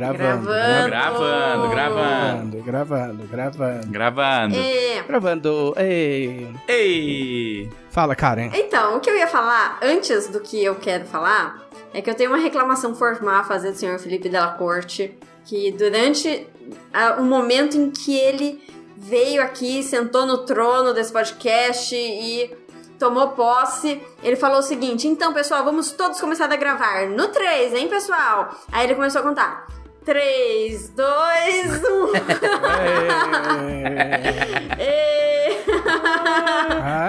Gravando. 0.00 0.46
Gravando, 0.46 1.68
Gravando, 1.68 2.62
gravando, 2.62 3.28
gravando. 3.28 3.86
Gravando. 3.88 4.56
É, 4.56 5.02
Gravando. 5.06 5.74
Ei. 5.76 6.48
Ei! 6.66 7.70
Fala, 7.90 8.14
Karen. 8.14 8.50
Então, 8.54 8.96
o 8.96 9.00
que 9.00 9.10
eu 9.10 9.16
ia 9.16 9.26
falar 9.26 9.78
antes 9.82 10.28
do 10.28 10.40
que 10.40 10.62
eu 10.64 10.74
quero 10.76 11.04
falar 11.06 11.62
é 11.92 12.00
que 12.00 12.08
eu 12.08 12.14
tenho 12.14 12.30
uma 12.30 12.38
reclamação 12.38 12.94
formal 12.94 13.40
a 13.40 13.44
fazer 13.44 13.72
do 13.72 13.76
senhor 13.76 13.98
Felipe 13.98 14.28
Della 14.28 14.52
Corte, 14.52 15.18
que 15.44 15.72
durante 15.72 16.46
o 17.18 17.22
momento 17.22 17.76
em 17.76 17.90
que 17.90 18.16
ele 18.16 18.62
veio 18.96 19.42
aqui, 19.42 19.82
sentou 19.82 20.26
no 20.26 20.38
trono 20.44 20.94
desse 20.94 21.12
podcast 21.12 21.94
e 21.96 22.54
tomou 22.98 23.28
posse, 23.28 24.00
ele 24.22 24.36
falou 24.36 24.58
o 24.58 24.62
seguinte: 24.62 25.08
então, 25.08 25.32
pessoal, 25.32 25.64
vamos 25.64 25.90
todos 25.90 26.20
começar 26.20 26.52
a 26.52 26.56
gravar 26.56 27.06
no 27.08 27.28
3, 27.28 27.74
hein, 27.74 27.88
pessoal? 27.88 28.54
Aí 28.70 28.84
ele 28.84 28.94
começou 28.94 29.22
a 29.22 29.24
contar. 29.24 29.66
3, 30.04 30.88
2, 30.90 31.82
1. 31.84 32.12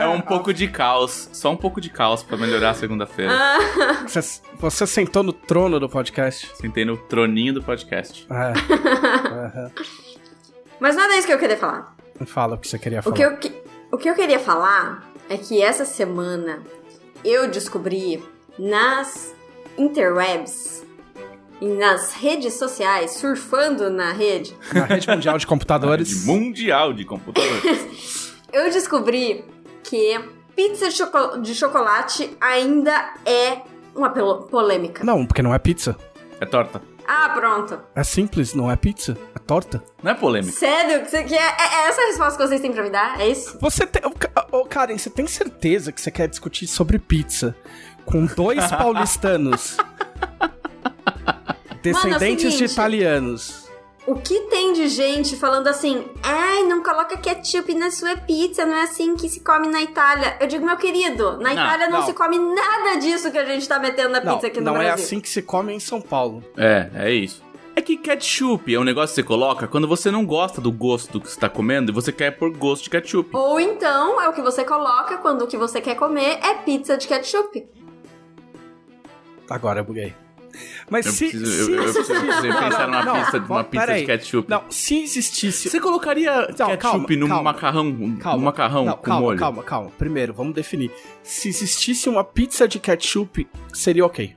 É 0.02 0.08
um 0.08 0.22
pouco 0.22 0.54
de 0.54 0.68
caos. 0.68 1.30
Só 1.32 1.52
um 1.52 1.58
pouco 1.58 1.80
de 1.80 1.90
caos 1.90 2.24
pra 2.24 2.38
melhorar 2.38 2.72
a 2.72 2.74
segunda-feira. 2.74 3.32
Você, 4.08 4.42
você 4.56 4.88
sentou 4.88 5.24
no 5.24 5.34
trono 5.34 5.80
do 5.80 5.88
podcast. 5.90 6.52
Sentei 6.56 6.84
no 6.86 6.98
troninho 6.98 7.54
do 7.54 7.64
podcast. 7.64 8.28
É. 8.30 8.54
Aham. 9.28 9.72
Mas 10.80 10.96
não 10.96 11.04
é 11.12 11.18
isso 11.18 11.28
que 11.28 11.34
eu 11.34 11.40
queria 11.40 11.58
falar. 11.58 11.96
Fala 12.26 12.56
o 12.56 12.58
que 12.58 12.68
você 12.68 12.78
queria 12.80 13.00
O 13.00 13.04
falar. 13.04 13.16
que, 13.16 13.22
eu, 13.24 13.38
que- 13.38 13.62
o 13.92 13.98
que 13.98 14.10
eu 14.10 14.16
queria 14.16 14.40
falar 14.40 15.10
é 15.30 15.38
que 15.38 15.62
essa 15.62 15.86
semana 15.86 16.62
eu 17.24 17.48
descobri 17.50 18.24
nas 18.60 19.34
interwebs 19.78 20.84
nas 21.62 22.14
redes 22.14 22.56
sociais, 22.56 23.12
surfando 23.12 23.90
na 23.90 24.12
rede, 24.12 24.56
Na 24.74 24.86
rede 24.86 25.08
mundial 25.08 25.38
de 25.38 25.46
computadores. 25.48 26.08
De 26.10 26.26
mundial 26.28 26.94
de 26.94 27.06
computadores. 27.06 28.34
eu 28.52 28.70
descobri 28.72 29.46
que 29.84 30.20
pizza 30.56 30.90
de, 30.90 30.96
choco- 30.96 31.38
de 31.40 31.54
chocolate 31.56 32.36
ainda 32.42 33.14
é 33.26 33.62
uma 33.96 34.10
polêmica. 34.10 35.04
Não, 35.04 35.26
porque 35.26 35.42
não 35.42 35.54
é 35.54 35.60
pizza. 35.60 35.96
é 36.40 36.46
torta. 36.46 36.82
Ah, 37.08 37.30
pronto. 37.30 37.78
É 37.96 38.04
simples, 38.04 38.54
não 38.54 38.72
é 38.72 38.76
pizza. 38.76 39.18
É 39.36 39.40
torta. 39.40 39.84
Não 40.02 40.12
é 40.12 40.14
polêmica. 40.14 40.54
Sério? 40.58 41.04
Que 41.04 41.10
você 41.10 41.24
quer? 41.24 41.56
É, 41.60 41.84
é 41.84 41.88
essa 41.90 42.02
a 42.02 42.06
resposta 42.06 42.38
que 42.42 42.48
vocês 42.48 42.62
têm 42.62 42.72
pra 42.72 42.84
me 42.84 42.90
dar? 42.90 43.20
É 43.20 43.28
isso? 43.28 43.58
Você 43.60 43.86
tem. 43.86 44.02
Ô, 44.52 44.66
Karen, 44.66 44.98
você 44.98 45.10
tem 45.10 45.28
certeza 45.28 45.92
que 45.92 46.00
você 46.00 46.10
quer 46.12 46.28
discutir 46.30 46.68
sobre 46.68 46.98
pizza 47.00 47.56
com 48.06 48.26
dois 48.28 48.66
paulistanos 48.72 49.76
descendentes 51.82 52.46
de 52.46 52.52
seguinte. 52.68 52.72
italianos? 52.74 53.70
O 54.08 54.16
que 54.16 54.40
tem 54.50 54.74
de 54.74 54.88
gente 54.88 55.36
falando 55.36 55.68
assim, 55.68 56.04
ai, 56.24 56.64
não 56.64 56.82
coloca 56.82 57.16
ketchup 57.18 57.72
na 57.76 57.92
sua 57.92 58.18
pizza, 58.18 58.66
não 58.66 58.76
é 58.76 58.84
assim 58.84 59.16
que 59.16 59.30
se 59.30 59.42
come 59.42 59.68
na 59.68 59.80
Itália. 59.84 60.38
Eu 60.40 60.48
digo, 60.48 60.66
meu 60.66 60.76
querido, 60.76 61.34
na 61.38 61.54
Não, 61.54 61.64
Itália 61.64 61.88
não, 61.88 62.00
não. 62.00 62.06
se 62.08 62.14
come 62.14 62.40
nada 62.40 62.98
disso 63.00 63.32
que 63.32 63.38
a 63.38 63.46
gente 63.46 63.68
tá 63.68 63.78
metendo 63.78 64.10
na 64.10 64.20
Não, 64.24 64.34
pizza 64.34 64.48
aqui 64.48 64.60
no 64.60 64.66
não 64.66 64.76
é 64.82 64.86
Brasil. 64.86 65.06
assim 65.06 65.20
que 65.20 65.30
se 65.30 65.44
come 65.44 65.72
em 65.72 65.80
São 65.80 66.02
Paulo. 66.02 66.44
É, 66.58 66.90
é 66.96 67.12
isso. 67.12 67.44
É 67.76 67.82
que 67.82 67.96
ketchup 67.96 68.74
é 68.74 68.80
um 68.80 68.84
negócio 68.84 69.10
que 69.10 69.22
você 69.22 69.24
coloca 69.24 69.68
quando 69.68 69.88
você 69.88 70.10
não 70.10 70.26
gosta 70.26 70.60
do 70.60 70.72
gosto 70.72 71.14
do 71.14 71.22
que 71.22 71.30
você 71.30 71.40
tá 71.40 71.48
comendo 71.48 71.92
e 71.92 71.94
você 71.94 72.12
quer 72.12 72.32
pôr 72.32 72.52
gosto 72.58 72.86
de 72.86 72.90
ketchup. 72.90 73.30
Ou 73.34 73.60
então, 73.60 74.20
é 74.20 74.28
o 74.28 74.34
que 74.34 74.42
você 74.42 74.66
coloca 74.66 75.18
quando 75.20 75.44
o 75.44 75.48
que 75.48 75.56
você 75.58 75.80
quer 75.80 75.94
comer 75.96 76.40
é 76.44 76.56
pizza 76.56 76.98
de 76.98 77.08
ketchup. 77.08 77.66
Agora 79.50 79.80
eu 79.82 79.84
buguei. 79.84 80.14
Mas 80.92 81.06
Eu 81.06 81.14
se. 81.14 81.30
preciso, 81.30 81.46
se 81.46 81.72
eu, 81.72 81.78
eu 81.78 81.94
preciso 81.94 82.14
pensar 82.60 82.88
numa 82.88 83.06
não, 83.06 83.14
pizza, 83.24 83.40
não, 83.40 83.48
numa 83.48 83.64
pizza 83.64 83.94
de 83.96 84.06
ketchup. 84.06 84.50
Não, 84.50 84.64
se 84.70 85.02
existisse. 85.02 85.70
Você 85.70 85.80
colocaria 85.80 86.32
Não, 86.34 86.68
ketchup 86.68 86.78
calma, 86.78 87.08
num 87.18 87.28
calma. 87.30 87.44
macarrão, 87.44 87.84
num 87.86 88.38
macarrão 88.40 88.86
não, 88.86 88.94
com 88.98 89.02
calma, 89.04 89.22
molho? 89.22 89.40
calma, 89.40 89.64
calma. 89.64 89.92
Primeiro, 89.98 90.34
vamos 90.34 90.54
definir. 90.54 90.92
Se 91.24 91.48
existisse 91.48 92.10
uma 92.10 92.26
pizza 92.26 92.68
de 92.68 92.78
ketchup, 92.78 93.48
seria 93.74 94.06
ok. 94.06 94.36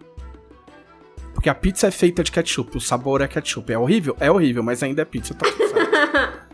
Porque 1.34 1.48
a 1.48 1.54
pizza 1.56 1.88
é 1.88 1.90
feita 1.90 2.22
de 2.22 2.30
ketchup, 2.30 2.76
o 2.76 2.80
sabor 2.80 3.20
é 3.20 3.26
ketchup. 3.26 3.72
É 3.72 3.76
horrível? 3.76 4.16
É 4.20 4.30
horrível, 4.30 4.62
mas 4.62 4.80
ainda 4.80 5.02
é 5.02 5.04
pizza, 5.04 5.34
tá 5.34 5.44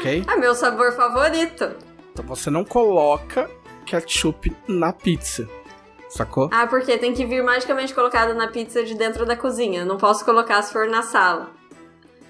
ok? 0.00 0.24
É 0.26 0.36
meu 0.36 0.54
sabor 0.54 0.92
favorito. 0.96 1.70
Então 2.10 2.24
você 2.24 2.48
não 2.48 2.64
coloca 2.64 3.50
ketchup 3.84 4.50
na 4.66 4.94
pizza. 4.94 5.46
Sacou? 6.14 6.50
Ah, 6.52 6.66
porque 6.66 6.98
tem 6.98 7.12
que 7.14 7.24
vir 7.24 7.42
magicamente 7.42 7.94
colocado 7.94 8.34
na 8.34 8.48
pizza 8.48 8.82
de 8.84 8.94
dentro 8.94 9.24
da 9.24 9.34
cozinha. 9.36 9.84
Não 9.84 9.96
posso 9.96 10.24
colocar 10.24 10.60
se 10.62 10.72
for 10.72 10.86
na 10.88 11.02
sala. 11.02 11.50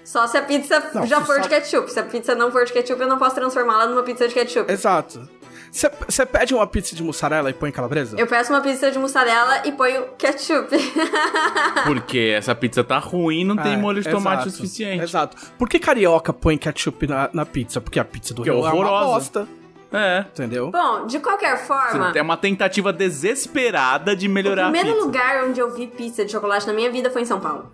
Só 0.05 0.27
se 0.27 0.37
a 0.37 0.41
pizza 0.41 0.81
Não, 0.93 1.05
já 1.05 1.21
for 1.21 1.35
só- 1.37 1.41
de 1.43 1.49
ketchup. 1.49 1.91
Se 1.91 1.99
a 1.99 2.03
pizza 2.03 2.35
não 2.35 2.51
for 2.51 2.65
de 2.65 2.73
ketchup, 2.73 3.01
eu 3.01 3.07
não 3.07 3.17
posso 3.17 3.35
transformá-la 3.35 3.87
numa 3.87 4.03
pizza 4.03 4.27
de 4.27 4.33
ketchup. 4.33 4.71
Exato. 4.71 5.27
Você 5.71 6.23
pede 6.25 6.53
uma 6.53 6.67
pizza 6.67 6.95
de 6.95 7.01
mussarela 7.01 7.49
e 7.49 7.53
põe 7.53 7.71
calabresa? 7.71 8.15
Eu 8.19 8.27
peço 8.27 8.53
uma 8.53 8.61
pizza 8.61 8.91
de 8.91 8.99
mussarela 8.99 9.65
e 9.65 9.71
ponho 9.71 10.05
ketchup. 10.19 10.69
Porque 11.85 12.33
essa 12.37 12.53
pizza 12.53 12.83
tá 12.83 12.99
ruim, 12.99 13.43
não 13.43 13.55
tem 13.57 13.73
É, 13.73 13.77
molho 13.77 14.01
de 14.01 14.09
tomate 14.09 14.37
o 14.45 14.47
exato, 14.47 14.51
suficiente. 14.57 15.03
Exato. 15.03 15.35
Por 15.57 15.67
que 15.67 15.79
carioca 15.79 16.31
põe 16.31 16.57
ketchup 16.57 17.07
na, 17.07 17.29
na 17.33 17.45
pizza? 17.45 17.81
Porque 17.81 17.99
a 17.99 18.05
pizza 18.05 18.33
do 18.33 18.43
Que 18.43 18.49
é 18.49 18.53
Rio 18.53 18.61
é 18.65 18.69
uma 18.69 18.73
horrorosa. 18.73 19.05
bosta. 19.05 19.47
É. 19.93 20.25
Entendeu? 20.31 20.71
Bom, 20.71 21.05
de 21.05 21.19
qualquer 21.19 21.55
forma, 21.65 22.11
É 22.15 22.21
uma 22.21 22.35
tentativa 22.35 22.91
desesperada 22.91 24.15
de 24.15 24.27
o 24.27 24.31
melhorar 24.31 24.63
a 24.67 24.71
primeiro 24.71 24.93
pizza. 24.93 25.05
lugar 25.05 25.43
onde 25.45 25.59
eu 25.59 25.69
vi 25.71 25.85
pizza 25.85 26.25
de 26.25 26.31
chocolate 26.31 26.65
na 26.65 26.73
minha 26.73 26.91
vida 26.91 27.11
foi 27.11 27.21
em 27.21 27.25
São 27.25 27.39
Paulo. 27.39 27.71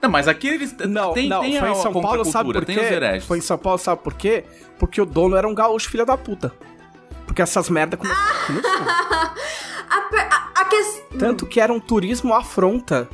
Não, 0.00 0.10
mas 0.10 0.26
aqui 0.26 0.48
eles 0.48 0.72
Não, 0.88 1.12
tem, 1.12 1.28
não, 1.28 1.40
tem 1.40 1.58
foi 1.58 1.70
em 1.70 1.74
São 1.74 1.92
Paulo, 1.92 2.24
sabe 2.24 2.52
por 2.52 2.64
quê? 2.64 3.20
Foi 3.26 3.38
em 3.38 3.40
São 3.40 3.58
Paulo, 3.58 3.78
sabe 3.78 4.02
por 4.02 4.14
quê? 4.14 4.44
Porque 4.78 5.00
o 5.00 5.06
dono 5.06 5.36
era 5.36 5.46
um 5.46 5.54
gaúcho 5.54 5.90
filho 5.90 6.06
da 6.06 6.16
puta. 6.16 6.52
Porque 7.26 7.40
essas 7.42 7.68
merda 7.68 7.96
começaram. 7.98 8.24
A, 9.90 9.96
a, 9.96 10.60
a 10.60 10.64
questão. 10.64 11.18
Tanto 11.18 11.46
que 11.46 11.60
era 11.60 11.72
um 11.72 11.78
turismo 11.80 12.34
afronta 12.34 13.08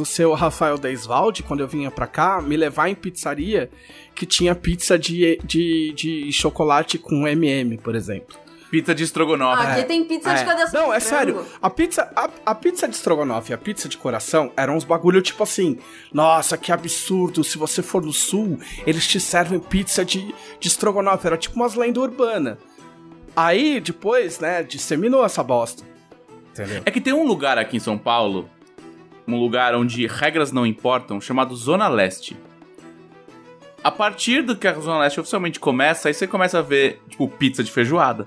do 0.00 0.06
seu 0.06 0.32
Rafael 0.32 0.78
Deisvalde, 0.78 1.42
quando 1.42 1.60
eu 1.60 1.68
vinha 1.68 1.90
pra 1.90 2.06
cá, 2.06 2.40
me 2.40 2.56
levar 2.56 2.88
em 2.88 2.94
pizzaria 2.94 3.68
que 4.14 4.24
tinha 4.24 4.54
pizza 4.54 4.98
de, 4.98 5.38
de, 5.44 5.92
de 5.92 6.32
chocolate 6.32 6.96
com 6.96 7.28
MM, 7.28 7.76
por 7.76 7.94
exemplo. 7.94 8.34
Pizza 8.70 8.94
de 8.94 9.02
estrogonofe. 9.04 9.62
Aqui 9.66 9.82
tem 9.82 10.04
pizza 10.04 10.32
de 10.32 10.40
É. 10.40 10.44
coração. 10.44 10.80
Não, 10.80 10.90
de 10.90 10.96
é 10.96 11.00
frango. 11.00 11.16
sério. 11.42 11.46
A 11.60 11.68
pizza, 11.68 12.10
a, 12.16 12.30
a 12.46 12.54
pizza 12.54 12.88
de 12.88 12.94
estrogonofe 12.94 13.50
e 13.50 13.54
a 13.54 13.58
pizza 13.58 13.88
de 13.90 13.98
coração 13.98 14.50
eram 14.56 14.74
uns 14.76 14.84
bagulho 14.84 15.20
tipo 15.20 15.42
assim: 15.42 15.76
nossa, 16.12 16.56
que 16.56 16.72
absurdo. 16.72 17.44
Se 17.44 17.58
você 17.58 17.82
for 17.82 18.00
no 18.02 18.12
sul, 18.12 18.58
eles 18.86 19.06
te 19.06 19.20
servem 19.20 19.58
pizza 19.60 20.02
de, 20.02 20.34
de 20.58 20.68
estrogonofe. 20.68 21.26
Era 21.26 21.36
tipo 21.36 21.56
umas 21.56 21.74
lendas 21.74 22.02
urbanas. 22.02 22.56
Aí, 23.36 23.80
depois, 23.80 24.38
né, 24.40 24.62
disseminou 24.62 25.24
essa 25.26 25.42
bosta. 25.42 25.82
Entendeu? 26.52 26.82
É 26.86 26.90
que 26.90 27.00
tem 27.00 27.12
um 27.12 27.26
lugar 27.26 27.58
aqui 27.58 27.76
em 27.76 27.80
São 27.80 27.98
Paulo, 27.98 28.48
um 29.36 29.40
lugar 29.40 29.74
onde 29.74 30.06
regras 30.06 30.52
não 30.52 30.66
importam, 30.66 31.20
chamado 31.20 31.54
Zona 31.56 31.88
Leste. 31.88 32.36
A 33.82 33.90
partir 33.90 34.42
do 34.42 34.54
que 34.56 34.68
a 34.68 34.74
Zona 34.74 35.00
Leste 35.00 35.20
oficialmente 35.20 35.58
começa, 35.58 36.08
aí 36.08 36.14
você 36.14 36.26
começa 36.26 36.58
a 36.58 36.62
ver, 36.62 37.00
tipo, 37.08 37.26
pizza 37.28 37.64
de 37.64 37.72
feijoada. 37.72 38.26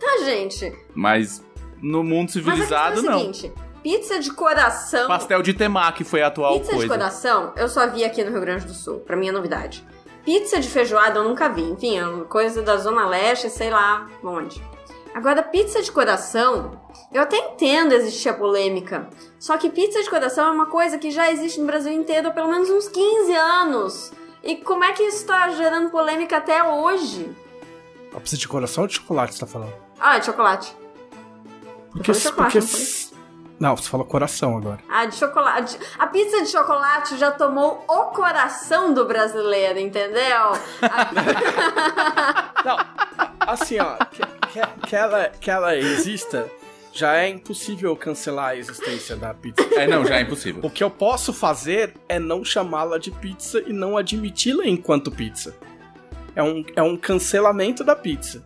Tá, 0.00 0.24
gente. 0.24 0.72
Mas 0.94 1.44
no 1.80 2.02
mundo 2.02 2.30
Mas 2.34 2.36
a 2.36 2.40
civilizado, 2.40 2.98
é 3.00 3.02
não. 3.02 3.16
o 3.30 3.34
seguinte: 3.34 3.52
pizza 3.82 4.18
de 4.18 4.32
coração. 4.32 5.06
Pastel 5.06 5.42
de 5.42 5.54
temaki 5.54 6.02
foi 6.04 6.22
a 6.22 6.26
atual 6.26 6.54
Pizza 6.58 6.72
de 6.72 6.76
coisa. 6.78 6.94
coração, 6.94 7.52
eu 7.56 7.68
só 7.68 7.88
vi 7.88 8.04
aqui 8.04 8.24
no 8.24 8.30
Rio 8.30 8.40
Grande 8.40 8.66
do 8.66 8.74
Sul. 8.74 8.98
Pra 9.00 9.16
mim 9.16 9.28
é 9.28 9.32
novidade. 9.32 9.84
Pizza 10.24 10.60
de 10.60 10.68
feijoada 10.68 11.20
eu 11.20 11.24
nunca 11.24 11.48
vi. 11.48 11.62
Enfim, 11.62 11.98
é 11.98 12.24
coisa 12.24 12.60
da 12.62 12.76
Zona 12.76 13.06
Leste, 13.08 13.48
sei 13.48 13.70
lá 13.70 14.08
onde. 14.22 14.60
Agora, 15.18 15.42
pizza 15.42 15.82
de 15.82 15.90
coração, 15.90 16.80
eu 17.12 17.20
até 17.20 17.36
entendo 17.38 17.92
existir 17.92 18.28
a 18.28 18.34
polêmica. 18.34 19.10
Só 19.36 19.58
que 19.58 19.68
pizza 19.68 20.00
de 20.00 20.08
coração 20.08 20.46
é 20.46 20.50
uma 20.52 20.66
coisa 20.66 20.96
que 20.96 21.10
já 21.10 21.28
existe 21.28 21.58
no 21.58 21.66
Brasil 21.66 21.92
inteiro 21.92 22.28
há 22.28 22.30
pelo 22.30 22.48
menos 22.48 22.70
uns 22.70 22.86
15 22.86 23.34
anos. 23.34 24.12
E 24.44 24.54
como 24.54 24.84
é 24.84 24.92
que 24.92 25.02
isso 25.02 25.26
tá 25.26 25.48
gerando 25.48 25.90
polêmica 25.90 26.36
até 26.36 26.62
hoje? 26.62 27.36
A 28.14 28.20
pizza 28.20 28.36
de 28.36 28.46
coração 28.46 28.84
ou 28.84 28.88
de 28.88 28.94
chocolate 28.94 29.34
você 29.34 29.40
tá 29.40 29.46
falando? 29.48 29.74
Ah, 29.98 30.20
de 30.20 30.26
chocolate. 30.26 30.76
Porque. 31.90 32.14
chocolate, 32.14 32.60
porque 32.60 33.07
não 33.60 33.76
você 33.76 33.88
falou 33.88 34.06
coração 34.06 34.56
agora. 34.56 34.78
Ah, 34.88 35.04
de 35.06 35.14
chocolate. 35.16 35.78
A 35.98 36.06
pizza 36.06 36.42
de 36.42 36.48
chocolate 36.48 37.16
já 37.16 37.30
tomou 37.32 37.84
o 37.88 38.04
coração 38.06 38.94
do 38.94 39.04
brasileiro, 39.04 39.78
entendeu? 39.78 40.52
A- 40.82 42.62
Não, 42.64 42.76
assim, 43.40 43.78
ó, 43.80 43.96
que, 44.06 44.20
que, 44.48 44.86
que 44.88 44.96
ela, 44.96 45.28
que 45.40 45.50
ela 45.50 45.76
exista, 45.76 46.48
já 46.92 47.16
é 47.16 47.28
impossível 47.28 47.94
cancelar 47.96 48.50
a 48.50 48.56
existência 48.56 49.16
da 49.16 49.32
pizza. 49.34 49.62
É, 49.74 49.86
não, 49.86 50.04
já 50.04 50.16
é 50.16 50.22
impossível. 50.22 50.60
O 50.64 50.70
que 50.70 50.82
eu 50.82 50.90
posso 50.90 51.32
fazer 51.32 51.94
é 52.08 52.18
não 52.18 52.44
chamá-la 52.44 52.98
de 52.98 53.10
pizza 53.10 53.62
e 53.66 53.72
não 53.72 53.96
admiti-la 53.96 54.66
enquanto 54.66 55.10
pizza. 55.10 55.56
É 56.34 56.42
um, 56.42 56.64
é 56.76 56.82
um 56.82 56.96
cancelamento 56.96 57.82
da 57.82 57.96
pizza. 57.96 58.42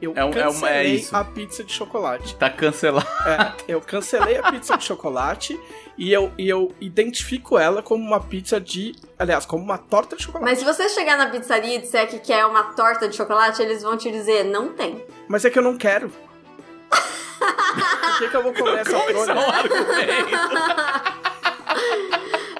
Eu 0.00 0.12
É 0.14 0.24
um- 0.24 0.28
é 0.28 0.30
um- 0.30 0.30
é 0.30 0.42
cancelei 0.44 0.94
isso. 0.96 1.16
a 1.16 1.24
pizza 1.24 1.64
de 1.64 1.72
chocolate. 1.72 2.34
Tá 2.36 2.50
cancelado. 2.50 3.06
É, 3.26 3.54
eu 3.72 3.80
cancelei 3.80 4.36
a 4.38 4.52
pizza 4.52 4.76
de 4.76 4.84
chocolate 4.84 5.58
e 5.96 6.12
eu, 6.12 6.30
e 6.36 6.46
eu 6.48 6.74
identifico 6.80 7.58
ela 7.58 7.82
como 7.82 8.04
uma 8.04 8.20
pizza 8.20 8.60
de. 8.60 8.94
Aliás, 9.18 9.46
como 9.46 9.64
uma 9.64 9.78
torta 9.78 10.14
de 10.16 10.24
chocolate. 10.24 10.44
Mas 10.50 10.58
se 10.58 10.64
você 10.66 10.88
chegar 10.90 11.16
na 11.16 11.30
pizzaria 11.30 11.76
e 11.76 11.78
disser 11.80 12.06
que 12.08 12.18
quer 12.18 12.44
uma 12.44 12.64
torta 12.74 13.08
de 13.08 13.16
chocolate, 13.16 13.62
eles 13.62 13.82
vão 13.82 13.96
te 13.96 14.10
dizer, 14.10 14.44
não 14.44 14.74
tem. 14.74 15.02
Mas 15.28 15.44
é 15.46 15.50
que 15.50 15.58
eu 15.58 15.62
não 15.62 15.78
quero. 15.78 16.10
Por 16.90 18.18
que, 18.18 18.28
que 18.28 18.36
eu 18.36 18.42
vou 18.42 18.52
comer 18.52 18.80
essa 18.80 18.96
é 18.96 19.08
argumento. 19.08 19.32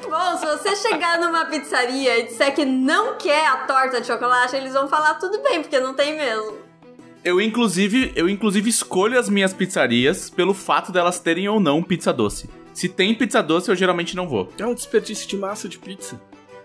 Bom, 0.09 0.37
se 0.39 0.47
você 0.47 0.77
chegar 0.77 1.19
numa 1.19 1.45
pizzaria 1.47 2.19
e 2.19 2.23
disser 2.25 2.55
que 2.55 2.65
não 2.65 3.17
quer 3.19 3.47
a 3.47 3.57
torta 3.59 4.01
de 4.01 4.07
chocolate, 4.07 4.57
eles 4.57 4.73
vão 4.73 4.89
falar 4.89 5.15
tudo 5.15 5.43
bem, 5.43 5.63
porque 5.63 5.79
não 5.79 5.95
tem 5.95 6.17
mesmo. 6.17 6.57
Eu 7.27 7.41
inclusive, 7.41 8.13
eu 8.15 8.29
inclusive 8.29 8.71
escolho 8.71 9.19
as 9.19 9.29
minhas 9.29 9.53
pizzarias 9.53 10.31
pelo 10.31 10.55
fato 10.55 10.93
delas 10.93 11.19
terem 11.19 11.49
ou 11.49 11.59
não 11.59 11.83
pizza 11.83 12.13
doce. 12.13 12.49
Se 12.73 12.89
tem 12.89 13.13
pizza 13.17 13.43
doce, 13.43 13.69
eu 13.69 13.75
geralmente 13.75 14.15
não 14.15 14.29
vou. 14.29 14.53
É 14.57 14.65
um 14.65 14.73
desperdício 14.73 15.29
de 15.29 15.37
massa 15.37 15.69
de 15.69 15.77
pizza. 15.77 16.21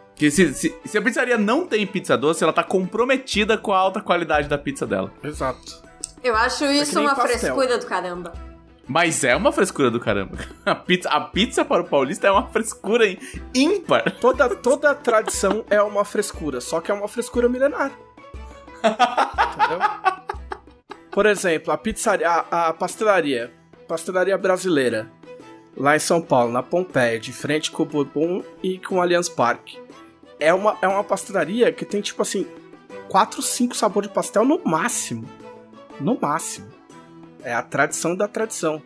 Porque 0.09 0.29
se, 0.29 0.53
se, 0.53 0.75
se 0.85 0.97
a 0.99 1.01
pizzaria 1.01 1.35
não 1.35 1.65
tem 1.65 1.87
pizza 1.87 2.15
doce, 2.15 2.43
ela 2.43 2.53
tá 2.53 2.63
comprometida 2.63 3.57
com 3.57 3.73
a 3.73 3.77
alta 3.79 4.01
qualidade 4.01 4.47
da 4.47 4.55
pizza 4.55 4.85
dela. 4.85 5.11
Exato. 5.23 5.81
Eu 6.23 6.35
acho 6.35 6.63
isso 6.65 6.93
nem 6.93 7.07
uma 7.07 7.15
pastel. 7.15 7.39
frescura 7.39 7.79
do 7.79 7.85
caramba. 7.87 8.31
Mas 8.87 9.23
é 9.23 9.35
uma 9.35 9.51
frescura 9.51 9.89
do 9.89 9.99
caramba. 9.99 10.37
A 10.63 10.75
pizza, 10.75 11.09
a 11.09 11.21
pizza 11.21 11.65
para 11.65 11.81
o 11.81 11.87
paulista 11.87 12.27
é 12.27 12.31
uma 12.31 12.47
frescura 12.49 13.05
ímpar. 13.55 14.11
Toda, 14.21 14.47
toda 14.57 14.93
tradição 14.93 15.65
é 15.71 15.81
uma 15.81 16.05
frescura, 16.05 16.61
só 16.61 16.79
que 16.79 16.91
é 16.91 16.93
uma 16.93 17.07
frescura 17.07 17.49
milenar. 17.49 17.91
Entendeu? 18.85 20.21
Por 21.11 21.25
exemplo, 21.25 21.73
a 21.73 21.77
pizzaria, 21.77 22.27
a, 22.27 22.69
a 22.69 22.73
pastelaria, 22.73 23.51
pastelaria 23.87 24.37
brasileira, 24.37 25.11
lá 25.75 25.95
em 25.95 25.99
São 25.99 26.21
Paulo, 26.21 26.51
na 26.51 26.63
Pompeia, 26.63 27.19
de 27.19 27.33
frente 27.33 27.69
com 27.69 27.83
o 27.83 27.85
Bourbon 27.85 28.43
e 28.63 28.77
com 28.77 28.95
o 28.95 29.01
Allianz 29.01 29.27
Parque. 29.27 29.77
É 30.39 30.53
uma, 30.53 30.77
é 30.81 30.87
uma 30.87 31.03
pastelaria 31.03 31.71
que 31.71 31.85
tem, 31.85 32.01
tipo 32.01 32.21
assim, 32.21 32.47
4, 33.09 33.41
5 33.41 33.75
sabores 33.75 34.09
de 34.09 34.15
pastel 34.15 34.45
no 34.45 34.61
máximo. 34.63 35.29
No 35.99 36.17
máximo. 36.19 36.67
É 37.43 37.53
a 37.53 37.61
tradição 37.61 38.15
da 38.15 38.27
tradição. 38.27 38.81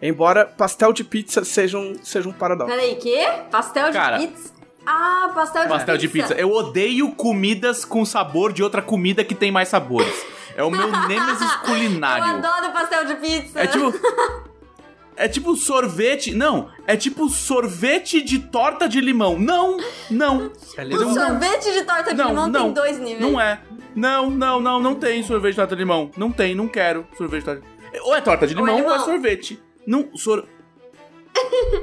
Embora 0.00 0.46
pastel 0.46 0.92
de 0.92 1.04
pizza 1.04 1.44
seja 1.44 1.76
um, 1.76 1.94
seja 2.02 2.28
um 2.28 2.32
paradoxo. 2.32 2.74
Peraí, 2.74 2.94
quê? 2.94 3.26
Pastel 3.50 3.88
de 3.88 3.92
Cara, 3.92 4.18
pizza? 4.18 4.52
Ah, 4.86 5.30
pastel 5.34 5.62
de 5.64 5.68
Pastel 5.68 5.94
pizza. 5.94 5.98
de 5.98 6.08
pizza. 6.08 6.34
Eu 6.34 6.50
odeio 6.52 7.12
comidas 7.12 7.84
com 7.84 8.04
sabor 8.04 8.52
de 8.52 8.62
outra 8.62 8.80
comida 8.80 9.22
que 9.22 9.34
tem 9.34 9.50
mais 9.50 9.68
sabores. 9.68 10.14
É 10.56 10.62
o 10.64 10.70
meu 10.70 10.88
nêmesis 11.08 11.50
Eu 11.52 11.58
culinário. 11.60 12.24
adoro 12.24 12.72
pastel 12.72 13.04
de 13.06 13.14
pizza. 13.16 13.60
É 13.60 13.66
tipo. 13.66 13.92
É 15.16 15.28
tipo 15.28 15.54
sorvete. 15.56 16.34
Não, 16.34 16.70
é 16.86 16.96
tipo 16.96 17.28
sorvete 17.28 18.22
de 18.22 18.38
torta 18.38 18.88
de 18.88 19.00
limão. 19.00 19.38
Não, 19.38 19.76
não. 20.10 20.50
É 20.76 20.82
O 20.82 20.86
limão. 20.86 21.14
sorvete 21.14 21.72
de 21.72 21.84
torta 21.84 22.10
de 22.12 22.16
Não, 22.16 22.28
limão 22.30 22.48
não, 22.48 22.62
tem 22.64 22.72
dois 22.72 22.98
níveis. 22.98 23.20
Não 23.20 23.40
é. 23.40 23.60
Não, 23.94 24.30
não, 24.30 24.60
não, 24.60 24.80
não 24.80 24.94
tem 24.94 25.22
sorvete 25.22 25.52
de 25.52 25.56
torta 25.56 25.74
de 25.76 25.80
limão. 25.82 26.10
Não 26.16 26.30
tem, 26.32 26.54
não 26.54 26.66
quero 26.68 27.06
sorvete 27.18 27.40
de 27.40 27.44
torta 27.46 27.60
de 27.60 27.66
limão. 27.66 28.06
Ou 28.06 28.14
é 28.16 28.20
torta 28.20 28.46
de 28.46 28.54
Ou 28.56 28.60
é 28.60 28.64
limão 28.64 28.74
ou 28.76 28.90
é 28.90 28.92
limão. 28.92 29.04
sorvete. 29.04 29.62
Não, 29.86 30.08
sor... 30.16 30.46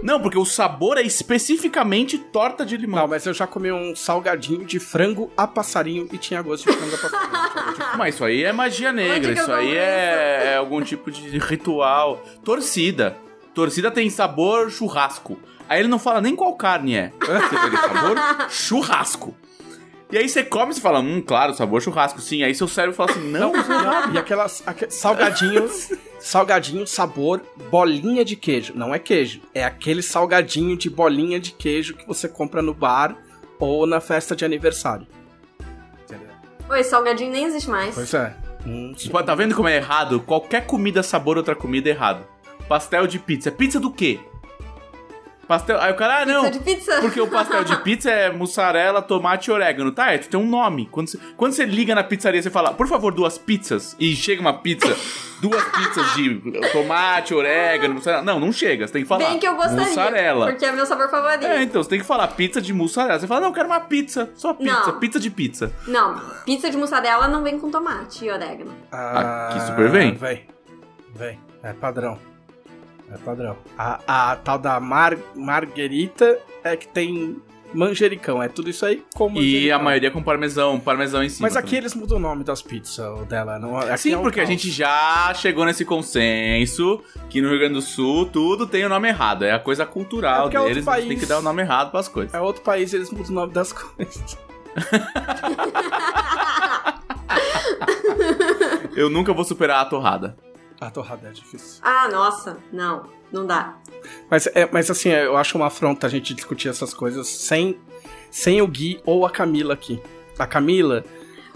Não, 0.04 0.20
porque 0.22 0.38
o 0.38 0.46
sabor 0.46 0.98
é 0.98 1.02
especificamente 1.02 2.18
torta 2.18 2.66
de 2.66 2.78
limão. 2.78 3.02
Não, 3.02 3.08
mas 3.08 3.26
eu 3.26 3.34
já 3.34 3.48
comi 3.48 3.72
um 3.72 3.96
salgadinho 3.96 4.66
de 4.66 4.80
frango 4.80 5.32
a 5.36 5.48
passarinho 5.48 6.08
e 6.12 6.18
tinha 6.18 6.42
gosto 6.42 6.70
de 6.70 6.76
frango 6.78 6.96
a 6.96 6.98
passarinho. 6.98 7.38
Mas 7.98 8.16
isso 8.16 8.24
aí 8.24 8.44
é 8.44 8.52
magia 8.54 8.92
negra, 8.94 9.32
isso 9.34 9.52
aí 9.52 9.76
é, 9.76 10.54
é 10.54 10.58
algum 10.58 10.82
tipo 10.82 11.12
de 11.12 11.38
ritual. 11.38 12.24
Torcida. 12.44 13.18
Torcida 13.54 13.90
tem 13.92 14.10
sabor 14.10 14.70
churrasco. 14.72 15.38
Aí 15.68 15.80
ele 15.80 15.88
não 15.88 16.00
fala 16.00 16.22
nem 16.22 16.36
qual 16.36 16.56
carne 16.56 16.96
é. 16.96 17.12
Você 17.20 17.70
tem 17.70 17.78
sabor 17.78 18.18
churrasco. 18.50 19.36
E 20.12 20.18
aí 20.18 20.30
você 20.30 20.44
come 20.44 20.72
e 20.74 20.80
fala, 20.80 21.00
hum, 21.00 21.22
claro, 21.22 21.54
sabor 21.54 21.82
churrasco, 21.82 22.22
sim. 22.22 22.42
Aí 22.44 22.56
seu 22.56 22.68
cérebro 22.68 22.96
fala 22.96 23.12
assim, 23.12 23.30
não, 23.30 23.52
Não, 23.52 24.14
e 24.16 24.18
aquelas 24.18 24.64
aque- 24.66 24.90
salgadinho, 24.90 25.70
salgadinho 26.20 26.86
sabor 26.86 27.42
bolinha 27.70 28.24
de 28.24 28.36
queijo. 28.36 28.74
Não 28.76 28.94
é 28.94 29.00
queijo, 29.00 29.42
é 29.54 29.64
aquele 29.64 30.02
salgadinho 30.02 30.78
de 30.78 30.90
bolinha 30.90 31.40
de 31.40 31.52
queijo 31.52 31.96
que 31.96 32.08
você 32.08 32.28
compra 32.28 32.62
no 32.62 32.74
bar 32.74 33.16
ou 33.60 33.86
na 33.86 34.00
festa 34.00 34.36
de 34.36 34.46
aniversário. 34.46 35.08
Oi, 36.70 36.84
salgadinho 36.84 37.32
nem 37.32 37.46
existe 37.46 37.70
mais. 37.70 37.96
Pois 37.96 38.14
é. 38.14 38.36
Hum, 38.66 38.94
tá 39.26 39.34
vendo 39.34 39.56
como 39.56 39.70
é 39.70 39.78
errado? 39.78 40.20
Qualquer 40.20 40.66
comida, 40.66 41.02
sabor, 41.02 41.38
outra 41.38 41.56
comida 41.56 41.88
é 41.90 41.94
errado. 41.94 42.26
Pastel 42.68 43.08
de 43.08 43.18
pizza. 43.18 43.50
Pizza 43.50 43.80
do 43.80 43.90
quê? 43.90 44.20
Pastel. 45.48 45.80
Aí 45.80 45.92
o 45.92 45.96
cara, 45.96 46.22
ah, 46.22 46.26
não. 46.26 46.44
Pizza 46.44 46.60
de 46.60 46.66
pizza? 46.66 47.00
Porque 47.02 47.22
o 47.22 47.28
pastel 47.28 47.64
de 47.64 47.76
pizza 47.78 48.12
é 48.12 48.30
mussarela, 48.32 49.02
tomate 49.02 49.50
e 49.50 49.54
orégano. 49.54 49.92
Tá, 49.92 50.12
é, 50.12 50.18
tu 50.18 50.30
tem 50.30 50.40
um 50.40 50.48
nome. 50.48 50.88
Quando 50.92 51.10
você, 51.10 51.20
quando 51.38 51.54
você 51.54 51.66
liga 51.66 51.96
na 51.96 52.04
pizzaria, 52.04 52.42
você 52.42 52.50
fala, 52.50 52.74
por 52.74 52.88
favor, 52.88 53.14
duas 53.14 53.38
pizzas. 53.38 53.96
E 53.98 54.14
chega 54.16 54.42
uma 54.42 54.54
pizza, 54.54 54.94
duas 55.42 55.64
pizzas 55.64 56.14
de 56.16 56.42
tomate, 56.74 57.34
orégano, 57.34 57.94
mussarela. 57.96 58.24
Não, 58.24 58.40
não 58.40 58.52
chega. 58.52 58.86
Você 58.86 58.94
tem 58.94 59.04
que 59.04 59.08
falar. 59.08 59.30
Bem 59.30 59.40
que 59.40 59.48
eu 59.48 59.56
gostaria. 59.56 59.86
Mussarela. 59.86 60.48
Porque 60.48 60.66
é 60.66 60.72
meu 60.74 60.86
sabor 60.86 61.10
favorito. 61.10 61.46
É, 61.46 61.64
então 61.64 61.82
você 61.82 61.90
tem 61.90 62.00
que 62.00 62.06
falar 62.06 62.28
pizza 62.28 62.62
de 62.62 62.74
mussarela. 62.74 63.18
Você 63.18 63.28
fala, 63.28 63.42
não, 63.42 63.48
eu 63.48 63.54
quero 63.54 63.68
uma 63.68 63.80
pizza. 63.80 64.30
Só 64.36 64.54
pizza. 64.54 64.74
Não. 64.74 65.00
Pizza 65.00 65.20
de 65.20 65.30
pizza. 65.30 65.72
Não, 65.88 66.20
pizza 66.46 66.70
de 66.70 66.76
mussarela 66.76 67.28
não 67.28 67.42
vem 67.42 67.58
com 67.58 67.72
tomate 67.72 68.26
e 68.26 68.32
orégano. 68.32 68.76
Aqui 68.92 69.62
super 69.62 69.90
vem. 69.90 70.14
Vem. 70.16 70.46
Vem. 71.16 71.40
É 71.64 71.72
padrão. 71.74 72.20
É 73.12 73.18
padrão. 73.18 73.56
A, 73.78 74.32
a 74.32 74.36
tal 74.36 74.58
da 74.60 74.80
mar, 74.80 75.18
marguerita 75.36 76.38
é 76.64 76.76
que 76.76 76.88
tem 76.88 77.38
manjericão. 77.74 78.42
É 78.44 78.48
tudo 78.50 78.70
isso 78.70 78.86
aí 78.86 79.04
com 79.16 79.30
E 79.30 79.34
manjericão. 79.34 79.80
a 79.80 79.84
maioria 79.84 80.12
com 80.12 80.22
parmesão, 80.24 80.80
parmesão 80.80 81.24
em 81.24 81.30
cima. 81.30 81.48
Mas 81.48 81.56
aqui 81.58 81.68
também. 81.68 81.80
eles 81.80 81.96
mudam 81.96 82.18
o 82.18 82.20
nome 82.20 82.44
das 82.44 82.62
pizzas 82.62 83.26
dela. 83.28 83.58
Não, 83.60 83.78
aqui 83.78 83.98
Sim, 83.98 84.14
é 84.14 84.18
um 84.18 84.22
porque 84.22 84.40
a 84.42 84.44
caos. 84.44 84.50
gente 84.50 84.70
já 84.72 85.34
chegou 85.36 85.64
nesse 85.66 85.86
consenso 85.86 87.02
que 87.30 87.42
no 87.42 87.50
Rio 87.50 87.60
Grande 87.60 87.76
do 87.76 87.82
Sul 87.82 88.26
tudo 88.26 88.68
tem 88.68 88.86
o 88.86 88.90
nome 88.90 89.08
errado. 89.08 89.44
É 89.46 89.52
a 89.54 89.60
coisa 89.60 89.84
É 89.84 89.86
cultural 89.86 90.42
é 90.42 90.44
outro 90.44 90.60
deles, 90.64 90.78
eles 90.78 90.86
têm 90.86 91.08
país. 91.08 91.20
que 91.20 91.26
dar 91.26 91.40
o 91.40 91.42
nome 91.42 91.62
errado 91.62 91.92
pras 91.92 92.08
coisas. 92.10 92.34
É 92.34 92.40
outro 92.42 92.62
país 92.62 92.94
eles 92.94 93.10
mudam 93.12 93.32
o 93.32 93.36
nome 93.36 93.54
das 93.54 93.72
coisas. 93.74 94.38
Eu 98.96 99.10
nunca 99.10 99.34
vou 99.34 99.44
superar 99.44 99.82
a 99.82 99.86
torrada. 99.86 100.38
A 100.80 100.90
torrada 100.92 101.28
é 101.28 101.32
difícil. 101.32 101.80
Ah, 101.82 102.08
nossa, 102.10 102.58
não, 102.72 103.04
não 103.32 103.46
dá. 103.46 103.76
Mas, 104.30 104.48
é, 104.48 104.70
mas 104.72 104.90
assim, 104.92 105.10
eu 105.10 105.36
acho 105.36 105.58
uma 105.58 105.68
afronta 105.68 106.06
a 106.08 106.10
gente 106.10 106.34
discutir 106.34 106.70
essas 106.70 106.94
coisas 106.94 107.28
sem, 107.28 107.80
sem 108.30 108.62
o 108.62 108.68
Gui 108.68 109.02
ou 109.06 109.26
a 109.26 109.30
Camila 109.32 109.74
aqui. 109.74 110.02
A 110.38 110.46
Camila, 110.46 111.04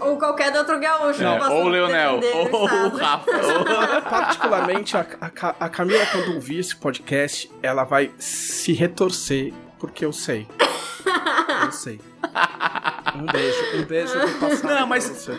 Ou 0.00 0.18
qualquer 0.18 0.52
outro 0.56 0.80
gaúcho. 0.80 1.20
É, 1.20 1.24
não 1.24 1.38
posso 1.38 1.52
ou 1.52 1.64
o 1.66 1.68
Leonel, 1.68 2.18
ou 2.50 2.62
o. 2.64 2.96
Rafa. 2.96 3.30
ou- 3.30 4.02
particularmente, 4.10 4.96
a, 4.96 5.06
a 5.20 5.54
a 5.66 5.68
Camila, 5.68 6.04
quando 6.06 6.34
ouvir 6.34 6.58
esse 6.58 6.74
podcast, 6.74 7.48
ela 7.62 7.84
vai 7.84 8.10
se 8.18 8.72
retorcer, 8.72 9.54
porque 9.78 10.04
eu 10.04 10.12
sei. 10.12 10.48
Eu 11.64 11.70
sei. 11.72 12.00
Um 13.14 13.26
beijo, 13.26 13.76
um 13.76 13.84
beijo 13.84 14.14
do 14.18 14.38
passado 14.40 14.62
Não, 14.68 14.76
pra 14.78 14.86
mas- 14.86 15.04
você. 15.06 15.38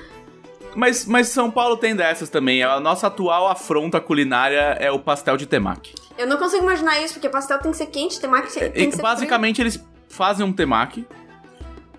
Mas, 0.76 1.06
mas 1.06 1.28
São 1.30 1.52
Paulo 1.52 1.78
tem 1.78 1.96
dessas 1.96 2.30
também. 2.30 2.64
A 2.64 2.80
nossa 2.80 3.08
atual 3.08 3.48
afronta 3.48 4.00
culinária 4.00 4.78
é 4.80 4.92
o 4.92 5.00
pastel 5.00 5.38
de 5.38 5.46
temaki. 5.46 5.94
Eu 6.18 6.28
não 6.28 6.38
consigo 6.38 6.64
imaginar 6.64 7.02
isso, 7.02 7.14
porque 7.14 7.30
pastel 7.30 7.60
tem 7.60 7.72
que 7.72 7.78
ser 7.78 7.88
quente, 7.88 8.20
temaki 8.20 8.52
tem 8.54 8.68
E, 8.68 8.88
que 8.88 8.96
ser 8.96 9.02
basicamente 9.02 9.62
eles 9.62 9.84
fazem 10.08 10.46
um 10.46 10.54
temaki, 10.54 11.06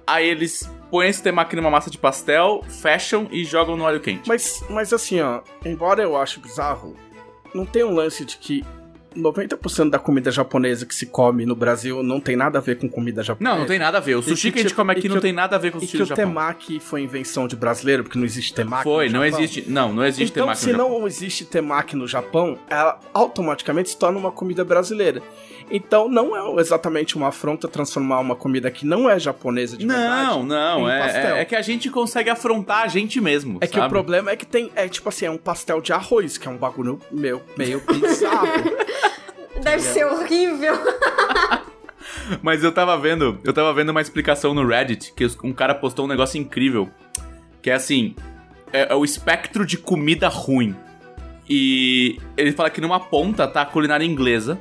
aí 0.06 0.28
eles 0.28 0.70
põem 0.90 1.08
esse 1.08 1.22
temaki 1.22 1.56
numa 1.56 1.70
massa 1.70 1.90
de 1.90 1.98
pastel, 1.98 2.62
fecham 2.68 3.26
e 3.30 3.44
jogam 3.44 3.76
no 3.76 3.84
óleo 3.84 4.00
quente. 4.00 4.28
Mas, 4.28 4.62
mas 4.70 4.92
assim, 4.92 5.20
ó, 5.20 5.40
embora 5.64 6.02
eu 6.02 6.16
ache 6.16 6.38
bizarro, 6.38 6.94
não 7.52 7.66
tem 7.66 7.82
um 7.84 7.92
lance 7.92 8.24
de 8.24 8.36
que 8.36 8.64
90% 9.16 9.90
da 9.90 9.98
comida 9.98 10.30
japonesa 10.30 10.84
que 10.86 10.94
se 10.94 11.06
come 11.06 11.46
no 11.46 11.54
Brasil 11.56 12.02
não 12.02 12.20
tem 12.20 12.36
nada 12.36 12.58
a 12.58 12.60
ver 12.60 12.78
com 12.78 12.88
comida 12.88 13.22
japonesa. 13.22 13.52
Não, 13.54 13.60
não 13.60 13.66
tem 13.66 13.78
nada 13.78 13.98
a 13.98 14.00
ver. 14.00 14.16
O 14.16 14.22
sushi 14.22 14.48
que 14.48 14.52
que, 14.54 14.58
a 14.60 14.62
gente 14.62 14.74
come 14.74 14.92
e 14.94 14.98
aqui 14.98 15.08
não 15.08 15.20
tem 15.20 15.32
nada 15.32 15.56
a 15.56 15.58
ver 15.58 15.72
com 15.72 15.78
o 15.78 15.82
E 15.82 15.86
sushi 15.86 16.04
que 16.04 16.12
o 16.12 16.16
temaki 16.16 16.80
foi 16.80 17.02
invenção 17.02 17.46
de 17.48 17.56
brasileiro, 17.56 18.02
porque 18.04 18.18
não 18.18 18.24
existe 18.26 18.54
temaki 18.54 18.82
Foi, 18.84 19.08
não 19.08 19.24
Japão. 19.24 19.38
existe. 19.44 19.64
Não, 19.70 19.92
não 19.92 20.04
existe 20.04 20.32
Então, 20.32 20.44
temaki 20.46 20.60
se 20.60 20.66
no 20.66 20.72
Japão. 20.78 20.98
não 21.00 21.06
existe 21.06 21.44
temaki 21.44 21.96
no 21.96 22.06
Japão, 22.08 22.58
ela 22.68 22.98
automaticamente 23.12 23.90
se 23.90 23.98
torna 23.98 24.18
uma 24.18 24.32
comida 24.32 24.64
brasileira. 24.64 25.22
Então, 25.70 26.08
não 26.08 26.36
é 26.36 26.60
exatamente 26.60 27.16
uma 27.16 27.28
afronta 27.28 27.66
transformar 27.66 28.20
uma 28.20 28.36
comida 28.36 28.70
que 28.70 28.86
não 28.86 29.08
é 29.08 29.18
japonesa 29.18 29.76
de 29.76 29.86
verdade. 29.86 30.26
Não, 30.26 30.42
não, 30.42 30.90
é, 30.90 31.36
é, 31.36 31.40
é 31.40 31.44
que 31.44 31.56
a 31.56 31.62
gente 31.62 31.90
consegue 31.90 32.30
afrontar 32.30 32.82
a 32.82 32.88
gente 32.88 33.20
mesmo. 33.20 33.58
É 33.60 33.66
que 33.66 33.74
sabe? 33.74 33.86
o 33.86 33.90
problema 33.90 34.30
é 34.30 34.36
que 34.36 34.46
tem, 34.46 34.70
é 34.74 34.88
tipo 34.88 35.08
assim, 35.08 35.26
é 35.26 35.30
um 35.30 35.38
pastel 35.38 35.80
de 35.80 35.92
arroz, 35.92 36.38
que 36.38 36.46
é 36.46 36.50
um 36.50 36.56
bagulho 36.56 37.00
meio, 37.10 37.42
meio 37.56 37.80
bizarro. 37.80 38.48
Deve 39.62 39.80
ser 39.80 40.04
horrível. 40.04 40.74
Mas 42.42 42.62
eu 42.62 42.72
tava 42.72 42.96
vendo, 42.96 43.38
eu 43.44 43.52
tava 43.52 43.72
vendo 43.72 43.90
uma 43.90 44.00
explicação 44.00 44.54
no 44.54 44.66
Reddit 44.66 45.12
que 45.14 45.26
um 45.42 45.52
cara 45.52 45.74
postou 45.74 46.04
um 46.04 46.08
negócio 46.08 46.38
incrível, 46.38 46.88
que 47.62 47.70
é 47.70 47.74
assim, 47.74 48.14
é, 48.72 48.92
é 48.92 48.94
o 48.94 49.04
espectro 49.04 49.64
de 49.64 49.78
comida 49.78 50.28
ruim. 50.28 50.74
E 51.48 52.18
ele 52.36 52.52
fala 52.52 52.70
que 52.70 52.80
numa 52.80 52.98
ponta 52.98 53.46
tá 53.46 53.62
a 53.62 53.66
culinária 53.66 54.04
inglesa 54.04 54.58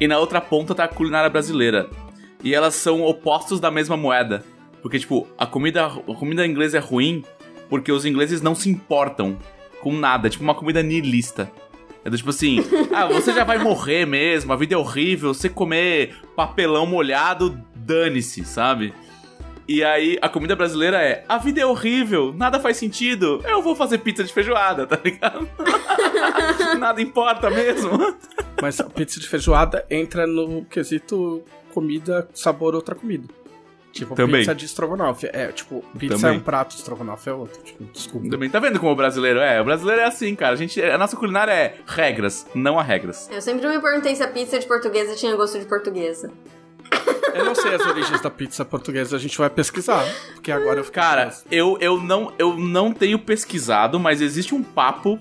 e 0.00 0.06
na 0.06 0.18
outra 0.18 0.40
ponta 0.40 0.74
tá 0.74 0.84
a 0.84 0.88
culinária 0.88 1.30
brasileira. 1.30 1.88
E 2.42 2.54
elas 2.54 2.74
são 2.74 3.02
opostos 3.02 3.58
da 3.58 3.70
mesma 3.70 3.96
moeda. 3.96 4.44
Porque, 4.80 4.98
tipo, 4.98 5.26
a 5.36 5.44
comida, 5.44 5.86
a 5.86 6.14
comida 6.14 6.46
inglesa 6.46 6.78
é 6.78 6.80
ruim 6.80 7.24
porque 7.68 7.92
os 7.92 8.04
ingleses 8.04 8.40
não 8.40 8.54
se 8.54 8.70
importam 8.70 9.36
com 9.80 9.92
nada. 9.92 10.28
É 10.28 10.30
tipo 10.30 10.44
uma 10.44 10.54
comida 10.54 10.82
nihilista. 10.82 11.50
É 12.04 12.10
do 12.10 12.16
tipo 12.16 12.30
assim, 12.30 12.58
ah, 12.94 13.06
você 13.06 13.32
já 13.32 13.44
vai 13.44 13.58
morrer 13.58 14.06
mesmo, 14.06 14.52
a 14.52 14.56
vida 14.56 14.74
é 14.74 14.78
horrível, 14.78 15.34
você 15.34 15.48
comer 15.48 16.14
papelão 16.36 16.86
molhado, 16.86 17.60
dane-se, 17.74 18.44
sabe? 18.44 18.94
E 19.68 19.84
aí 19.84 20.18
a 20.22 20.28
comida 20.30 20.56
brasileira 20.56 21.02
é: 21.02 21.24
a 21.28 21.36
vida 21.36 21.60
é 21.60 21.66
horrível, 21.66 22.32
nada 22.34 22.58
faz 22.58 22.78
sentido, 22.78 23.42
eu 23.46 23.60
vou 23.60 23.76
fazer 23.76 23.98
pizza 23.98 24.24
de 24.24 24.32
feijoada, 24.32 24.86
tá 24.86 24.98
ligado? 25.04 25.46
nada 26.80 27.02
importa 27.02 27.50
mesmo. 27.50 28.16
Mas 28.60 28.80
a 28.80 28.84
pizza 28.84 29.20
de 29.20 29.28
feijoada 29.28 29.84
entra 29.90 30.26
no 30.26 30.64
quesito 30.64 31.42
comida, 31.72 32.26
sabor 32.32 32.74
outra 32.74 32.94
comida. 32.94 33.28
Tipo, 33.92 34.14
Também. 34.14 34.40
pizza 34.40 34.54
de 34.54 34.64
estrogonofe. 34.64 35.28
É, 35.32 35.48
tipo, 35.48 35.84
pizza 35.98 36.16
Também. 36.16 36.36
é 36.36 36.38
um 36.38 36.42
prato, 36.42 36.76
estrogonofe 36.76 37.28
é 37.28 37.32
outro. 37.32 37.62
Tipo, 37.62 37.84
desculpa. 37.84 38.28
Também 38.28 38.48
tá 38.48 38.60
vendo 38.60 38.78
como 38.78 38.92
o 38.92 38.96
brasileiro 38.96 39.40
é? 39.40 39.60
O 39.60 39.64
brasileiro 39.64 40.00
é 40.00 40.04
assim, 40.04 40.34
cara. 40.34 40.52
A, 40.52 40.56
gente, 40.56 40.80
a 40.80 40.96
nossa 40.96 41.16
culinária 41.16 41.52
é 41.52 41.74
regras, 41.86 42.46
não 42.54 42.78
há 42.78 42.82
regras. 42.82 43.28
Eu 43.30 43.40
sempre 43.42 43.66
me 43.66 43.80
perguntei 43.80 44.14
se 44.14 44.22
a 44.22 44.28
pizza 44.28 44.58
de 44.58 44.66
portuguesa 44.66 45.14
tinha 45.14 45.34
gosto 45.36 45.58
de 45.58 45.66
portuguesa. 45.66 46.30
Eu 47.34 47.44
não 47.44 47.54
sei 47.54 47.74
as 47.74 47.86
origens 47.86 48.20
da 48.20 48.30
pizza 48.30 48.64
portuguesa, 48.64 49.16
a 49.16 49.18
gente 49.18 49.38
vai 49.38 49.48
pesquisar. 49.48 50.04
Porque 50.34 50.50
agora 50.50 50.80
eu 50.80 50.84
fiquei. 50.84 51.00
Cara, 51.00 51.26
curioso. 51.26 51.44
eu, 51.50 51.78
eu, 51.80 52.00
não, 52.02 52.32
eu 52.38 52.56
não 52.56 52.92
tenho 52.92 53.18
pesquisado, 53.18 53.98
mas 54.00 54.20
existe 54.20 54.54
um 54.54 54.62
papo 54.62 55.18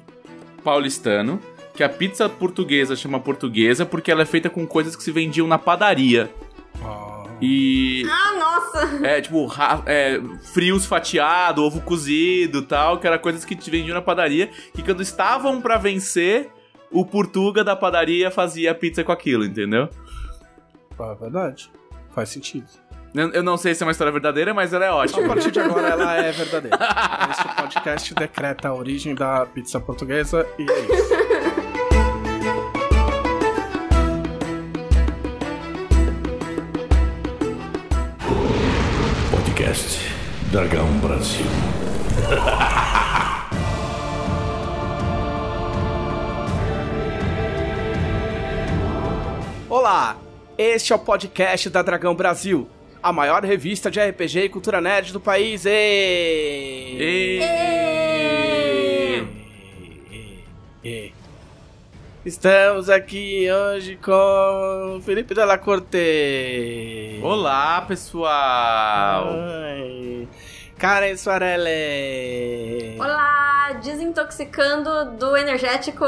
paulistano 0.64 1.40
que 1.76 1.84
a 1.84 1.90
pizza 1.90 2.28
portuguesa 2.28 2.96
chama 2.96 3.20
portuguesa 3.20 3.86
porque 3.86 4.12
ela 4.12 4.24
é 4.24 4.26
feita 4.26 4.50
com 4.50 4.66
coisas 4.66 4.96
que 4.96 5.04
se 5.04 5.12
vendiam 5.12 5.48
na 5.48 5.60
padaria. 5.60 6.30
Ah, 6.84 7.26
E 7.40 8.04
Ah, 8.10 8.34
nossa! 8.34 9.06
É, 9.06 9.22
tipo, 9.22 9.48
é, 9.86 10.20
frios 10.54 10.88
fatiado, 10.88 11.64
ovo 11.64 11.80
cozido 11.82 12.64
tal, 12.64 13.00
que 13.00 13.06
era 13.06 13.20
coisas 13.20 13.46
que 13.46 13.56
te 13.56 13.70
vendiam 13.70 13.94
na 13.94 14.02
padaria, 14.02 14.50
que 14.74 14.82
quando 14.82 15.04
estavam 15.04 15.62
pra 15.62 15.78
vencer, 15.78 16.50
o 16.92 17.06
Portuga 17.06 17.64
da 17.64 17.76
padaria 17.76 18.32
fazia 18.32 18.72
a 18.72 18.76
pizza 18.76 19.04
com 19.04 19.12
aquilo, 19.12 19.46
entendeu? 19.46 19.88
É 21.04 21.16
verdade. 21.16 21.72
Faz 22.10 22.30
sentido. 22.30 22.68
Eu, 23.16 23.32
eu 23.32 23.44
não 23.44 23.58
sei 23.58 23.74
se 23.74 23.84
é 23.84 23.86
uma 23.86 23.92
história 23.92 24.12
verdadeira, 24.12 24.54
mas 24.54 24.74
ela 24.74 24.86
é 24.86 24.90
A 24.90 24.96
ótima. 24.96 25.28
partir 25.28 25.50
de 25.52 25.60
agora 25.60 25.88
ela 25.90 26.16
é 26.16 26.32
verdadeira. 26.32 26.78
Este 27.32 27.56
podcast 27.56 28.14
decreta 28.14 28.68
a 28.70 28.74
origem 28.74 29.16
da 29.16 29.46
pizza 29.46 29.80
portuguesa 29.80 30.46
e 30.60 30.64
é 30.70 30.80
isso. 30.82 31.18
Podcast 39.32 40.00
Dragão 40.52 40.88
Brasil. 41.00 41.46
Olá, 49.70 50.16
este 50.58 50.92
é 50.94 50.96
o 50.96 51.00
podcast 51.00 51.70
da 51.70 51.82
Dragão 51.82 52.16
Brasil, 52.16 52.68
a 53.02 53.12
maior 53.14 53.44
revista 53.44 53.92
de 53.92 54.00
RPG 54.00 54.40
e 54.46 54.50
cultura 54.50 54.82
nerd 54.82 55.12
do 55.14 55.20
país. 55.20 55.66
E... 55.66 57.40
E- 60.84 61.12
Estamos 62.26 62.90
aqui 62.90 63.48
hoje 63.50 63.98
com 64.04 65.00
Felipe 65.06 65.34
Della 65.34 65.58
Corte. 65.58 67.20
Olá, 67.24 67.82
pessoal! 67.88 69.30
Ai. 69.32 70.28
Karen 70.78 71.18
Soarelle. 71.18 72.96
Olá! 73.00 73.74
Desintoxicando 73.84 75.12
do 75.18 75.36
energético! 75.36 76.06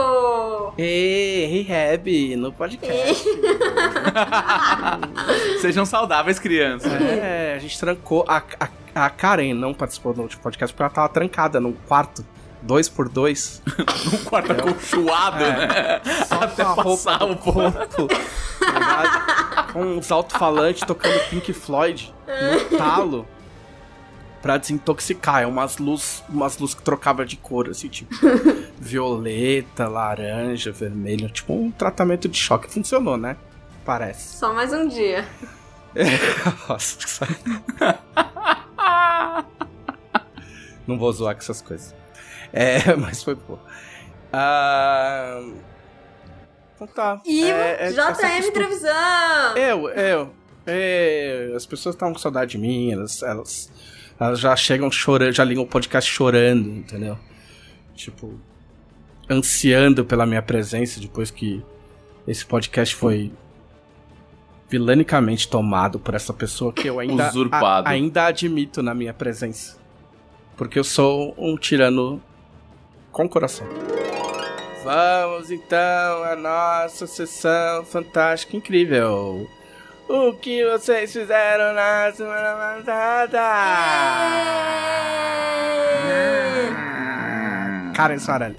E 0.78 1.64
Rehab 1.68 2.36
no 2.36 2.54
podcast. 2.54 3.26
Sejam 5.60 5.86
saudáveis, 5.86 6.38
crianças. 6.40 6.92
É, 6.94 7.54
a 7.56 7.60
gente 7.60 7.78
trancou. 7.80 8.24
A, 8.28 8.44
a, 8.60 8.70
a 9.06 9.10
Karen 9.10 9.54
não 9.56 9.74
participou 9.74 10.14
do 10.14 10.22
último 10.22 10.42
podcast 10.44 10.72
porque 10.74 10.84
ela 10.84 10.92
tava 10.92 11.10
trancada 11.10 11.60
num 11.60 11.74
quarto, 11.74 12.24
dois 12.62 12.88
por 12.88 13.10
dois. 13.10 13.64
Um 14.14 14.18
quarto 14.24 14.52
acolchoado, 14.52 15.40
né? 15.40 16.02
Só 16.28 16.36
Até 16.42 16.64
com 16.64 16.72
a 16.72 16.84
passar 16.84 17.24
o 17.24 17.30
ligado? 17.30 18.08
com 19.74 19.82
uns 19.82 20.12
alto-falantes 20.12 20.84
tocando 20.86 21.20
Pink 21.30 21.52
Floyd 21.54 22.14
no 22.72 22.78
talo. 22.78 23.28
Pra 24.42 24.58
desintoxicar. 24.58 25.44
É 25.44 25.46
umas 25.46 25.78
luzes 25.78 26.24
umas 26.30 26.58
luz 26.58 26.74
que 26.74 26.82
trocava 26.82 27.26
de 27.26 27.36
cor, 27.38 27.70
assim, 27.70 27.90
tipo 27.90 28.14
violeta, 28.80 29.88
laranja, 29.88 30.72
vermelho. 30.72 31.30
Tipo 31.30 31.54
um 31.54 31.72
tratamento 31.72 32.28
de 32.28 32.38
choque. 32.38 32.72
Funcionou, 32.72 33.18
né? 33.18 33.36
Parece. 33.86 34.38
Só 34.38 34.54
mais 34.54 34.72
um 34.72 34.88
dia. 34.88 35.26
Nossa, 36.70 36.98
que 36.98 37.10
saco. 37.10 37.34
Não 40.88 40.98
vou 40.98 41.12
zoar 41.12 41.36
com 41.36 41.42
essas 41.42 41.62
coisas. 41.62 41.94
É, 42.52 42.96
mas 42.96 43.24
foi 43.24 43.36
pô. 43.36 43.60
Ah... 44.34 45.42
Então 46.76 46.88
tá. 46.88 47.22
E 47.26 47.44
É, 47.44 47.88
é, 47.88 47.92
JM 47.92 48.52
Trevisan! 48.54 49.54
Eu, 49.58 49.90
eu. 49.90 50.34
É, 50.66 51.52
as 51.56 51.66
pessoas 51.66 51.96
estavam 51.96 52.14
com 52.14 52.20
saudade 52.20 52.52
de 52.52 52.58
mim, 52.58 52.92
elas, 52.92 53.22
elas, 53.22 53.72
elas 54.20 54.40
já 54.40 54.56
chegam 54.56 54.92
chorando, 54.92 55.34
já 55.34 55.44
ligam 55.44 55.64
o 55.64 55.68
podcast 55.68 56.10
chorando, 56.12 56.70
entendeu? 56.70 57.18
Tipo, 57.96 58.34
ansiando 59.30 60.04
pela 60.04 60.26
minha 60.26 60.42
presença 60.42 61.00
depois 61.00 61.32
que 61.32 61.64
esse 62.28 62.46
podcast 62.46 62.96
foi 62.96 63.32
vilanicamente 64.70 65.48
tomado 65.48 66.00
por 66.00 66.14
essa 66.14 66.34
pessoa 66.34 66.72
que 66.72 66.88
eu 66.88 67.00
ainda, 67.00 67.28
a- 67.52 67.90
ainda 67.90 68.26
admito 68.28 68.84
na 68.84 68.94
minha 68.94 69.14
presença. 69.14 69.78
Porque 70.56 70.78
eu 70.78 70.84
sou 70.84 71.34
um 71.38 71.56
tirano 71.58 72.22
com 73.12 73.28
coração. 73.28 73.66
Vamos 74.84 75.50
então 75.52 76.24
à 76.24 76.36
nossa 76.36 77.08
sessão 77.08 77.84
fantástica 77.86 78.56
incrível. 78.56 79.48
O 80.12 80.34
que 80.34 80.66
vocês 80.66 81.14
fizeram 81.14 81.72
na 81.76 82.12
semana 82.12 82.56
passada? 82.84 83.42
Karen 87.96 88.18
Sarelli. 88.18 88.56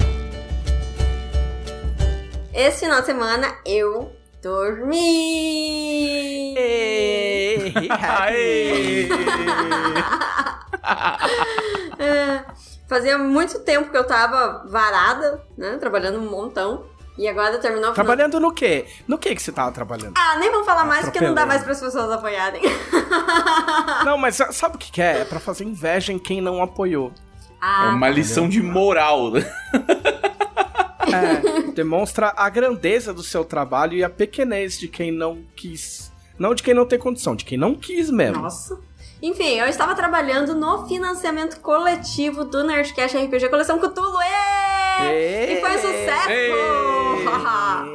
Esse 2.55 2.85
final 2.85 3.01
de 3.01 3.07
semana 3.07 3.53
eu 3.67 4.13
dormi! 4.41 4.95
Aê! 7.99 9.09
É, 11.99 12.45
fazia 12.89 13.19
muito 13.19 13.61
tempo 13.61 13.91
que 13.91 13.97
eu 13.97 14.07
tava 14.07 14.65
varada, 14.67 15.45
né? 15.59 15.77
Trabalhando 15.79 16.19
um 16.19 16.31
montão. 16.31 16.87
E 17.19 17.29
agora 17.29 17.59
terminou. 17.59 17.93
Trabalhando 17.93 18.41
no 18.41 18.53
quê? 18.53 18.87
No 19.07 19.19
que 19.19 19.35
que 19.35 19.43
você 19.43 19.53
tava 19.53 19.71
trabalhando? 19.73 20.15
Ah, 20.17 20.37
nem 20.39 20.51
vamos 20.51 20.65
falar 20.67 20.85
mais 20.85 21.05
porque 21.05 21.21
não 21.21 21.35
dá 21.35 21.45
mais 21.45 21.63
para 21.63 21.73
as 21.73 21.81
pessoas 21.81 22.11
apoiarem. 22.11 22.63
Não, 24.05 24.17
mas 24.17 24.37
sa- 24.37 24.53
sabe 24.53 24.77
o 24.77 24.79
que 24.79 24.91
que 24.91 25.03
é? 25.03 25.21
É 25.21 25.25
pra 25.25 25.39
fazer 25.41 25.65
inveja 25.65 26.13
em 26.13 26.19
quem 26.19 26.41
não 26.41 26.63
apoiou. 26.63 27.09
É 27.11 27.13
Ah, 27.61 27.93
uma 27.95 28.09
lição 28.09 28.49
de 28.49 28.63
moral. 28.63 29.33
É, 29.37 31.61
demonstra 31.75 32.33
a 32.37 32.49
grandeza 32.49 33.13
do 33.13 33.23
seu 33.23 33.45
trabalho 33.45 33.95
e 33.95 34.05
a 34.05 34.09
pequenez 34.11 34.79
de 34.79 34.89
quem 34.89 35.11
não 35.13 35.43
quis. 35.57 36.11
Não 36.39 36.55
de 36.55 36.63
quem 36.63 36.73
não 36.73 36.87
tem 36.87 36.99
condição, 36.99 37.37
de 37.37 37.45
quem 37.45 37.59
não 37.59 37.75
quis 37.75 38.11
mesmo. 38.11 38.43
nossa. 38.43 38.79
Enfim, 39.23 39.59
eu 39.59 39.67
estava 39.67 39.95
trabalhando 39.95 40.55
no 40.55 40.87
financiamento 40.87 41.61
coletivo 41.61 42.45
do 42.45 42.65
Nerdcast 42.65 43.17
RPG 43.19 43.49
Coleção 43.51 43.79
Cthulhu. 43.79 44.19
E 45.03 45.61
foi 45.61 45.77
um 45.77 45.79
sucesso! 45.79 46.31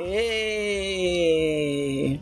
Ê! 0.08 2.20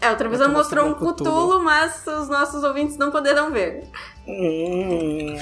é, 0.00 0.10
o 0.10 0.16
Trevisan 0.16 0.48
mostrou 0.48 0.86
um 0.86 0.94
Cthulhu, 0.94 1.14
Cthulhu. 1.14 1.62
mas 1.62 2.04
os 2.06 2.28
nossos 2.28 2.64
ouvintes 2.64 2.96
não 2.96 3.10
poderão 3.10 3.50
ver. 3.52 3.84
Hum. 4.26 5.36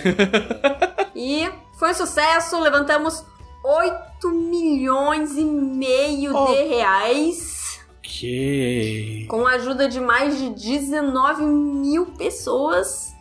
E 1.15 1.49
foi 1.79 1.91
um 1.91 1.95
sucesso, 1.95 2.59
levantamos 2.61 3.25
8 3.65 4.29
milhões 4.31 5.37
e 5.37 5.45
meio 5.45 6.35
Oh. 6.37 6.47
de 6.47 6.63
reais. 6.65 7.60
Que. 8.11 9.25
Com 9.29 9.47
a 9.47 9.53
ajuda 9.53 9.89
de 9.89 10.01
mais 10.01 10.37
de 10.39 10.51
19 10.51 11.45
mil 11.45 12.07
pessoas. 12.07 13.15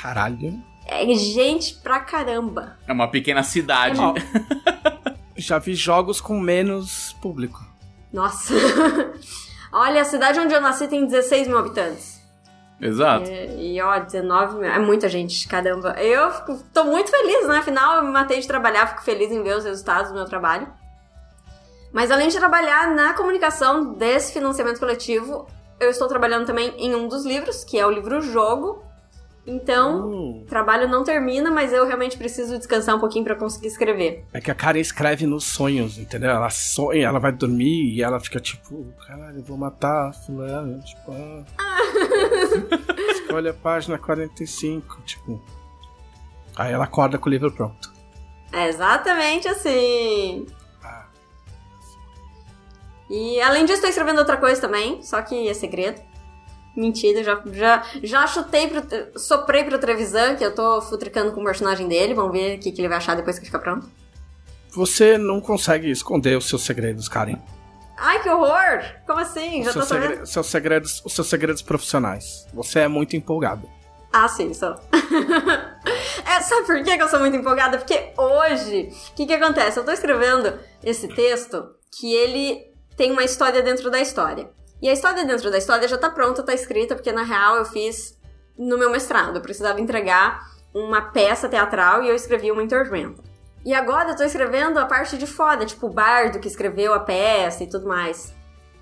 Caralho. 0.00 0.60
É 0.86 1.06
gente 1.14 1.74
pra 1.74 2.00
caramba. 2.00 2.76
É 2.86 2.92
uma 2.92 3.08
pequena 3.08 3.42
cidade. 3.42 4.00
Ó, 4.00 4.14
já 5.36 5.58
vi 5.58 5.74
jogos 5.74 6.20
com 6.20 6.40
menos 6.40 7.12
público. 7.20 7.64
Nossa. 8.12 8.54
Olha, 9.70 10.00
a 10.00 10.04
cidade 10.04 10.40
onde 10.40 10.54
eu 10.54 10.60
nasci 10.60 10.88
tem 10.88 11.06
16 11.06 11.46
mil 11.46 11.58
habitantes. 11.58 12.18
Exato. 12.80 13.28
E, 13.30 13.76
e, 13.76 13.82
ó, 13.82 13.98
19 13.98 14.60
mil. 14.60 14.64
É 14.64 14.78
muita 14.78 15.08
gente, 15.08 15.46
caramba. 15.46 15.90
Eu 16.00 16.30
fico, 16.32 16.62
tô 16.72 16.84
muito 16.84 17.10
feliz, 17.10 17.46
né? 17.46 17.58
Afinal, 17.58 17.96
eu 17.96 18.04
me 18.04 18.10
matei 18.10 18.40
de 18.40 18.46
trabalhar, 18.46 18.86
fico 18.86 19.02
feliz 19.02 19.30
em 19.30 19.42
ver 19.42 19.56
os 19.56 19.64
resultados 19.64 20.10
do 20.10 20.16
meu 20.16 20.24
trabalho. 20.24 20.68
Mas 21.92 22.10
além 22.10 22.28
de 22.28 22.36
trabalhar 22.36 22.94
na 22.94 23.14
comunicação 23.14 23.94
desse 23.94 24.32
financiamento 24.32 24.78
coletivo, 24.78 25.46
eu 25.80 25.90
estou 25.90 26.08
trabalhando 26.08 26.46
também 26.46 26.74
em 26.76 26.94
um 26.94 27.08
dos 27.08 27.24
livros, 27.24 27.64
que 27.64 27.78
é 27.78 27.86
o 27.86 27.90
livro 27.90 28.20
Jogo. 28.20 28.82
Então, 29.46 30.42
o 30.42 30.46
trabalho 30.46 30.86
não 30.86 31.02
termina, 31.02 31.50
mas 31.50 31.72
eu 31.72 31.86
realmente 31.86 32.18
preciso 32.18 32.58
descansar 32.58 32.94
um 32.94 33.00
pouquinho 33.00 33.24
para 33.24 33.34
conseguir 33.34 33.68
escrever. 33.68 34.26
É 34.30 34.42
que 34.42 34.50
a 34.50 34.54
Karen 34.54 34.78
escreve 34.78 35.26
nos 35.26 35.44
sonhos, 35.44 35.96
entendeu? 35.96 36.30
Ela 36.30 36.50
sonha, 36.50 37.06
ela 37.06 37.18
vai 37.18 37.32
dormir 37.32 37.94
e 37.94 38.02
ela 38.02 38.20
fica 38.20 38.38
tipo, 38.38 38.84
caralho, 39.06 39.38
eu 39.38 39.42
vou 39.42 39.56
matar 39.56 40.12
fulano, 40.26 40.78
tipo, 40.82 41.12
ah. 41.12 41.78
Escolha 43.10 43.52
a 43.52 43.54
página 43.54 43.96
45, 43.96 45.00
tipo. 45.06 45.42
Aí 46.54 46.72
ela 46.72 46.84
acorda 46.84 47.16
com 47.16 47.28
o 47.28 47.32
livro 47.32 47.50
pronto. 47.50 47.90
É 48.52 48.68
exatamente 48.68 49.48
assim. 49.48 50.46
E 53.10 53.40
além 53.40 53.64
disso, 53.64 53.80
tô 53.82 53.88
escrevendo 53.88 54.18
outra 54.18 54.36
coisa 54.36 54.60
também, 54.60 55.02
só 55.02 55.20
que 55.22 55.48
é 55.48 55.54
segredo. 55.54 56.00
Mentira, 56.76 57.24
já, 57.24 57.42
já, 57.52 57.84
já 58.02 58.26
chutei 58.26 58.68
pro. 58.68 59.18
Soprei 59.18 59.64
pro 59.64 59.78
Trevisan, 59.78 60.36
que 60.36 60.44
eu 60.44 60.54
tô 60.54 60.80
futricando 60.82 61.32
com 61.32 61.40
o 61.40 61.44
personagem 61.44 61.88
dele. 61.88 62.14
Vamos 62.14 62.32
ver 62.32 62.56
o 62.56 62.60
que, 62.60 62.70
que 62.70 62.80
ele 62.80 62.88
vai 62.88 62.98
achar 62.98 63.16
depois 63.16 63.38
que 63.38 63.46
ficar 63.46 63.58
pronto. 63.58 63.88
Você 64.70 65.18
não 65.18 65.40
consegue 65.40 65.90
esconder 65.90 66.36
os 66.36 66.48
seus 66.48 66.62
segredos, 66.62 67.08
Karen. 67.08 67.38
Ai, 67.96 68.22
que 68.22 68.28
horror! 68.28 68.84
Como 69.06 69.18
assim? 69.18 69.64
Já 69.64 69.72
tô 69.72 69.82
sabendo. 69.82 70.10
segre- 70.10 70.26
seus 70.26 70.46
segredos, 70.46 71.02
os 71.04 71.12
seus 71.12 71.26
segredos 71.28 71.62
profissionais. 71.62 72.46
Você 72.54 72.80
é 72.80 72.88
muito 72.88 73.16
empolgada. 73.16 73.66
Ah, 74.12 74.28
sim, 74.28 74.54
sou. 74.54 74.76
é, 76.24 76.40
sabe 76.40 76.66
por 76.66 76.82
que 76.84 76.96
que 76.96 77.02
eu 77.02 77.08
sou 77.08 77.18
muito 77.18 77.36
empolgada? 77.36 77.76
Porque 77.78 78.12
hoje, 78.16 78.90
o 79.10 79.14
que 79.14 79.26
que 79.26 79.34
acontece? 79.34 79.78
Eu 79.80 79.84
tô 79.84 79.90
escrevendo 79.90 80.58
esse 80.84 81.08
texto 81.08 81.70
que 81.90 82.14
ele 82.14 82.67
tem 82.98 83.12
uma 83.12 83.22
história 83.22 83.62
dentro 83.62 83.90
da 83.90 84.00
história. 84.00 84.50
E 84.82 84.88
a 84.88 84.92
história 84.92 85.24
dentro 85.24 85.50
da 85.50 85.56
história 85.56 85.86
já 85.86 85.96
tá 85.96 86.10
pronta, 86.10 86.42
tá 86.42 86.52
escrita, 86.52 86.96
porque 86.96 87.12
na 87.12 87.22
real 87.22 87.56
eu 87.56 87.64
fiz 87.64 88.18
no 88.58 88.76
meu 88.76 88.90
mestrado. 88.90 89.36
Eu 89.36 89.40
precisava 89.40 89.80
entregar 89.80 90.46
uma 90.74 91.00
peça 91.00 91.48
teatral 91.48 92.02
e 92.02 92.08
eu 92.08 92.14
escrevi 92.14 92.50
uma 92.50 92.62
interventa. 92.62 93.22
E 93.64 93.72
agora 93.72 94.10
eu 94.10 94.16
tô 94.16 94.24
escrevendo 94.24 94.78
a 94.78 94.84
parte 94.84 95.16
de 95.16 95.26
fora, 95.26 95.64
tipo 95.64 95.86
o 95.86 95.90
bardo 95.90 96.40
que 96.40 96.48
escreveu 96.48 96.92
a 96.92 96.98
peça 96.98 97.62
e 97.62 97.68
tudo 97.68 97.86
mais. 97.86 98.34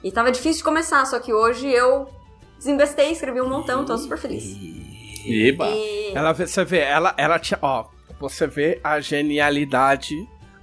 E 0.02 0.10
tava 0.10 0.32
difícil 0.32 0.58
de 0.58 0.64
começar, 0.64 1.04
só 1.04 1.18
que 1.18 1.32
hoje 1.32 1.68
eu 1.68 2.08
desembestei, 2.56 3.12
escrevi 3.12 3.40
um 3.40 3.48
montão, 3.48 3.84
tô 3.84 3.96
super 3.98 4.16
feliz. 4.16 4.56
Eba. 5.26 5.68
E... 5.68 6.12
Ela, 6.14 6.32
você 6.32 6.64
vê, 6.64 6.78
ela, 6.78 7.14
ela 7.18 7.38
tinha. 7.38 7.58
Ó, 7.60 7.86
você 8.18 8.46
vê 8.46 8.80
a 8.82 8.98
genialidade 8.98 10.14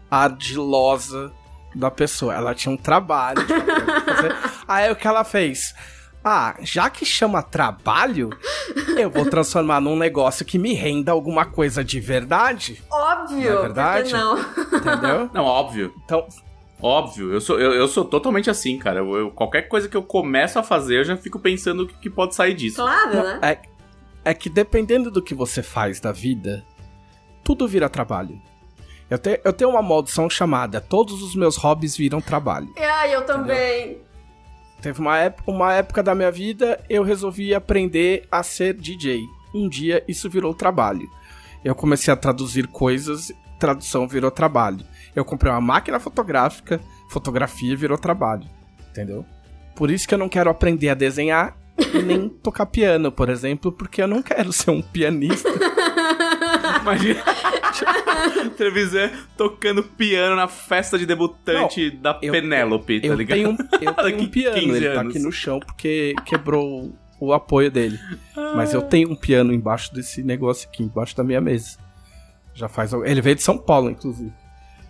ardilosa 0.10 1.32
da 1.76 1.90
pessoa. 1.92 2.34
Ela 2.34 2.54
tinha 2.54 2.74
um 2.74 2.78
trabalho. 2.78 3.42
fazer. 4.06 4.36
Aí 4.68 4.92
o 4.92 4.96
que 4.96 5.08
ela 5.08 5.24
fez? 5.24 5.74
Ah, 6.24 6.56
já 6.62 6.90
que 6.90 7.06
chama 7.06 7.42
trabalho, 7.44 8.30
eu 8.98 9.10
vou 9.10 9.26
transformar 9.26 9.82
num 9.82 9.98
negócio 9.98 10.46
que 10.46 10.58
me 10.58 10.74
renda 10.74 11.12
alguma 11.12 11.46
coisa 11.46 11.84
de 11.84 12.00
verdade. 12.00 12.82
Óbvio! 12.90 13.52
Não 13.52 13.60
é 13.60 13.62
verdade? 13.62 14.12
Não? 14.14 14.40
Entendeu? 14.40 15.30
Não, 15.34 15.44
óbvio. 15.44 15.94
Então, 16.06 16.26
Óbvio. 16.82 17.32
Eu 17.32 17.40
sou, 17.40 17.58
eu, 17.58 17.72
eu 17.72 17.88
sou 17.88 18.04
totalmente 18.04 18.50
assim, 18.50 18.78
cara. 18.78 19.00
Eu, 19.00 19.16
eu- 19.16 19.32
qualquer 19.32 19.64
coisa 19.64 19.88
que 19.88 19.96
eu 19.96 20.04
começo 20.04 20.60
a 20.60 20.64
fazer, 20.64 21.00
eu 21.00 21.06
já 21.06 21.16
fico 21.16 21.40
pensando 21.40 21.84
o 21.84 21.88
que, 21.88 21.94
que 21.98 22.10
pode 22.10 22.36
sair 22.36 22.54
disso. 22.54 22.76
Claro, 22.76 23.14
né? 23.24 23.40
é, 23.42 23.60
é 24.26 24.34
que 24.34 24.50
dependendo 24.50 25.10
do 25.10 25.22
que 25.22 25.34
você 25.34 25.64
faz 25.64 26.02
da 26.02 26.12
vida, 26.12 26.62
tudo 27.42 27.66
vira 27.70 27.88
trabalho. 27.88 28.42
Eu, 29.14 29.20
te, 29.20 29.40
eu 29.44 29.54
tenho 29.54 29.70
uma 29.70 29.82
maldição 29.84 30.28
chamada 30.28 30.82
Todos 30.82 31.22
os 31.22 31.36
meus 31.36 31.56
hobbies 31.56 31.96
viram 31.96 32.20
trabalho. 32.20 32.74
Ai, 32.76 33.16
eu 33.16 33.24
também. 33.24 34.00
Teve 34.82 35.00
uma 35.00 35.20
época, 35.20 35.52
uma 35.52 35.72
época 35.72 36.02
da 36.02 36.16
minha 36.16 36.32
vida 36.32 36.84
eu 36.90 37.04
resolvi 37.04 37.54
aprender 37.54 38.28
a 38.32 38.42
ser 38.42 38.74
DJ. 38.74 39.22
Um 39.54 39.70
dia 39.70 40.04
isso 40.08 40.28
virou 40.28 40.52
trabalho. 40.52 41.08
Eu 41.64 41.76
comecei 41.76 42.12
a 42.12 42.18
traduzir 42.18 42.66
coisas, 42.66 43.32
tradução 43.60 44.08
virou 44.08 44.32
trabalho. 44.32 44.84
Eu 45.16 45.24
comprei 45.24 45.52
uma 45.52 45.62
máquina 45.62 46.00
fotográfica, 46.00 46.82
fotografia 47.08 47.78
virou 47.78 48.00
trabalho. 48.00 48.50
Entendeu? 48.90 49.24
Por 49.76 49.92
isso 49.92 50.08
que 50.08 50.16
eu 50.16 50.20
não 50.20 50.28
quero 50.28 50.50
aprender 50.50 50.90
a 50.90 50.96
desenhar 50.96 51.56
e 51.78 52.02
nem 52.02 52.30
tocar 52.42 52.66
piano, 52.66 53.12
por 53.12 53.30
exemplo, 53.30 53.72
porque 53.72 54.02
eu 54.02 54.08
não 54.08 54.24
quero 54.24 54.52
ser 54.52 54.72
um 54.72 54.82
pianista. 54.82 55.50
Imagina. 56.82 57.24
Trevisan 58.58 59.12
tocando 59.38 59.84
piano 59.84 60.36
na 60.36 60.48
festa 60.48 60.98
de 60.98 61.06
debutante 61.06 61.90
da 61.92 62.18
eu- 62.22 62.32
Penélope, 62.32 63.02
tá 63.02 63.08
Eu 63.08 63.16
ligado? 63.16 63.38
tenho, 63.38 63.58
eu 63.82 63.94
tenho 64.04 64.22
um 64.22 64.28
piano, 64.28 64.56
15 64.60 64.76
ele 64.78 64.94
tá 64.94 65.02
anos. 65.02 65.16
aqui 65.16 65.24
no 65.24 65.32
chão 65.32 65.60
porque 65.60 66.14
quebrou 66.26 66.94
o 67.20 67.34
apoio 67.34 67.72
dele. 67.72 68.00
Mas 68.56 68.74
eu 68.74 68.82
tenho 68.82 69.10
um 69.12 69.16
piano 69.16 69.54
embaixo 69.54 69.94
desse 69.94 70.22
negócio 70.24 70.68
aqui, 70.70 70.84
embaixo 70.84 71.16
da 71.16 71.24
minha 71.24 71.40
mesa. 71.42 71.78
Já 72.54 72.68
faz. 72.68 72.92
Ele 72.94 73.22
veio 73.22 73.36
de 73.36 73.42
São 73.44 73.58
Paulo, 73.58 73.90
inclusive. 73.90 74.32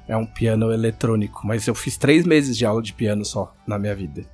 É 0.08 0.18
um 0.18 0.26
piano 0.26 0.72
eletrônico, 0.74 1.46
mas 1.48 1.66
eu 1.66 1.74
fiz 1.76 1.96
três 1.96 2.26
meses 2.26 2.58
de 2.58 2.66
aula 2.66 2.82
de 2.82 2.92
piano 2.92 3.24
só 3.24 3.56
na 3.66 3.80
minha 3.80 3.96
vida. 3.96 4.26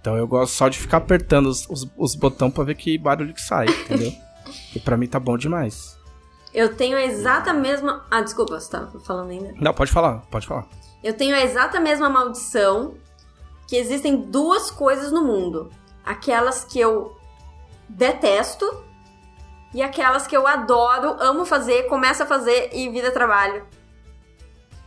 Então 0.00 0.16
eu 0.16 0.28
gosto 0.28 0.52
só 0.52 0.68
de 0.68 0.78
ficar 0.78 0.98
apertando 0.98 1.46
os, 1.46 1.68
os, 1.68 1.90
os 1.96 2.14
botões 2.14 2.52
pra 2.52 2.62
ver 2.62 2.76
que 2.76 2.96
barulho 2.96 3.34
que 3.34 3.40
sai, 3.42 3.66
entendeu? 3.66 4.12
e 4.76 4.78
pra 4.78 4.96
mim 4.96 5.08
tá 5.08 5.18
bom 5.18 5.36
demais. 5.36 5.95
Eu 6.56 6.74
tenho 6.74 6.96
a 6.96 7.02
exata 7.02 7.52
mesma. 7.52 8.06
Ah, 8.10 8.22
desculpa, 8.22 8.58
você 8.58 8.70
tava 8.70 8.98
falando 9.00 9.28
ainda. 9.28 9.52
Não, 9.60 9.74
pode 9.74 9.92
falar, 9.92 10.22
pode 10.30 10.46
falar. 10.46 10.66
Eu 11.04 11.14
tenho 11.14 11.36
a 11.36 11.40
exata 11.40 11.78
mesma 11.78 12.08
maldição 12.08 12.94
que 13.68 13.76
existem 13.76 14.16
duas 14.22 14.70
coisas 14.70 15.12
no 15.12 15.22
mundo: 15.22 15.70
aquelas 16.02 16.64
que 16.64 16.80
eu 16.80 17.14
detesto 17.86 18.64
e 19.74 19.82
aquelas 19.82 20.26
que 20.26 20.34
eu 20.34 20.46
adoro, 20.46 21.16
amo 21.20 21.44
fazer, 21.44 21.82
começo 21.90 22.22
a 22.22 22.26
fazer 22.26 22.70
e 22.72 22.88
vira 22.88 23.10
trabalho. 23.10 23.66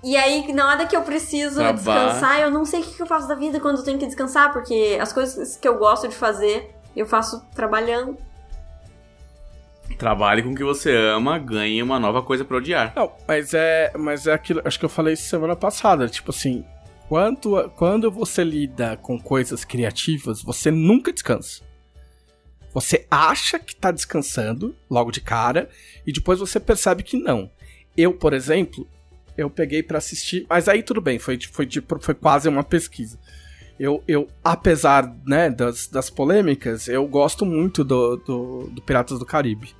E 0.03 0.17
aí, 0.17 0.51
na 0.51 0.69
hora 0.69 0.87
que 0.87 0.95
eu 0.95 1.03
preciso 1.03 1.57
Trabalho. 1.59 1.75
descansar, 1.75 2.39
eu 2.39 2.49
não 2.49 2.65
sei 2.65 2.81
o 2.81 2.83
que 2.83 2.95
que 2.95 3.01
eu 3.03 3.05
faço 3.05 3.27
da 3.27 3.35
vida 3.35 3.59
quando 3.59 3.77
eu 3.77 3.83
tenho 3.83 3.99
que 3.99 4.07
descansar, 4.07 4.51
porque 4.51 4.97
as 4.99 5.13
coisas 5.13 5.55
que 5.55 5.67
eu 5.67 5.77
gosto 5.77 6.07
de 6.07 6.15
fazer, 6.15 6.73
eu 6.95 7.05
faço 7.05 7.45
trabalhando. 7.53 8.17
Trabalhe 9.97 10.41
com 10.41 10.51
o 10.51 10.55
que 10.55 10.63
você 10.63 10.95
ama, 10.95 11.37
ganhe 11.37 11.81
uma 11.83 11.99
nova 11.99 12.21
coisa 12.21 12.45
pra 12.45 12.57
odiar. 12.57 12.93
Não, 12.95 13.11
mas 13.27 13.53
é, 13.53 13.91
mas 13.97 14.27
é 14.27 14.33
aquilo, 14.33 14.61
acho 14.63 14.79
que 14.79 14.85
eu 14.85 14.89
falei 14.89 15.13
isso 15.13 15.23
semana 15.23 15.55
passada, 15.55 16.07
tipo 16.07 16.31
assim, 16.31 16.63
quando, 17.09 17.69
quando 17.71 18.11
você 18.11 18.43
lida 18.43 18.95
com 18.97 19.19
coisas 19.19 19.65
criativas, 19.65 20.43
você 20.43 20.69
nunca 20.69 21.11
descansa. 21.11 21.63
Você 22.71 23.07
acha 23.09 23.57
que 23.57 23.75
tá 23.75 23.91
descansando 23.91 24.75
logo 24.89 25.11
de 25.11 25.19
cara 25.19 25.69
e 26.05 26.13
depois 26.13 26.39
você 26.39 26.59
percebe 26.59 27.01
que 27.01 27.17
não. 27.17 27.49
Eu, 27.97 28.13
por 28.13 28.31
exemplo, 28.31 28.87
eu 29.35 29.49
peguei 29.49 29.81
pra 29.81 29.97
assistir, 29.97 30.45
mas 30.47 30.67
aí 30.67 30.83
tudo 30.83 31.01
bem, 31.01 31.17
foi 31.17 31.39
foi, 31.51 31.67
foi 31.99 32.13
quase 32.13 32.47
uma 32.47 32.63
pesquisa. 32.63 33.19
Eu, 33.79 34.03
eu 34.07 34.27
apesar 34.43 35.11
né, 35.25 35.49
das, 35.49 35.87
das 35.87 36.09
polêmicas, 36.09 36.87
eu 36.87 37.07
gosto 37.07 37.45
muito 37.45 37.83
do, 37.83 38.17
do, 38.17 38.69
do 38.69 38.81
Piratas 38.81 39.17
do 39.17 39.25
Caribe. 39.25 39.73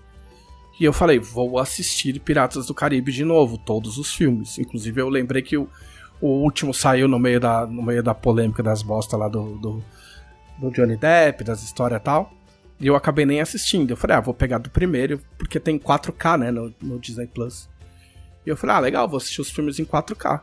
E 0.79 0.85
eu 0.85 0.93
falei, 0.93 1.19
vou 1.19 1.59
assistir 1.59 2.19
Piratas 2.21 2.67
do 2.67 2.73
Caribe 2.73 3.11
de 3.11 3.25
novo, 3.25 3.57
todos 3.57 3.97
os 3.97 4.13
filmes. 4.13 4.57
Inclusive, 4.57 5.01
eu 5.01 5.09
lembrei 5.09 5.41
que 5.41 5.57
o, 5.57 5.67
o 6.21 6.27
último 6.27 6.73
saiu 6.73 7.07
no 7.07 7.19
meio 7.19 7.39
da, 7.39 7.65
no 7.67 7.83
meio 7.83 8.01
da 8.01 8.15
polêmica 8.15 8.63
das 8.63 8.81
bostas 8.81 9.19
lá 9.19 9.27
do, 9.27 9.57
do, 9.57 9.83
do 10.57 10.71
Johnny 10.71 10.95
Depp, 10.95 11.43
das 11.43 11.61
histórias 11.63 11.99
e 11.99 12.03
tal. 12.03 12.31
E 12.79 12.87
eu 12.87 12.95
acabei 12.95 13.25
nem 13.25 13.41
assistindo. 13.41 13.91
Eu 13.91 13.97
falei, 13.97 14.15
ah, 14.15 14.21
vou 14.21 14.33
pegar 14.33 14.57
do 14.57 14.69
primeiro, 14.69 15.19
porque 15.37 15.59
tem 15.59 15.77
4K, 15.77 16.39
né, 16.39 16.51
no, 16.51 16.73
no 16.81 16.97
Disney 16.97 17.27
Plus. 17.27 17.69
E 18.45 18.49
eu 18.49 18.55
falei, 18.55 18.75
ah, 18.77 18.79
legal, 18.79 19.07
vou 19.07 19.17
assistir 19.17 19.41
os 19.41 19.51
filmes 19.51 19.79
em 19.79 19.85
4K. 19.85 20.41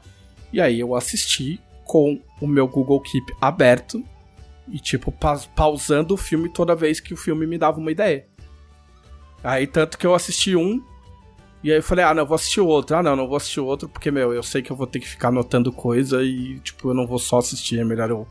E 0.53 0.61
aí 0.61 0.79
eu 0.79 0.95
assisti 0.95 1.59
com 1.85 2.21
o 2.43 2.47
meu 2.47 2.69
Google 2.69 3.01
Keep 3.01 3.33
aberto 3.41 4.05
e, 4.69 4.79
tipo, 4.79 5.11
pa 5.11 5.39
pausando 5.55 6.13
o 6.13 6.17
filme 6.17 6.49
toda 6.51 6.75
vez 6.75 7.01
que 7.01 7.15
o 7.15 7.17
filme 7.17 7.47
me 7.47 7.57
dava 7.57 7.79
uma 7.79 7.91
ideia. 7.91 8.27
Aí, 9.47 9.65
tanto 9.65 9.97
que 9.97 10.05
eu 10.05 10.13
assisti 10.13 10.57
um, 10.57 10.83
e 11.63 11.71
aí 11.71 11.79
eu 11.79 11.83
falei, 11.83 12.05
ah, 12.05 12.13
não, 12.13 12.25
eu 12.25 12.27
vou 12.27 12.35
assistir 12.35 12.61
outro. 12.61 12.97
Ah, 12.97 13.03
não, 13.03 13.15
não 13.15 13.29
vou 13.29 13.37
assistir 13.37 13.61
outro, 13.61 13.89
porque, 13.89 14.11
meu, 14.11 14.35
eu 14.35 14.43
sei 14.43 14.61
que 14.61 14.73
eu 14.73 14.77
vou 14.77 14.89
ter 14.89 14.99
que 14.99 15.09
ficar 15.09 15.29
anotando 15.29 15.71
coisa 15.71 16.21
e, 16.21 16.59
tipo, 16.59 16.91
eu 16.91 16.95
não 16.95 17.07
vou 17.07 17.21
só 17.21 17.39
assistir, 17.39 17.79
é 17.79 17.85
melhor 17.85 18.11
eu 18.11 18.27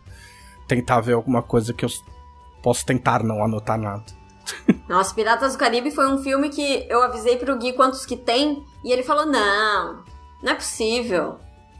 tentar 0.67 0.99
ver 0.99 1.13
alguma 1.13 1.41
coisa 1.41 1.73
que 1.73 1.85
eu 1.85 1.89
posso 2.61 2.85
tentar 2.85 3.23
não 3.23 3.41
anotar 3.41 3.79
nada. 3.79 4.03
Nossa, 4.89 5.15
Piratas 5.15 5.53
do 5.53 5.57
Caribe 5.57 5.89
foi 5.89 6.05
um 6.05 6.17
filme 6.17 6.49
que 6.49 6.85
eu 6.89 7.01
avisei 7.01 7.37
pro 7.37 7.57
Gui 7.57 7.71
quantos 7.71 8.05
que 8.05 8.17
tem, 8.17 8.65
e 8.83 8.91
ele 8.91 9.01
falou, 9.01 9.25
não, 9.25 10.03
não 10.43 10.51
é 10.51 10.55
possível. 10.55 11.39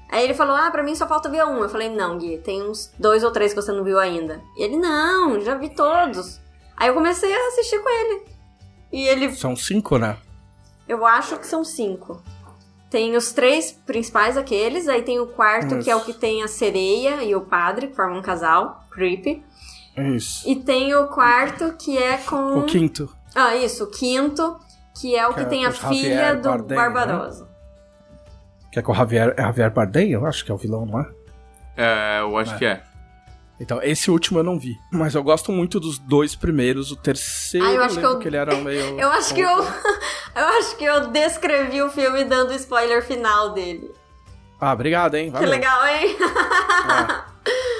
Aí 0.09 0.23
ele 0.23 0.33
falou, 0.33 0.55
ah, 0.55 0.71
pra 0.71 0.81
mim 0.81 0.95
só 0.95 1.05
falta 1.05 1.27
ver 1.27 1.43
um. 1.43 1.61
Eu 1.61 1.67
falei, 1.67 1.89
não, 1.89 2.17
Gui, 2.17 2.37
tem 2.37 2.63
uns 2.63 2.89
dois 2.97 3.21
ou 3.21 3.31
três 3.31 3.53
que 3.53 3.61
você 3.61 3.73
não 3.73 3.83
viu 3.83 3.99
ainda. 3.99 4.41
E 4.55 4.63
ele, 4.63 4.77
não, 4.77 5.41
já 5.41 5.55
vi 5.55 5.75
todos. 5.75 6.39
Aí 6.77 6.87
eu 6.87 6.93
comecei 6.93 7.33
a 7.33 7.47
assistir 7.47 7.83
com 7.83 7.89
ele. 7.89 8.34
E 8.95 9.09
ele, 9.09 9.29
São 9.35 9.57
cinco, 9.57 9.97
né? 9.97 10.15
eu 10.87 11.05
acho 11.05 11.37
que 11.37 11.45
são 11.45 11.65
cinco. 11.65 12.23
Tem 12.89 13.13
os 13.17 13.33
três 13.33 13.73
principais 13.73 14.37
aqueles, 14.37 14.87
aí 14.87 15.01
tem 15.01 15.19
o 15.19 15.27
quarto, 15.27 15.79
que 15.79 15.91
é 15.91 15.95
o 15.95 15.99
que 15.99 16.13
tem 16.13 16.41
a 16.43 16.47
sereia 16.47 17.21
e 17.21 17.35
o 17.35 17.41
padre, 17.41 17.87
que 17.87 17.93
formam 17.93 18.19
um 18.19 18.21
casal, 18.21 18.85
creepy. 18.89 19.43
Isso. 19.97 20.47
E 20.49 20.55
tem 20.55 20.95
o 20.95 21.07
quarto, 21.07 21.75
que 21.77 21.97
é 21.97 22.17
com... 22.19 22.59
O 22.59 22.63
quinto. 22.63 23.13
Ah, 23.35 23.53
isso, 23.53 23.83
o 23.83 23.87
quinto, 23.87 24.57
que 24.97 25.13
é 25.13 25.27
o 25.27 25.33
Que 25.33 25.41
que, 25.41 25.41
é 25.41 25.45
tem 25.45 25.65
a 25.65 25.71
filha 25.73 26.15
Javier 26.15 26.41
do 26.41 26.49
Bardem, 26.49 26.67
né? 26.69 26.75
Barbarossa. 26.75 27.49
Que 28.71 28.79
é 28.79 28.81
com 28.81 28.93
o 28.93 28.95
Javier, 28.95 29.33
é 29.35 29.41
Javier 29.41 29.71
Bardem, 29.73 30.11
eu 30.11 30.25
acho 30.25 30.45
que 30.45 30.51
é 30.51 30.53
o 30.53 30.57
vilão, 30.57 30.85
não 30.85 31.01
é? 31.01 31.07
É, 31.75 32.19
eu 32.21 32.37
acho 32.37 32.57
que 32.57 32.63
é. 32.65 32.81
Então, 33.59 33.81
esse 33.81 34.11
último 34.11 34.39
eu 34.39 34.43
não 34.43 34.59
vi. 34.59 34.77
Mas 34.91 35.15
eu 35.15 35.23
gosto 35.23 35.51
muito 35.51 35.79
dos 35.79 35.97
dois 35.97 36.35
primeiros. 36.35 36.91
O 36.91 36.95
terceiro, 36.97 37.65
Ah, 37.65 37.71
eu 37.71 37.83
acho 37.83 37.95
lembro 37.95 38.09
que 38.11 38.15
eu- 38.17 38.19
que 38.19 38.27
ele 38.27 38.37
era 38.37 38.55
meio... 38.59 38.99
Eu 38.99 39.09
acho 39.11 39.33
que 39.33 39.39
eu. 39.41 39.49
eu 40.35 40.45
acho 40.59 40.75
que 40.77 40.83
eu 40.83 41.07
descrevi 41.07 41.81
o 41.81 41.89
filme 41.89 42.25
dando 42.25 42.51
o 42.51 42.55
spoiler 42.55 43.05
final 43.05 43.53
dele. 43.53 43.89
Ah, 44.59 44.73
obrigado, 44.73 45.15
hein? 45.15 45.27
Que 45.27 45.33
Valeu. 45.33 45.49
legal, 45.49 45.85
hein? 45.87 46.15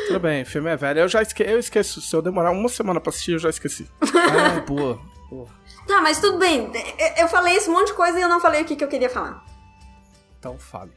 Tudo 0.08 0.20
bem, 0.20 0.44
o 0.44 0.46
filme 0.46 0.70
é 0.70 0.76
velho. 0.78 1.00
Eu 1.02 1.08
já 1.08 1.22
esque... 1.22 1.42
eu 1.44 1.58
esqueço. 1.60 2.00
Se 2.02 2.16
eu 2.16 2.22
demorar 2.22 2.52
uma 2.52 2.70
semana 2.70 3.00
pra 3.02 3.10
assistir, 3.10 3.32
eu 3.34 3.40
já 3.40 3.50
esqueci. 3.50 3.90
ah, 4.02 4.60
boa. 4.62 5.00
boa. 5.30 5.48
tá, 5.88 6.00
mas 6.02 6.20
tudo 6.20 6.38
bem. 6.38 6.72
Eu- 7.00 7.24
Eu 7.24 7.28
falei 7.28 7.56
esse 7.56 7.70
monte 7.70 7.88
de 7.88 7.94
coisa 7.94 8.18
e 8.20 8.22
eu 8.22 8.30
não 8.30 8.40
falei 8.40 8.62
o 8.62 8.66
que, 8.66 8.76
que 8.76 8.84
eu 8.84 8.88
queria 8.88 9.10
falar. 9.10 9.44
Então 10.40 10.58
fale. 10.60 10.92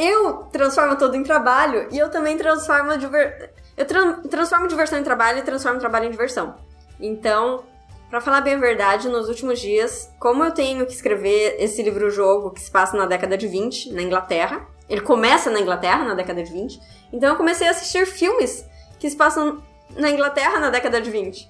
Eu 0.00 0.44
transformo 0.52 0.94
tudo 0.96 1.16
em 1.16 1.24
trabalho 1.24 1.88
e 1.90 1.98
eu 1.98 2.08
também 2.08 2.36
transformo 2.38 2.96
diver... 2.96 3.52
eu 3.76 3.84
tran- 3.84 4.22
transformo 4.22 4.68
diversão 4.68 4.96
em 4.96 5.02
trabalho 5.02 5.40
e 5.40 5.42
transformo 5.42 5.80
trabalho 5.80 6.06
em 6.06 6.10
diversão. 6.12 6.54
Então, 7.00 7.64
pra 8.08 8.20
falar 8.20 8.40
bem 8.42 8.54
a 8.54 8.58
verdade, 8.58 9.08
nos 9.08 9.28
últimos 9.28 9.58
dias, 9.58 10.08
como 10.20 10.44
eu 10.44 10.52
tenho 10.52 10.86
que 10.86 10.92
escrever 10.92 11.56
esse 11.58 11.82
livro-jogo 11.82 12.52
que 12.52 12.60
se 12.60 12.70
passa 12.70 12.96
na 12.96 13.06
década 13.06 13.36
de 13.36 13.48
20, 13.48 13.92
na 13.92 14.00
Inglaterra, 14.00 14.64
ele 14.88 15.00
começa 15.00 15.50
na 15.50 15.60
Inglaterra, 15.60 16.04
na 16.04 16.14
década 16.14 16.44
de 16.44 16.52
20, 16.52 16.80
então 17.12 17.30
eu 17.30 17.36
comecei 17.36 17.66
a 17.66 17.72
assistir 17.72 18.06
filmes 18.06 18.64
que 19.00 19.10
se 19.10 19.16
passam 19.16 19.60
na 19.96 20.10
Inglaterra 20.10 20.60
na 20.60 20.70
década 20.70 21.00
de 21.00 21.10
20. 21.10 21.44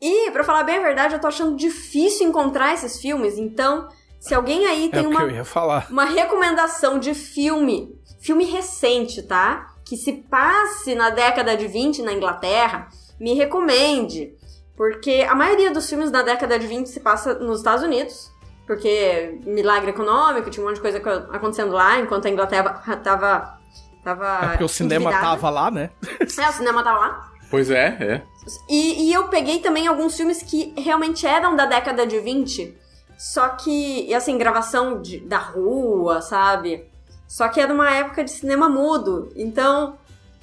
E, 0.00 0.30
pra 0.30 0.44
falar 0.44 0.62
bem 0.62 0.76
a 0.76 0.82
verdade, 0.82 1.14
eu 1.14 1.20
tô 1.20 1.26
achando 1.26 1.56
difícil 1.56 2.28
encontrar 2.28 2.72
esses 2.72 3.00
filmes, 3.00 3.36
então, 3.36 3.88
se 4.26 4.34
alguém 4.34 4.66
aí 4.66 4.86
É 4.86 4.90
tem 4.90 5.02
que 5.02 5.06
uma 5.14 5.22
eu 5.22 5.30
ia 5.30 5.44
falar. 5.44 5.86
uma 5.90 6.04
recomendação 6.04 6.98
de 6.98 7.14
filme, 7.14 7.94
filme 8.20 8.44
recente, 8.44 9.22
tá? 9.22 9.72
Que 9.86 9.96
se 9.96 10.12
passe 10.12 10.94
na 10.94 11.10
década 11.10 11.56
de 11.56 11.66
20 11.66 12.02
na 12.02 12.12
Inglaterra, 12.12 12.88
me 13.20 13.34
recomende. 13.34 14.32
Porque 14.76 15.24
a 15.28 15.34
maioria 15.34 15.70
dos 15.70 15.88
filmes 15.88 16.10
da 16.10 16.22
década 16.22 16.58
de 16.58 16.66
20 16.66 16.86
se 16.88 17.00
passa 17.00 17.34
nos 17.34 17.58
Estados 17.58 17.84
Unidos. 17.84 18.32
Porque 18.66 19.38
milagre 19.44 19.90
econômico, 19.90 20.48
tinha 20.50 20.64
um 20.64 20.68
monte 20.68 20.76
de 20.76 20.82
coisa 20.82 20.98
co- 21.00 21.10
acontecendo 21.36 21.72
lá, 21.72 21.98
enquanto 22.00 22.26
a 22.26 22.30
Inglaterra 22.30 22.96
tava. 23.04 23.58
tava 24.02 24.38
É 24.42 24.48
porque 24.48 24.64
o 24.64 24.68
cinema 24.68 25.10
endividada. 25.10 25.36
tava 25.36 25.50
lá, 25.50 25.70
né? 25.70 25.90
É, 26.38 26.48
o 26.48 26.52
cinema 26.52 26.82
tava 26.82 26.98
lá. 26.98 27.30
Pois 27.50 27.70
é, 27.70 27.96
é. 28.00 28.22
E, 28.68 29.04
e 29.08 29.12
eu 29.12 29.28
peguei 29.28 29.58
também 29.60 29.86
alguns 29.86 30.16
filmes 30.16 30.42
que 30.42 30.74
realmente 30.78 31.26
eram 31.26 31.54
da 31.54 31.66
década 31.66 32.06
de 32.06 32.18
20, 32.20 32.74
só 33.18 33.48
que, 33.50 34.06
e 34.08 34.14
assim, 34.14 34.36
gravação 34.38 35.00
de- 35.00 35.20
da 35.20 35.38
rua, 35.38 36.20
sabe? 36.22 36.84
Só 37.28 37.48
que 37.48 37.60
era 37.60 37.72
uma 37.72 37.90
época 37.90 38.22
de 38.24 38.30
cinema 38.30 38.68
mudo, 38.68 39.30
então. 39.36 39.96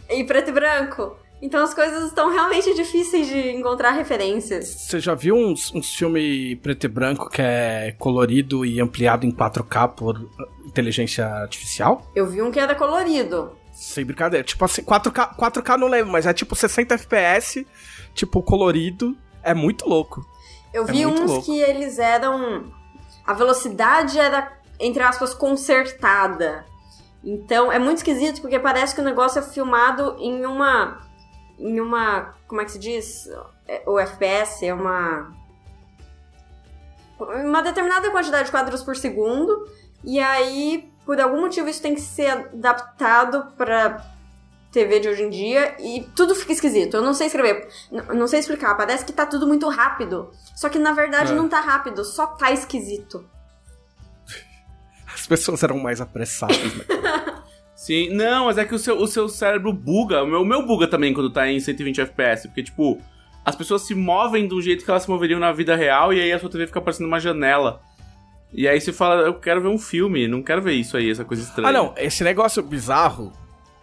e 0.09 0.23
preto 0.25 0.49
e 0.49 0.51
branco. 0.51 1.15
Então 1.41 1.63
as 1.63 1.73
coisas 1.73 2.03
estão 2.07 2.29
realmente 2.29 2.73
difíceis 2.75 3.27
de 3.27 3.49
encontrar 3.51 3.91
referências. 3.91 4.67
Você 4.67 4.99
já 4.99 5.15
viu 5.15 5.35
uns, 5.35 5.73
uns 5.73 5.95
filmes 5.95 6.59
preto 6.59 6.83
e 6.83 6.87
branco 6.89 7.29
que 7.29 7.41
é 7.41 7.95
colorido 7.97 8.65
e 8.65 8.79
ampliado 8.81 9.25
em 9.25 9.31
4K 9.31 9.87
por 9.87 10.29
inteligência 10.65 11.25
artificial? 11.25 12.05
Eu 12.13 12.27
vi 12.27 12.41
um 12.41 12.51
que 12.51 12.59
era 12.59 12.75
colorido. 12.75 13.53
Sem 13.73 14.03
brincadeira. 14.05 14.43
Tipo 14.45 14.65
assim, 14.65 14.83
4K, 14.83 15.35
4K 15.35 15.77
não 15.77 15.87
lembro, 15.87 16.11
mas 16.11 16.25
é 16.27 16.33
tipo 16.33 16.55
60 16.55 16.95
FPS, 16.95 17.65
tipo 18.13 18.43
colorido. 18.43 19.15
É 19.41 19.53
muito 19.53 19.87
louco. 19.87 20.23
Eu 20.73 20.83
É 20.83 20.91
vi 20.91 21.05
uns 21.05 21.29
louco. 21.31 21.45
que 21.45 21.59
eles 21.59 21.99
eram. 21.99 22.71
A 23.25 23.33
velocidade 23.33 24.19
era, 24.19 24.51
entre 24.79 25.03
aspas, 25.03 25.33
consertada. 25.33 26.65
Então 27.23 27.71
é 27.71 27.77
muito 27.77 27.97
esquisito 27.97 28.41
porque 28.41 28.57
parece 28.57 28.95
que 28.95 29.01
o 29.01 29.03
negócio 29.03 29.39
é 29.39 29.41
filmado 29.41 30.15
em 30.19 30.45
uma. 30.45 30.99
Em 31.59 31.79
uma. 31.79 32.33
Como 32.47 32.61
é 32.61 32.65
que 32.65 32.71
se 32.71 32.79
diz? 32.79 33.27
É, 33.67 33.83
O 33.85 33.99
FPS 33.99 34.65
é 34.65 34.73
uma. 34.73 35.31
Uma 37.19 37.61
determinada 37.61 38.09
quantidade 38.09 38.45
de 38.45 38.51
quadros 38.51 38.81
por 38.83 38.95
segundo. 38.95 39.67
E 40.03 40.19
aí, 40.19 40.91
por 41.05 41.19
algum 41.21 41.41
motivo, 41.41 41.69
isso 41.69 41.81
tem 41.81 41.93
que 41.93 42.01
ser 42.01 42.29
adaptado 42.29 43.51
pra 43.55 44.03
TV 44.71 44.99
de 44.99 45.09
hoje 45.09 45.23
em 45.23 45.29
dia. 45.29 45.75
E 45.79 46.01
tudo 46.15 46.33
fica 46.33 46.53
esquisito. 46.53 46.95
Eu 46.95 47.01
não 47.01 47.13
sei 47.13 47.27
escrever. 47.27 47.67
Não 48.13 48.27
sei 48.27 48.39
explicar. 48.39 48.75
Parece 48.75 49.03
que 49.05 49.11
tá 49.13 49.25
tudo 49.25 49.45
muito 49.47 49.67
rápido. 49.69 50.31
Só 50.55 50.69
que 50.69 50.79
na 50.79 50.93
verdade 50.93 51.33
É. 51.33 51.35
não 51.35 51.49
tá 51.49 51.59
rápido, 51.59 52.03
só 52.05 52.25
tá 52.27 52.51
esquisito. 52.51 53.25
As 55.13 55.27
pessoas 55.27 55.61
eram 55.63 55.77
mais 55.77 55.99
apressadas, 56.01 56.57
né? 56.75 56.85
Sim, 57.75 58.09
não, 58.09 58.45
mas 58.45 58.57
é 58.59 58.65
que 58.65 58.75
o 58.75 58.79
seu, 58.79 58.95
o 58.97 59.07
seu 59.07 59.27
cérebro 59.27 59.73
buga. 59.73 60.23
O 60.23 60.27
meu, 60.27 60.41
o 60.41 60.45
meu 60.45 60.65
buga 60.65 60.87
também 60.87 61.13
quando 61.13 61.31
tá 61.31 61.47
em 61.47 61.59
120 61.59 61.99
FPS. 62.01 62.47
Porque, 62.47 62.63
tipo, 62.63 62.99
as 63.43 63.55
pessoas 63.55 63.81
se 63.81 63.95
movem 63.95 64.47
do 64.47 64.61
jeito 64.61 64.85
que 64.85 64.89
elas 64.91 65.03
se 65.03 65.09
moveriam 65.09 65.39
na 65.39 65.51
vida 65.51 65.75
real 65.75 66.13
e 66.13 66.21
aí 66.21 66.31
a 66.31 66.39
sua 66.39 66.49
TV 66.49 66.67
fica 66.67 66.79
parecendo 66.79 67.07
uma 67.07 67.19
janela. 67.19 67.81
E 68.53 68.67
aí 68.67 68.79
você 68.79 68.93
fala, 68.93 69.21
eu 69.23 69.33
quero 69.33 69.61
ver 69.61 69.69
um 69.69 69.79
filme, 69.79 70.27
não 70.27 70.43
quero 70.43 70.61
ver 70.61 70.73
isso 70.73 70.95
aí, 70.95 71.09
essa 71.09 71.25
coisa 71.25 71.41
estranha. 71.41 71.69
Ah, 71.69 71.71
não, 71.71 71.93
esse 71.97 72.23
negócio 72.23 72.61
bizarro. 72.61 73.31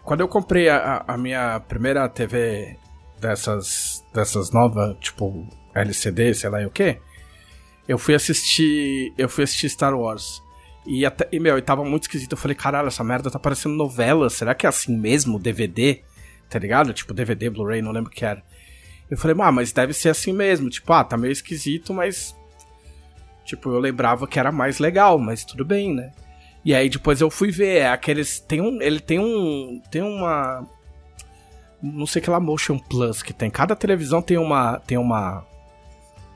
Quando 0.09 0.21
eu 0.21 0.27
comprei 0.27 0.67
a, 0.69 1.05
a- 1.07 1.15
minha 1.19 1.59
primeira 1.59 2.09
TV 2.09 2.75
dessas, 3.21 4.03
dessas 4.11 4.49
novas, 4.49 4.97
tipo 4.99 5.47
LCD, 5.75 6.33
sei 6.33 6.49
lá 6.49 6.65
o 6.65 6.71
quê, 6.71 6.99
eu 7.87 7.95
fui 7.99 8.15
assistir. 8.15 9.13
Eu 9.15 9.29
fui 9.29 9.43
assistir 9.43 9.69
Star 9.69 9.93
Wars. 9.95 10.41
E, 10.83 11.05
até, 11.05 11.29
e 11.31 11.39
meu, 11.39 11.59
e 11.59 11.61
tava 11.61 11.85
muito 11.85 12.05
esquisito. 12.05 12.31
Eu 12.31 12.39
falei, 12.39 12.55
caralho, 12.55 12.87
essa 12.87 13.03
merda 13.03 13.29
tá 13.29 13.37
parecendo 13.37 13.75
novela. 13.75 14.31
Será 14.31 14.55
que 14.55 14.65
é 14.65 14.69
assim 14.69 14.97
mesmo? 14.97 15.37
DVD? 15.37 16.01
Tá 16.49 16.57
ligado? 16.57 16.91
Tipo, 16.91 17.13
DVD, 17.13 17.47
Blu-ray, 17.51 17.83
não 17.83 17.91
lembro 17.91 18.09
o 18.09 18.11
que 18.11 18.25
era. 18.25 18.41
Eu 19.11 19.15
falei, 19.15 19.37
ah, 19.39 19.51
mas 19.51 19.71
deve 19.71 19.93
ser 19.93 20.09
assim 20.09 20.33
mesmo. 20.33 20.71
Tipo, 20.71 20.91
ah, 20.91 21.03
tá 21.03 21.17
meio 21.17 21.31
esquisito, 21.33 21.93
mas. 21.93 22.35
Tipo, 23.45 23.69
eu 23.69 23.77
lembrava 23.79 24.27
que 24.27 24.39
era 24.39 24.51
mais 24.51 24.79
legal, 24.79 25.19
mas 25.19 25.45
tudo 25.45 25.63
bem, 25.63 25.93
né? 25.93 26.11
E 26.63 26.75
aí 26.75 26.89
depois 26.89 27.21
eu 27.21 27.29
fui 27.29 27.51
ver, 27.51 27.77
é 27.79 27.87
aqueles. 27.89 28.39
Tem 28.39 28.59
um. 28.61 28.81
Ele 28.81 28.99
tem 28.99 29.19
um. 29.19 29.81
Tem 29.91 30.01
uma. 30.01 30.67
Não 31.81 32.05
sei 32.05 32.21
que 32.21 32.29
lá, 32.29 32.39
Motion 32.39 32.77
Plus 32.77 33.23
que 33.23 33.31
tem. 33.33 33.49
Cada 33.49 33.75
televisão 33.75 34.21
tem 34.21 34.37
uma. 34.37 34.79
Tem 34.79 34.97
uma. 34.97 35.45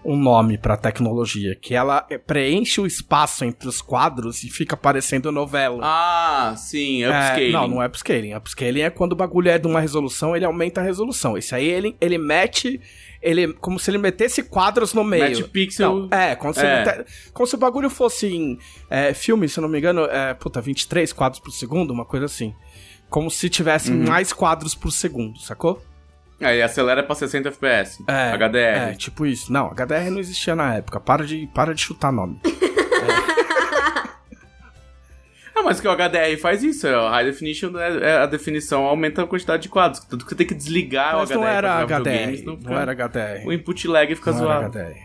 Um 0.06 0.18
nome 0.18 0.58
pra 0.58 0.76
tecnologia. 0.76 1.56
Que 1.56 1.74
ela 1.74 2.06
é, 2.10 2.18
preenche 2.18 2.82
o 2.82 2.86
espaço 2.86 3.46
entre 3.46 3.70
os 3.70 3.82
quadros 3.82 4.44
e 4.44 4.50
fica 4.50 4.76
parecendo 4.76 5.32
novela. 5.32 5.80
Ah, 5.82 6.54
sim, 6.58 7.04
É, 7.04 7.10
upscaling. 7.10 7.52
não, 7.52 7.68
não 7.70 7.82
é 7.84 7.86
upscaling. 7.88 8.34
Upscaling 8.36 8.82
é 8.82 8.90
quando 8.90 9.14
o 9.14 9.16
bagulho 9.16 9.50
é 9.50 9.58
de 9.58 9.66
uma 9.66 9.80
resolução, 9.80 10.36
ele 10.36 10.44
aumenta 10.44 10.82
a 10.82 10.84
resolução. 10.84 11.38
Esse 11.38 11.56
aí 11.56 11.66
ele, 11.66 11.96
ele 12.02 12.18
mete. 12.18 12.82
Ele, 13.24 13.54
como 13.54 13.80
se 13.80 13.90
ele 13.90 13.98
metesse 13.98 14.44
quadros 14.44 14.94
no 14.94 15.04
meio. 15.04 15.24
Mete 15.24 15.44
pixel. 15.46 16.08
Não, 16.12 16.18
é, 16.18 16.36
como 16.36 16.54
se, 16.54 16.66
É. 16.66 17.06
como 17.34 17.48
se 17.48 17.56
o 17.56 17.58
bagulho 17.58 17.90
fosse 17.90 18.28
em 18.28 18.60
é, 18.90 19.14
filme, 19.14 19.48
se 19.48 19.58
eu 19.60 19.62
não 19.62 19.70
me 19.70 19.78
engano, 19.80 20.02
é, 20.06 20.34
puta, 20.34 20.60
23 20.60 21.14
quadros 21.14 21.40
por 21.40 21.52
segundo, 21.52 21.92
uma 21.92 22.04
coisa 22.06 22.26
assim. 22.26 22.54
Como 23.10 23.32
se 23.32 23.50
tivesse 23.50 23.92
Uhum. 23.92 24.06
mais 24.08 24.34
quadros 24.34 24.76
por 24.76 24.92
segundo, 24.92 25.40
sacou? 25.40 25.82
Aí 26.42 26.62
acelera 26.62 27.02
pra 27.04 27.16
60 27.16 27.48
FPS. 27.50 28.04
É, 28.08 28.32
HDR. 28.34 28.92
É, 28.92 28.94
tipo 28.96 29.26
isso. 29.26 29.54
Não, 29.54 29.68
HDR 29.72 30.10
não 30.12 30.20
existia 30.20 30.56
na 30.56 30.76
época. 30.76 31.00
Para 31.00 31.26
de, 31.26 31.48
para 31.54 31.74
de 31.74 31.80
chutar 31.82 32.12
nome. 32.12 32.42
Ah, 35.56 35.62
mas 35.64 35.80
que 35.80 35.88
o 35.88 35.92
HDR 35.96 36.36
faz 36.42 36.64
isso. 36.64 36.88
é, 36.88 36.98
O 36.98 37.10
High 37.10 37.26
Definition 37.26 37.78
é, 37.78 37.98
é 38.12 38.18
a 38.18 38.26
definição 38.26 38.86
aumenta 38.86 39.22
a 39.24 39.28
quantidade 39.28 39.64
de 39.64 39.70
quadros. 39.70 40.04
Tanto 40.04 40.24
que 40.26 40.30
você 40.32 40.36
tem 40.36 40.48
que 40.48 40.54
desligar 40.56 41.14
Mas 41.16 41.30
o 41.30 41.34
HDR. 41.34 41.38
não 41.40 41.48
era 41.48 41.80
HDR. 41.86 42.38
senão 42.38 42.54
Não 42.54 42.62
fica- 42.62 42.74
era 42.74 42.92
HDR. 42.92 43.48
O 43.48 43.54
input 43.54 43.88
lag 43.88 44.16
fica 44.16 44.32
Não 44.32 44.38
zoado. 44.40 44.78
era 44.78 44.88
HDR. 44.90 45.00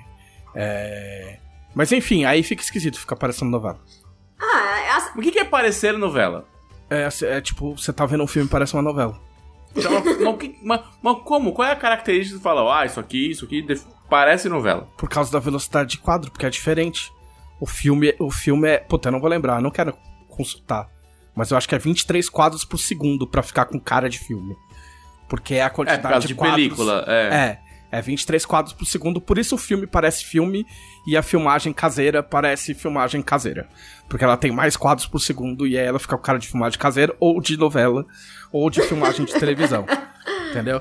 É... 0.55 1.39
Mas 1.75 1.93
enfim, 1.93 2.25
aí 2.25 2.43
fica 2.43 2.63
esquisito, 2.63 2.99
fica 2.99 3.15
parecendo 3.15 3.51
novela. 3.51 3.79
Ah, 4.41 4.81
é 5.15 5.19
O 5.19 5.23
que 5.23 5.31
que 5.33 5.39
é 5.39 5.45
parecer 5.45 5.97
novela? 5.99 6.47
É, 6.91 7.09
é 7.25 7.41
tipo, 7.41 7.77
você 7.77 7.93
tá 7.93 8.07
vendo 8.07 8.25
um 8.25 8.27
filme 8.27 8.49
e 8.49 8.51
parece 8.51 8.73
uma 8.75 8.83
novela. 8.83 9.21
Então, 9.77 9.93
mas, 10.63 10.81
mas 11.03 11.19
como? 11.25 11.53
Qual 11.53 11.69
é 11.69 11.73
a 11.73 11.77
característica 11.77 12.37
que 12.39 12.43
você 12.43 12.43
fala? 12.43 12.81
Ah, 12.81 12.87
isso 12.87 12.99
aqui, 12.99 13.31
isso 13.31 13.45
aqui 13.45 13.65
parece 14.09 14.49
novela. 14.49 14.89
Por 14.97 15.09
causa 15.11 15.31
da 15.31 15.39
velocidade 15.39 15.91
de 15.91 15.99
quadro, 15.99 16.31
porque 16.31 16.47
é 16.47 16.51
diferente. 16.51 17.13
O 17.61 17.67
filme, 17.67 18.15
o 18.19 18.31
filme 18.31 18.67
é. 18.69 18.79
Puta, 18.79 19.09
eu 19.09 19.13
não 19.13 19.21
vou 19.21 19.29
lembrar, 19.29 19.61
não 19.61 19.71
quero 19.71 19.93
consultar. 20.39 20.89
Mas 21.35 21.51
eu 21.51 21.57
acho 21.57 21.69
que 21.69 21.75
é 21.75 21.79
23 21.79 22.29
quadros 22.29 22.65
por 22.65 22.79
segundo 22.79 23.27
pra 23.27 23.43
ficar 23.43 23.67
com 23.67 23.79
cara 23.79 24.09
de 24.09 24.19
filme. 24.19 24.55
Porque 25.29 25.55
é 25.55 25.63
a 25.63 25.67
É, 25.67 25.71
quantidade 25.71 26.03
por 26.03 26.09
causa 26.11 26.27
de, 26.27 26.33
de 26.33 26.35
quadros. 26.35 26.57
película. 26.57 27.05
É. 27.07 27.59
É, 27.93 27.99
é 27.99 28.03
23 28.03 28.45
quadros 28.47 28.73
por 28.75 28.85
segundo, 28.87 29.21
por 29.21 29.39
isso 29.39 29.55
o 29.55 29.59
filme 29.59 29.87
parece 29.87 30.25
filme 30.25 30.65
e 31.07 31.17
a 31.17 31.23
filmagem 31.23 31.73
caseira 31.73 32.23
parece 32.23 32.75
filmagem 32.75 33.23
caseira. 33.23 33.69
Porque 34.09 34.25
ela 34.25 34.37
tem 34.37 34.51
mais 34.51 34.77
quadros 34.77 35.07
por 35.07 35.21
segundo 35.21 35.67
e 35.67 35.79
aí 35.79 35.85
ela 35.87 35.99
fica 35.99 36.17
com 36.17 36.23
cara 36.23 36.39
de 36.39 36.49
filmagem 36.49 36.79
caseira 36.79 37.15
ou 37.21 37.41
de 37.41 37.57
novela 37.57 38.05
ou 38.51 38.69
de 38.71 38.81
filmagem 38.83 39.25
de 39.27 39.33
televisão. 39.35 39.85
Entendeu? 40.51 40.81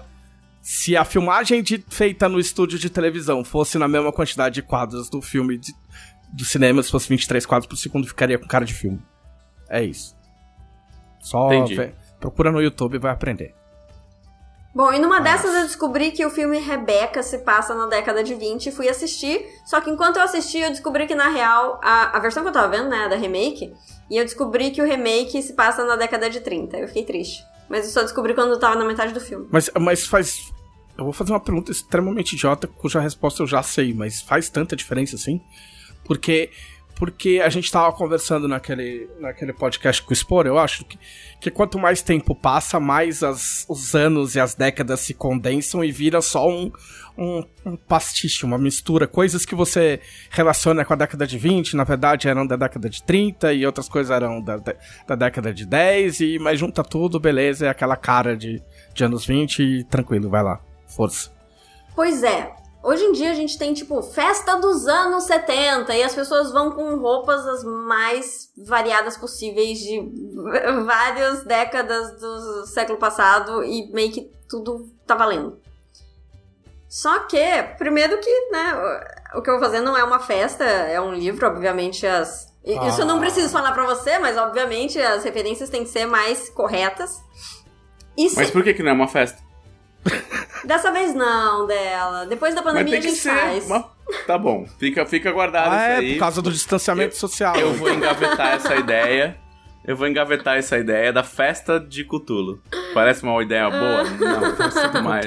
Se 0.61 0.97
a 0.97 1.05
filmagem 1.05 1.61
de- 1.61 1.83
feita 1.89 2.27
no 2.27 2.39
estúdio 2.39 2.77
de 2.79 2.89
televisão 2.89 3.43
fosse 3.43 3.77
na 3.77 3.87
mesma 3.87 4.11
quantidade 4.11 4.55
de 4.55 4.61
quadros 4.61 5.09
do 5.09 5.21
filme 5.21 5.57
de- 5.57 5.73
do 6.33 6.43
cinema, 6.43 6.81
se 6.83 6.89
fosse 6.91 7.07
23 7.07 7.45
quadros 7.45 7.67
por 7.67 7.77
segundo, 7.77 8.07
ficaria 8.07 8.37
com 8.39 8.47
cara 8.47 8.65
de 8.65 8.73
filme. 8.73 8.99
É 9.69 9.83
isso. 9.83 10.15
Só 11.19 11.51
Entendi. 11.53 11.93
procura 12.19 12.51
no 12.51 12.61
YouTube 12.61 12.95
e 12.95 12.99
vai 12.99 13.11
aprender. 13.11 13.55
Bom, 14.77 14.93
e 14.93 14.99
numa 14.99 15.19
dessas 15.19 15.55
eu 15.55 15.63
descobri 15.63 16.11
que 16.11 16.23
o 16.23 16.29
filme 16.29 16.59
Rebeca 16.59 17.23
se 17.23 17.39
passa 17.39 17.73
na 17.73 17.87
década 17.87 18.23
de 18.23 18.35
20 18.35 18.67
e 18.67 18.71
fui 18.71 18.87
assistir. 18.87 19.43
Só 19.65 19.81
que 19.81 19.89
enquanto 19.89 20.17
eu 20.17 20.21
assisti, 20.21 20.59
eu 20.59 20.69
descobri 20.69 21.07
que 21.07 21.15
na 21.15 21.29
real, 21.29 21.79
a, 21.83 22.15
a 22.15 22.19
versão 22.19 22.43
que 22.43 22.49
eu 22.49 22.53
tava 22.53 22.67
vendo, 22.77 22.87
né, 22.87 23.09
da 23.09 23.15
remake, 23.15 23.73
e 24.07 24.15
eu 24.15 24.23
descobri 24.23 24.69
que 24.69 24.79
o 24.79 24.85
remake 24.85 25.41
se 25.41 25.53
passa 25.53 25.83
na 25.83 25.95
década 25.95 26.29
de 26.29 26.41
30. 26.41 26.77
Eu 26.77 26.87
fiquei 26.87 27.03
triste. 27.03 27.43
Mas 27.67 27.85
eu 27.85 27.91
só 27.91 28.03
descobri 28.03 28.35
quando 28.35 28.51
eu 28.51 28.59
tava 28.59 28.75
na 28.75 28.85
metade 28.85 29.13
do 29.13 29.19
filme. 29.19 29.47
Mas, 29.51 29.67
mas 29.79 30.05
faz. 30.05 30.53
Eu 30.95 31.05
vou 31.05 31.13
fazer 31.13 31.31
uma 31.31 31.39
pergunta 31.39 31.71
extremamente 31.71 32.33
idiota, 32.33 32.67
cuja 32.67 32.99
resposta 32.99 33.41
eu 33.41 33.47
já 33.47 33.63
sei, 33.63 33.95
mas 33.95 34.21
faz 34.21 34.47
tanta 34.47 34.75
diferença 34.75 35.15
assim? 35.15 35.41
Porque. 36.05 36.51
Porque 36.97 37.41
a 37.43 37.49
gente 37.49 37.71
tava 37.71 37.91
conversando 37.93 38.47
naquele, 38.47 39.07
naquele 39.19 39.53
podcast 39.53 40.01
com 40.01 40.11
o 40.11 40.15
Spor, 40.15 40.47
eu 40.47 40.57
acho 40.57 40.83
que, 40.83 40.97
que 41.39 41.51
quanto 41.51 41.77
mais 41.77 42.01
tempo 42.01 42.33
passa, 42.33 42.79
mais 42.79 43.21
as, 43.21 43.65
os 43.69 43.93
anos 43.93 44.35
e 44.35 44.39
as 44.39 44.55
décadas 44.55 45.01
se 45.01 45.13
condensam 45.13 45.83
e 45.83 45.91
vira 45.91 46.21
só 46.21 46.49
um, 46.49 46.71
um, 47.15 47.43
um 47.65 47.75
pastiche, 47.75 48.45
uma 48.45 48.57
mistura. 48.57 49.07
Coisas 49.07 49.45
que 49.45 49.53
você 49.53 49.99
relaciona 50.31 50.83
com 50.83 50.93
a 50.93 50.95
década 50.95 51.27
de 51.27 51.37
20, 51.37 51.75
na 51.75 51.83
verdade 51.83 52.27
eram 52.27 52.47
da 52.47 52.55
década 52.55 52.89
de 52.89 53.03
30, 53.03 53.53
e 53.53 53.65
outras 53.65 53.87
coisas 53.87 54.09
eram 54.09 54.41
da, 54.41 54.57
da, 54.57 54.73
da 55.07 55.15
década 55.15 55.53
de 55.53 55.65
10, 55.65 56.19
e, 56.21 56.39
mas 56.39 56.59
junta 56.59 56.83
tudo, 56.83 57.19
beleza, 57.19 57.67
é 57.67 57.69
aquela 57.69 57.95
cara 57.95 58.35
de, 58.35 58.61
de 58.93 59.03
anos 59.03 59.25
20 59.25 59.61
e 59.61 59.83
tranquilo, 59.83 60.29
vai 60.29 60.41
lá. 60.41 60.59
Força. 60.87 61.31
Pois 61.95 62.23
é. 62.23 62.66
Hoje 62.83 63.03
em 63.03 63.11
dia 63.11 63.31
a 63.31 63.33
gente 63.33 63.57
tem, 63.57 63.73
tipo, 63.73 64.01
festa 64.01 64.55
dos 64.57 64.87
anos 64.87 65.25
70 65.25 65.93
e 65.95 66.03
as 66.03 66.13
pessoas 66.15 66.51
vão 66.51 66.71
com 66.71 66.95
roupas 66.97 67.45
as 67.45 67.63
mais 67.63 68.49
variadas 68.57 69.17
possíveis 69.17 69.79
de 69.79 69.99
várias 70.85 71.43
décadas 71.43 72.19
do 72.19 72.65
século 72.67 72.97
passado 72.97 73.63
e 73.63 73.91
meio 73.91 74.11
que 74.11 74.31
tudo 74.47 74.89
tá 75.05 75.15
valendo. 75.15 75.59
Só 76.87 77.19
que, 77.25 77.41
primeiro 77.77 78.17
que, 78.19 78.49
né, 78.51 78.73
o 79.35 79.41
que 79.41 79.49
eu 79.49 79.55
vou 79.55 79.63
fazer 79.63 79.81
não 79.81 79.97
é 79.97 80.03
uma 80.03 80.19
festa, 80.19 80.63
é 80.63 81.01
um 81.01 81.13
livro, 81.13 81.45
obviamente 81.47 82.07
as... 82.07 82.53
i- 82.63 82.87
Isso 82.87 83.01
eu 83.01 83.05
não 83.05 83.17
Ah. 83.17 83.19
preciso 83.19 83.49
falar 83.49 83.73
pra 83.73 83.85
você, 83.85 84.17
mas 84.19 84.37
obviamente 84.37 84.97
as 85.01 85.25
referências 85.25 85.69
têm 85.69 85.83
que 85.83 85.89
ser 85.89 86.05
mais 86.05 86.49
corretas. 86.49 87.21
E 88.15 88.23
Mas 88.35 88.47
se- 88.47 88.53
por 88.53 88.63
que, 88.63 88.73
que 88.73 88.81
não 88.83 88.91
é 88.91 88.93
uma 88.93 89.07
festa? 89.09 89.43
Dessa 90.65 90.91
vez 90.91 91.13
não, 91.13 91.65
dela. 91.67 92.25
Depois 92.25 92.53
da 92.55 92.61
Mas 92.61 92.73
pandemia 92.73 92.91
tem 92.93 92.99
a 92.99 93.01
que 93.03 93.09
gente 93.09 93.19
ser. 93.21 93.35
faz. 93.35 93.65
uma- 93.65 93.89
Tá 94.25 94.37
bom, 94.37 94.65
fica, 94.79 95.05
fica 95.05 95.31
guardado 95.31 95.73
Ah, 95.73 95.75
isso 95.75 95.83
é, 95.91 95.95
aí. 95.97 96.13
por 96.13 96.19
causa 96.19 96.41
do 96.41 96.51
distanciamento 96.51 97.13
Eu- 97.15 97.19
social. 97.19 97.55
Eu 97.57 97.73
vou 97.73 97.89
engavetar 97.91 98.53
essa 98.55 98.75
ideia. 98.75 99.37
Eu 99.85 99.95
vou 99.95 100.07
engavetar 100.07 100.57
essa 100.57 100.77
ideia 100.77 101.11
da 101.13 101.23
festa 101.23 101.79
de 101.79 102.03
Cutulo. 102.05 102.61
Parece 102.93 103.23
uma 103.23 103.41
ideia 103.41 103.69
boa? 103.69 104.03
Não, 104.03 104.55
festa 104.55 104.87
demais. 104.89 105.25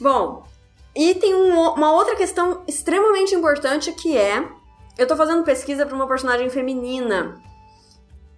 Bom, 0.00 0.46
e 0.94 1.14
tem 1.14 1.34
um 1.34 1.58
uma 1.72 1.92
outra 1.92 2.16
questão 2.16 2.62
extremamente 2.66 3.34
importante 3.34 3.92
que 3.92 4.16
é: 4.16 4.44
eu 4.98 5.06
tô 5.06 5.16
fazendo 5.16 5.42
pesquisa 5.44 5.86
pra 5.86 5.94
uma 5.96 6.06
personagem 6.08 6.48
feminina. 6.50 7.40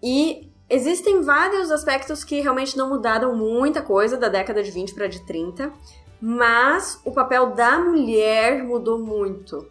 E 0.02 0.47
existem 0.68 1.22
vários 1.22 1.70
aspectos 1.70 2.24
que 2.24 2.40
realmente 2.40 2.76
não 2.76 2.88
mudaram 2.88 3.34
muita 3.34 3.82
coisa 3.82 4.16
da 4.16 4.28
década 4.28 4.62
de 4.62 4.70
20 4.70 4.94
para 4.94 5.08
de 5.08 5.24
30, 5.24 5.72
mas 6.20 7.00
o 7.04 7.12
papel 7.12 7.52
da 7.54 7.78
mulher 7.78 8.62
mudou 8.64 8.98
muito. 8.98 9.66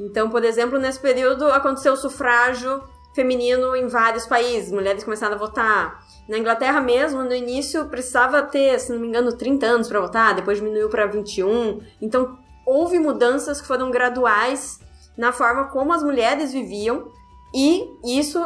Então, 0.00 0.30
por 0.30 0.44
exemplo, 0.44 0.78
nesse 0.78 0.98
período 0.98 1.46
aconteceu 1.46 1.92
o 1.92 1.96
sufrágio 1.96 2.82
feminino 3.14 3.76
em 3.76 3.86
vários 3.86 4.26
países, 4.26 4.72
mulheres 4.72 5.04
começaram 5.04 5.34
a 5.34 5.38
votar. 5.38 6.02
Na 6.28 6.38
Inglaterra 6.38 6.80
mesmo, 6.80 7.22
no 7.22 7.34
início 7.34 7.84
precisava 7.86 8.42
ter, 8.42 8.78
se 8.80 8.90
não 8.90 8.98
me 8.98 9.08
engano, 9.08 9.36
30 9.36 9.66
anos 9.66 9.88
para 9.88 10.00
votar, 10.00 10.34
depois 10.34 10.58
diminuiu 10.58 10.88
para 10.88 11.06
21. 11.06 11.80
Então, 12.00 12.38
houve 12.64 12.98
mudanças 12.98 13.60
que 13.60 13.66
foram 13.66 13.90
graduais 13.90 14.80
na 15.16 15.30
forma 15.30 15.68
como 15.68 15.92
as 15.92 16.02
mulheres 16.02 16.52
viviam, 16.52 17.12
e 17.54 17.86
isso 18.18 18.40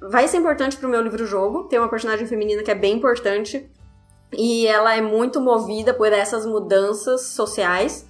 vai 0.00 0.26
ser 0.28 0.36
importante 0.38 0.76
pro 0.76 0.88
meu 0.88 1.00
livro-jogo. 1.02 1.64
Tem 1.64 1.78
uma 1.78 1.88
personagem 1.88 2.26
feminina 2.26 2.62
que 2.62 2.70
é 2.70 2.74
bem 2.74 2.96
importante, 2.96 3.68
e 4.32 4.66
ela 4.66 4.94
é 4.94 5.00
muito 5.00 5.40
movida 5.40 5.92
por 5.92 6.12
essas 6.12 6.46
mudanças 6.46 7.22
sociais. 7.26 8.06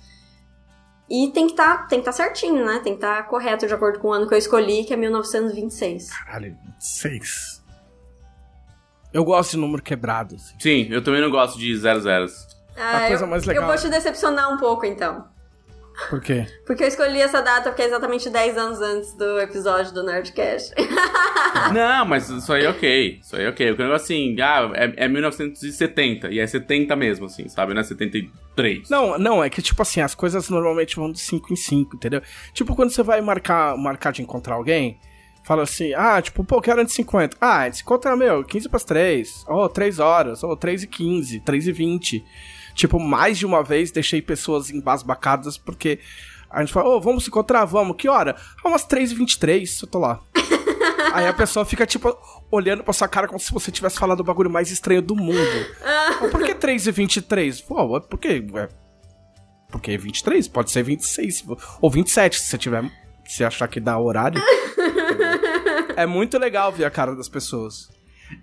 E 1.08 1.28
tem 1.32 1.48
que 1.48 1.54
tá, 1.54 1.78
tem 1.78 1.98
que 1.98 2.04
tá 2.04 2.12
certinho, 2.12 2.64
né? 2.64 2.74
Tem 2.84 2.92
que 2.92 2.98
estar 3.04 3.26
correto 3.26 3.66
de 3.66 3.74
acordo 3.74 3.98
com 3.98 4.08
o 4.08 4.12
ano 4.12 4.28
que 4.28 4.34
eu 4.34 4.38
escolhi, 4.38 4.84
que 4.84 4.92
é 4.92 4.96
1926. 4.96 6.10
Caralho, 6.10 6.56
26. 6.78 7.60
Eu 9.12 9.24
gosto 9.24 9.50
de 9.52 9.56
número 9.56 9.82
quebrado. 9.82 10.36
assim. 10.36 10.54
Sim, 10.60 10.86
eu 10.90 11.02
também 11.02 11.20
não 11.20 11.30
gosto 11.30 11.58
de 11.58 11.76
zero 11.76 12.00
zeros. 12.00 12.46
Ah, 12.76 13.08
coisa 13.08 13.24
eu, 13.24 13.28
mais 13.28 13.44
legal- 13.44 13.64
eu 13.64 13.68
vou 13.68 13.76
te 13.76 13.88
decepcionar 13.88 14.52
um 14.54 14.56
pouco, 14.56 14.86
então. 14.86 15.26
Por 16.08 16.20
quê? 16.20 16.46
Porque 16.66 16.82
eu 16.82 16.88
escolhi 16.88 17.20
essa 17.20 17.40
data 17.40 17.70
porque 17.70 17.82
é 17.82 17.86
exatamente 17.86 18.30
10 18.30 18.56
anos 18.56 18.80
antes 18.80 19.12
do 19.14 19.38
episódio 19.40 19.92
do 19.92 20.02
Nerdcast. 20.02 20.74
Não, 21.72 22.04
mas 22.04 22.28
isso 22.28 22.52
aí 22.52 22.64
é 22.64 22.70
ok. 22.70 23.20
Isso 23.22 23.36
aí 23.36 23.44
é 23.44 23.48
ok. 23.48 23.72
O 23.72 23.76
negócio 23.76 24.04
assim, 24.04 24.36
ah, 24.40 24.70
é, 24.74 25.04
é 25.04 25.08
1970. 25.08 26.30
E 26.30 26.38
é 26.38 26.46
70 26.46 26.96
mesmo, 26.96 27.26
assim, 27.26 27.48
sabe? 27.48 27.74
Não 27.74 27.80
é 27.80 27.84
73. 27.84 28.88
Não, 28.88 29.18
não, 29.18 29.44
é 29.44 29.50
que 29.50 29.60
tipo 29.60 29.80
assim, 29.82 30.00
as 30.00 30.14
coisas 30.14 30.48
normalmente 30.48 30.96
vão 30.96 31.10
de 31.10 31.20
5 31.20 31.52
em 31.52 31.56
5, 31.56 31.96
entendeu? 31.96 32.22
Tipo 32.52 32.74
quando 32.74 32.90
você 32.90 33.02
vai 33.02 33.20
marcar, 33.20 33.76
marcar 33.76 34.12
de 34.12 34.22
encontrar 34.22 34.54
alguém, 34.54 34.98
fala 35.44 35.62
assim, 35.62 35.92
ah, 35.94 36.20
tipo, 36.20 36.44
pô, 36.44 36.60
quero 36.60 36.84
de 36.84 36.92
50. 36.92 37.36
Ah, 37.40 37.68
esse 37.68 37.82
encontro 37.82 38.10
é 38.10 38.16
meu, 38.16 38.44
15 38.44 38.68
pras 38.68 38.84
3, 38.84 39.44
ou 39.48 39.68
3 39.68 39.98
horas, 39.98 40.42
ou 40.42 40.56
3 40.56 40.84
e 40.84 40.86
15, 40.86 41.40
3 41.40 41.66
e 41.66 41.72
20. 41.72 42.24
Tipo, 42.74 42.98
mais 42.98 43.38
de 43.38 43.46
uma 43.46 43.62
vez 43.62 43.90
deixei 43.90 44.22
pessoas 44.22 44.70
embasbacadas 44.70 45.58
porque 45.58 45.98
a 46.50 46.60
gente 46.60 46.72
fala, 46.72 46.88
ô, 46.88 47.00
vamos 47.00 47.24
se 47.24 47.30
encontrar, 47.30 47.64
vamos, 47.64 47.96
que 47.96 48.08
hora? 48.08 48.34
Ah, 48.64 48.68
umas 48.68 48.84
3 48.84 49.12
e 49.12 49.14
23, 49.14 49.82
eu 49.82 49.88
tô 49.88 49.98
lá. 49.98 50.20
Aí 51.14 51.26
a 51.26 51.32
pessoa 51.32 51.64
fica, 51.64 51.86
tipo, 51.86 52.16
olhando 52.50 52.82
pra 52.82 52.92
sua 52.92 53.08
cara 53.08 53.26
como 53.28 53.38
se 53.38 53.52
você 53.52 53.70
tivesse 53.70 53.98
falado 53.98 54.20
o 54.20 54.24
bagulho 54.24 54.50
mais 54.50 54.70
estranho 54.70 55.02
do 55.02 55.14
mundo. 55.14 55.38
Por 56.30 56.42
que 56.42 56.54
3 56.54 56.86
e 56.86 56.92
23? 56.92 57.60
Pô, 57.62 57.96
é 57.96 58.00
porque. 58.00 58.44
É, 58.54 58.68
porque 59.70 59.96
23, 59.96 60.48
pode 60.48 60.70
ser 60.70 60.82
26. 60.82 61.44
Ou 61.80 61.90
27, 61.90 62.40
se 62.40 62.46
você 62.46 62.58
tiver. 62.58 62.84
Se 63.26 63.44
achar 63.44 63.68
que 63.68 63.78
dá 63.78 63.96
horário. 63.98 64.42
é 65.96 66.04
muito 66.04 66.36
legal 66.36 66.72
ver 66.72 66.84
a 66.84 66.90
cara 66.90 67.14
das 67.14 67.28
pessoas. 67.28 67.88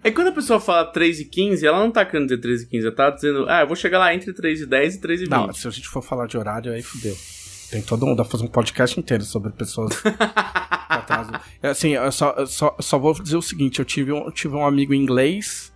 É 0.03 0.11
quando 0.11 0.27
a 0.27 0.31
pessoa 0.31 0.59
fala 0.59 0.85
3 0.85 1.21
e 1.21 1.25
15, 1.25 1.65
ela 1.65 1.79
não 1.79 1.91
tá 1.91 2.05
querendo 2.05 2.27
dizer 2.27 2.41
3 2.41 2.61
e 2.63 2.67
15, 2.67 2.87
ela 2.87 2.95
tá 2.95 3.09
dizendo, 3.09 3.45
ah, 3.49 3.61
eu 3.61 3.67
vou 3.67 3.75
chegar 3.75 3.99
lá 3.99 4.13
entre 4.13 4.33
3 4.33 4.61
e 4.61 4.65
10 4.65 4.95
e 4.95 5.01
3 5.01 5.21
e 5.21 5.23
20. 5.25 5.31
Não, 5.31 5.53
se 5.53 5.67
a 5.67 5.71
gente 5.71 5.87
for 5.87 6.01
falar 6.01 6.27
de 6.27 6.37
horário, 6.37 6.71
aí 6.71 6.81
fudeu. 6.81 7.15
Tem 7.69 7.81
todo 7.81 8.05
mundo 8.05 8.21
a 8.21 8.25
fazer 8.25 8.45
um 8.45 8.47
podcast 8.47 8.97
inteiro 8.99 9.23
sobre 9.23 9.51
pessoas 9.51 9.99
que 9.99 10.07
atrasam. 10.89 11.39
É, 11.61 11.69
Assim, 11.69 11.89
eu 11.89 12.11
só, 12.11 12.33
eu 12.37 12.47
só, 12.47 12.73
eu 12.77 12.83
só 12.83 12.97
vou 12.97 13.13
dizer 13.13 13.35
o 13.35 13.41
seguinte: 13.41 13.79
eu 13.79 13.85
tive 13.85 14.11
um, 14.11 14.25
eu 14.25 14.31
tive 14.31 14.55
um 14.55 14.65
amigo 14.65 14.93
inglês 14.93 15.73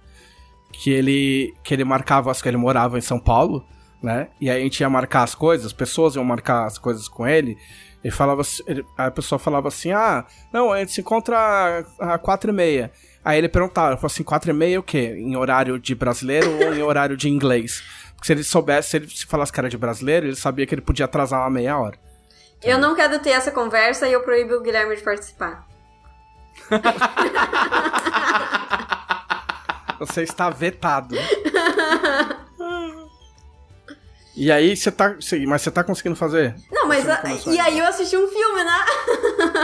que 0.71 0.89
ele, 0.89 1.54
que 1.63 1.74
ele 1.74 1.84
marcava, 1.84 2.32
as 2.32 2.41
que 2.41 2.47
ele 2.47 2.58
morava 2.58 2.97
em 2.97 3.02
São 3.02 3.19
Paulo, 3.19 3.65
né? 4.02 4.30
E 4.39 4.50
aí 4.50 4.62
a 4.62 4.63
gente 4.63 4.80
ia 4.80 4.89
marcar 4.89 5.24
as 5.24 5.36
coisas, 5.36 5.67
as 5.67 5.74
pessoas 5.74 6.15
iam 6.15 6.24
marcar 6.24 6.65
as 6.65 6.78
coisas 6.78 7.10
com 7.10 7.28
ele. 7.28 7.58
Ele 8.04 8.12
falava, 8.12 8.41
ele, 8.65 8.86
a 8.97 9.12
pessoa 9.12 9.38
falava 9.38 9.67
assim: 9.67 9.91
ah, 9.91 10.26
não, 10.52 10.71
a 10.71 10.80
gente 10.80 10.93
se 10.93 11.02
encontra 11.02 11.86
às 12.00 12.21
quatro 12.21 12.52
e 12.52 12.54
meia. 12.54 12.91
Aí 13.23 13.38
ele 13.38 13.47
perguntava, 13.49 13.91
eu 13.91 13.97
falava 13.97 14.07
assim, 14.07 14.23
quatro 14.23 14.49
e 14.49 14.53
meia 14.53 14.79
o 14.79 14.84
quê? 14.84 15.15
Em 15.17 15.36
horário 15.36 15.77
de 15.79 15.93
brasileiro 15.93 16.49
ou 16.65 16.73
em 16.73 16.81
horário 16.81 17.15
de 17.15 17.29
inglês? 17.29 17.84
Porque 18.15 18.25
se 18.27 18.34
ele 18.34 18.43
soubesse, 18.43 18.89
se 18.89 18.97
ele 18.97 19.07
se 19.10 19.25
falasse 19.27 19.51
que 19.51 19.60
era 19.60 19.69
de 19.69 19.77
brasileiro, 19.77 20.25
ele 20.27 20.36
sabia 20.36 20.65
que 20.65 20.73
ele 20.73 20.81
podia 20.81 21.05
atrasar 21.05 21.39
uma 21.41 21.49
meia 21.49 21.77
hora. 21.77 21.97
Eu 22.63 22.77
não 22.79 22.95
quero 22.95 23.19
ter 23.19 23.31
essa 23.31 23.51
conversa 23.51 24.07
e 24.07 24.13
eu 24.13 24.21
proíbo 24.21 24.55
o 24.55 24.62
Guilherme 24.62 24.95
de 24.95 25.01
participar. 25.03 25.67
Você 29.99 30.23
está 30.23 30.49
vetado. 30.49 31.15
E 34.36 34.51
aí 34.51 34.75
você 34.75 34.91
tá. 34.91 35.15
mas 35.47 35.62
você 35.62 35.69
tá 35.69 35.84
conseguindo 35.84 36.15
fazer? 36.15 36.55
Não, 36.71 36.88
mas. 36.88 37.07
A- 37.07 37.21
e 37.47 37.60
aí 37.60 37.77
eu 37.77 37.86
assisti 37.86 38.17
um 38.17 38.27
filme, 38.27 38.63
né? 38.63 38.79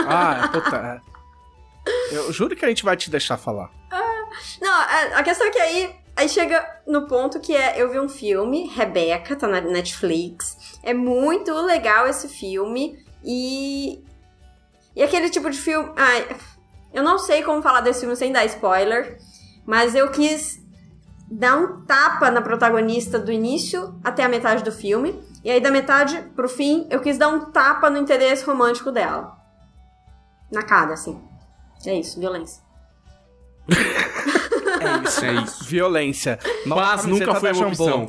Ah, 0.06 0.48
puta. 0.52 1.02
Eu 2.10 2.32
juro 2.32 2.56
que 2.56 2.64
a 2.64 2.68
gente 2.68 2.84
vai 2.84 2.96
te 2.96 3.10
deixar 3.10 3.36
falar. 3.36 3.70
Não, 4.60 4.72
a, 4.72 5.18
a 5.18 5.22
questão 5.22 5.46
é 5.46 5.50
que 5.50 5.58
aí, 5.58 5.96
aí 6.16 6.28
chega 6.28 6.64
no 6.86 7.06
ponto 7.06 7.40
que 7.40 7.56
é, 7.56 7.80
eu 7.80 7.90
vi 7.90 7.98
um 7.98 8.08
filme, 8.08 8.66
Rebeca, 8.68 9.36
tá 9.36 9.46
na 9.46 9.60
Netflix. 9.60 10.78
É 10.82 10.94
muito 10.94 11.52
legal 11.52 12.06
esse 12.06 12.28
filme 12.28 13.04
e 13.24 14.02
e 14.94 15.02
aquele 15.02 15.30
tipo 15.30 15.48
de 15.48 15.58
filme, 15.58 15.92
ai, 15.96 16.26
eu 16.92 17.04
não 17.04 17.18
sei 17.18 17.42
como 17.42 17.62
falar 17.62 17.82
desse 17.82 18.00
filme 18.00 18.16
sem 18.16 18.32
dar 18.32 18.44
spoiler, 18.46 19.18
mas 19.64 19.94
eu 19.94 20.10
quis 20.10 20.60
dar 21.30 21.56
um 21.56 21.84
tapa 21.84 22.30
na 22.30 22.42
protagonista 22.42 23.18
do 23.18 23.30
início 23.30 23.94
até 24.02 24.24
a 24.24 24.28
metade 24.28 24.64
do 24.64 24.72
filme. 24.72 25.22
E 25.44 25.50
aí 25.50 25.60
da 25.60 25.70
metade 25.70 26.20
pro 26.34 26.48
fim, 26.48 26.86
eu 26.90 27.00
quis 27.00 27.16
dar 27.16 27.28
um 27.28 27.52
tapa 27.52 27.88
no 27.88 27.98
interesse 27.98 28.44
romântico 28.44 28.90
dela. 28.90 29.36
Na 30.50 30.62
cara, 30.62 30.94
assim. 30.94 31.22
É 31.86 31.94
isso, 31.94 32.18
violência. 32.20 32.62
É 34.80 35.08
isso. 35.08 35.24
É 35.24 35.32
isso. 35.42 35.64
Violência. 35.64 36.38
Nova 36.64 36.80
Paz 36.82 37.04
nunca 37.04 37.34
foi 37.34 37.52
uma 37.52 37.66
opção. 37.66 38.08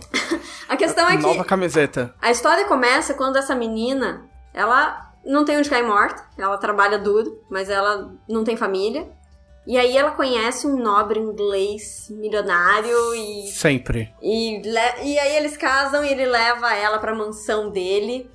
A 0.68 0.78
questão 0.78 1.08
é 1.10 1.18
que 1.18 1.24
Nova 1.24 1.44
camiseta. 1.44 2.14
A 2.22 2.30
história 2.30 2.66
começa 2.66 3.16
quando 3.16 3.38
essa 3.38 3.56
menina, 3.56 4.30
ela 4.54 5.12
não 5.26 5.44
tem 5.44 5.58
onde 5.58 5.70
cair 5.70 5.84
morta, 5.86 6.24
ela 6.38 6.58
trabalha 6.58 7.00
duro, 7.00 7.44
mas 7.50 7.70
ela 7.70 8.14
não 8.30 8.44
tem 8.44 8.56
família. 8.56 9.10
E 9.66 9.78
aí 9.78 9.98
ela 9.98 10.12
conhece 10.12 10.68
um 10.68 10.78
nobre 10.78 11.20
inglês 11.20 12.08
milionário 12.12 13.16
e, 13.16 13.48
Sempre. 13.52 14.14
e, 14.22 14.62
le- 14.64 15.04
e 15.04 15.18
aí 15.20 15.36
eles 15.38 15.58
casam 15.58 16.04
e 16.04 16.10
ele 16.12 16.26
leva 16.26 16.74
ela 16.76 17.00
pra 17.00 17.16
mansão 17.16 17.70
dele. 17.72 18.30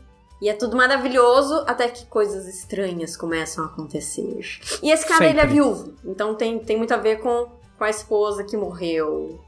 E 0.45 0.49
é 0.51 0.53
tudo 0.53 0.77
maravilhoso 0.77 1.65
até 1.67 1.89
que 1.89 2.05
coisas 2.05 2.47
estranhas 2.47 3.17
começam 3.17 3.65
a 3.65 3.67
acontecer. 3.69 4.39
E 4.83 4.91
esse 4.91 5.09
cara, 5.09 5.25
ele 5.25 5.39
é 5.39 5.43
Sempre. 5.43 5.55
viúvo, 5.55 5.95
então 6.05 6.35
tem, 6.35 6.59
tem 6.59 6.77
muito 6.77 6.93
a 6.93 6.99
ver 6.99 7.21
com, 7.21 7.49
com 7.79 7.85
a 7.85 7.89
esposa 7.89 8.45
que 8.45 8.55
morreu. 8.55 9.41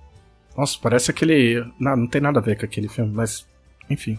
Nossa, 0.56 0.78
parece 0.80 1.10
aquele. 1.10 1.62
Não, 1.78 1.94
não 1.96 2.06
tem 2.06 2.22
nada 2.22 2.38
a 2.38 2.42
ver 2.42 2.58
com 2.58 2.64
aquele 2.64 2.88
filme, 2.88 3.12
mas. 3.14 3.46
Enfim. 3.90 4.18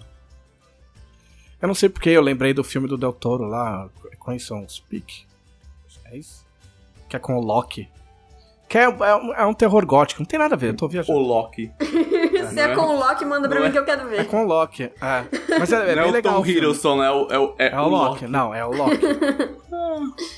Eu 1.60 1.68
não 1.68 1.74
sei 1.74 1.90
porque 1.90 2.12
eu 2.12 2.22
lembrei 2.22 2.54
do 2.54 2.64
filme 2.64 2.88
do 2.88 2.96
Del 2.96 3.12
Toro 3.12 3.46
lá. 3.46 3.90
Conheçam 4.20 4.64
Speak. 4.70 5.26
É 6.06 6.16
isso? 6.16 6.46
Que 7.10 7.16
é 7.16 7.20
com 7.20 7.38
o 7.38 7.42
Loki. 7.42 7.90
Que 8.70 8.78
é, 8.78 8.84
é 8.84 9.16
um- 9.16 9.34
é 9.34 9.46
um 9.48 9.54
terror 9.56 9.84
gótico. 9.84 10.22
Não 10.22 10.28
tem 10.28 10.38
nada 10.38 10.54
a 10.54 10.58
ver, 10.58 10.70
eu 10.70 10.76
tô 10.76 10.86
O 10.86 10.90
viajando. 10.90 11.18
Loki. 11.18 11.72
Se 12.58 12.62
é 12.64 12.68
não 12.68 12.74
é? 12.74 12.76
com 12.76 12.94
o 12.94 13.00
Loki, 13.00 13.26
manda 13.26 13.48
pra 13.48 13.56
Não 13.60 13.64
mim 13.66 13.70
é? 13.70 13.72
que 13.72 13.80
eu 13.80 13.86
quero 13.86 14.02
É 14.02 14.06
ver. 14.06 14.28
com 14.28 14.44
o 14.44 14.48
Loki. 14.48 14.84
É. 14.84 15.24
Mas 15.60 15.72
é, 15.72 15.92
é 15.92 15.96
não 15.96 16.04
bem 16.04 16.04
é 16.04 16.06
o 16.08 16.12
legal. 16.12 16.34
Tom 16.36 16.42
o. 16.42 16.46
Hiddleston, 16.48 17.04
é 17.04 17.12
o, 17.12 17.28
é 17.30 17.40
o, 17.40 17.56
é 17.58 17.68
É 17.70 17.80
o 17.80 17.88
Loki. 17.88 18.28
Não, 18.28 18.54
é 18.54 18.66
o 18.66 18.72
Loki. 18.72 18.98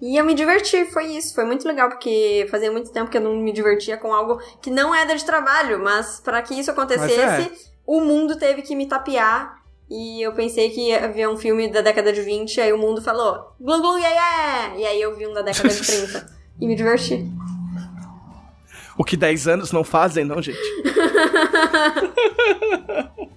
E 0.00 0.16
eu 0.18 0.24
me 0.24 0.34
diverti, 0.34 0.84
foi 0.86 1.06
isso. 1.16 1.34
Foi 1.34 1.44
muito 1.44 1.66
legal, 1.66 1.88
porque 1.88 2.46
fazia 2.50 2.70
muito 2.70 2.92
tempo 2.92 3.10
que 3.10 3.16
eu 3.16 3.20
não 3.20 3.34
me 3.34 3.50
divertia 3.52 3.96
com 3.96 4.12
algo 4.12 4.38
que 4.60 4.70
não 4.70 4.94
era 4.94 5.14
de 5.16 5.24
trabalho, 5.24 5.82
mas 5.82 6.20
para 6.20 6.42
que 6.42 6.54
isso 6.54 6.70
acontecesse, 6.70 7.42
é. 7.42 7.50
o 7.86 8.00
mundo 8.00 8.36
teve 8.36 8.62
que 8.62 8.76
me 8.76 8.86
tapear. 8.86 9.56
E 9.88 10.20
eu 10.20 10.32
pensei 10.32 10.68
que 10.70 10.92
havia 10.94 11.30
um 11.30 11.36
filme 11.36 11.68
da 11.70 11.80
década 11.80 12.12
de 12.12 12.20
20, 12.20 12.60
aí 12.60 12.72
o 12.72 12.78
mundo 12.78 13.00
falou, 13.00 13.52
glu 13.60 13.80
glu 13.80 13.96
yeah, 13.98 14.10
yeah! 14.14 14.76
E 14.76 14.84
aí 14.84 15.00
eu 15.00 15.14
vi 15.16 15.26
um 15.28 15.32
da 15.32 15.42
década 15.42 15.68
de 15.68 15.80
30 15.86 16.26
e 16.60 16.66
me 16.66 16.74
diverti. 16.74 17.24
O 18.98 19.04
que 19.04 19.16
10 19.16 19.48
anos 19.48 19.72
não 19.72 19.84
fazem, 19.84 20.24
não, 20.24 20.40
gente? 20.40 20.58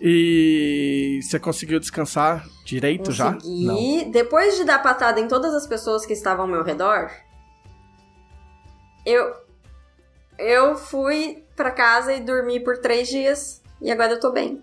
e 0.00 1.20
você 1.22 1.38
conseguiu 1.38 1.80
descansar 1.80 2.46
direito 2.64 3.10
já? 3.10 3.32
Não. 3.32 3.74
Consegui. 3.74 4.04
Depois 4.10 4.56
de 4.56 4.64
dar 4.64 4.82
patada 4.82 5.20
em 5.20 5.26
todas 5.26 5.54
as 5.54 5.66
pessoas 5.66 6.06
que 6.06 6.12
estavam 6.12 6.44
ao 6.44 6.50
meu 6.50 6.62
redor, 6.62 7.10
eu 9.04 9.34
eu 10.38 10.76
fui 10.76 11.44
pra 11.54 11.70
casa 11.70 12.14
e 12.14 12.20
dormi 12.20 12.60
por 12.60 12.78
três 12.78 13.08
dias 13.08 13.62
e 13.80 13.90
agora 13.90 14.12
eu 14.12 14.20
tô 14.20 14.30
bem. 14.30 14.62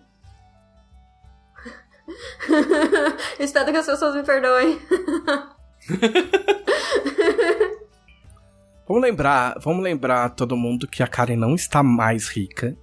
Espero 3.37 3.71
que 3.71 3.77
as 3.77 3.85
pessoas 3.85 4.15
me 4.15 4.23
perdoem. 4.23 4.79
Vamos 8.87 9.03
lembrar, 9.03 9.57
vamos 9.59 9.83
lembrar 9.83 10.29
todo 10.29 10.55
mundo 10.55 10.87
que 10.87 11.03
a 11.03 11.07
Karen 11.07 11.35
não 11.35 11.55
está 11.55 11.83
mais 11.83 12.27
rica. 12.29 12.75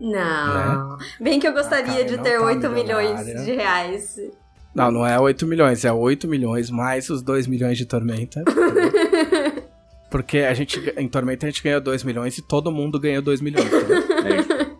Não. 0.00 0.96
Bem 1.20 1.38
que 1.38 1.46
eu 1.46 1.52
gostaria 1.52 2.04
de 2.04 2.16
ter 2.18 2.38
tá 2.38 2.44
8 2.44 2.70
milhões 2.70 3.44
de 3.44 3.52
reais. 3.52 4.16
Não, 4.74 4.90
não 4.90 5.06
é 5.06 5.18
8 5.20 5.46
milhões, 5.46 5.84
é 5.84 5.92
8 5.92 6.26
milhões 6.26 6.70
mais 6.70 7.10
os 7.10 7.22
2 7.22 7.46
milhões 7.46 7.76
de 7.76 7.84
Tormenta. 7.84 8.42
Porque 10.10 10.38
a 10.38 10.54
gente, 10.54 10.80
em 10.96 11.06
Tormenta 11.06 11.46
a 11.46 11.50
gente 11.50 11.62
ganhou 11.62 11.80
2 11.80 12.02
milhões 12.02 12.36
e 12.38 12.42
todo 12.42 12.72
mundo 12.72 12.98
ganhou 12.98 13.22
2 13.22 13.40
milhões. 13.42 13.66
entendeu? 13.66 14.24
É 14.24 14.40
isso. 14.40 14.70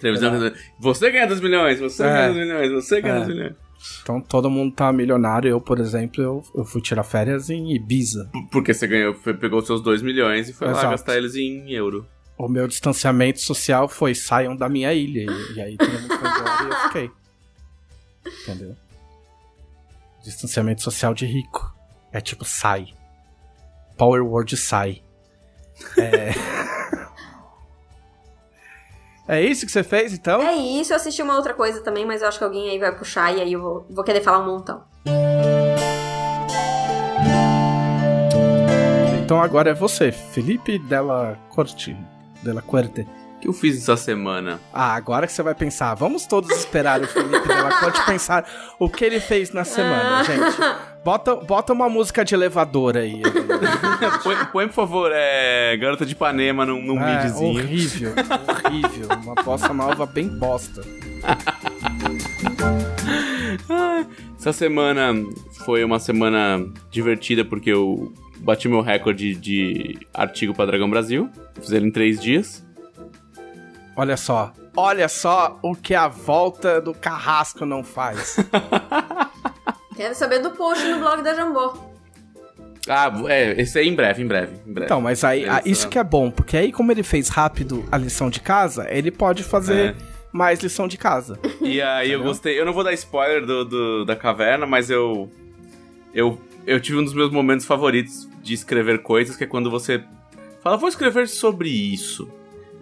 Televisão, 0.00 0.52
você 0.80 1.10
ganha 1.10 1.26
2 1.26 1.40
milhões, 1.40 1.78
você 1.80 2.02
É. 2.02 2.06
ganha 2.06 2.32
2 2.32 2.46
milhões, 2.46 2.72
você 2.72 3.00
ganha 3.00 3.14
É. 3.14 3.18
2 3.24 3.28
milhões. 3.28 3.63
Então 4.02 4.20
todo 4.20 4.50
mundo 4.50 4.74
tá 4.74 4.92
milionário. 4.92 5.48
Eu, 5.48 5.60
por 5.60 5.78
exemplo, 5.78 6.22
eu, 6.22 6.44
eu 6.54 6.64
fui 6.64 6.80
tirar 6.80 7.02
férias 7.04 7.50
em 7.50 7.74
Ibiza. 7.74 8.30
Porque 8.50 8.72
você 8.74 8.86
ganhou, 8.86 9.14
foi- 9.14 9.34
pegou 9.34 9.58
os 9.60 9.66
seus 9.66 9.82
2 9.82 10.02
milhões 10.02 10.48
e 10.48 10.52
foi 10.52 10.66
lá 10.68 10.72
Exato. 10.74 10.90
gastar 10.90 11.16
eles 11.16 11.34
em 11.34 11.70
euro. 11.72 12.06
O 12.36 12.48
meu 12.48 12.66
distanciamento 12.66 13.40
social 13.40 13.88
foi 13.88 14.14
saiam 14.14 14.56
da 14.56 14.68
minha 14.68 14.92
ilha. 14.92 15.30
E, 15.30 15.54
e 15.56 15.60
aí 15.60 15.76
todo 15.76 15.90
mundo 15.92 16.08
foi 16.08 16.16
embora 16.28 16.64
e 16.64 16.66
eu 16.68 16.76
fiquei. 16.88 17.10
Entendeu? 18.42 18.76
Distanciamento 20.24 20.82
social 20.82 21.14
de 21.14 21.26
rico. 21.26 21.72
É 22.12 22.20
tipo, 22.20 22.44
sai. 22.44 22.86
Power 23.96 24.24
Word 24.24 24.56
sai. 24.56 25.02
É. 25.98 26.32
é 29.26 29.42
isso 29.42 29.64
que 29.64 29.72
você 29.72 29.82
fez, 29.82 30.12
então? 30.12 30.42
É 30.42 30.54
isso, 30.54 30.92
eu 30.92 30.96
assisti 30.96 31.22
uma 31.22 31.36
outra 31.36 31.54
coisa 31.54 31.80
também, 31.80 32.04
mas 32.04 32.22
eu 32.22 32.28
acho 32.28 32.38
que 32.38 32.44
alguém 32.44 32.70
aí 32.70 32.78
vai 32.78 32.94
puxar 32.94 33.34
e 33.34 33.40
aí 33.40 33.52
eu 33.52 33.60
vou, 33.60 33.86
vou 33.90 34.04
querer 34.04 34.20
falar 34.20 34.40
um 34.40 34.46
montão. 34.46 34.82
Então 39.24 39.40
agora 39.40 39.70
é 39.70 39.74
você, 39.74 40.12
Felipe 40.12 40.78
Della 40.78 41.38
Corte. 41.48 41.96
Della 42.42 42.60
Corte. 42.60 43.06
O 43.44 43.46
que 43.46 43.48
eu 43.50 43.52
fiz 43.52 43.76
essa 43.76 43.94
semana? 43.94 44.58
Ah, 44.72 44.94
agora 44.94 45.26
que 45.26 45.32
você 45.34 45.42
vai 45.42 45.54
pensar, 45.54 45.94
vamos 45.94 46.24
todos 46.24 46.50
esperar 46.50 47.02
o 47.02 47.06
Felipe 47.06 47.46
Della 47.46 47.78
Corte 47.78 48.02
pensar 48.06 48.48
o 48.78 48.88
que 48.88 49.04
ele 49.04 49.20
fez 49.20 49.52
na 49.52 49.64
semana, 49.64 50.24
gente. 50.24 50.56
Bota, 51.04 51.36
bota 51.36 51.74
uma 51.74 51.86
música 51.86 52.24
de 52.24 52.34
elevador 52.34 52.96
aí. 52.96 53.20
põe, 54.24 54.36
põe, 54.46 54.66
por 54.68 54.72
favor, 54.74 55.10
é, 55.14 55.76
Garota 55.76 56.06
de 56.06 56.12
Ipanema 56.12 56.64
num, 56.64 56.80
num 56.80 56.98
É, 57.02 57.22
midzinho. 57.24 57.60
horrível, 57.62 58.14
horrível. 58.64 59.08
Uma 59.22 59.34
bossa 59.34 59.74
nova 59.74 60.06
bem 60.06 60.26
bosta. 60.26 60.80
Essa 64.38 64.54
semana 64.54 65.12
foi 65.66 65.84
uma 65.84 65.98
semana 65.98 66.66
divertida 66.90 67.44
porque 67.44 67.68
eu 67.70 68.10
bati 68.38 68.68
meu 68.70 68.80
recorde 68.80 69.34
de 69.34 69.98
artigo 70.14 70.54
para 70.54 70.64
Dragão 70.64 70.88
Brasil. 70.88 71.28
Fiz 71.60 71.72
ele 71.72 71.88
em 71.88 71.90
três 71.90 72.18
dias. 72.18 72.64
Olha 73.96 74.16
só, 74.16 74.52
olha 74.76 75.08
só 75.08 75.58
o 75.62 75.74
que 75.74 75.94
a 75.94 76.08
volta 76.08 76.80
do 76.80 76.92
carrasco 76.92 77.64
não 77.64 77.84
faz. 77.84 78.36
Quero 79.96 80.14
saber 80.14 80.40
do 80.40 80.50
post 80.50 80.84
no 80.88 80.98
blog 80.98 81.22
da 81.22 81.34
Jambô. 81.34 81.72
Ah, 82.88 83.10
é, 83.28 83.60
esse 83.60 83.78
aí 83.78 83.88
em 83.88 83.94
breve, 83.94 84.22
em 84.22 84.26
breve, 84.26 84.56
em 84.66 84.72
breve. 84.72 84.86
Então, 84.86 85.00
mas 85.00 85.22
aí, 85.24 85.48
ah, 85.48 85.58
Essa- 85.58 85.68
isso 85.68 85.88
que 85.88 85.98
é 85.98 86.04
bom, 86.04 86.30
porque 86.30 86.56
aí 86.56 86.70
como 86.72 86.90
ele 86.92 87.02
fez 87.02 87.28
rápido 87.28 87.84
a 87.90 87.96
lição 87.96 88.28
de 88.28 88.40
casa, 88.40 88.86
ele 88.90 89.10
pode 89.10 89.42
fazer 89.42 89.90
É. 89.90 89.94
mais 90.32 90.60
lição 90.60 90.86
de 90.88 90.98
casa. 90.98 91.38
E 91.62 91.80
aí 91.80 92.10
eu 92.12 92.22
gostei. 92.22 92.60
Eu 92.60 92.66
não 92.66 92.72
vou 92.74 92.84
dar 92.84 92.92
spoiler 92.92 93.46
do, 93.46 93.64
do- 93.64 94.04
da 94.04 94.14
caverna, 94.16 94.66
mas 94.66 94.90
eu, 94.90 95.30
eu. 96.12 96.38
Eu 96.66 96.80
tive 96.80 96.98
um 96.98 97.04
dos 97.04 97.14
meus 97.14 97.30
momentos 97.30 97.64
favoritos 97.66 98.28
de 98.42 98.52
escrever 98.54 99.02
coisas, 99.02 99.36
que 99.36 99.44
é 99.44 99.46
quando 99.46 99.70
você 99.70 100.02
fala, 100.62 100.76
vou 100.78 100.88
escrever 100.88 101.28
sobre 101.28 101.68
isso. 101.68 102.28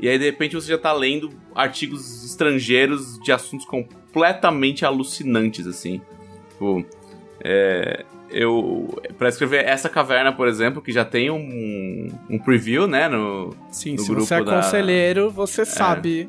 E 0.03 0.09
aí, 0.09 0.19
de 0.19 0.25
repente, 0.25 0.57
você 0.57 0.67
já 0.69 0.77
tá 0.79 0.93
lendo 0.93 1.31
artigos 1.55 2.25
estrangeiros 2.25 3.21
de 3.21 3.31
assuntos 3.31 3.65
completamente 3.65 4.85
alucinantes, 4.85 5.65
assim. 5.65 6.03
Tipo, 6.51 6.85
é, 7.43 8.05
eu. 8.29 9.01
Pra 9.17 9.29
escrever 9.29 9.65
essa 9.65 9.89
caverna, 9.89 10.33
por 10.33 10.49
exemplo, 10.49 10.83
que 10.83 10.91
já 10.91 11.05
tem 11.05 11.31
um, 11.31 12.09
um 12.29 12.37
preview, 12.37 12.89
né? 12.89 13.09
No, 13.09 13.55
Sim, 13.71 13.93
no 13.93 14.01
se 14.01 14.09
grupo 14.09 14.27
você 14.27 14.35
é 14.35 14.43
da- 14.43 14.57
conselheiro, 14.57 15.31
você 15.31 15.65
sabe. 15.65 16.29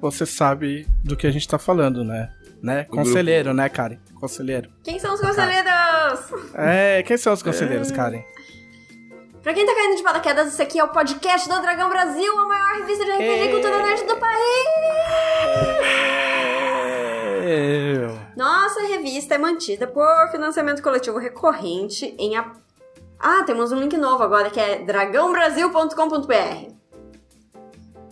Você 0.00 0.26
sabe 0.26 0.86
do 1.02 1.16
que 1.16 1.26
a 1.26 1.30
gente 1.30 1.46
tá 1.46 1.58
falando, 1.58 2.02
né? 2.04 2.30
Né? 2.60 2.86
O 2.90 2.96
Conselheiro, 2.96 3.54
né, 3.54 3.68
Karen? 3.68 3.98
Conselheiro. 4.14 4.70
Quem 4.82 4.98
são 4.98 5.14
os 5.14 5.20
conselheiros? 5.20 5.70
É, 6.54 7.02
quem 7.02 7.16
são 7.16 7.32
os 7.32 7.42
conselheiros, 7.42 7.90
Karen? 7.90 8.22
Pra 9.44 9.52
quem 9.52 9.66
tá 9.66 9.74
caindo 9.74 9.96
de 9.96 10.02
paraquedas, 10.02 10.48
esse 10.48 10.62
aqui 10.62 10.78
é 10.78 10.84
o 10.84 10.88
podcast 10.88 11.46
do 11.46 11.60
Dragão 11.60 11.90
Brasil, 11.90 12.32
a 12.32 12.46
maior 12.46 12.76
revista 12.78 13.04
de 13.04 13.10
RPG 13.10 13.42
e 13.42 13.50
cultura 13.50 13.78
nerd 13.82 14.04
do 14.04 14.16
país! 14.16 14.64
Nossa 18.34 18.80
revista 18.84 19.34
é 19.34 19.38
mantida 19.38 19.86
por 19.86 20.30
financiamento 20.30 20.82
coletivo 20.82 21.18
recorrente 21.18 22.16
em... 22.18 22.38
A... 22.38 22.52
Ah, 23.20 23.42
temos 23.44 23.70
um 23.70 23.80
link 23.80 23.94
novo 23.98 24.22
agora, 24.22 24.48
que 24.48 24.58
é 24.58 24.78
dragãobrasil.com.br. 24.78 26.72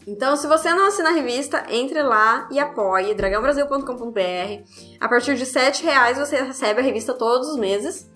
Então, 0.06 0.36
se 0.36 0.46
você 0.46 0.70
não 0.74 0.88
assina 0.88 1.08
a 1.08 1.12
revista, 1.12 1.64
entre 1.70 2.02
lá 2.02 2.46
e 2.50 2.60
apoie 2.60 3.14
dragãobrasil.com.br. 3.14 4.64
A 5.00 5.08
partir 5.08 5.34
de 5.36 5.44
R$ 5.44 5.72
reais 5.82 6.18
você 6.18 6.42
recebe 6.42 6.80
a 6.80 6.82
revista 6.82 7.14
todos 7.14 7.48
os 7.48 7.56
meses. 7.56 8.11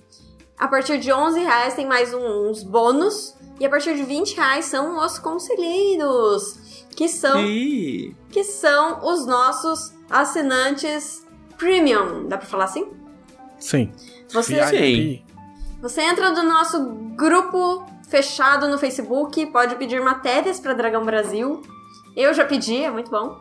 A 0.59 0.69
partir 0.69 0.99
de 0.99 1.11
R$ 1.11 1.41
reais 1.41 1.75
tem 1.75 1.87
mais 1.87 2.13
um- 2.15 2.49
uns 2.51 2.63
bônus. 2.63 3.35
E 3.61 3.65
a 3.67 3.71
partir 3.71 3.95
de 3.97 4.03
R$ 4.03 4.23
reais 4.37 4.67
são 4.67 4.99
os 5.05 5.19
conselheiros, 5.19 6.85
que 6.97 7.09
são 7.09 7.39
que 8.31 8.45
são 8.45 9.05
os 9.07 9.27
nossos 9.27 9.95
assinantes 10.11 11.27
premium. 11.57 12.27
Dá 12.29 12.37
pra 12.39 12.47
falar 12.47 12.65
assim? 12.65 12.87
Sim. 13.59 13.93
Você, 14.31 14.63
Sim. 14.67 15.23
você 15.81 16.03
entra 16.03 16.31
no 16.31 16.43
nosso 16.43 16.85
grupo 17.17 17.85
fechado 18.09 18.69
no 18.69 18.79
Facebook, 18.79 19.47
pode 19.47 19.75
pedir 19.77 20.01
matérias 20.03 20.61
pra 20.61 20.75
Dragão 20.75 21.05
Brasil. 21.05 21.63
Eu 22.15 22.33
já 22.35 22.45
pedi, 22.45 22.83
é 22.83 22.91
muito 22.91 23.11
bom. 23.11 23.39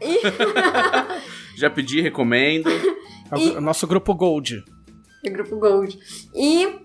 E 0.00 0.20
já 1.56 1.70
pedi, 1.70 2.00
recomendo. 2.00 2.68
É 3.30 3.36
o 3.36 3.38
E- 3.38 3.50
gru- 3.52 3.60
nosso 3.62 3.86
grupo 3.86 4.14
Gold. 4.14 4.62
O 5.28 5.32
grupo 5.32 5.56
Gold. 5.56 5.98
E 6.34 6.80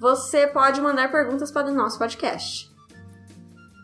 você 0.00 0.46
pode 0.46 0.80
mandar 0.80 1.10
perguntas 1.10 1.50
para 1.50 1.68
o 1.68 1.74
nosso 1.74 1.98
podcast. 1.98 2.68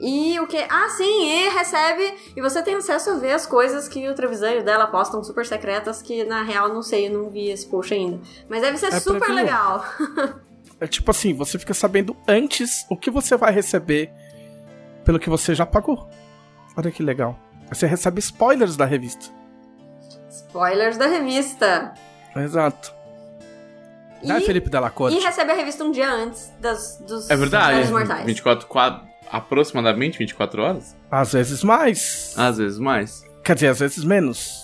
E 0.01 0.39
o 0.41 0.47
que? 0.47 0.57
Ah, 0.57 0.89
sim, 0.91 1.25
e 1.25 1.49
recebe. 1.51 2.15
E 2.37 2.41
você 2.41 2.63
tem 2.63 2.75
acesso 2.75 3.11
a 3.11 3.15
ver 3.15 3.33
as 3.33 3.47
coisas 3.47 3.89
que 3.89 4.09
o 4.09 4.15
Trevisan 4.15 4.53
e 4.55 4.63
dela 4.63 4.87
postam 4.87 5.23
super 5.23 5.47
secretas, 5.47 6.03
que 6.03 6.25
na 6.25 6.43
real 6.43 6.69
não 6.69 6.83
sei, 6.83 7.09
eu 7.09 7.13
não 7.13 7.31
vi 7.31 7.49
esse 7.49 7.67
post 7.67 7.95
ainda. 7.95 8.21
Mas 8.49 8.61
deve 8.61 8.77
ser 8.77 8.93
É 8.93 9.01
super 9.01 9.29
legal. 9.31 9.85
É 10.81 10.89
tipo 10.89 11.11
assim, 11.13 11.33
você 11.33 11.57
fica 11.57 11.73
sabendo 11.73 12.17
antes 12.27 12.85
o 12.91 12.97
que 12.97 13.09
você 13.11 13.37
vai 13.37 13.53
receber 13.53 14.13
pelo 15.05 15.21
que 15.21 15.31
você 15.31 15.55
já 15.55 15.65
pagou. 15.65 16.11
Olha 16.77 16.91
que 16.91 17.03
legal. 17.03 17.39
Você 17.69 17.87
recebe 17.87 18.19
spoilers 18.19 18.77
da 18.77 18.85
revista. 18.85 19.27
Spoilers 20.29 20.99
da 20.99 21.07
revista. 21.07 21.95
Exato. 22.37 22.93
E, 24.25 24.29
Né, 24.29 24.41
Felipe 24.41 24.71
Della 24.71 24.91
Corte? 24.91 25.17
e 25.17 25.21
recebe 25.21 25.53
a 25.53 25.55
revista 25.55 25.85
um 25.85 25.91
dia 25.91 26.11
antes 26.11 26.51
das, 26.61 26.99
dos 27.07 27.31
É 27.31 27.37
verdade. 27.37 27.77
Jogos 27.77 27.91
Mortais. 27.91 28.25
24, 28.27 28.67
qua- 28.67 29.05
aproximadamente 29.31 30.19
24 30.19 30.63
horas? 30.63 30.97
Às 31.11 31.33
vezes 31.33 31.63
mais. 31.63 32.35
Às 32.37 32.59
vezes 32.59 32.79
mais. 32.79 33.23
Quer 33.45 33.55
dizer, 33.55 33.69
às 33.69 33.79
vezes 33.81 34.05
menos. 34.05 34.63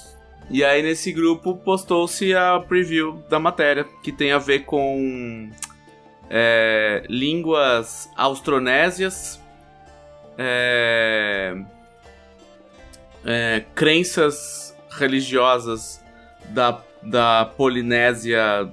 E 0.48 0.64
aí 0.64 0.82
nesse 0.82 1.12
grupo 1.12 1.56
postou-se 1.56 2.34
a 2.34 2.58
preview 2.60 3.22
da 3.28 3.38
matéria, 3.38 3.84
que 4.02 4.10
tem 4.10 4.32
a 4.32 4.38
ver 4.38 4.60
com 4.64 5.48
é, 6.28 7.04
línguas 7.08 8.08
austronésias, 8.16 9.38
é, 10.38 11.56
é, 13.24 13.64
crenças 13.74 14.74
religiosas 14.90 16.02
da, 16.48 16.80
da 17.02 17.44
Polinésia, 17.56 18.68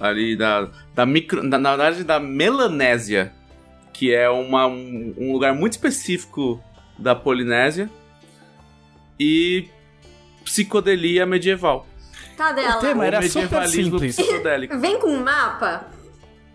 ali 0.00 0.36
da, 0.36 0.68
da 0.94 1.06
micro, 1.06 1.42
na, 1.42 1.58
na 1.58 1.76
verdade 1.76 2.04
da 2.04 2.18
Melanésia, 2.20 3.32
que 3.92 4.12
é 4.14 4.28
uma, 4.28 4.66
um, 4.66 5.14
um 5.16 5.32
lugar 5.32 5.54
muito 5.54 5.72
específico 5.72 6.62
da 6.98 7.14
Polinésia, 7.14 7.88
e 9.18 9.68
psicodelia 10.44 11.24
medieval. 11.24 11.86
Tá 12.36 12.52
dela. 12.52 12.76
O 12.76 12.80
tema 12.80 13.06
era 13.06 13.18
Ou 13.18 13.22
super 13.22 13.42
medievalismo 13.42 13.98
simples. 13.98 14.16
psicodélico. 14.16 14.78
Vem 14.78 14.98
com 14.98 15.08
um 15.08 15.22
mapa? 15.22 15.86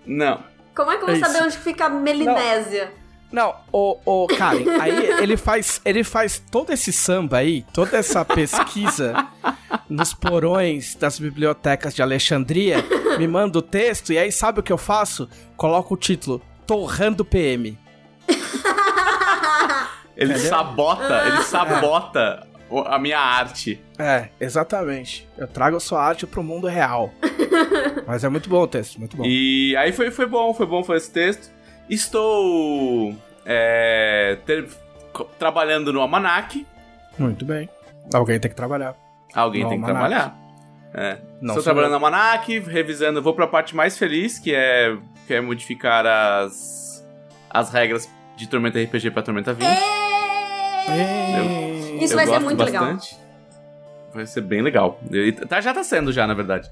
Não. 0.05 0.43
Como 0.75 0.91
é 0.91 0.97
que 0.97 1.03
eu 1.03 1.07
vou 1.07 1.15
É 1.15 1.19
saber 1.19 1.43
onde 1.43 1.57
fica 1.57 1.85
a 1.85 1.89
Melinésia? 1.89 2.91
Não, 3.31 3.53
o, 3.71 3.97
o 4.05 4.27
Karen, 4.27 4.65
aí 4.81 5.05
ele 5.21 5.37
faz, 5.37 5.79
ele 5.85 6.03
faz 6.03 6.41
todo 6.51 6.71
esse 6.73 6.91
samba 6.91 7.37
aí, 7.37 7.63
toda 7.71 7.95
essa 7.97 8.25
pesquisa 8.25 9.27
nos 9.87 10.13
porões 10.15 10.95
das 10.95 11.19
bibliotecas 11.19 11.93
de 11.93 12.01
Alexandria, 12.01 12.83
me 13.19 13.27
manda 13.27 13.59
o 13.59 13.61
texto 13.61 14.11
e 14.11 14.17
aí 14.17 14.31
sabe 14.31 14.61
o 14.61 14.63
que 14.63 14.73
eu 14.73 14.77
faço? 14.79 15.29
Coloco 15.55 15.93
o 15.93 15.97
título 15.97 16.41
Torrando 16.65 17.23
PM. 17.23 17.77
Ele 20.17 20.33
Entendeu? 20.33 20.49
sabota, 20.49 21.23
ele 21.27 21.41
sabota 21.43 22.47
o- 22.69 22.81
a 22.81 22.99
minha 22.99 23.19
arte. 23.19 23.81
É, 23.97 24.29
exatamente. 24.39 25.27
Eu 25.37 25.47
trago 25.47 25.77
a 25.77 25.79
sua 25.79 26.03
arte 26.03 26.27
pro 26.27 26.43
mundo 26.43 26.67
real. 26.67 27.13
Mas 28.05 28.23
é 28.23 28.29
muito 28.29 28.49
bom 28.49 28.61
o 28.63 28.67
texto, 28.67 28.97
muito 28.99 29.15
bom. 29.15 29.23
E 29.25 29.75
aí 29.77 29.93
foi, 29.93 30.11
foi 30.11 30.25
bom, 30.25 30.53
foi 30.53 30.65
bom 30.65 30.83
foi 30.83 30.97
esse 30.97 31.11
texto. 31.11 31.49
Estou 31.89 33.15
é, 33.45 34.37
ter- 34.45 34.67
trabalhando 35.37 35.91
no 35.91 36.01
Almanac. 36.01 36.65
Muito 37.17 37.43
bem. 37.45 37.67
Alguém 38.13 38.39
tem 38.39 38.49
que 38.49 38.55
trabalhar. 38.55 38.95
Alguém 39.33 39.63
No 39.63 39.69
tem 39.69 39.79
que 39.81 39.85
Almanac. 39.89 40.09
trabalhar. 40.09 40.39
É. 40.93 41.17
Não 41.41 41.49
Estou 41.55 41.63
trabalhando 41.63 41.93
eu. 41.93 41.99
no 41.99 42.05
Almanac, 42.05 42.59
revisando. 42.59 43.21
Vou 43.21 43.33
pra 43.33 43.47
parte 43.47 43.75
mais 43.75 43.97
feliz, 43.97 44.39
que 44.39 44.53
é, 44.53 44.95
que 45.27 45.33
é 45.33 45.41
modificar 45.41 46.05
as, 46.05 47.05
as 47.49 47.71
regras 47.71 48.09
de 48.35 48.47
Tormenta 48.47 48.81
RPG 48.81 49.11
pra 49.11 49.21
Tormenta 49.21 49.53
20. 49.53 49.65
É. 50.87 52.03
Isso 52.03 52.13
Eu 52.13 52.17
vai 52.17 52.25
ser 52.27 52.39
muito 52.39 52.63
legal. 52.63 52.85
bastante. 52.85 53.17
Vai 54.13 54.25
ser 54.25 54.41
bem 54.41 54.61
legal. 54.61 54.99
Tá, 55.47 55.61
já 55.61 55.73
tá 55.73 55.83
sendo 55.83 56.11
já, 56.11 56.25
na 56.25 56.33
verdade. 56.33 56.69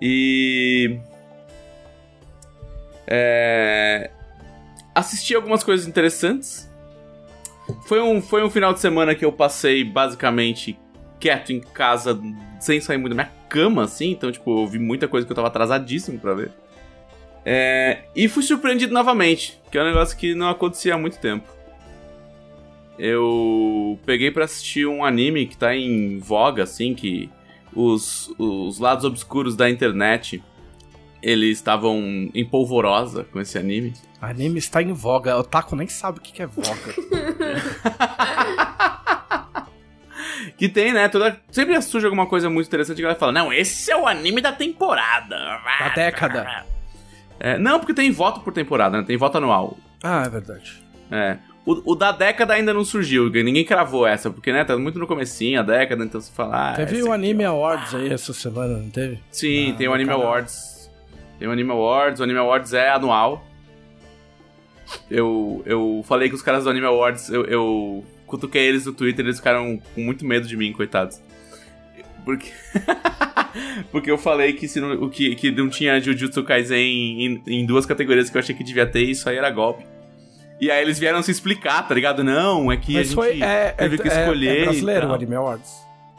E... 0.00 1.00
É... 3.06 4.10
Assisti 4.94 5.34
algumas 5.34 5.64
coisas 5.64 5.86
interessantes. 5.86 6.70
Foi 7.86 8.00
um, 8.00 8.20
foi 8.20 8.44
um 8.44 8.50
final 8.50 8.72
de 8.72 8.80
semana 8.80 9.14
que 9.14 9.24
eu 9.24 9.32
passei 9.32 9.84
basicamente 9.84 10.78
quieto 11.18 11.52
em 11.52 11.60
casa, 11.60 12.20
sem 12.60 12.80
sair 12.80 12.98
muito 12.98 13.14
da 13.14 13.22
minha 13.22 13.32
cama, 13.48 13.84
assim. 13.84 14.10
Então, 14.10 14.30
tipo, 14.30 14.62
eu 14.62 14.66
vi 14.66 14.78
muita 14.78 15.06
coisa 15.08 15.26
que 15.26 15.32
eu 15.32 15.36
tava 15.36 15.48
atrasadíssimo 15.48 16.18
pra 16.18 16.34
ver. 16.34 16.50
É, 17.44 18.02
e 18.14 18.28
fui 18.28 18.42
surpreendido 18.42 18.92
novamente, 18.92 19.60
que 19.70 19.78
é 19.78 19.82
um 19.82 19.86
negócio 19.86 20.16
que 20.16 20.34
não 20.34 20.48
acontecia 20.48 20.94
há 20.94 20.98
muito 20.98 21.18
tempo. 21.18 21.48
Eu 22.98 23.98
peguei 24.04 24.30
pra 24.30 24.44
assistir 24.44 24.86
um 24.86 25.04
anime 25.04 25.46
que 25.46 25.56
tá 25.56 25.74
em 25.74 26.18
voga, 26.18 26.62
assim, 26.64 26.94
que 26.94 27.30
os, 27.74 28.32
os 28.38 28.78
lados 28.78 29.04
obscuros 29.04 29.56
da 29.56 29.68
internet 29.68 30.42
eles 31.22 31.58
estavam 31.58 31.98
em 32.34 32.44
polvorosa 32.44 33.24
com 33.32 33.40
esse 33.40 33.56
anime. 33.58 33.92
Anime 34.20 34.58
está 34.58 34.82
em 34.82 34.92
voga. 34.92 35.36
O 35.38 35.42
Taco 35.44 35.74
nem 35.76 35.86
sabe 35.88 36.18
o 36.18 36.22
que 36.22 36.42
é 36.42 36.46
voga. 36.46 36.68
Que 40.56 40.68
tem, 40.68 40.92
né? 40.92 41.08
Toda, 41.08 41.40
sempre 41.50 41.80
surge 41.82 42.06
alguma 42.06 42.26
coisa 42.26 42.48
muito 42.48 42.66
interessante 42.66 42.96
que 42.98 43.04
ela 43.04 43.14
fala: 43.14 43.32
Não, 43.32 43.52
esse 43.52 43.90
é 43.90 43.96
o 43.96 44.06
anime 44.06 44.40
da 44.40 44.52
temporada. 44.52 45.36
Da 45.78 45.88
década. 45.88 46.64
É, 47.40 47.58
não, 47.58 47.80
porque 47.80 47.94
tem 47.94 48.10
voto 48.12 48.40
por 48.40 48.52
temporada, 48.52 48.98
né? 48.98 49.04
Tem 49.04 49.16
voto 49.16 49.38
anual. 49.38 49.76
ah, 50.02 50.24
é 50.24 50.28
verdade. 50.28 50.82
É. 51.10 51.38
O, 51.64 51.92
o 51.92 51.94
da 51.94 52.12
década 52.12 52.54
ainda 52.54 52.74
não 52.74 52.84
surgiu, 52.84 53.30
ninguém 53.30 53.64
cravou 53.64 54.04
essa, 54.06 54.30
porque, 54.30 54.52
né, 54.52 54.64
tá 54.64 54.76
muito 54.76 54.98
no 54.98 55.06
comecinho 55.06 55.60
a 55.60 55.62
década, 55.62 56.04
então 56.04 56.20
se 56.20 56.30
falar. 56.32 56.74
Teve 56.74 57.02
o 57.02 57.12
Anime 57.12 57.44
Awards 57.44 57.94
aí 57.94 58.12
essa 58.12 58.32
semana, 58.32 58.78
não 58.78 58.90
teve? 58.90 59.20
Sim, 59.30 59.72
Ah, 59.72 59.76
tem 59.76 59.88
o 59.88 59.94
Anime 59.94 60.10
canal. 60.10 60.26
Awards. 60.26 60.71
Tem 61.42 61.48
o 61.48 61.52
Anime 61.52 61.72
Awards, 61.72 62.20
o 62.20 62.22
Anime 62.22 62.38
Awards 62.38 62.72
é 62.72 62.88
anual. 62.88 63.44
Eu, 65.10 65.60
eu 65.66 66.04
falei 66.06 66.28
que 66.28 66.36
os 66.36 66.40
caras 66.40 66.62
do 66.62 66.70
Anime 66.70 66.86
Awards, 66.86 67.28
eu, 67.30 67.44
eu 67.46 68.04
cutuquei 68.28 68.62
eles 68.62 68.86
no 68.86 68.92
Twitter, 68.92 69.24
eles 69.24 69.38
ficaram 69.38 69.76
com 69.92 70.00
muito 70.00 70.24
medo 70.24 70.46
de 70.46 70.56
mim, 70.56 70.72
coitados. 70.72 71.20
Porque. 72.24 72.48
Porque 73.90 74.08
eu 74.08 74.16
falei 74.16 74.52
que, 74.52 74.68
se 74.68 74.80
não, 74.80 75.10
que, 75.10 75.34
que 75.34 75.50
não 75.50 75.68
tinha 75.68 76.00
Jujutsu 76.00 76.44
Kaisen 76.44 76.78
em, 76.78 77.42
em, 77.44 77.66
duas 77.66 77.84
categorias 77.84 78.30
que 78.30 78.36
eu 78.36 78.40
achei 78.40 78.54
que 78.54 78.62
devia 78.62 78.86
ter, 78.86 79.02
isso 79.02 79.28
aí 79.28 79.36
era 79.36 79.50
golpe. 79.50 79.84
E 80.60 80.70
aí 80.70 80.80
eles 80.80 80.96
vieram 80.96 81.24
se 81.24 81.32
explicar, 81.32 81.82
tá 81.88 81.92
ligado? 81.92 82.22
Não, 82.22 82.70
é 82.70 82.76
que 82.76 82.92
a 82.94 82.98
Mas 82.98 83.08
gente 83.08 83.16
foi. 83.16 83.42
É, 83.42 83.72
teve 83.72 83.96
é, 83.96 83.98
que 83.98 84.08
é- 84.08 84.20
escolher. 84.20 84.48
é 84.48 84.60
e 84.60 84.64
brasileiro 84.64 85.08
o. 85.08 85.12
Anime 85.12 85.34
Awards. 85.34 85.72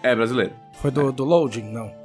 É 0.03 0.13
brasileiro. 0.13 0.51
Foi 0.81 0.91
do, 0.91 1.13
do 1.13 1.23
Loading, 1.23 1.71
não? 1.71 2.02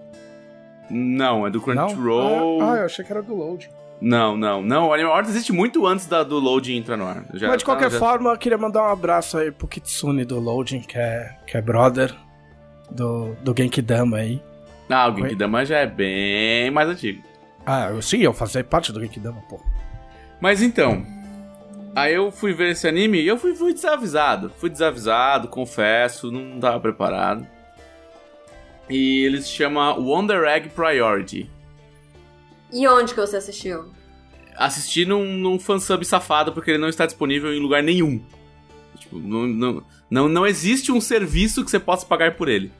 Não, 0.91 1.47
é 1.47 1.51
do? 1.51 1.61
Crunchyroll. 1.61 2.63
Ah, 2.63 2.73
ah, 2.73 2.77
eu 2.79 2.85
achei 2.87 3.05
que 3.05 3.13
era 3.13 3.23
do 3.23 3.35
Loading. 3.35 3.69
Não, 4.01 4.37
não, 4.37 4.63
não. 4.63 4.89
O 4.89 4.93
Anime 4.95 5.09
Awards 5.09 5.31
existe 5.31 5.53
muito 5.53 5.85
antes 5.87 6.07
da, 6.07 6.23
do 6.23 6.39
loading 6.39 6.77
entrar 6.77 6.97
no 6.97 7.05
ar. 7.05 7.25
Já 7.35 7.49
Mas 7.49 7.59
de 7.59 7.65
qualquer 7.65 7.91
já- 7.91 7.99
forma, 7.99 8.31
eu 8.31 8.39
queria 8.39 8.57
mandar 8.57 8.83
um 8.83 8.93
abraço 8.93 9.37
aí 9.37 9.51
pro 9.51 9.67
Kitsune 9.67 10.25
do 10.25 10.39
Loading, 10.39 10.81
que 10.83 10.97
é, 10.97 11.35
que 11.45 11.57
é 11.57 11.61
brother 11.61 12.15
do, 12.91 13.35
do 13.43 13.53
Genkidama 13.57 14.19
aí. 14.19 14.41
Ah, 14.89 15.09
o 15.09 15.17
Genkidama 15.17 15.65
já 15.67 15.79
é 15.79 15.87
bem 15.87 16.71
mais 16.71 16.89
antigo. 16.89 17.23
Ah, 17.67 17.89
eu, 17.91 18.01
sim, 18.01 18.19
eu 18.19 18.33
fazia 18.33 18.63
parte 18.63 18.93
do 18.93 19.01
Genkidama, 19.01 19.43
pô. 19.51 19.61
Mas 20.41 20.63
então. 20.63 21.05
Aí 21.97 22.15
eu 22.15 22.31
fui 22.31 22.53
ver 22.55 22.71
esse 22.71 22.87
anime 22.87 23.21
e 23.21 23.27
eu 23.27 23.37
fui, 23.37 23.55
fui 23.57 23.75
desavisado. 23.75 24.53
Fui 24.59 24.71
desavisado, 24.71 25.49
confesso, 25.49 26.31
não 26.31 26.61
tava 26.61 26.79
preparado. 26.79 27.45
E 28.91 29.25
ele 29.25 29.43
se 29.43 29.51
chama 29.51 29.95
Wonder 29.95 30.45
Egg 30.45 30.71
Priority. 30.71 31.51
E 32.73 32.87
onde 32.89 33.15
que 33.15 33.21
você 33.21 33.37
assistiu? 33.37 33.93
Assisti 34.57 35.05
num, 35.05 35.25
num 35.39 35.59
fansub 35.59 36.05
safado, 36.05 36.53
porque 36.53 36.71
ele 36.73 36.79
não 36.79 36.89
está 36.89 37.07
disponível 37.07 37.53
em 37.53 37.61
lugar 37.61 37.83
nenhum. 37.83 38.23
Tipo, 38.99 39.19
não, 39.19 39.47
não, 39.47 39.83
não, 40.11 40.29
não 40.29 40.47
existe 40.47 40.91
um 40.91 41.01
serviço 41.01 41.65
que 41.65 41.71
você 41.71 41.79
possa 41.79 42.05
pagar 42.05 42.35
por 42.37 42.49
ele. 42.49 42.73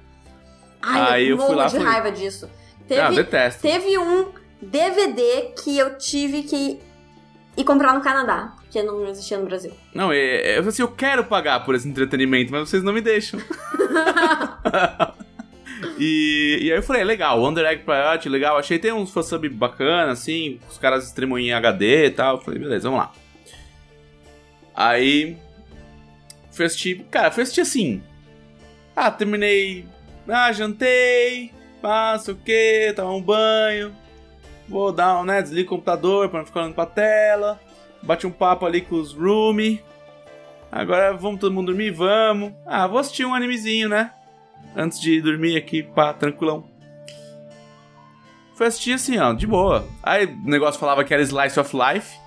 Ai, 0.83 1.13
Aí 1.13 1.29
eu 1.29 1.37
eu 1.39 1.47
fui 1.47 1.55
lá, 1.55 1.67
de 1.67 1.77
fui- 1.77 1.85
raiva 1.85 2.11
disso. 2.11 2.47
ah, 2.51 2.83
Teve, 2.89 3.15
detesto. 3.17 3.63
teve 3.63 3.99
um 3.99 4.29
DVD 4.61 5.53
que 5.63 5.79
eu 5.79 5.97
tive 5.99 6.43
que 6.43 6.81
ir 7.57 7.65
comprar 7.65 7.95
no 7.95 8.01
Canadá, 8.01 8.55
porque 8.57 8.83
não 8.83 9.07
existia 9.09 9.39
no 9.39 9.47
Brasil. 9.47 9.73
Não, 9.95 10.13
é, 10.13 10.19
é, 10.19 10.51
eu 10.53 10.57
falei 10.57 10.69
assim, 10.71 10.83
eu 10.83 10.89
quero 10.89 11.25
pagar 11.25 11.65
por 11.65 11.75
esse 11.75 11.89
entretenimento, 11.89 12.51
mas 12.53 12.69
vocês 12.69 12.83
não 12.83 12.93
me 12.93 13.01
deixam. 13.01 13.39
e, 15.99 16.59
e 16.63 16.73
aí 16.73 16.79
eu 16.79 16.83
falei, 16.83 17.05
legal, 17.05 17.41
Wonder 17.41 17.65
Egg 17.67 17.83
Priority, 17.85 18.29
legal. 18.29 18.57
Achei 18.57 18.79
tem 18.79 18.93
uns 18.93 19.13
fansub 19.13 19.49
bacana, 19.49 20.13
assim, 20.13 20.61
os 20.69 20.79
caras 20.79 21.07
streamam 21.07 21.39
em 21.39 21.53
HD 21.53 22.07
e 22.07 22.11
tal. 22.11 22.37
Eu 22.37 22.43
falei, 22.43 22.61
beleza, 22.61 22.89
vamos 22.89 23.05
lá. 23.05 23.13
Aí, 24.75 25.37
fui 26.51 26.65
assistir, 26.67 27.05
cara, 27.11 27.31
fui 27.31 27.43
assistir 27.43 27.63
assim. 27.63 28.03
Ah, 28.95 29.11
terminei, 29.11 29.87
ah, 30.29 30.53
jantei, 30.53 31.53
sei 32.21 32.35
o 32.35 32.37
que, 32.37 32.93
tomar 32.95 33.15
um 33.15 33.23
banho. 33.23 33.95
Vou 34.69 34.93
dar 34.93 35.21
um, 35.21 35.25
né, 35.25 35.41
desliga 35.41 35.67
o 35.67 35.71
computador 35.71 36.29
pra 36.29 36.41
não 36.41 36.47
ficar 36.47 36.61
olhando 36.61 36.75
pra 36.75 36.87
tela. 36.87 37.61
Bate 38.03 38.27
um 38.27 38.31
papo 38.31 38.67
ali 38.67 38.81
com 38.81 38.97
os 38.97 39.13
roomie. 39.13 39.83
Agora 40.71 41.15
vamos 41.15 41.41
todo 41.41 41.55
mundo 41.55 41.69
dormir? 41.69 41.91
Vamos. 41.91 42.53
Ah, 42.67 42.87
vou 42.87 42.99
assistir 42.99 43.25
um 43.25 43.35
animezinho, 43.35 43.89
né? 43.89 44.13
Antes 44.77 45.01
de 45.01 45.21
dormir 45.21 45.57
aqui, 45.57 45.83
pá, 45.83 46.13
tranquilão. 46.13 46.69
Fui 48.55 48.67
assistir 48.67 48.93
assim, 48.93 49.19
ó, 49.19 49.33
de 49.33 49.47
boa. 49.47 49.87
Aí 50.03 50.27
o 50.27 50.51
negócio 50.51 50.81
falava 50.81 51.05
que 51.05 51.15
era 51.15 51.23
Slice 51.23 51.61
of 51.61 51.77
Life. 51.77 52.19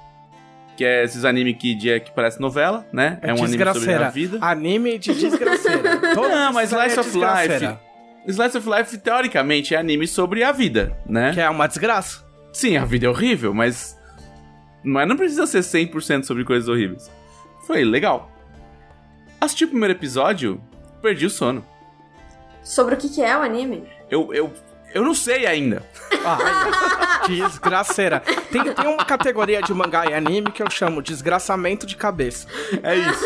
Que 0.78 0.86
é 0.86 1.04
esses 1.04 1.26
anime 1.26 1.54
que, 1.54 1.76
de, 1.76 2.00
que 2.00 2.12
parece 2.12 2.40
novela, 2.40 2.88
né? 2.92 3.20
É, 3.22 3.34
um 3.34 3.44
anime 3.44 3.74
sobre 3.74 3.94
a 3.94 4.10
vida. 4.10 4.38
Anime 4.42 4.98
de 4.98 5.14
desgraceira. 5.14 6.00
Não, 6.16 6.54
mas 6.54 6.72
Slice 6.72 6.98
é 6.98 7.02
of. 7.02 7.18
Life. 7.18 7.78
Slice 8.28 8.58
of 8.58 8.70
Life, 8.70 8.98
teoricamente, 9.00 9.76
é 9.76 9.78
anime 9.78 10.08
sobre 10.08 10.44
a 10.44 10.52
vida, 10.52 10.98
né? 11.06 11.34
Que 11.34 11.42
é 11.42 11.50
uma 11.50 11.68
desgraça. 11.68 12.24
Sim, 12.54 12.78
a 12.78 12.86
vida 12.86 13.06
é 13.06 13.10
horrível, 13.10 13.54
mas. 13.54 14.00
Mas 14.84 15.08
não 15.08 15.16
precisa 15.16 15.46
ser 15.46 15.60
100% 15.60 16.24
sobre 16.24 16.44
coisas 16.44 16.68
horríveis. 16.68 17.12
Foi 17.68 17.84
legal. 17.84 18.32
Assisti 19.40 19.66
o 19.66 19.68
primeiro 19.68 19.94
episódio, 19.94 20.62
perdi 21.02 21.26
o 21.26 21.30
sono. 21.30 21.66
Sobre 22.64 22.96
o 22.96 22.98
que, 22.98 23.10
que 23.10 23.22
é 23.22 23.38
o 23.38 23.42
anime? 23.42 23.84
Eu, 24.10 24.34
eu, 24.34 24.54
eu 24.94 25.04
não 25.04 25.14
sei 25.14 25.46
ainda. 25.46 25.84
Ai, 26.24 27.28
desgraceira. 27.28 28.20
Tem, 28.52 28.64
tem 28.74 28.88
uma 28.88 29.04
categoria 29.06 29.62
de 29.62 29.74
mangá 29.74 30.06
e 30.10 30.14
anime 30.14 30.52
que 30.52 30.62
eu 30.62 30.70
chamo 30.70 31.02
desgraçamento 31.02 31.86
de 31.86 31.96
cabeça. 31.96 32.48
É 32.84 32.96
isso. 32.96 33.26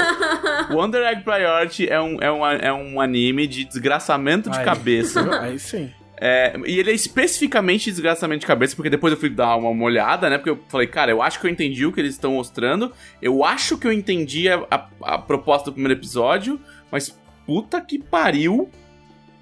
Wonder 0.71 1.03
Egg 1.05 1.23
Priority 1.23 1.89
é 1.89 1.99
um, 1.99 2.17
é 2.21 2.31
um, 2.31 2.45
é 2.45 2.73
um 2.73 3.01
anime 3.01 3.47
de 3.47 3.65
desgraçamento 3.65 4.49
de 4.49 4.57
Aí. 4.59 4.65
cabeça. 4.65 5.21
Aí 5.41 5.59
sim. 5.59 5.91
É, 6.17 6.55
e 6.65 6.79
ele 6.79 6.91
é 6.91 6.93
especificamente 6.93 7.91
desgraçamento 7.91 8.39
de 8.39 8.45
cabeça, 8.47 8.73
porque 8.73 8.89
depois 8.89 9.11
eu 9.13 9.19
fui 9.19 9.29
dar 9.29 9.57
uma, 9.57 9.69
uma 9.69 9.83
olhada, 9.83 10.29
né? 10.29 10.37
Porque 10.37 10.49
eu 10.49 10.59
falei, 10.69 10.87
cara, 10.87 11.11
eu 11.11 11.21
acho 11.21 11.41
que 11.41 11.45
eu 11.45 11.51
entendi 11.51 11.85
o 11.85 11.91
que 11.91 11.99
eles 11.99 12.13
estão 12.13 12.31
mostrando. 12.33 12.93
Eu 13.21 13.43
acho 13.43 13.77
que 13.77 13.85
eu 13.85 13.91
entendi 13.91 14.47
a, 14.47 14.65
a- 14.71 14.87
a 15.01 15.17
proposta 15.17 15.65
do 15.69 15.73
primeiro 15.73 15.99
episódio, 15.99 16.57
mas 16.89 17.09
puta 17.45 17.81
que 17.81 17.99
pariu. 18.01 18.69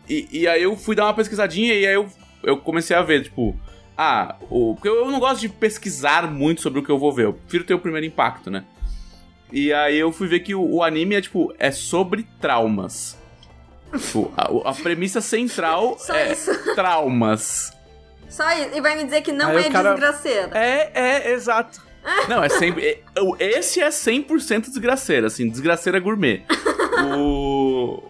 E, 0.10 0.28
e 0.32 0.48
aí 0.48 0.62
eu 0.64 0.76
fui 0.76 0.96
dar 0.96 1.06
uma 1.06 1.14
pesquisadinha 1.14 1.74
e 1.74 1.86
aí 1.88 1.94
eu, 1.94 2.08
eu 2.44 2.58
comecei 2.58 2.96
a 2.96 3.02
ver, 3.02 3.24
tipo, 3.24 3.56
ah, 3.98 4.36
o, 4.50 4.74
porque 4.76 4.90
eu 4.90 5.10
não 5.10 5.20
gosto 5.20 5.42
de 5.42 5.50
pesquisar 5.50 6.30
muito 6.32 6.62
sobre 6.62 6.80
o 6.80 6.84
que 6.84 6.90
eu 6.90 6.98
vou 7.00 7.12
ver, 7.12 7.26
eu 7.26 7.34
prefiro 7.34 7.64
ter 7.64 7.74
o 7.74 7.80
primeiro 7.80 8.06
impacto, 8.06 8.52
né? 8.52 8.66
E 9.52 9.72
aí 9.72 9.98
eu 9.98 10.12
fui 10.12 10.28
ver 10.28 10.40
que 10.40 10.56
o, 10.56 10.62
o 10.76 10.84
anime 10.84 11.16
é, 11.16 11.22
tipo, 11.22 11.54
é 11.60 11.72
sobre 11.72 12.28
traumas. 12.42 13.18
Tipo, 13.96 14.34
a, 14.36 14.70
a 14.72 14.74
premissa 14.74 15.22
central 15.22 15.96
é 16.10 16.32
isso. 16.34 16.52
traumas. 16.76 17.72
Só 18.28 18.52
isso. 18.54 18.76
E 18.76 18.82
vai 18.82 18.96
me 18.96 19.04
dizer 19.04 19.22
que 19.22 19.32
não 19.32 19.50
Aí 19.52 19.66
é 19.66 19.70
cara- 19.70 19.92
desgraceira. 19.92 20.50
É, 20.58 20.92
é, 20.94 21.32
exato. 21.34 21.80
Não, 22.28 22.44
é 22.44 22.50
sempre. 22.50 22.84
é- 22.86 23.00
Esse 23.40 23.80
é 23.80 23.88
100% 23.88 24.66
desgraceira, 24.70 25.28
assim, 25.28 25.48
desgraceira 25.48 26.00
gourmet. 26.00 26.44
o. 27.16 28.04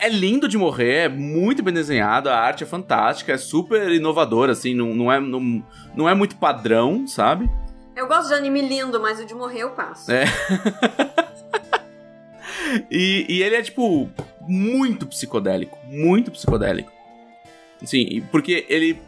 É 0.00 0.08
lindo 0.08 0.48
de 0.48 0.58
morrer, 0.58 1.04
é 1.04 1.08
muito 1.08 1.62
bem 1.62 1.72
desenhado, 1.72 2.28
a 2.28 2.36
arte 2.36 2.64
é 2.64 2.66
fantástica, 2.66 3.32
é 3.32 3.38
super 3.38 3.90
inovadora, 3.90 4.52
assim, 4.52 4.74
não, 4.74 4.94
não, 4.94 5.12
é, 5.12 5.20
não, 5.20 5.64
não 5.94 6.08
é 6.08 6.14
muito 6.14 6.36
padrão, 6.36 7.06
sabe? 7.06 7.48
Eu 7.96 8.06
gosto 8.06 8.28
de 8.28 8.34
anime 8.34 8.62
lindo, 8.62 9.00
mas 9.00 9.20
o 9.20 9.24
de 9.24 9.34
morrer 9.34 9.60
eu 9.60 9.70
passo. 9.70 10.10
É. 10.10 10.24
E, 12.90 13.26
e 13.28 13.42
ele 13.42 13.56
é, 13.56 13.62
tipo, 13.62 14.10
muito 14.40 15.06
psicodélico. 15.06 15.78
Muito 15.86 16.30
psicodélico. 16.30 16.92
Sim, 17.82 18.22
porque 18.30 18.66
ele 18.68 19.00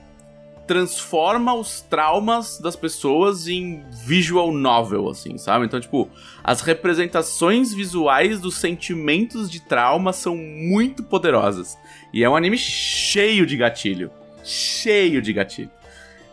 transforma 0.70 1.52
os 1.52 1.80
traumas 1.80 2.60
das 2.60 2.76
pessoas 2.76 3.48
em 3.48 3.84
visual 3.90 4.52
novel, 4.52 5.08
assim, 5.08 5.36
sabe? 5.36 5.66
Então, 5.66 5.80
tipo, 5.80 6.08
as 6.44 6.60
representações 6.60 7.74
visuais 7.74 8.40
dos 8.40 8.56
sentimentos 8.56 9.50
de 9.50 9.60
trauma 9.60 10.12
são 10.12 10.36
muito 10.36 11.02
poderosas. 11.02 11.76
E 12.14 12.22
é 12.22 12.30
um 12.30 12.36
anime 12.36 12.56
cheio 12.56 13.44
de 13.44 13.56
gatilho. 13.56 14.12
Cheio 14.44 15.20
de 15.20 15.32
gatilho. 15.32 15.72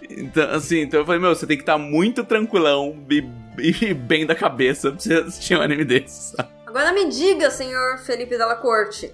Então, 0.07 0.51
assim, 0.51 0.81
então 0.81 0.99
eu 0.99 1.05
falei, 1.07 1.19
meu, 1.19 1.33
você 1.33 1.47
tem 1.47 1.57
que 1.57 1.63
estar 1.63 1.79
muito 1.79 2.23
tranquilão 2.23 2.95
e, 3.09 3.27
e 3.57 3.91
bem 3.91 4.23
da 4.23 4.35
cabeça 4.35 4.91
pra 4.91 4.99
você 4.99 5.15
assistir 5.15 5.57
um 5.57 5.63
anime 5.63 5.83
desse, 5.83 6.35
sabe? 6.35 6.49
Agora 6.63 6.93
me 6.93 7.09
diga, 7.09 7.49
senhor 7.49 7.97
Felipe 7.97 8.37
Della 8.37 8.57
Corte. 8.57 9.11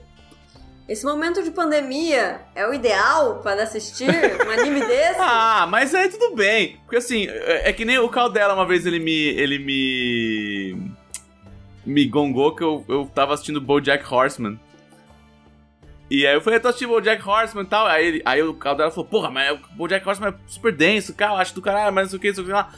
Esse 0.88 1.06
momento 1.06 1.42
de 1.42 1.50
pandemia 1.50 2.42
é 2.54 2.68
o 2.68 2.74
ideal 2.74 3.40
para 3.40 3.64
assistir 3.64 4.10
um 4.46 4.52
anime 4.52 4.82
desse? 4.86 5.20
Ah, 5.20 5.66
mas 5.70 5.96
aí 5.96 6.10
tudo 6.10 6.36
bem. 6.36 6.78
Porque 6.84 6.98
assim, 6.98 7.26
é 7.28 7.70
é 7.70 7.74
que 7.74 7.86
nem 7.86 7.98
o 8.00 8.10
Caldela 8.10 8.54
uma 8.54 8.66
vez 8.66 8.86
ele 8.86 9.00
me. 9.00 9.12
ele 9.12 9.60
me. 9.60 10.92
me 11.86 12.06
gongou 12.06 12.54
que 12.54 12.64
eu, 12.64 12.84
eu 12.90 13.10
tava 13.14 13.34
assistindo 13.34 13.62
Bojack 13.62 14.04
Horseman. 14.14 14.60
E 16.12 16.28
aí 16.28 16.34
eu 16.34 16.42
falei, 16.42 16.58
eu 16.58 16.62
tô 16.62 16.68
assistindo 16.68 16.90
Bojack 16.90 17.28
Horseman 17.28 17.64
e 17.64 17.68
tal. 17.68 17.88
Aí, 17.88 18.06
ele, 18.06 18.22
aí 18.26 18.44
o 18.44 18.54
Caldela 18.54 18.92
falou, 18.92 19.06
porra, 19.06 19.32
mas 19.32 19.58
o 19.58 19.76
Bojack 19.76 20.06
Horseman 20.06 20.32
é 20.32 20.36
super 20.48 20.74
denso, 20.74 21.14
cara, 21.14 21.32
eu 21.32 21.38
acho 21.38 21.56
do 21.56 21.62
caralho, 21.62 21.94
mas 21.96 22.06
não 22.06 22.10
sei 22.10 22.18
o 22.18 22.22
que, 22.22 22.28
não 22.28 22.36
sei 22.36 22.44
o 22.44 22.48
que 22.48 22.54
lá. 22.54 22.74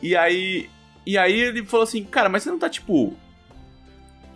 E 0.00 0.16
aí. 0.16 0.70
E 1.04 1.18
aí 1.18 1.38
ele 1.38 1.64
falou 1.66 1.84
assim, 1.84 2.04
cara, 2.04 2.30
mas 2.30 2.42
você 2.42 2.50
não 2.50 2.58
tá 2.58 2.70
tipo. 2.70 3.14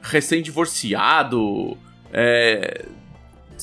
recém-divorciado? 0.03 1.79
É 2.13 2.85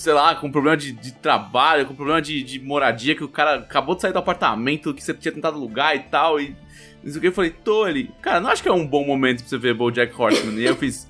sei 0.01 0.13
lá, 0.13 0.33
com 0.35 0.51
problema 0.51 0.75
de, 0.75 0.91
de 0.91 1.11
trabalho, 1.13 1.85
com 1.85 1.93
problema 1.95 2.21
de, 2.21 2.41
de 2.43 2.59
moradia, 2.59 3.15
que 3.15 3.23
o 3.23 3.29
cara 3.29 3.55
acabou 3.55 3.95
de 3.95 4.01
sair 4.01 4.11
do 4.13 4.19
apartamento 4.19 4.93
que 4.93 5.03
você 5.03 5.13
tinha 5.13 5.31
tentado 5.31 5.55
alugar 5.57 5.95
e 5.95 5.99
tal, 5.99 6.39
e 6.39 6.55
não 7.03 7.11
sei 7.11 7.17
o 7.17 7.21
que, 7.21 7.27
eu 7.27 7.31
falei, 7.33 7.51
tô 7.51 7.87
ele, 7.87 8.11
cara, 8.21 8.39
não 8.39 8.49
acho 8.49 8.63
que 8.63 8.69
é 8.69 8.73
um 8.73 8.85
bom 8.85 9.05
momento 9.05 9.39
pra 9.41 9.47
você 9.49 9.57
ver 9.57 9.73
BoJack 9.73 10.13
Horseman, 10.19 10.55
e 10.59 10.65
eu 10.65 10.75
fiz, 10.75 11.07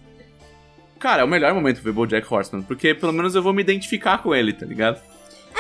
cara, 1.00 1.22
é 1.22 1.26
o 1.26 1.28
melhor 1.28 1.54
momento 1.54 1.76
pra 1.82 1.86
ver 1.86 1.94
BoJack 1.94 2.34
Horseman, 2.34 2.64
porque 2.64 2.94
pelo 2.94 3.14
menos 3.14 3.34
eu 3.36 3.42
vou 3.42 3.54
me 3.54 3.62
identificar 3.62 4.18
com 4.20 4.36
ele, 4.36 4.52
tá 4.54 4.66
ligado? 4.66 5.00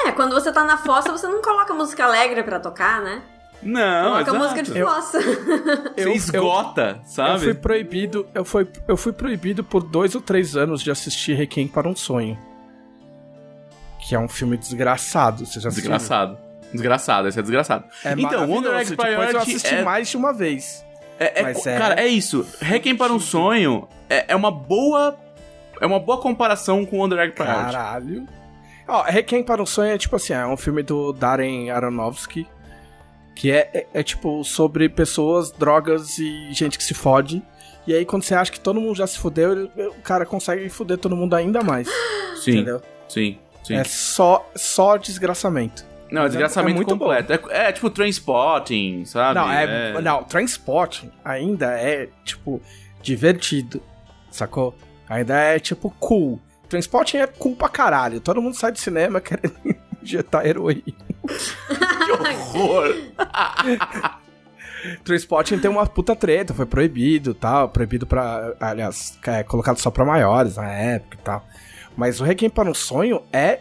É, 0.06 0.12
quando 0.12 0.34
você 0.34 0.52
tá 0.52 0.64
na 0.64 0.78
fossa, 0.78 1.12
você 1.12 1.28
não 1.28 1.42
coloca 1.42 1.74
música 1.74 2.04
alegre 2.06 2.44
pra 2.44 2.60
tocar, 2.60 3.02
né? 3.02 3.22
Não, 3.64 4.04
Coloca 4.14 4.22
exato. 4.22 4.38
música 4.40 4.64
de 4.64 4.78
Eu- 4.80 4.88
fossa. 4.88 5.20
Você 5.94 6.08
Eu- 6.08 6.12
esgota, 6.14 7.00
Eu 7.04 7.06
sabe? 7.08 7.44
fui 7.44 7.54
proibido, 7.54 8.26
eu 8.34 8.44
fui, 8.44 8.68
eu 8.88 8.98
fui 8.98 9.14
proibido 9.14 9.64
por 9.64 9.84
dois 9.84 10.16
ou 10.16 10.22
três 10.22 10.56
anos 10.58 10.82
de 10.82 10.90
assistir 10.90 11.34
Requiem 11.36 11.68
para 11.68 11.88
um 11.88 11.96
Sonho. 11.96 12.40
Que 14.02 14.16
é 14.16 14.20
um 14.20 14.28
filme 14.28 14.58
desgraçado, 14.58 15.46
você 15.46 15.60
já 15.60 15.70
assistiu? 15.70 15.92
Desgraçado. 15.92 16.38
Desgraçado, 16.72 17.28
esse 17.28 17.38
é 17.40 17.42
desgraçado. 17.42 17.84
É 18.04 18.14
então, 18.14 18.48
Wonder 18.50 18.72
maravilhoso, 18.72 18.78
Egg 18.82 18.90
Depois 18.92 19.10
eu 19.12 19.18
Priority 19.28 19.38
assisti 19.52 19.76
é 19.76 19.84
mais 19.84 20.08
de 20.10 20.18
uma 20.18 20.34
vez. 20.34 20.86
É, 21.20 21.40
é- 21.40 21.44
Mas 21.44 21.66
é- 21.68 21.78
Cara, 21.78 22.02
é 22.02 22.08
isso. 22.08 22.46
Requiem 22.60 22.96
para 22.96 23.14
um 23.14 23.20
sonho 23.20 23.88
é, 24.10 24.26
é 24.30 24.36
uma 24.36 24.50
boa. 24.52 25.18
É 25.80 25.86
uma 25.86 26.00
boa 26.00 26.20
comparação 26.20 26.86
com 26.86 26.98
Wonder 27.00 27.20
Egg 27.20 27.34
Priority. 27.34 27.60
Caralho. 27.72 28.28
Ó, 28.88 29.04
Requiem 29.04 29.44
para 29.44 29.62
um 29.62 29.66
Sonho 29.66 29.92
é 29.92 29.98
tipo 29.98 30.16
assim, 30.16 30.34
é 30.34 30.46
um 30.46 30.58
filme 30.58 30.82
do 30.84 31.12
Darren 31.14 31.70
Aronofsky. 31.70 32.48
Que 33.36 33.52
é, 33.52 33.70
é, 33.74 33.88
é, 33.94 34.04
tipo 34.04 34.44
sobre 34.44 34.90
pessoas, 34.90 35.52
drogas 35.52 36.18
e 36.20 36.52
gente 36.52 36.78
que 36.78 36.84
se 36.84 36.94
fode. 36.94 37.42
E 37.88 37.94
aí 37.94 38.06
quando 38.06 38.24
você 38.24 38.36
acha 38.36 38.52
que 38.52 38.60
todo 38.60 38.80
mundo 38.80 38.96
já 38.96 39.08
se 39.08 39.18
fudeu, 39.18 39.52
ele- 39.54 39.72
o 39.88 40.02
cara 40.04 40.26
consegue 40.26 40.68
fuder 40.70 40.98
todo 40.98 41.16
mundo 41.16 41.34
ainda 41.36 41.64
mais. 41.64 41.88
Sim, 42.44 42.52
Entendeu? 42.58 42.82
sim, 43.08 43.38
sim. 43.64 43.76
É 43.76 43.84
só, 43.84 44.50
só 44.56 44.98
desgraçamento. 44.98 45.86
Não, 46.12 46.24
é 46.24 46.26
é- 46.26 46.28
desgraçamento 46.30 46.72
é 46.74 46.76
muito 46.76 46.90
completo. 46.98 47.34
É, 47.50 47.68
é 47.68 47.72
tipo 47.72 47.90
Trainspotting, 47.90 49.06
sabe? 49.06 49.36
Não, 49.40 49.50
é, 49.52 50.02
não, 50.02 50.24
Transport 50.24 51.06
ainda 51.24 51.72
é, 51.72 52.10
tipo, 52.26 52.62
divertido, 53.02 53.82
sacou? 54.30 54.76
Ainda 55.08 55.36
é, 55.38 55.58
tipo, 55.60 55.90
cool. 56.00 56.40
Transporting 56.68 57.18
é 57.18 57.28
cool 57.28 57.56
pra 57.56 57.68
caralho. 57.70 58.20
Todo 58.22 58.42
mundo 58.42 58.56
sai 58.56 58.72
do 58.72 58.80
cinema 58.80 59.20
querendo 59.22 59.56
injetar 60.02 60.46
heroína. 60.46 60.84
Que 62.02 62.12
horror! 62.14 62.96
Transporting 65.04 65.60
tem 65.60 65.70
uma 65.70 65.86
puta 65.86 66.16
treta, 66.16 66.54
foi 66.54 66.66
proibido 66.66 67.34
tal. 67.34 67.70
Proibido 67.70 68.08
pra. 68.08 68.54
Aliás, 68.60 69.18
é, 69.28 69.44
colocado 69.44 69.78
só 69.78 69.92
pra 69.92 70.04
maiores 70.04 70.58
na 70.58 70.70
época 70.72 71.18
e 71.20 71.24
tal. 71.24 71.46
Mas 71.96 72.20
o 72.20 72.24
Requiem 72.24 72.50
para 72.50 72.70
um 72.70 72.74
Sonho 72.74 73.22
é 73.34 73.60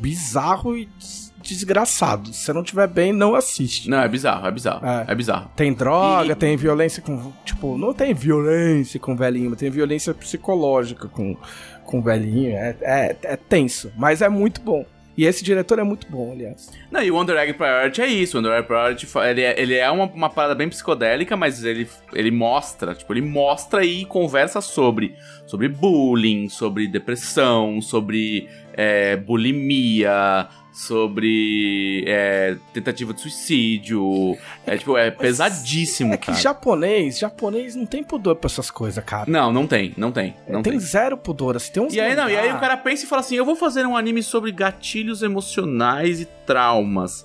bizarro 0.00 0.76
e 0.76 0.86
des- 0.98 1.32
desgraçado. 1.42 2.32
Se 2.32 2.44
você 2.46 2.52
não 2.52 2.62
tiver 2.62 2.88
bem, 2.88 3.12
não 3.12 3.34
assiste. 3.34 3.88
Não, 3.90 3.98
é 4.00 4.08
bizarro, 4.08 4.46
é 4.46 4.50
bizarro. 4.50 4.86
É. 4.86 5.04
É, 5.08 5.14
bizarro. 5.14 5.50
Tem 5.54 5.72
droga, 5.72 6.32
E- 6.32 6.34
tem 6.34 6.56
violência 6.56 7.02
com. 7.02 7.32
Tipo, 7.44 7.76
não 7.76 7.92
tem 7.92 8.14
violência 8.14 8.98
com 8.98 9.14
velhinho, 9.14 9.50
mas 9.50 9.58
tem 9.58 9.70
violência 9.70 10.14
psicológica 10.14 11.06
com, 11.08 11.36
com 11.84 12.00
velhinho. 12.00 12.56
É, 12.56 12.76
é, 12.80 13.16
é 13.22 13.36
tenso, 13.36 13.92
mas 13.96 14.22
é 14.22 14.28
muito 14.28 14.60
bom. 14.62 14.84
E 15.16 15.24
esse 15.24 15.44
diretor 15.44 15.78
é 15.78 15.84
muito 15.84 16.06
bom, 16.08 16.32
aliás. 16.32 16.70
Não, 16.90 17.02
e 17.02 17.10
o 17.10 17.14
Wonder 17.14 17.36
Egg 17.36 17.54
Priority 17.54 18.02
é 18.02 18.06
isso. 18.06 18.36
O 18.36 18.40
Wonder 18.40 18.58
Egg 18.58 18.66
Priority, 18.66 19.06
ele 19.28 19.42
é, 19.42 19.60
ele 19.60 19.74
é 19.74 19.90
uma, 19.90 20.06
uma 20.06 20.30
parada 20.30 20.54
bem 20.54 20.68
psicodélica, 20.68 21.36
mas 21.36 21.64
ele, 21.64 21.88
ele 22.12 22.30
mostra, 22.30 22.94
tipo, 22.94 23.12
ele 23.12 23.22
mostra 23.22 23.84
e 23.84 24.04
conversa 24.04 24.60
sobre, 24.60 25.14
sobre 25.46 25.68
bullying, 25.68 26.48
sobre 26.48 26.88
depressão, 26.88 27.80
sobre 27.80 28.48
é, 28.72 29.16
bulimia, 29.16 30.48
sobre 30.74 32.02
é, 32.06 32.56
tentativa 32.72 33.14
de 33.14 33.20
suicídio. 33.20 34.36
É, 34.66 34.76
tipo, 34.76 34.96
é 34.98 35.10
pesadíssimo, 35.10 36.12
É 36.14 36.16
que 36.16 36.26
cara. 36.26 36.38
japonês, 36.38 37.18
japonês 37.18 37.76
não 37.76 37.86
tem 37.86 38.02
pudor 38.02 38.34
pra 38.36 38.48
essas 38.48 38.70
coisas, 38.72 39.02
cara. 39.04 39.30
Não, 39.30 39.52
não 39.52 39.66
tem, 39.68 39.94
não 39.96 40.10
tem, 40.10 40.34
não 40.48 40.62
tem, 40.62 40.72
tem. 40.72 40.80
zero 40.80 41.16
pudor. 41.16 41.54
Assim, 41.56 41.72
tem 41.72 41.82
uns 41.82 41.94
E 41.94 42.00
aí, 42.00 42.16
não, 42.16 42.28
e 42.28 42.36
aí 42.36 42.46
mangá- 42.48 42.56
o 42.56 42.60
cara 42.60 42.76
pensa 42.76 43.04
e 43.04 43.06
fala 43.06 43.20
assim: 43.20 43.36
eu 43.36 43.44
vou 43.44 43.54
fazer 43.54 43.86
um 43.86 43.96
anime 43.96 44.22
sobre 44.22 44.50
gatilhos 44.50 45.22
emocionais 45.22 46.20
e 46.20 46.24
traumas. 46.44 47.24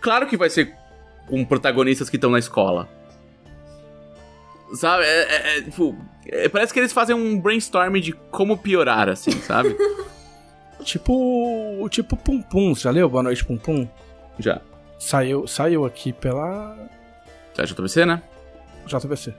Claro 0.00 0.26
que 0.26 0.36
vai 0.36 0.50
ser 0.50 0.74
com 1.28 1.44
protagonistas 1.44 2.10
que 2.10 2.16
estão 2.16 2.30
na 2.30 2.38
escola. 2.40 2.88
Sabe? 4.74 5.04
É, 5.04 5.08
é- 5.08 5.58
é, 5.58 5.62
tipo, 5.62 5.96
é, 6.26 6.48
parece 6.48 6.72
que 6.74 6.80
eles 6.80 6.92
fazem 6.92 7.14
um 7.14 7.40
brainstorm 7.40 7.94
de 8.00 8.12
como 8.30 8.58
piorar, 8.58 9.08
assim, 9.08 9.30
sabe? 9.42 9.74
Tipo. 10.82 11.88
Tipo 11.90 12.16
Pum 12.16 12.40
Pum. 12.42 12.74
Você 12.74 12.82
já 12.82 12.90
leu 12.90 13.08
Boa 13.08 13.22
Noite 13.22 13.44
Pum 13.44 13.56
Pum? 13.56 13.88
Já. 14.38 14.60
Saiu, 14.98 15.46
saiu 15.46 15.84
aqui 15.84 16.12
pela 16.12 16.76
Já 17.56 17.64
JBC, 17.64 18.04
né? 18.04 18.22
JBC. 18.86 19.32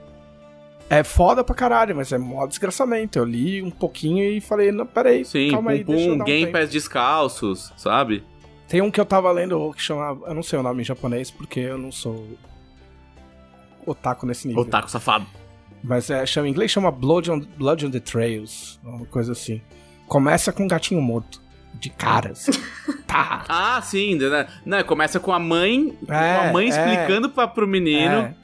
É 0.88 1.04
foda 1.04 1.44
pra 1.44 1.54
caralho, 1.54 1.94
mas 1.94 2.12
é 2.12 2.18
mó 2.18 2.46
desgraçamento. 2.46 3.18
Eu 3.18 3.24
li 3.24 3.62
um 3.62 3.70
pouquinho 3.70 4.24
e 4.24 4.40
falei, 4.40 4.72
não, 4.72 4.84
peraí, 4.84 5.24
Sim, 5.24 5.50
calma 5.50 5.70
aí, 5.70 5.84
Pum 5.84 5.92
deixa 5.92 6.08
eu 6.08 6.12
Pum, 6.12 6.18
dar 6.18 6.24
um 6.24 6.26
Game. 6.26 6.52
Pés 6.52 6.70
Descalços, 6.70 7.72
sabe? 7.76 8.24
Tem 8.66 8.80
um 8.80 8.90
que 8.90 9.00
eu 9.00 9.04
tava 9.04 9.30
lendo 9.32 9.72
que 9.72 9.82
chama. 9.82 10.18
Eu 10.26 10.34
não 10.34 10.42
sei 10.42 10.58
o 10.58 10.62
nome 10.62 10.82
em 10.82 10.84
japonês 10.84 11.30
porque 11.30 11.60
eu 11.60 11.76
não 11.78 11.92
sou 11.92 12.26
otaku 13.84 14.26
nesse 14.26 14.46
nível. 14.48 14.62
Otaku 14.62 14.90
safado. 14.90 15.26
Mas 15.82 16.10
é, 16.10 16.24
chama, 16.26 16.46
em 16.48 16.50
inglês 16.50 16.70
chama 16.70 16.90
Blood 16.90 17.30
on, 17.30 17.40
Blood 17.56 17.86
on 17.86 17.90
the 17.90 18.00
Trails, 18.00 18.78
uma 18.84 19.06
coisa 19.06 19.32
assim. 19.32 19.60
Começa 20.10 20.52
com 20.52 20.64
um 20.64 20.68
gatinho 20.68 21.00
morto. 21.00 21.40
De 21.74 21.88
cara, 21.88 22.32
assim. 22.32 22.50
tá. 23.06 23.44
Ah, 23.48 23.80
sim, 23.80 24.16
né? 24.16 24.46
Não, 24.66 24.82
começa 24.82 25.20
com 25.20 25.32
a 25.32 25.38
mãe, 25.38 25.96
com 26.04 26.12
É, 26.12 26.48
a 26.48 26.52
mãe 26.52 26.66
é. 26.66 26.68
explicando 26.68 27.30
pra, 27.30 27.46
pro 27.46 27.66
menino 27.66 28.12
É, 28.16 28.34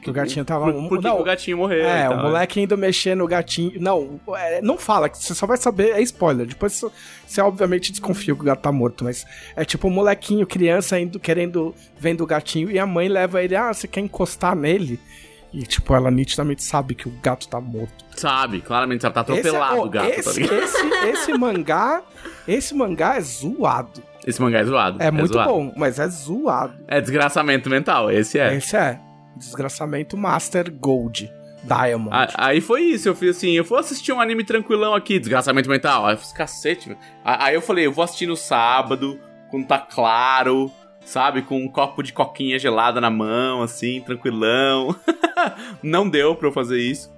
que 0.00 0.08
o 0.08 0.12
gatinho 0.12 0.44
tava. 0.44 0.72
por, 0.72 0.88
por 0.88 0.98
que 1.00 1.04
não, 1.04 1.16
que 1.16 1.22
o 1.22 1.24
gatinho 1.24 1.56
morreu. 1.58 1.84
É, 1.84 2.08
o 2.08 2.12
tal. 2.12 2.22
moleque 2.22 2.60
indo 2.60 2.78
mexer 2.78 3.16
no 3.16 3.26
gatinho. 3.26 3.72
Não, 3.80 4.20
é, 4.36 4.62
não 4.62 4.78
fala, 4.78 5.08
que 5.08 5.18
você 5.18 5.34
só 5.34 5.46
vai 5.48 5.56
saber, 5.56 5.90
é 5.96 6.00
spoiler. 6.02 6.46
Depois 6.46 6.72
você, 6.74 6.86
você 7.26 7.40
obviamente 7.40 7.90
desconfia 7.90 8.32
que 8.34 8.40
o 8.40 8.44
gato 8.44 8.60
tá 8.60 8.70
morto, 8.70 9.02
mas 9.04 9.26
é 9.56 9.64
tipo 9.64 9.88
o 9.88 9.90
molequinho, 9.90 10.46
criança 10.46 10.98
indo, 10.98 11.18
querendo, 11.18 11.74
vendo 11.98 12.22
o 12.22 12.26
gatinho, 12.26 12.70
e 12.70 12.78
a 12.78 12.86
mãe 12.86 13.08
leva 13.08 13.42
ele, 13.42 13.56
ah, 13.56 13.74
você 13.74 13.88
quer 13.88 14.00
encostar 14.00 14.54
nele? 14.54 14.98
E 15.56 15.62
tipo, 15.62 15.94
ela 15.94 16.10
nitidamente 16.10 16.62
sabe 16.62 16.94
que 16.94 17.08
o 17.08 17.12
gato 17.22 17.48
tá 17.48 17.58
morto. 17.58 18.04
Sabe, 18.14 18.60
claramente, 18.60 19.06
ela 19.06 19.12
tá 19.14 19.20
é- 19.20 19.22
atropelado 19.22 19.80
o 19.80 19.88
gato, 19.88 20.10
tá 20.10 20.14
esse, 20.18 20.40
ligado? 20.40 20.62
esse, 20.62 20.86
esse 21.08 21.32
mangá, 21.32 22.02
esse 22.46 22.74
mangá 22.74 23.16
é 23.16 23.20
zoado. 23.22 24.02
Esse 24.26 24.42
mangá 24.42 24.58
é 24.58 24.64
zoado. 24.64 25.02
É, 25.02 25.10
muito 25.10 25.32
zoado. 25.32 25.48
bom, 25.50 25.72
mas 25.74 25.98
é 25.98 26.06
zoado. 26.08 26.74
É 26.86 27.00
desgraçamento 27.00 27.70
mental, 27.70 28.10
esse 28.10 28.38
é. 28.38 28.54
Esse 28.54 28.76
é. 28.76 29.00
Desgraçamento 29.34 30.14
Master 30.16 30.70
Gold. 30.70 31.32
Diamond. 31.64 32.14
A- 32.14 32.28
Aí 32.48 32.60
foi 32.60 32.82
isso, 32.82 33.08
eu 33.08 33.14
fiz 33.14 33.36
assim, 33.38 33.52
eu 33.52 33.64
vou 33.64 33.78
assistir 33.78 34.12
um 34.12 34.20
anime 34.20 34.44
tranquilão 34.44 34.94
aqui, 34.94 35.18
desgraçamento 35.18 35.68
mental. 35.70 36.04
Aí 36.06 36.14
eu 36.14 36.18
fiz 36.18 36.32
cacete, 36.32 36.96
Aí 37.24 37.54
eu 37.54 37.62
falei, 37.62 37.86
eu 37.86 37.92
vou 37.92 38.04
assistir 38.04 38.26
no 38.26 38.36
sábado, 38.36 39.18
quando 39.50 39.66
tá 39.66 39.78
claro, 39.78 40.70
sabe? 41.06 41.40
Com 41.40 41.58
um 41.58 41.68
copo 41.68 42.02
de 42.02 42.12
coquinha 42.12 42.58
gelada 42.58 43.00
na 43.00 43.08
mão, 43.08 43.62
assim, 43.62 44.02
tranquilão. 44.02 44.94
Não 45.82 46.08
deu 46.08 46.34
pra 46.34 46.48
eu 46.48 46.52
fazer 46.52 46.78
isso. 46.78 47.14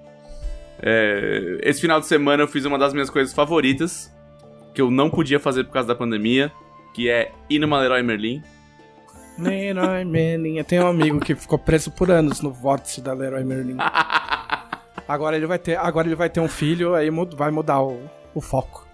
É, 0.80 1.58
esse 1.62 1.80
final 1.80 1.98
de 1.98 2.06
semana 2.06 2.42
eu 2.42 2.48
fiz 2.48 2.64
uma 2.64 2.78
das 2.78 2.92
minhas 2.92 3.10
coisas 3.10 3.34
favoritas, 3.34 4.14
que 4.72 4.80
eu 4.80 4.92
não 4.92 5.10
podia 5.10 5.40
fazer 5.40 5.64
por 5.64 5.72
causa 5.72 5.88
da 5.88 5.94
pandemia, 5.94 6.52
que 6.94 7.10
é 7.10 7.32
ir 7.50 7.58
numa 7.58 7.80
Leroy 7.80 8.00
Merlin. 8.02 8.40
Leroy 9.36 10.04
Merlin. 10.04 10.58
Eu 10.58 10.64
tenho 10.64 10.84
um 10.84 10.88
amigo 10.88 11.18
que 11.18 11.34
ficou 11.34 11.58
preso 11.58 11.90
por 11.90 12.10
anos 12.10 12.40
no 12.40 12.52
vórtice 12.52 13.00
da 13.00 13.12
Leroy 13.12 13.42
Merlin. 13.42 13.76
Agora 15.08 15.36
ele 15.36 15.46
vai 15.46 15.58
ter, 15.58 15.78
agora 15.78 16.06
ele 16.06 16.14
vai 16.14 16.28
ter 16.28 16.38
um 16.38 16.48
filho, 16.48 16.94
aí 16.94 17.08
vai 17.34 17.50
mudar 17.50 17.80
o, 17.80 17.98
o 18.34 18.42
foco. 18.42 18.86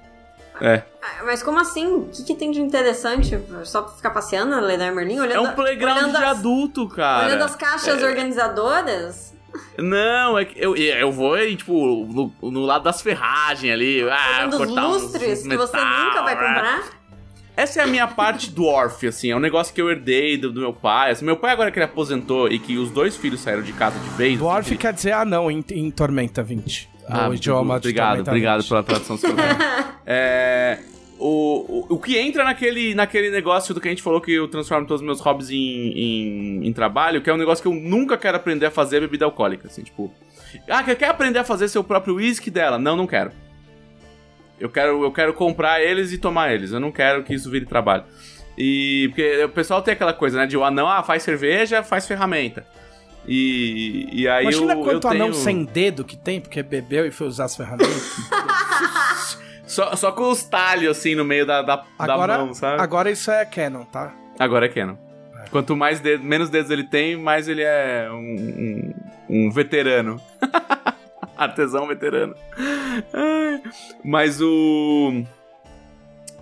É. 0.61 0.83
Ah, 1.03 1.25
Mas 1.25 1.43
como 1.43 1.59
assim? 1.59 1.87
O 1.87 2.09
que, 2.13 2.23
que 2.25 2.35
tem 2.35 2.51
de 2.51 2.61
interessante? 2.61 3.39
Só 3.65 3.83
pra 3.83 3.93
ficar 3.95 4.11
passeando 4.11 4.51
na 4.53 4.61
Leroy 4.61 4.91
Merlin? 4.93 5.21
Olhando, 5.21 5.47
É 5.47 5.51
um 5.51 5.55
playground 5.55 5.97
olhando 5.99 6.17
de 6.17 6.25
as- 6.25 6.39
adulto, 6.39 6.89
cara. 6.89 7.27
Olhando 7.27 7.43
as 7.43 7.57
caixas 7.57 8.03
É. 8.03 8.07
organizadoras? 8.07 9.35
Não, 9.79 10.37
é 10.39 10.45
que 10.45 10.59
eu, 10.61 10.77
eu 10.77 11.13
vou, 11.13 11.37
tipo, 11.57 12.33
no, 12.43 12.51
no 12.51 12.61
lado 12.65 12.85
das 12.85 13.01
ferragens 13.01 13.73
ali. 13.73 14.03
Ah, 14.09 14.39
olhando 14.39 14.53
os 14.53 14.59
cortar 14.67 14.89
uns- 14.89 15.03
lustres 15.03 15.41
uns 15.43 15.49
que 15.49 15.57
você 15.57 15.77
metal, 15.77 16.05
nunca 16.05 16.23
vai 16.23 16.35
né? 16.35 16.41
comprar? 16.47 17.05
Essa 17.57 17.81
é 17.81 17.85
a 17.85 17.87
minha 17.87 18.09
parte 18.09 18.51
dwarf, 18.51 19.07
assim. 19.07 19.31
É 19.31 19.37
um 19.37 19.41
negócio 19.41 19.73
que 19.73 19.81
eu 19.81 19.89
herdei 19.89 20.37
do, 20.37 20.51
do 20.53 20.61
meu 20.61 20.73
pai. 20.73 21.13
Assim, 21.13 21.25
meu 21.25 21.37
pai, 21.37 21.53
agora 21.53 21.71
que 21.71 21.79
ele 21.79 21.85
aposentou 21.85 22.49
e 22.49 22.59
que 22.59 22.77
os 22.77 22.91
dois 22.91 23.17
filhos 23.17 23.41
saíram 23.43 23.63
de 23.63 23.73
casa 23.73 23.97
de 23.97 24.09
vez. 24.11 24.37
Dwarf 24.37 24.67
assim, 24.71 24.77
quer 24.77 24.93
dizer 24.93 25.13
anão 25.13 25.49
em, 25.49 25.65
em 25.71 25.89
Tormenta 25.91 26.43
20. 26.43 26.91
Ah, 27.09 27.29
no 27.29 27.35
idioma 27.35 27.77
obrigado, 27.77 28.09
Tormenta 28.09 28.31
obrigado 28.31 28.61
20. 28.61 28.69
pela 28.69 28.83
tradução 28.83 29.19
é, 30.07 30.79
o, 31.19 31.87
o, 31.91 31.95
o 31.95 31.99
que 31.99 32.19
entra 32.19 32.45
naquele, 32.45 32.95
naquele 32.95 33.31
negócio 33.31 33.75
do 33.75 33.81
que 33.81 33.89
a 33.89 33.91
gente 33.91 34.03
falou 34.03 34.21
que 34.21 34.33
eu 34.33 34.49
transformo 34.49 34.87
todos 34.87 35.01
os 35.01 35.07
meus 35.07 35.21
hobbies 35.21 35.51
em, 35.51 35.57
em, 35.57 36.67
em 36.67 36.73
trabalho, 36.73 37.21
que 37.21 37.31
é 37.31 37.35
um 37.35 37.37
negócio 37.37 37.63
que 37.63 37.69
eu 37.69 37.75
nunca 37.75 38.17
quero 38.17 38.37
aprender 38.37 38.67
a 38.67 38.71
fazer 38.71 39.01
bebida 39.01 39.25
alcoólica, 39.25 39.69
assim, 39.69 39.83
tipo... 39.83 40.13
Ah, 40.69 40.83
quer, 40.83 40.95
quer 40.97 41.09
aprender 41.09 41.39
a 41.39 41.45
fazer 41.45 41.69
seu 41.69 41.83
próprio 41.83 42.17
whisky 42.17 42.51
dela? 42.51 42.79
Não, 42.79 42.97
não 42.97 43.07
quero. 43.07 43.33
Eu 44.59 44.69
quero, 44.69 45.03
eu 45.03 45.13
quero 45.13 45.35
comprar 45.35 45.83
eles 45.83 46.13
e 46.13 46.19
tomar 46.19 46.53
eles, 46.53 46.73
eu 46.73 46.81
não 46.81 46.93
quero 46.93 47.25
que 47.25 47.35
isso 47.35 47.51
vire 47.51 47.67
trabalho. 47.67 48.05
E 48.57 49.09
porque 49.09 49.45
o 49.45 49.49
pessoal 49.49 49.83
tem 49.83 49.93
aquela 49.93 50.13
coisa, 50.13 50.39
né, 50.39 50.47
de 50.47 50.57
o 50.57 50.65
anão, 50.65 50.89
ah, 50.89 51.03
faz 51.03 51.23
cerveja, 51.23 51.83
faz 51.83 52.07
ferramenta. 52.07 52.65
E, 53.27 54.09
e 54.13 54.29
aí 54.29 54.45
Imagina 54.45 54.75
eu, 54.75 54.83
quanto 54.83 55.07
eu 55.07 55.11
anão 55.11 55.31
tenho... 55.31 55.43
sem 55.43 55.65
dedo 55.65 56.05
que 56.05 56.17
tem, 56.17 56.41
porque 56.41 56.63
bebeu 56.63 57.07
e 57.07 57.11
foi 57.11 57.27
usar 57.27 57.45
as 57.45 57.57
ferramentas. 57.57 58.17
Só, 59.67 59.97
só 59.97 60.13
com 60.13 60.31
os 60.31 60.45
talhos, 60.45 60.97
assim, 60.97 61.17
no 61.17 61.25
meio 61.25 61.45
da, 61.45 61.61
da, 61.63 61.77
da 61.77 61.85
agora, 61.99 62.39
mão, 62.39 62.55
sabe? 62.55 62.81
agora 62.81 63.11
isso 63.11 63.29
é 63.31 63.45
canon, 63.45 63.85
tá? 63.85 64.15
Agora 64.39 64.67
é 64.67 64.69
Canon. 64.69 64.97
Quanto 65.51 65.77
mais 65.77 66.01
dedos, 66.01 66.25
menos 66.25 66.51
dedos 66.51 66.71
ele 66.71 66.85
tem, 66.85 67.17
mais 67.17 67.49
ele 67.49 67.63
é 67.63 68.09
um, 68.11 68.95
um, 69.29 69.47
um 69.47 69.51
veterano. 69.51 70.21
Artesão 71.37 71.87
veterano. 71.87 72.35
Mas 74.05 74.41
o... 74.41 75.25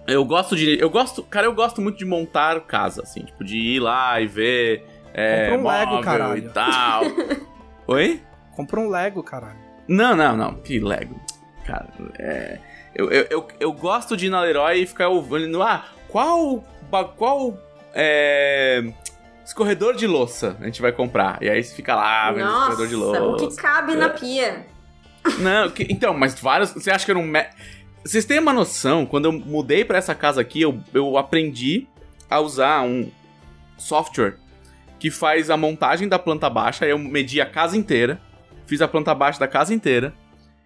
Eu 0.07 0.24
gosto 0.24 0.57
de... 0.57 0.78
Eu 0.80 0.91
gosto... 0.91 1.22
Cara, 1.22 1.47
eu 1.47 1.55
gosto 1.55 1.80
muito 1.80 1.99
de 1.99 2.05
montar 2.05 2.61
casa, 2.61 3.03
assim. 3.03 3.22
Tipo, 3.22 3.45
de 3.45 3.57
ir 3.57 3.80
lá 3.80 4.20
e 4.20 4.26
ver... 4.26 4.87
É, 5.15 5.51
Compra 5.51 5.61
um 5.61 5.69
Lego, 5.69 6.01
caralho. 6.01 6.39
E 6.39 6.49
tal. 6.51 7.03
Oi? 7.87 8.23
Compra 8.57 8.81
um 8.81 8.89
Lego, 8.89 9.23
caralho. 9.23 9.59
Não, 9.89 10.15
não, 10.17 10.37
não. 10.37 10.55
Que 10.55 10.79
Lego. 10.79 11.21
Cara, 11.67 11.89
é. 12.19 12.59
Eu, 12.95 13.11
eu, 13.11 13.27
eu, 13.31 13.49
eu 13.61 13.73
gosto 13.73 14.17
de 14.17 14.27
ir 14.27 14.31
na 14.31 14.41
Leroy 14.41 14.83
e 14.83 14.87
ficar 14.87 15.09
ouvindo. 15.09 15.63
Ah, 15.63 15.85
qual. 16.09 16.63
Qual. 17.17 17.57
É. 17.95 18.83
Escorredor 19.45 19.95
de 19.95 20.07
louça 20.07 20.57
a 20.61 20.65
gente 20.65 20.81
vai 20.81 20.93
comprar. 20.93 21.43
E 21.43 21.49
aí 21.51 21.63
você 21.63 21.75
fica 21.75 21.95
lá 21.95 22.31
vendo 22.31 22.45
Nossa, 22.47 22.71
escorredor 22.71 22.89
de 22.89 22.95
o 22.95 22.99
louça. 22.99 23.47
que 23.49 23.57
cabe 23.63 23.95
na 23.95 24.09
pia? 24.11 24.67
Não, 25.39 25.69
que- 25.71 25.87
então, 25.91 26.15
mas 26.15 26.39
vários. 26.39 26.71
Você 26.73 26.91
acha 26.91 27.05
que 27.05 27.11
eu 27.11 27.17
não. 27.17 27.23
me- 27.25 27.47
Vocês 28.05 28.25
têm 28.25 28.39
uma 28.39 28.53
noção? 28.53 29.05
Quando 29.05 29.27
eu 29.27 29.33
mudei 29.33 29.85
pra 29.85 29.99
essa 29.99 30.15
casa 30.15 30.41
aqui, 30.41 30.63
eu, 30.63 30.79
eu 30.95 31.17
aprendi 31.19 31.87
a 32.31 32.41
usar 32.41 32.83
um 32.83 33.11
software 33.77 34.37
que 35.03 35.11
faz 35.11 35.50
a 35.50 35.57
montagem 35.57 36.07
da 36.07 36.16
planta 36.16 36.48
baixa. 36.48 36.84
Aí 36.84 36.92
eu 36.92 36.96
medi 36.98 37.40
a 37.40 37.44
casa 37.44 37.76
inteira, 37.76 38.20
fiz 38.68 38.80
a 38.80 38.86
planta 38.86 39.12
baixa 39.12 39.40
da 39.40 39.48
casa 39.48 39.74
inteira. 39.74 40.14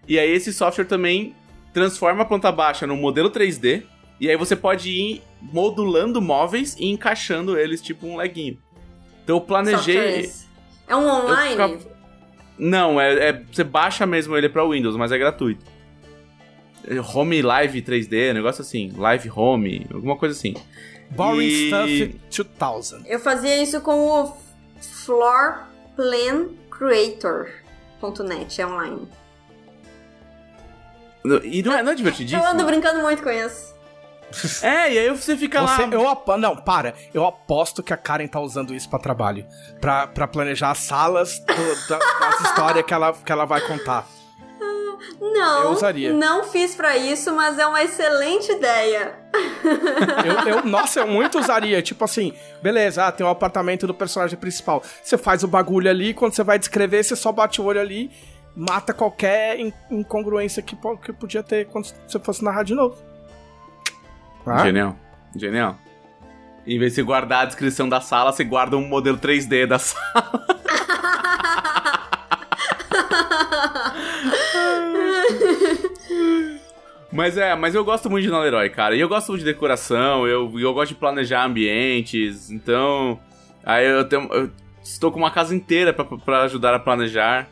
E 0.07 0.19
aí 0.19 0.31
esse 0.31 0.53
software 0.53 0.85
também 0.85 1.35
transforma 1.73 2.21
a 2.21 2.27
planta 2.27 2.53
baixa 2.53 2.87
num 2.87 2.97
modelo 2.99 3.31
3D, 3.31 3.85
e 4.21 4.29
aí 4.29 4.37
você 4.37 4.55
pode 4.55 4.91
ir 4.91 5.23
modulando 5.41 6.21
móveis 6.21 6.77
e 6.79 6.85
encaixando 6.85 7.59
eles 7.59 7.81
tipo 7.81 8.07
um 8.07 8.19
leguinho. 8.19 8.59
Então 9.25 9.37
eu 9.37 9.41
planejei. 9.41 10.31
É 10.87 10.95
um 10.95 11.09
online? 11.09 11.51
ficava- 11.53 11.79
Não, 12.59 13.01
é, 13.01 13.29
é- 13.31 13.43
você 13.51 13.65
baixa 13.65 14.05
mesmo 14.05 14.37
ele 14.37 14.51
pra 14.51 14.69
Windows, 14.69 14.97
mas 14.97 15.13
é 15.13 15.17
gratuito. 15.17 15.65
É 16.87 17.01
Home 17.01 17.41
Live 17.41 17.81
3D, 17.81 18.35
negócio 18.35 18.61
assim, 18.61 18.93
Live 18.95 19.31
Home, 19.35 19.87
alguma 19.91 20.15
coisa 20.17 20.35
assim. 20.39 20.53
Boring 21.11 21.47
E- 21.47 21.69
Stuff 21.69 22.21
2000. 22.59 23.07
Eu 23.07 23.21
fazia 23.21 23.63
isso 23.63 23.81
com 23.81 24.09
o 24.09 24.37
Floor 24.81 25.65
Plan 25.95 26.49
Creator.net, 26.71 28.61
é 28.61 28.67
online. 28.67 29.09
E 31.45 31.63
não 31.63 31.73
é, 31.73 31.83
não 31.83 31.93
é 31.93 31.95
divertidíssimo? 31.95 32.43
Eu 32.43 32.49
ando 32.51 32.65
brincando 32.65 33.01
muito 33.01 33.23
com 33.23 33.31
isso. 33.31 33.75
É, 34.61 34.93
e 34.93 34.99
aí 34.99 35.09
você 35.11 35.37
fica 35.37 35.61
Você, 35.63 35.87
lá. 35.87 35.89
eu 35.93 36.09
apo- 36.09 36.37
Não, 36.37 36.57
para. 36.57 36.95
Eu 37.15 37.25
aposto 37.25 37.81
que 37.81 37.93
a 37.93 37.97
Karen 37.97 38.27
tá 38.27 38.41
usando 38.41 38.75
isso 38.75 38.91
pra 38.91 38.99
trabalho. 38.99 39.47
Pra, 39.81 40.09
pra 40.09 40.27
planejar 40.27 40.73
as 40.73 40.79
salas 40.79 41.39
do- 41.39 41.89
da- 41.89 41.99
das 41.99 42.41
histórias 42.41 42.85
que 42.85 42.93
ela, 42.93 43.13
que 43.13 43.31
ela 43.33 43.45
vai 43.45 43.61
contar. 43.61 44.05
Não, 45.21 45.63
Eu 45.65 45.71
usaria. 45.71 46.13
não 46.13 46.45
fiz 46.45 46.75
pra 46.75 46.97
isso, 46.97 47.33
mas 47.35 47.59
é 47.59 47.67
uma 47.67 47.83
excelente 47.83 48.51
ideia. 48.53 49.15
Eu, 50.25 50.55
eu- 50.57 50.65
nossa, 50.67 51.01
eu 51.01 51.07
muito 51.07 51.39
usaria. 51.39 51.81
Tipo 51.83 52.05
assim, 52.05 52.33
beleza, 52.63 53.07
ah, 53.07 53.13
tem 53.13 53.27
um 53.27 53.31
apartamento 53.31 53.87
do 53.87 53.95
personagem 53.95 54.39
principal. 54.39 54.83
Você 55.03 55.17
faz 55.19 55.43
o 55.43 55.49
bagulho 55.49 55.89
ali, 55.91 56.13
quando 56.15 56.35
você 56.35 56.43
vai 56.43 56.59
descrever, 56.59 57.03
você 57.03 57.17
só 57.17 57.33
bate 57.33 57.61
o 57.61 57.65
olho 57.65 57.81
ali, 57.81 58.11
mata 58.55 58.93
qualquer 58.93 59.59
in- 59.59 59.73
incongruência 59.91 60.63
que, 60.63 60.77
que 61.03 61.13
podia 61.13 61.43
ter 61.43 61.67
quando 61.67 61.87
você 62.07 62.19
fosse 62.19 62.45
narrar 62.45 62.63
de 62.63 62.75
novo. 62.75 62.97
Ah? 64.47 64.65
Genial, 64.65 64.97
genial. 65.35 65.77
Em 66.67 66.79
vez 66.79 66.93
de 66.93 66.97
você 66.97 67.03
guardar 67.03 67.43
a 67.43 67.45
descrição 67.47 67.89
da 67.89 68.01
sala, 68.01 68.33
você 68.33 68.43
guarda 68.45 68.77
um 68.77 68.87
modelo 68.87 69.17
3D 69.19 69.67
da 69.67 69.79
sala. 69.79 70.47
Mas 77.13 77.39
é, 77.39 77.55
mas 77.55 77.75
eu 77.75 77.83
gosto 77.83 78.11
muito 78.11 78.25
de 78.25 78.31
Leroy, 78.31 78.69
cara. 78.69 78.95
E 78.95 79.01
eu 79.01 79.09
gosto 79.09 79.29
muito 79.29 79.39
de 79.39 79.47
decoração, 79.47 80.27
eu, 80.27 80.53
eu 80.59 80.75
gosto 80.75 80.89
de 80.89 80.97
planejar 80.97 81.45
ambientes, 81.45 82.51
então. 82.51 83.19
Aí 83.65 83.87
eu, 83.87 84.07
tenho, 84.07 84.29
eu 84.33 84.51
estou 84.83 85.11
com 85.11 85.19
uma 85.19 85.31
casa 85.31 85.55
inteira 85.55 85.95
pra 85.95 86.43
ajudar 86.43 86.75
a 86.75 86.79
planejar. 86.79 87.49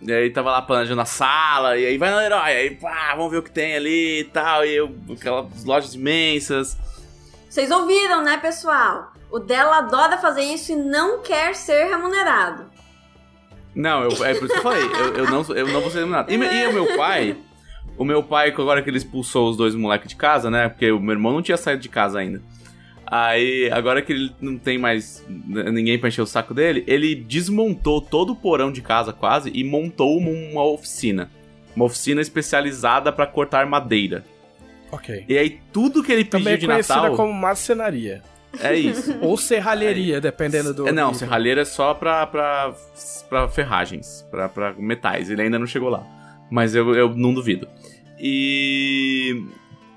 E 0.00 0.12
aí 0.12 0.30
tava 0.30 0.50
lá 0.50 0.60
planejando 0.60 1.00
a 1.00 1.04
sala, 1.04 1.78
e 1.78 1.86
aí 1.86 1.96
vai 1.96 2.12
Leroy, 2.12 2.40
aí 2.40 2.74
pá, 2.74 3.14
vamos 3.14 3.30
ver 3.30 3.38
o 3.38 3.42
que 3.42 3.52
tem 3.52 3.76
ali 3.76 4.20
e 4.20 4.24
tal, 4.24 4.66
e 4.66 4.74
eu, 4.74 4.92
aquelas 5.12 5.64
lojas 5.64 5.94
imensas. 5.94 6.76
Vocês 7.48 7.70
ouviram, 7.70 8.20
né, 8.20 8.36
pessoal? 8.38 9.12
O 9.30 9.38
dela 9.38 9.78
adora 9.78 10.18
fazer 10.18 10.42
isso 10.42 10.72
e 10.72 10.76
não 10.76 11.22
quer 11.22 11.54
ser 11.54 11.84
remunerado. 11.84 12.64
Não, 13.74 14.02
eu, 14.02 14.24
é 14.24 14.34
por 14.34 14.44
isso 14.44 14.48
que 14.48 14.58
eu 14.58 14.62
falei, 14.62 14.82
eu, 14.82 15.14
eu 15.16 15.30
não, 15.30 15.42
eu 15.54 15.66
não 15.68 15.80
vou 15.80 15.90
ser 15.90 15.98
eliminado. 15.98 16.30
E, 16.30 16.34
e 16.34 16.66
o 16.66 16.72
meu 16.72 16.96
pai, 16.96 17.36
o 17.96 18.04
meu 18.04 18.22
pai, 18.22 18.52
que 18.52 18.60
agora 18.60 18.82
que 18.82 18.90
ele 18.90 18.98
expulsou 18.98 19.48
os 19.50 19.56
dois 19.56 19.74
moleques 19.74 20.08
de 20.08 20.16
casa, 20.16 20.50
né? 20.50 20.68
Porque 20.68 20.90
o 20.90 21.00
meu 21.00 21.12
irmão 21.12 21.32
não 21.32 21.42
tinha 21.42 21.56
saído 21.56 21.82
de 21.82 21.88
casa 21.88 22.18
ainda. 22.18 22.42
Aí, 23.06 23.70
agora 23.70 24.00
que 24.00 24.10
ele 24.10 24.34
não 24.40 24.56
tem 24.56 24.78
mais 24.78 25.22
ninguém 25.28 25.98
pra 25.98 26.08
encher 26.08 26.22
o 26.22 26.26
saco 26.26 26.54
dele, 26.54 26.82
ele 26.86 27.14
desmontou 27.14 28.00
todo 28.00 28.32
o 28.32 28.36
porão 28.36 28.72
de 28.72 28.80
casa 28.80 29.12
quase 29.12 29.50
e 29.54 29.62
montou 29.62 30.16
uma, 30.16 30.62
oficina. 30.64 31.30
Uma 31.76 31.84
oficina 31.84 32.22
especializada 32.22 33.12
pra 33.12 33.26
cortar 33.26 33.66
madeira. 33.66 34.24
Ok. 34.90 35.26
E 35.28 35.36
aí, 35.36 35.60
tudo 35.70 36.02
que 36.02 36.10
ele 36.10 36.24
pediu 36.24 36.38
Também 36.40 36.54
é 36.54 36.56
de 36.56 36.66
conhecida 36.66 36.96
Natal 36.96 37.16
como 37.16 37.32
marcenaria. 37.34 38.22
É 38.60 38.74
isso. 38.74 39.16
Ou 39.22 39.36
serralheria, 39.36 40.20
dependendo 40.20 40.74
do. 40.74 40.88
É, 40.88 40.92
não, 40.92 41.06
nível. 41.06 41.18
serralheira 41.18 41.62
é 41.62 41.64
só 41.64 41.94
pra, 41.94 42.26
pra, 42.26 42.74
pra 43.28 43.48
ferragens, 43.48 44.26
pra, 44.30 44.48
pra 44.48 44.72
metais. 44.74 45.30
Ele 45.30 45.42
ainda 45.42 45.58
não 45.58 45.66
chegou 45.66 45.88
lá. 45.88 46.04
Mas 46.50 46.74
eu, 46.74 46.94
eu 46.94 47.14
não 47.14 47.32
duvido. 47.32 47.68
E. 48.18 49.44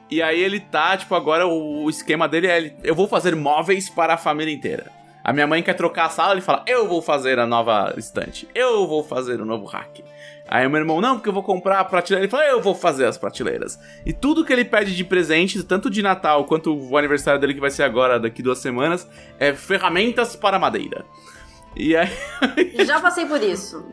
E 0.10 0.22
aí 0.22 0.40
ele 0.40 0.60
tá, 0.60 0.96
tipo, 0.96 1.16
agora 1.16 1.48
o, 1.48 1.90
esquema 1.90 2.28
dele 2.28 2.48
é: 2.48 2.76
eu 2.84 2.96
vou 2.96 3.08
fazer 3.08 3.36
móveis 3.36 3.90
para 3.90 4.14
a 4.14 4.18
família 4.18 4.54
inteira. 4.54 4.92
A 5.24 5.34
minha 5.34 5.48
mãe 5.48 5.64
quer 5.64 5.74
trocar 5.74 6.06
a 6.06 6.10
sala, 6.10 6.34
ele 6.34 6.42
fala: 6.42 6.64
eu 6.68 6.88
vou 6.88 7.02
fazer 7.02 7.40
a 7.40 7.46
nova 7.46 7.94
estante. 7.98 8.48
Eu 8.54 8.88
vou 8.88 9.04
fazer 9.04 9.42
o 9.42 9.46
novo 9.46 9.66
rack. 9.66 10.04
Aí 10.48 10.68
meu 10.68 10.80
irmão, 10.80 11.02
não, 11.02 11.16
porque 11.16 11.30
eu 11.30 11.34
vou 11.34 11.44
comprar 11.44 11.80
a 11.80 11.84
prateleira. 11.84 12.26
Ele 12.26 12.32
fala, 12.32 12.46
eu 12.46 12.62
vou 12.62 12.76
fazer 12.76 13.06
as 13.06 13.18
prateleiras. 13.18 13.80
E 14.06 14.14
tudo 14.14 14.46
que 14.46 14.54
ele 14.54 14.64
pede 14.64 14.96
de 14.96 15.04
presente, 15.04 15.62
tanto 15.64 15.90
de 15.90 16.02
Natal 16.02 16.46
quanto 16.46 16.76
o 16.76 16.98
aniversário 16.98 17.40
dele, 17.40 17.56
que 17.56 17.60
vai 17.60 17.72
ser 17.72 17.84
agora, 17.84 18.20
daqui 18.20 18.44
duas 18.44 18.60
semanas, 18.60 19.08
é 19.40 19.54
ferramentas 19.54 20.36
para 20.36 20.60
madeira. 20.60 21.04
E 21.76 21.96
aí. 21.96 22.10
Já 22.86 23.00
passei 23.00 23.26
por 23.26 23.42
isso. 23.42 23.84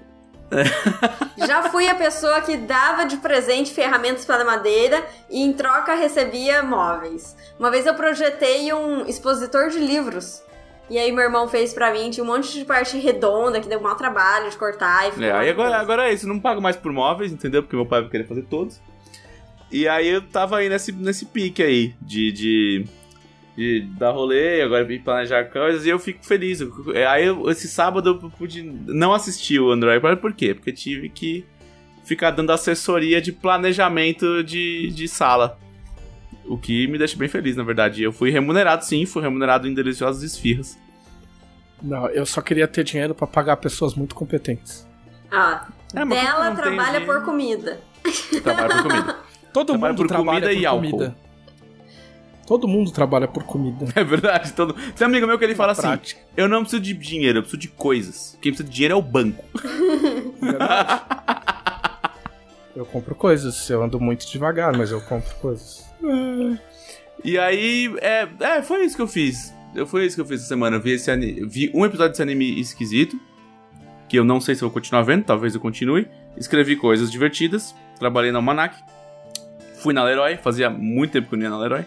Já 1.46 1.70
fui 1.70 1.88
a 1.88 1.94
pessoa 1.94 2.42
que 2.42 2.56
dava 2.58 3.04
de 3.04 3.16
presente 3.16 3.72
ferramentas 3.72 4.24
para 4.24 4.44
madeira 4.44 5.02
e 5.30 5.42
em 5.42 5.52
troca 5.52 5.94
recebia 5.94 6.62
móveis. 6.62 7.34
Uma 7.58 7.70
vez 7.70 7.86
eu 7.86 7.94
projetei 7.94 8.72
um 8.72 9.06
expositor 9.06 9.70
de 9.70 9.78
livros. 9.78 10.42
E 10.92 10.98
aí 10.98 11.10
meu 11.10 11.24
irmão 11.24 11.48
fez 11.48 11.72
pra 11.72 11.90
mim, 11.90 12.10
tinha 12.10 12.22
um 12.22 12.26
monte 12.26 12.52
de 12.52 12.66
parte 12.66 12.98
redonda 12.98 13.58
que 13.62 13.66
deu 13.66 13.78
um 13.78 13.82
mau 13.82 13.96
trabalho 13.96 14.50
de 14.50 14.56
cortar 14.58 15.06
e 15.18 15.24
É, 15.24 15.32
aí 15.32 15.48
agora, 15.48 15.78
agora 15.78 16.08
é 16.10 16.12
isso, 16.12 16.28
não 16.28 16.38
pago 16.38 16.60
mais 16.60 16.76
por 16.76 16.92
móveis, 16.92 17.32
entendeu? 17.32 17.62
Porque 17.62 17.74
meu 17.74 17.86
pai 17.86 18.02
vai 18.02 18.10
querer 18.10 18.24
fazer 18.26 18.42
todos. 18.42 18.78
E 19.70 19.88
aí 19.88 20.06
eu 20.06 20.20
tava 20.20 20.58
aí 20.58 20.68
nesse, 20.68 20.92
nesse 20.92 21.24
pique 21.24 21.62
aí 21.62 21.94
de, 22.02 22.30
de, 22.30 22.84
de 23.56 23.80
dar 23.98 24.10
rolê, 24.10 24.60
agora 24.60 24.86
planejar 25.02 25.44
coisas, 25.44 25.86
e 25.86 25.88
eu 25.88 25.98
fico 25.98 26.26
feliz. 26.26 26.60
Eu- 26.60 26.70
Aí 27.08 27.24
eu- 27.24 27.48
esse 27.48 27.68
sábado 27.68 28.10
eu 28.22 28.30
pude 28.30 28.62
não 28.62 29.14
assistir 29.14 29.58
o 29.60 29.70
Android 29.72 29.98
Party, 29.98 30.20
por 30.20 30.34
quê? 30.34 30.52
Porque 30.52 30.72
tive 30.72 31.08
que 31.08 31.42
ficar 32.04 32.32
dando 32.32 32.52
assessoria 32.52 33.18
de 33.22 33.32
planejamento 33.32 34.44
de, 34.44 34.88
de 34.90 35.08
sala. 35.08 35.58
O 36.44 36.58
que 36.58 36.86
me 36.88 36.98
deixa 36.98 37.16
bem 37.16 37.28
feliz, 37.28 37.56
na 37.56 37.62
verdade. 37.62 38.02
Eu 38.02 38.12
fui 38.12 38.30
remunerado, 38.30 38.84
sim, 38.84 39.06
fui 39.06 39.22
remunerado 39.22 39.66
em 39.66 39.72
deliciosas 39.72 40.22
esfirras. 40.22 40.81
Não, 41.82 42.08
eu 42.10 42.24
só 42.24 42.40
queria 42.40 42.68
ter 42.68 42.84
dinheiro 42.84 43.14
pra 43.14 43.26
pagar 43.26 43.56
pessoas 43.56 43.94
muito 43.94 44.14
competentes. 44.14 44.86
Ah, 45.30 45.66
É, 45.94 46.04
dela 46.04 46.46
tem 46.46 46.56
trabalha 46.56 47.00
dinheiro. 47.00 47.06
por 47.06 47.24
comida. 47.24 47.80
Trabalho 48.42 48.68
por 48.74 48.82
comida. 48.82 49.16
Todo 49.52 49.66
Trabalha 49.66 49.92
mundo 49.92 49.96
por 49.98 50.06
trabalha 50.08 50.40
comida 50.40 50.46
por 50.54 50.60
e 50.62 50.66
álcool. 50.66 50.90
comida. 50.90 51.16
Todo 52.46 52.68
mundo 52.68 52.90
trabalha 52.90 53.28
por 53.28 53.44
comida. 53.44 53.86
É 53.94 54.04
verdade. 54.04 54.52
Todo... 54.52 54.74
Tem 54.74 55.06
um 55.06 55.10
amigo 55.10 55.26
meu 55.26 55.38
que 55.38 55.44
ele 55.44 55.54
fala 55.54 55.72
assim. 55.72 55.98
Eu 56.36 56.48
não 56.48 56.60
preciso 56.62 56.82
de 56.82 56.92
dinheiro, 56.94 57.38
eu 57.38 57.42
preciso 57.42 57.60
de 57.60 57.68
coisas. 57.68 58.38
Quem 58.40 58.52
precisa 58.52 58.68
de 58.68 58.74
dinheiro 58.74 58.94
é 58.94 58.96
o 58.96 59.02
banco. 59.02 59.44
Verdade. 60.40 61.02
eu 62.74 62.84
compro 62.86 63.14
coisas. 63.14 63.68
Eu 63.68 63.82
ando 63.82 64.00
muito 64.00 64.26
devagar, 64.30 64.76
mas 64.76 64.90
eu 64.90 65.00
compro 65.02 65.34
coisas. 65.36 65.84
E 67.24 67.38
aí, 67.38 67.94
é, 68.00 68.28
é, 68.40 68.62
foi 68.62 68.84
isso 68.84 68.96
que 68.96 69.02
eu 69.02 69.06
fiz. 69.08 69.52
Eu, 69.74 69.86
foi 69.86 70.04
isso 70.06 70.16
que 70.16 70.20
eu 70.20 70.26
fiz 70.26 70.40
essa 70.40 70.48
semana. 70.48 70.76
Eu 70.76 70.80
vi, 70.80 70.92
esse 70.92 71.10
ani- 71.10 71.44
vi 71.46 71.70
um 71.74 71.84
episódio 71.84 72.10
desse 72.10 72.22
anime 72.22 72.60
esquisito. 72.60 73.18
Que 74.08 74.18
eu 74.18 74.24
não 74.24 74.40
sei 74.40 74.54
se 74.54 74.62
eu 74.62 74.68
vou 74.68 74.74
continuar 74.74 75.02
vendo, 75.02 75.24
talvez 75.24 75.54
eu 75.54 75.60
continue. 75.60 76.06
Escrevi 76.36 76.76
coisas 76.76 77.10
divertidas. 77.10 77.74
Trabalhei 77.98 78.30
no 78.30 78.38
Almanac. 78.38 78.76
Fui 79.76 79.94
na 79.94 80.04
Leroy. 80.04 80.36
Fazia 80.36 80.68
muito 80.68 81.12
tempo 81.12 81.28
que 81.28 81.34
eu 81.34 81.38
não 81.38 81.44
ia 81.44 81.50
na 81.50 81.58
Leroy. 81.58 81.84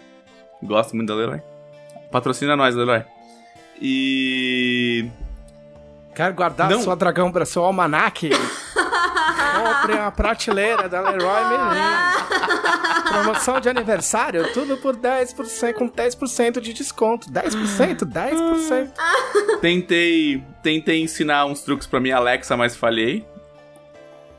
Gosto 0.62 0.96
muito 0.96 1.08
da 1.08 1.14
Leroy. 1.14 1.40
Patrocina 2.10 2.56
nós, 2.56 2.74
Leroy. 2.74 3.02
E. 3.80 5.08
Quer 6.14 6.32
guardar 6.32 6.70
Não. 6.70 6.80
sua 6.82 6.96
dragão 6.96 7.30
para 7.30 7.44
seu 7.44 7.62
almanac? 7.64 8.28
Compre 9.56 9.94
uma 9.94 10.10
prateleira 10.12 10.88
da 10.88 11.00
Leroy 11.00 11.44
Merlin. 11.48 11.80
Promoção 13.08 13.60
de 13.60 13.68
aniversário, 13.68 14.52
tudo 14.52 14.76
por 14.76 14.96
10%, 14.96 15.74
com 15.74 15.88
10% 15.88 16.60
de 16.60 16.72
desconto. 16.72 17.30
10%? 17.30 18.04
10%. 18.04 18.90
Tentei, 19.60 20.44
tentei 20.62 21.02
ensinar 21.02 21.46
uns 21.46 21.60
truques 21.62 21.86
pra 21.86 22.00
minha 22.00 22.16
Alexa, 22.16 22.56
mas 22.56 22.76
falhei. 22.76 23.26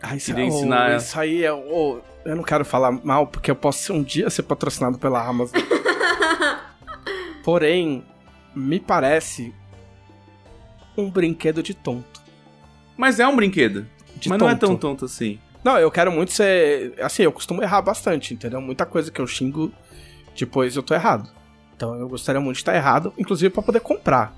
Ah, 0.01 0.15
isso, 0.15 0.27
Queria 0.27 0.45
oh, 0.45 0.47
ensinar- 0.47 0.95
isso 0.97 1.19
aí 1.19 1.43
é. 1.43 1.51
oh, 1.51 1.99
eu 2.23 2.35
não 2.35 2.43
quero 2.43 2.63
falar 2.63 2.91
mal, 2.91 3.25
porque 3.27 3.49
eu 3.49 3.55
posso 3.55 3.93
um 3.93 4.03
dia 4.03 4.29
ser 4.29 4.43
patrocinado 4.43 4.97
pela 4.99 5.25
Amazon. 5.25 5.59
Porém, 7.43 8.05
me 8.53 8.79
parece 8.79 9.53
um 10.97 11.09
brinquedo 11.09 11.63
de 11.63 11.73
tonto. 11.73 12.21
Mas 12.97 13.19
é 13.19 13.27
um 13.27 13.35
brinquedo. 13.35 13.87
De 14.19 14.29
mas 14.29 14.37
não 14.37 14.49
é 14.49 14.55
tonto. 14.55 14.67
tão 14.67 14.75
tonto 14.77 15.05
assim. 15.05 15.39
Não, 15.63 15.77
eu 15.77 15.91
quero 15.91 16.11
muito 16.11 16.31
ser. 16.31 16.93
Assim, 17.01 17.23
eu 17.23 17.31
costumo 17.31 17.61
errar 17.61 17.81
bastante, 17.81 18.33
entendeu? 18.33 18.61
Muita 18.61 18.85
coisa 18.85 19.11
que 19.11 19.19
eu 19.19 19.27
xingo, 19.27 19.71
depois 20.37 20.75
eu 20.75 20.83
tô 20.83 20.93
errado. 20.93 21.29
Então 21.75 21.93
eu 21.95 22.07
gostaria 22.07 22.39
muito 22.41 22.55
de 22.55 22.61
estar 22.61 22.75
errado, 22.75 23.13
inclusive 23.17 23.49
pra 23.51 23.61
poder 23.61 23.79
comprar. 23.81 24.33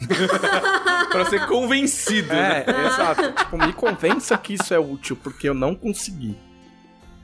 pra 1.10 1.24
ser 1.26 1.46
convencido, 1.46 2.28
né? 2.28 2.64
É, 2.66 2.86
exato. 2.86 3.32
Tipo, 3.32 3.58
me 3.58 3.72
convença 3.72 4.36
que 4.36 4.54
isso 4.54 4.74
é 4.74 4.78
útil, 4.78 5.16
porque 5.16 5.48
eu 5.48 5.54
não 5.54 5.74
consegui. 5.74 6.36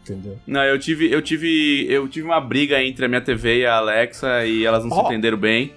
entendeu? 0.03 0.39
Não, 0.47 0.63
eu 0.63 0.79
tive, 0.79 1.11
eu 1.11 1.21
tive, 1.21 1.87
eu 1.91 2.09
tive 2.09 2.27
uma 2.27 2.41
briga 2.41 2.81
entre 2.83 3.05
a 3.05 3.09
minha 3.09 3.21
TV 3.21 3.61
e 3.61 3.67
a 3.67 3.77
Alexa 3.77 4.47
e 4.47 4.65
elas 4.65 4.85
não 4.85 4.91
se 4.93 4.99
Ó. 5.03 5.07
entenderam 5.07 5.37
bem. 5.39 5.75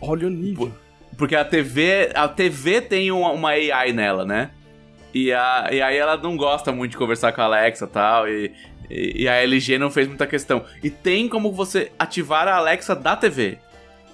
Olha 0.00 0.26
o 0.26 0.30
nível. 0.30 0.70
Porque 1.16 1.36
a 1.36 1.44
TV, 1.44 2.10
a 2.14 2.28
TV 2.28 2.80
tem 2.80 3.10
uma, 3.10 3.30
uma 3.30 3.50
AI 3.50 3.92
nela, 3.92 4.24
né? 4.24 4.50
E, 5.12 5.32
a, 5.32 5.68
e 5.70 5.80
aí 5.80 5.96
ela 5.96 6.16
não 6.16 6.36
gosta 6.36 6.72
muito 6.72 6.92
de 6.92 6.96
conversar 6.96 7.32
com 7.32 7.40
a 7.40 7.44
Alexa 7.44 7.86
tal, 7.86 8.28
e, 8.28 8.52
e, 8.90 9.22
e 9.22 9.28
a 9.28 9.34
LG 9.42 9.78
não 9.78 9.90
fez 9.90 10.08
muita 10.08 10.26
questão. 10.26 10.64
E 10.82 10.90
tem 10.90 11.28
como 11.28 11.52
você 11.52 11.92
ativar 11.98 12.48
a 12.48 12.56
Alexa 12.56 12.94
da 12.96 13.14
TV. 13.16 13.58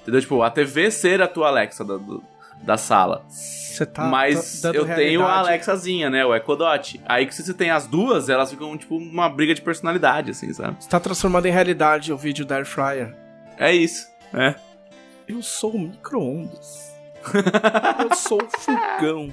Entendeu? 0.03 0.20
Tipo, 0.20 0.42
a 0.42 0.51
TV 0.51 0.90
ser 0.90 1.22
a 1.22 1.26
tua 1.26 1.48
Alexa 1.48 1.84
da, 1.84 1.96
do- 1.96 2.22
da 2.62 2.76
sala. 2.76 3.24
Você 3.28 3.86
tá 3.86 4.05
Mas 4.05 4.62
eu 4.64 4.72
tenho 4.72 5.22
a 5.22 5.28
realidade. 5.28 5.48
Alexazinha, 5.48 6.11
né? 6.11 6.26
O 6.26 6.34
Echo 6.34 6.57
Dot. 6.57 7.01
Aí 7.07 7.24
que 7.24 7.34
se 7.34 7.42
você 7.42 7.55
tem 7.55 7.70
as 7.70 7.86
duas, 7.86 8.28
elas 8.28 8.51
ficam, 8.51 8.76
tipo, 8.76 8.96
uma 8.98 9.28
briga 9.30 9.55
de 9.55 9.62
personalidade, 9.62 10.32
assim, 10.32 10.53
sabe? 10.53 10.76
Você 10.80 10.88
tá 10.90 11.01
transformando 11.01 11.46
em 11.46 11.51
realidade 11.51 12.12
o 12.12 12.16
vídeo 12.18 12.44
da 12.44 12.57
Air 12.57 12.66
Fryer. 12.66 13.14
É 13.57 13.72
isso, 13.72 14.07
né? 14.32 14.55
Eu 15.26 15.40
sou 15.42 15.72
o 15.74 15.78
micro-ondas. 15.78 16.89
eu 18.11 18.14
sou 18.16 18.41
fogão. 18.51 19.33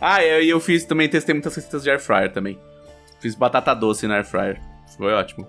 Ah, 0.00 0.22
e 0.24 0.48
eu, 0.48 0.58
fiz 0.60 0.84
também, 0.84 1.08
testei 1.08 1.34
muitas 1.34 1.54
receitas 1.54 1.82
de 1.82 1.90
air 1.90 2.00
fryer 2.00 2.32
também. 2.32 2.58
Fiz 3.20 3.34
batata 3.34 3.74
doce 3.74 4.06
na 4.06 4.16
air 4.16 4.24
fryer. 4.24 4.60
Foi 4.96 5.12
ótimo. 5.12 5.46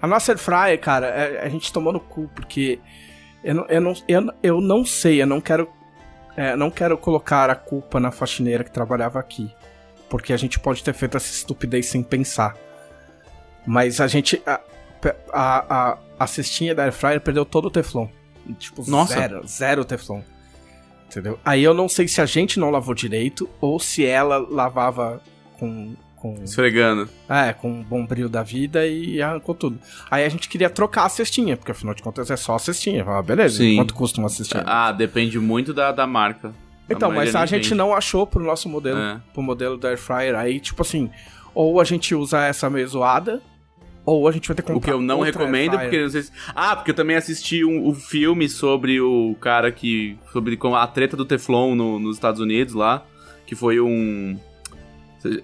A 0.00 0.06
nossa 0.06 0.32
Air 0.32 0.38
Fryer, 0.38 0.80
cara, 0.80 1.06
é- 1.08 1.44
a 1.44 1.48
gente 1.48 1.72
tomou 1.72 1.92
no 1.92 1.98
cu, 2.00 2.30
porque 2.34 2.78
eu 3.42 3.54
não, 3.54 3.66
eu 3.66 3.80
não, 3.80 3.92
eu, 4.06 4.32
eu 4.42 4.60
não 4.60 4.84
sei, 4.84 5.20
eu 5.20 5.26
não 5.26 5.40
quero. 5.40 5.68
é, 6.36 6.54
não 6.54 6.70
quero 6.70 6.96
colocar 6.96 7.50
a 7.50 7.54
culpa 7.56 7.98
na 7.98 8.10
faxineira 8.12 8.62
que 8.62 8.70
trabalhava 8.70 9.18
aqui. 9.18 9.52
Porque 10.08 10.32
a 10.32 10.36
gente 10.36 10.58
pode 10.58 10.82
ter 10.84 10.94
feito 10.94 11.16
essa 11.16 11.30
estupidez 11.30 11.86
sem 11.86 12.02
pensar. 12.02 12.56
Mas 13.66 14.00
a 14.00 14.06
gente. 14.06 14.40
A, 14.46 14.60
a, 15.32 15.90
a, 15.92 15.98
a 16.20 16.26
cestinha 16.26 16.74
da 16.74 16.84
Air 16.84 16.92
Fryer 16.92 17.20
perdeu 17.20 17.44
todo 17.44 17.66
o 17.66 17.70
Teflon. 17.70 18.08
Tipo, 18.58 18.88
Nossa. 18.88 19.14
zero. 19.14 19.46
Zero 19.46 19.84
Teflon. 19.84 20.22
Entendeu? 21.10 21.38
Aí 21.44 21.64
eu 21.64 21.72
não 21.74 21.88
sei 21.88 22.06
se 22.06 22.20
a 22.20 22.26
gente 22.26 22.58
não 22.60 22.70
lavou 22.70 22.94
direito 22.94 23.48
ou 23.60 23.80
se 23.80 24.04
ela 24.04 24.38
lavava 24.38 25.22
com. 25.58 25.94
com 26.16 26.34
Esfregando. 26.44 27.08
é, 27.28 27.52
com 27.54 27.70
um 27.70 27.82
bom 27.82 28.04
brilho 28.04 28.28
da 28.28 28.42
vida 28.42 28.86
e 28.86 29.20
arrancou 29.22 29.54
tudo. 29.54 29.78
Aí 30.10 30.24
a 30.24 30.28
gente 30.28 30.48
queria 30.48 30.68
trocar 30.68 31.04
a 31.06 31.08
cestinha, 31.08 31.56
porque 31.56 31.72
afinal 31.72 31.94
de 31.94 32.02
contas 32.02 32.30
é 32.30 32.36
só 32.36 32.54
a 32.56 32.58
cestinha. 32.58 33.04
Ah, 33.08 33.22
beleza, 33.22 33.58
Sim. 33.58 33.76
quanto 33.76 33.94
custa 33.94 34.20
uma 34.20 34.28
cestinha? 34.28 34.62
Ah, 34.66 34.92
depende 34.92 35.38
muito 35.38 35.72
da, 35.72 35.92
da 35.92 36.06
marca. 36.06 36.52
então, 36.90 37.08
mas 37.08 37.32
maioria 37.32 37.40
a 37.40 37.46
gente 37.46 37.74
não 37.74 37.94
achou 37.94 38.26
pro 38.26 38.42
nosso 38.44 38.68
modelo, 38.68 38.98
É. 39.00 39.20
pro 39.32 39.42
modelo 39.42 39.78
da 39.78 39.88
Air 39.88 39.98
Fryer. 39.98 40.34
Aí, 40.34 40.60
tipo 40.60 40.82
assim, 40.82 41.10
ou 41.54 41.80
a 41.80 41.84
gente 41.84 42.14
usa 42.14 42.44
essa 42.44 42.68
meio 42.68 42.86
zoada, 42.86 43.40
ou 44.16 44.28
a 44.28 44.32
gente 44.32 44.46
vai 44.48 44.54
ter 44.54 44.62
que 44.62 44.72
comprar 44.72 44.78
O 44.78 44.80
que 44.80 44.90
eu 44.90 45.00
não 45.00 45.20
recomendo, 45.20 45.72
Air 45.76 45.82
porque 45.82 46.02
não 46.02 46.08
sei 46.10 46.22
se... 46.22 46.32
Ah, 46.54 46.74
porque 46.76 46.90
eu 46.90 46.94
também 46.94 47.16
assisti 47.16 47.64
um, 47.64 47.88
um 47.88 47.94
filme 47.94 48.48
sobre 48.48 49.00
o 49.00 49.36
cara 49.40 49.70
que. 49.72 50.18
Sobre 50.32 50.58
a 50.74 50.86
treta 50.86 51.16
do 51.16 51.24
Teflon 51.24 51.74
no- 51.74 51.98
nos 51.98 52.16
Estados 52.16 52.40
Unidos 52.40 52.74
lá. 52.74 53.02
Que 53.46 53.54
foi 53.54 53.80
um. 53.80 54.38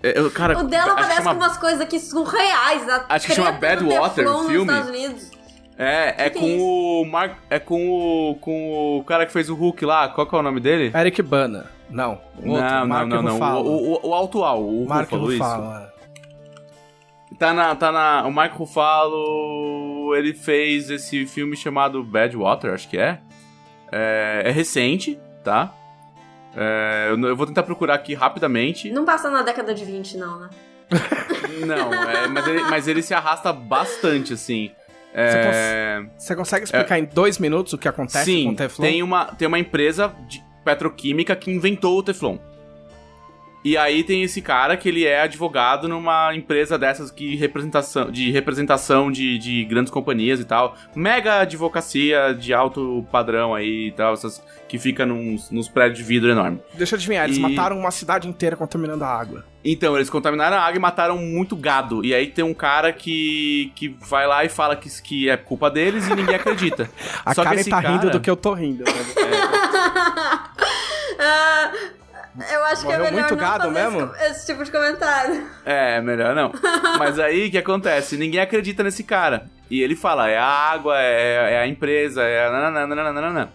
É, 0.02 0.18
eu- 0.20 0.30
Cara, 0.30 0.58
O 0.58 0.64
dela 0.64 0.94
parece 0.94 1.16
chama- 1.16 1.34
com 1.34 1.40
umas 1.40 1.58
coisas 1.58 1.80
aqui 1.80 1.98
surreais. 1.98 2.88
A 2.88 3.06
Acho 3.08 3.26
que 3.26 3.34
chama 3.34 3.52
treta 3.52 3.82
do 3.82 3.88
Badwater, 3.88 4.24
Teflon 4.24 4.38
o 4.38 4.42
nos 4.42 4.50
filme. 4.52 4.72
É, 5.76 6.26
é 6.26 6.30
Que 6.30 6.38
com 6.38 6.46
que 6.46 6.52
é 6.52 6.56
o 6.60 7.04
Mark. 7.10 7.36
É 7.50 7.58
com 7.58 7.88
o. 7.90 8.34
com 8.36 8.98
o 9.00 9.04
cara 9.04 9.26
que 9.26 9.32
fez 9.32 9.50
o 9.50 9.54
Hulk 9.54 9.84
lá. 9.84 10.08
Qual 10.08 10.26
que 10.26 10.34
é 10.34 10.38
o 10.38 10.42
nome 10.42 10.60
dele? 10.60 10.92
Eric 10.96 11.20
Bana. 11.22 11.66
Não, 11.90 12.18
o 12.42 12.50
outro, 12.50 12.64
não, 12.70 12.86
Mark 12.86 13.08
não, 13.08 13.22
não, 13.22 13.38
não. 13.38 13.62
O, 13.62 13.94
o, 14.04 14.08
o 14.10 14.14
atual, 14.14 14.64
o 14.66 14.86
Mark 14.88 15.10
Ruffalo, 15.10 15.32
isso. 15.32 15.42
Ruffalo, 15.42 15.74
é. 15.76 15.93
Tá 17.38 17.52
na, 17.52 17.74
tá 17.74 17.90
na. 17.90 18.26
O 18.26 18.32
Mark 18.32 18.54
Ruffalo. 18.54 20.14
Ele 20.14 20.32
fez 20.32 20.90
esse 20.90 21.26
filme 21.26 21.56
chamado 21.56 22.02
Badwater, 22.02 22.72
acho 22.72 22.88
que 22.88 22.98
é. 22.98 23.20
É, 23.90 24.42
é 24.46 24.50
recente, 24.50 25.18
tá? 25.42 25.74
É, 26.56 27.08
eu, 27.10 27.20
eu 27.28 27.36
vou 27.36 27.46
tentar 27.46 27.62
procurar 27.64 27.94
aqui 27.94 28.14
rapidamente. 28.14 28.90
Não 28.90 29.04
passa 29.04 29.30
na 29.30 29.42
década 29.42 29.74
de 29.74 29.84
20, 29.84 30.16
não, 30.16 30.40
né? 30.40 30.50
Não, 31.66 31.92
é, 31.92 32.26
mas, 32.28 32.46
ele, 32.46 32.62
mas 32.62 32.88
ele 32.88 33.02
se 33.02 33.14
arrasta 33.14 33.52
bastante, 33.52 34.32
assim. 34.34 34.70
É, 35.12 36.04
Você 36.18 36.34
consegue 36.34 36.64
explicar 36.64 36.98
em 36.98 37.04
dois 37.04 37.38
minutos 37.38 37.72
o 37.72 37.78
que 37.78 37.86
acontece 37.86 38.24
com 38.24 38.24
sim, 38.24 38.52
o 38.52 38.56
Teflon? 38.56 38.84
tem 38.84 39.02
uma, 39.02 39.26
tem 39.26 39.46
uma 39.46 39.58
empresa 39.58 40.12
de 40.28 40.44
petroquímica 40.64 41.36
que 41.36 41.50
inventou 41.50 41.98
o 41.98 42.02
Teflon. 42.02 42.38
E 43.64 43.78
aí 43.78 44.04
tem 44.04 44.22
esse 44.22 44.42
cara 44.42 44.76
que 44.76 44.86
ele 44.88 45.06
é 45.06 45.22
advogado 45.22 45.88
numa 45.88 46.34
empresa 46.34 46.78
dessas 46.78 47.10
que 47.10 47.34
representação, 47.36 48.10
de 48.10 48.30
representação 48.30 49.10
de, 49.10 49.38
de 49.38 49.64
grandes 49.64 49.90
companhias 49.90 50.38
e 50.38 50.44
tal. 50.44 50.76
Mega 50.94 51.40
advocacia 51.40 52.34
de 52.38 52.52
alto 52.52 53.06
padrão 53.10 53.54
aí 53.54 53.88
e 53.88 53.92
tal, 53.92 54.12
essas 54.12 54.42
que 54.68 54.78
fica 54.78 55.06
nos, 55.06 55.50
nos 55.50 55.66
prédios 55.68 55.98
de 55.98 56.04
vidro 56.04 56.30
enorme. 56.30 56.60
Deixa 56.74 56.94
eu 56.94 56.98
adivinhar, 56.98 57.24
eles 57.24 57.38
E- 57.38 57.40
mataram 57.40 57.78
uma 57.78 57.90
cidade 57.90 58.28
inteira 58.28 58.54
contaminando 58.54 59.02
a 59.02 59.08
água. 59.08 59.44
Então, 59.64 59.96
eles 59.96 60.10
contaminaram 60.10 60.58
a 60.58 60.60
água 60.60 60.76
e 60.76 60.78
mataram 60.78 61.16
muito 61.16 61.56
gado. 61.56 62.04
E 62.04 62.14
aí 62.14 62.26
tem 62.26 62.44
um 62.44 62.52
cara 62.52 62.92
que, 62.92 63.72
que 63.74 63.96
vai 63.98 64.26
lá 64.26 64.44
e 64.44 64.50
fala 64.50 64.76
que, 64.76 64.90
que 65.00 65.30
é 65.30 65.38
culpa 65.38 65.70
deles 65.70 66.06
e 66.06 66.14
ninguém 66.14 66.34
acredita. 66.34 66.90
A 67.24 67.32
Só 67.32 67.40
que 67.42 67.48
Karen 67.48 67.60
esse 67.62 67.70
tá 67.70 67.80
rindo 67.80 67.98
cara- 68.00 68.10
do 68.10 68.20
que 68.20 68.28
eu 68.28 68.36
tô 68.36 68.52
rindo. 68.52 68.84
né? 68.84 68.92
Ah, 71.18 71.70
eu 72.52 72.64
acho 72.64 72.84
que 72.84 72.92
é 72.92 72.98
Morreu 72.98 73.12
melhor 73.12 73.28
muito 73.30 73.36
não 73.36 73.36
gado 73.36 73.64
fazer 73.72 73.90
mesmo? 73.90 74.14
Esse, 74.16 74.24
esse 74.30 74.46
tipo 74.46 74.64
de 74.64 74.70
comentário. 74.70 75.46
É, 75.64 76.00
melhor 76.00 76.34
não. 76.34 76.52
Mas 76.98 77.18
aí 77.18 77.46
o 77.48 77.50
que 77.50 77.58
acontece? 77.58 78.16
Ninguém 78.16 78.40
acredita 78.40 78.82
nesse 78.82 79.04
cara. 79.04 79.46
E 79.70 79.80
ele 79.82 79.96
fala: 79.96 80.28
é 80.28 80.36
a 80.38 80.44
água, 80.44 81.00
é, 81.00 81.54
é 81.54 81.58
a 81.60 81.66
empresa, 81.66 82.22
é 82.22 82.46
a. 82.46 82.70
nananana. 82.70 83.52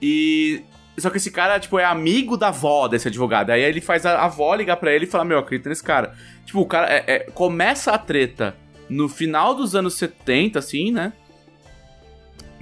E. 0.00 0.62
Só 0.96 1.10
que 1.10 1.18
esse 1.18 1.30
cara, 1.30 1.60
tipo, 1.60 1.78
é 1.78 1.84
amigo 1.84 2.36
da 2.36 2.48
avó 2.48 2.88
desse 2.88 3.06
advogado. 3.06 3.50
Aí 3.50 3.62
ele 3.62 3.80
faz 3.80 4.04
a 4.04 4.24
avó 4.24 4.54
ligar 4.54 4.76
pra 4.76 4.92
ele 4.92 5.04
e 5.04 5.08
fala: 5.08 5.24
Meu, 5.24 5.38
acredita 5.38 5.68
nesse 5.68 5.82
cara. 5.82 6.14
Tipo, 6.44 6.60
o 6.60 6.66
cara. 6.66 6.88
é- 6.92 7.04
é- 7.06 7.18
começa 7.32 7.92
a 7.92 7.98
treta 7.98 8.56
no 8.88 9.08
final 9.08 9.54
dos 9.54 9.76
anos 9.76 9.94
70, 9.94 10.58
assim, 10.58 10.90
né? 10.90 11.12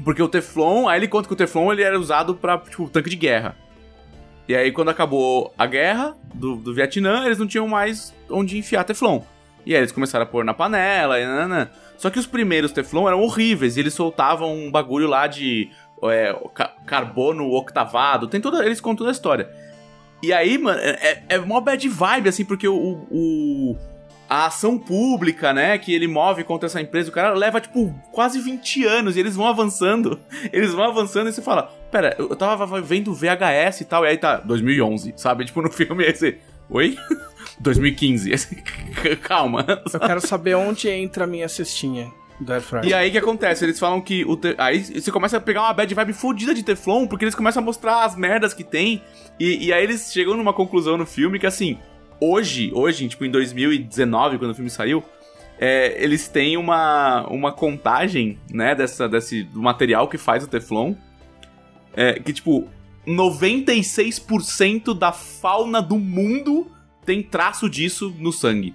Porque 0.04 0.22
o 0.22 0.28
Teflon, 0.28 0.88
aí 0.88 0.98
ele 0.98 1.08
conta 1.08 1.26
que 1.28 1.32
o 1.32 1.36
Teflon 1.36 1.72
ele 1.72 1.82
era 1.82 1.98
usado 1.98 2.34
pra, 2.34 2.58
tipo, 2.58 2.88
tanque 2.90 3.08
de 3.08 3.16
guerra. 3.16 3.56
E 4.48 4.54
aí, 4.54 4.70
quando 4.70 4.90
acabou 4.90 5.52
a 5.58 5.66
guerra 5.66 6.16
do, 6.32 6.56
do 6.56 6.72
Vietnã, 6.72 7.24
eles 7.26 7.38
não 7.38 7.46
tinham 7.46 7.66
mais 7.66 8.14
onde 8.30 8.56
enfiar 8.58 8.84
Teflon. 8.84 9.20
E 9.64 9.74
aí 9.74 9.80
eles 9.80 9.90
começaram 9.92 10.22
a 10.24 10.28
pôr 10.28 10.44
na 10.44 10.54
panela 10.54 11.18
e 11.20 11.24
nananã. 11.24 11.68
Só 11.98 12.10
que 12.10 12.18
os 12.18 12.26
primeiros 12.26 12.70
Teflon 12.70 13.08
eram 13.08 13.20
horríveis. 13.22 13.76
E 13.76 13.80
eles 13.80 13.94
soltavam 13.94 14.54
um 14.54 14.70
bagulho 14.70 15.08
lá 15.08 15.26
de 15.26 15.68
é, 16.04 16.32
ca- 16.54 16.72
carbono 16.86 17.50
octavado. 17.52 18.28
Tem 18.28 18.40
toda, 18.40 18.64
eles 18.64 18.80
contam 18.80 18.98
toda 18.98 19.10
a 19.10 19.12
história. 19.12 19.48
E 20.22 20.32
aí, 20.32 20.56
mano, 20.58 20.78
é, 20.80 21.22
é 21.28 21.38
mó 21.38 21.60
bad 21.60 21.88
vibe, 21.88 22.28
assim, 22.28 22.44
porque 22.44 22.68
o, 22.68 22.74
o- 23.10 23.76
a 24.28 24.46
ação 24.46 24.76
pública, 24.78 25.52
né, 25.52 25.78
que 25.78 25.94
ele 25.94 26.08
move 26.08 26.42
contra 26.44 26.66
essa 26.66 26.80
empresa, 26.80 27.10
o 27.10 27.12
cara 27.12 27.32
leva, 27.34 27.60
tipo, 27.60 27.94
quase 28.12 28.40
20 28.40 28.84
anos 28.84 29.16
e 29.16 29.20
eles 29.20 29.36
vão 29.36 29.46
avançando. 29.46 30.18
Eles 30.52 30.72
vão 30.72 30.84
avançando 30.84 31.28
e 31.28 31.32
você 31.32 31.42
fala, 31.42 31.72
pera, 31.90 32.14
eu 32.18 32.34
tava 32.34 32.80
vendo 32.80 33.14
VHS 33.14 33.80
e 33.80 33.84
tal, 33.84 34.04
e 34.04 34.08
aí 34.08 34.18
tá 34.18 34.36
2011, 34.38 35.14
sabe? 35.16 35.44
Tipo, 35.44 35.62
no 35.62 35.70
filme 35.72 36.04
aí 36.04 36.14
você, 36.14 36.38
oi? 36.70 36.96
2015. 37.60 38.30
Aí 38.32 38.38
você, 38.38 39.16
Calma. 39.16 39.64
Eu 39.92 40.00
quero 40.00 40.20
saber 40.20 40.54
onde 40.56 40.88
entra 40.88 41.24
a 41.24 41.26
minha 41.26 41.48
cestinha 41.48 42.10
do 42.40 42.52
Air 42.52 42.62
Fryer. 42.62 42.84
E 42.84 42.92
aí 42.94 43.08
o 43.08 43.12
que 43.12 43.18
acontece? 43.18 43.64
Eles 43.64 43.78
falam 43.78 44.00
que 44.00 44.24
o 44.24 44.36
te- 44.36 44.54
aí 44.58 44.82
você 45.00 45.10
começa 45.10 45.36
a 45.36 45.40
pegar 45.40 45.62
uma 45.62 45.72
bad 45.72 45.92
vibe 45.94 46.12
fodida 46.12 46.54
de 46.54 46.62
Teflon, 46.62 47.06
porque 47.06 47.24
eles 47.24 47.34
começam 47.34 47.62
a 47.62 47.64
mostrar 47.66 48.04
as 48.04 48.14
merdas 48.16 48.52
que 48.52 48.64
tem. 48.64 49.02
E, 49.40 49.66
e 49.66 49.72
aí 49.72 49.82
eles 49.84 50.12
chegam 50.12 50.36
numa 50.36 50.52
conclusão 50.52 50.96
no 50.98 51.06
filme 51.06 51.38
que 51.38 51.46
assim, 51.46 51.78
hoje, 52.20 52.70
hoje, 52.74 53.08
tipo 53.08 53.24
em 53.24 53.30
2019, 53.30 54.38
quando 54.38 54.50
o 54.50 54.54
filme 54.54 54.70
saiu, 54.70 55.04
é, 55.58 56.02
eles 56.02 56.28
têm 56.28 56.56
uma, 56.56 57.26
uma 57.28 57.52
contagem, 57.52 58.38
né, 58.50 58.74
dessa, 58.74 59.08
desse, 59.08 59.42
do 59.42 59.62
material 59.62 60.08
que 60.08 60.18
faz 60.18 60.44
o 60.44 60.46
Teflon. 60.46 60.94
É, 61.94 62.14
que 62.20 62.32
tipo, 62.32 62.68
96% 63.06 64.96
da 64.96 65.12
fauna 65.12 65.80
do 65.80 65.96
mundo 65.96 66.70
tem 67.04 67.22
traço 67.22 67.70
disso 67.70 68.14
no 68.18 68.32
sangue. 68.32 68.74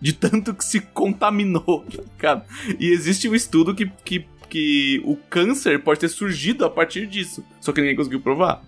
De 0.00 0.12
tanto 0.12 0.52
que 0.52 0.64
se 0.64 0.80
contaminou, 0.80 1.86
cara. 2.18 2.44
E 2.78 2.90
existe 2.90 3.28
um 3.28 3.34
estudo 3.34 3.74
que, 3.74 3.90
que, 4.04 4.26
que 4.50 5.00
o 5.04 5.16
câncer 5.16 5.82
pode 5.82 6.00
ter 6.00 6.08
surgido 6.08 6.64
a 6.66 6.70
partir 6.70 7.06
disso. 7.06 7.42
Só 7.60 7.72
que 7.72 7.80
ninguém 7.80 7.96
conseguiu 7.96 8.20
provar. 8.20 8.62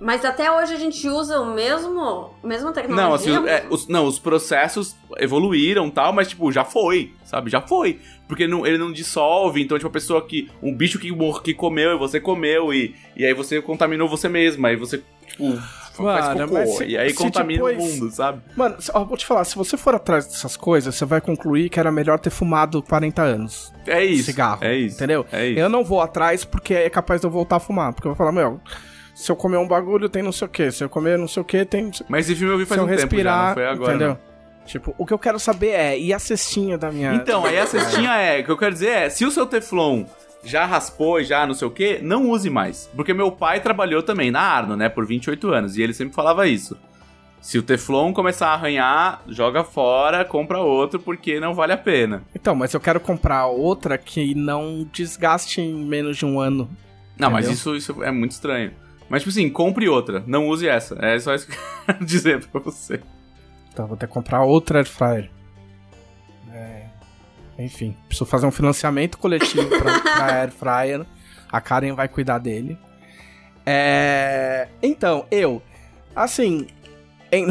Mas 0.00 0.24
até 0.24 0.50
hoje 0.50 0.74
a 0.74 0.78
gente 0.78 1.08
usa 1.08 1.40
o 1.40 1.54
mesmo, 1.54 2.30
mesma 2.44 2.72
tecnologia. 2.72 3.04
Não, 3.06 3.14
assim, 3.14 3.48
é, 3.48 3.66
os, 3.68 3.88
não, 3.88 4.06
os 4.06 4.18
processos 4.18 4.94
evoluíram 5.16 5.88
e 5.88 5.90
tal, 5.90 6.12
mas, 6.12 6.28
tipo, 6.28 6.52
já 6.52 6.64
foi, 6.64 7.12
sabe? 7.24 7.50
Já 7.50 7.60
foi. 7.60 7.98
Porque 8.28 8.46
não, 8.46 8.64
ele 8.66 8.78
não 8.78 8.92
dissolve, 8.92 9.60
então, 9.62 9.76
tipo, 9.76 9.88
a 9.88 9.92
pessoa 9.92 10.24
que. 10.24 10.48
Um 10.62 10.72
bicho 10.74 10.98
que, 10.98 11.10
mor- 11.10 11.42
que 11.42 11.52
comeu 11.52 11.92
e 11.94 11.98
você 11.98 12.20
comeu, 12.20 12.72
e, 12.72 12.94
e 13.16 13.24
aí 13.24 13.34
você 13.34 13.60
contaminou 13.60 14.08
você 14.08 14.28
mesma, 14.28 14.68
aí 14.68 14.76
você, 14.76 15.02
tipo, 15.26 15.56
faz 15.94 15.98
Mano, 16.28 16.40
cocô. 16.42 16.54
mas 16.54 16.76
se- 16.76 16.84
e 16.84 16.96
aí 16.96 17.12
contamina 17.12 17.64
depois- 17.64 17.76
o 17.78 17.80
mundo, 18.00 18.10
sabe? 18.12 18.40
Mano, 18.56 18.76
ó, 18.94 19.04
vou 19.04 19.16
te 19.16 19.26
falar, 19.26 19.42
se 19.44 19.56
você 19.56 19.76
for 19.76 19.94
atrás 19.96 20.26
dessas 20.26 20.56
coisas, 20.56 20.94
você 20.94 21.04
vai 21.04 21.20
concluir 21.20 21.70
que 21.70 21.80
era 21.80 21.90
melhor 21.90 22.20
ter 22.20 22.30
fumado 22.30 22.80
40 22.82 23.22
anos. 23.22 23.72
É 23.86 24.04
isso. 24.04 24.24
cigarro. 24.26 24.62
É 24.62 24.76
isso. 24.76 24.94
Entendeu? 24.96 25.26
É 25.32 25.46
isso. 25.48 25.58
Eu 25.58 25.68
não 25.68 25.82
vou 25.82 26.00
atrás 26.00 26.44
porque 26.44 26.72
é 26.74 26.88
capaz 26.90 27.20
de 27.22 27.26
eu 27.26 27.30
voltar 27.32 27.56
a 27.56 27.60
fumar. 27.60 27.92
Porque 27.94 28.06
eu 28.06 28.10
vou 28.12 28.16
falar, 28.16 28.30
meu, 28.30 28.60
se 29.18 29.32
eu 29.32 29.34
comer 29.34 29.56
um 29.56 29.66
bagulho, 29.66 30.08
tem 30.08 30.22
não 30.22 30.30
sei 30.30 30.46
o 30.46 30.48
que. 30.48 30.70
Se 30.70 30.84
eu 30.84 30.88
comer 30.88 31.18
não 31.18 31.26
sei 31.26 31.42
o 31.42 31.44
que, 31.44 31.64
tem. 31.64 31.92
Se 31.92 32.04
Mas 32.08 32.30
esse 32.30 32.38
filme 32.38 32.54
eu 32.54 32.58
vi 32.58 32.64
faz 32.64 32.78
eu 32.78 32.84
um 32.84 32.86
tempo 32.86 33.00
já, 33.00 33.04
respirar. 33.04 33.46
não 33.48 33.54
foi 33.54 33.66
agora. 33.66 33.94
entendeu? 33.94 34.08
não. 34.10 34.64
Tipo, 34.64 34.94
o 34.96 35.04
que 35.04 35.12
eu 35.12 35.18
quero 35.18 35.40
saber 35.40 35.70
é, 35.70 35.98
e 35.98 36.12
a 36.12 36.20
cestinha 36.20 36.78
da 36.78 36.92
minha. 36.92 37.14
Então, 37.14 37.44
aí 37.44 37.58
a 37.58 37.66
cestinha 37.66 38.14
é, 38.14 38.40
o 38.40 38.44
que 38.44 38.50
eu 38.50 38.56
quero 38.56 38.72
dizer 38.72 38.90
é, 38.90 39.10
se 39.10 39.24
o 39.24 39.30
seu 39.32 39.44
Teflon 39.44 40.04
já 40.44 40.64
raspou, 40.66 41.20
já 41.20 41.44
não 41.44 41.52
sei 41.52 41.66
o 41.66 41.70
que, 41.72 41.98
não 42.00 42.30
use 42.30 42.48
mais. 42.48 42.88
Porque 42.94 43.12
meu 43.12 43.32
pai 43.32 43.58
trabalhou 43.58 44.04
também 44.04 44.30
na 44.30 44.40
Arno, 44.40 44.76
né, 44.76 44.88
por 44.88 45.04
28 45.04 45.48
anos, 45.48 45.76
e 45.76 45.82
ele 45.82 45.92
sempre 45.92 46.14
falava 46.14 46.46
isso. 46.46 46.78
Se 47.40 47.58
o 47.58 47.62
Teflon 47.62 48.12
começar 48.12 48.50
a 48.50 48.54
arranhar, 48.54 49.22
joga 49.26 49.64
fora, 49.64 50.24
compra 50.24 50.60
outro, 50.60 51.00
porque 51.00 51.40
não 51.40 51.54
vale 51.54 51.72
a 51.72 51.78
pena. 51.78 52.22
Então, 52.32 52.54
mas 52.54 52.72
eu 52.72 52.78
quero 52.78 53.00
comprar 53.00 53.46
outra 53.46 53.98
que 53.98 54.32
não 54.32 54.88
desgaste 54.92 55.60
em 55.60 55.74
menos 55.74 56.16
de 56.16 56.24
um 56.24 56.38
ano. 56.38 56.70
Não, 57.18 57.32
mas 57.32 57.46
Entendeu? 57.46 57.74
isso, 57.74 57.92
isso 57.92 58.04
é 58.04 58.12
muito 58.12 58.30
estranho. 58.30 58.70
Mas, 59.08 59.22
tipo 59.22 59.30
assim, 59.30 59.48
compre 59.48 59.88
outra, 59.88 60.22
não 60.26 60.48
use 60.48 60.68
essa. 60.68 60.96
É 61.00 61.18
só 61.18 61.34
isso 61.34 61.46
que 61.46 61.54
eu 61.54 61.58
quero 61.86 62.04
dizer 62.04 62.44
pra 62.46 62.60
você. 62.60 63.00
Então, 63.72 63.86
vou 63.86 63.96
ter 63.96 64.06
que 64.06 64.12
comprar 64.12 64.42
outra 64.42 64.78
air 64.78 64.86
fryer. 64.86 65.30
É, 66.52 66.86
Enfim, 67.58 67.96
preciso 68.06 68.26
fazer 68.26 68.46
um 68.46 68.50
financiamento 68.50 69.18
coletivo 69.18 69.68
pra, 69.68 70.00
pra 70.00 70.26
air 70.40 70.50
fryer. 70.50 71.06
A 71.50 71.60
Karen 71.60 71.94
vai 71.94 72.08
cuidar 72.08 72.38
dele. 72.38 72.76
É... 73.64 74.68
Então, 74.82 75.26
eu, 75.30 75.62
assim, 76.14 76.66
em, 77.30 77.46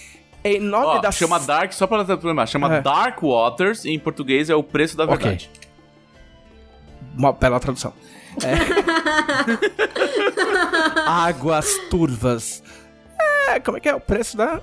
em 0.44 0.60
nome 0.60 0.86
Ó, 0.86 0.98
da 0.98 1.10
chama 1.10 1.38
Dark, 1.40 1.72
só 1.72 1.86
pra 1.86 2.02
lembrar, 2.02 2.46
chama 2.46 2.76
É. 2.76 2.80
Dark 2.80 3.20
Waters, 3.22 3.84
e 3.84 3.90
em 3.90 3.98
português 3.98 4.48
é 4.48 4.54
o 4.54 4.62
preço 4.62 4.96
da 4.96 5.04
verdade. 5.06 5.50
Uma 7.16 7.32
bela 7.32 7.60
tradução. 7.60 7.92
É. 8.42 8.54
Águas 11.06 11.68
turvas. 11.90 12.62
É, 13.48 13.60
como 13.60 13.76
é 13.76 13.80
que 13.80 13.88
é 13.88 13.94
o 13.94 14.00
preço 14.00 14.36
da. 14.36 14.60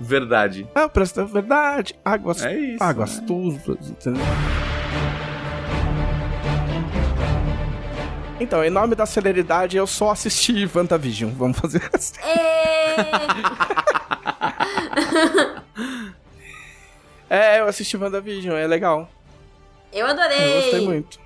Verdade. 0.00 0.66
É 0.74 0.84
o 0.84 0.88
preço 0.88 1.16
da 1.16 1.24
verdade. 1.24 1.94
Águas, 2.04 2.42
É 2.44 2.56
isso, 2.56 2.82
águas 2.82 3.18
né? 3.20 3.24
turvas, 3.26 3.90
entendeu? 3.90 4.22
Então, 8.40 8.64
em 8.64 8.70
nome 8.70 8.94
da 8.96 9.06
celeridade, 9.06 9.76
eu 9.76 9.86
só 9.86 10.10
assisti 10.10 10.68
WandaVision. 10.74 11.30
Vamos 11.32 11.58
fazer 11.58 11.82
assim. 11.92 12.14
É, 17.30 17.60
eu 17.60 17.66
assisti 17.66 17.96
WandaVision, 17.96 18.54
é 18.54 18.66
legal. 18.66 19.08
Eu 19.90 20.06
adorei. 20.06 20.36
Eu 20.38 20.60
gostei 20.62 20.86
muito. 20.86 21.18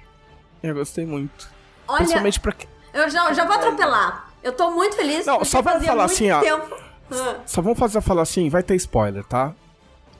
Eu 0.70 0.74
gostei 0.74 1.06
muito. 1.06 1.48
Olha, 1.88 1.98
Principalmente 1.98 2.40
pra. 2.40 2.52
que- 2.52 2.66
eu 2.92 3.08
já, 3.10 3.32
já 3.32 3.44
vou 3.44 3.54
atropelar. 3.56 4.30
Eu 4.42 4.52
tô 4.52 4.70
muito 4.70 4.96
feliz. 4.96 5.26
Não, 5.26 5.44
só 5.44 5.60
vamos 5.62 5.72
fazia 5.78 5.88
falar 5.88 6.04
assim, 6.04 6.30
ó. 6.30 6.40
tempo. 6.40 6.76
Ah. 7.10 7.36
Só 7.46 7.62
vamos 7.62 7.78
fazer 7.78 8.00
falar 8.00 8.22
assim, 8.22 8.48
vai 8.48 8.62
ter 8.62 8.74
spoiler, 8.76 9.24
tá? 9.24 9.52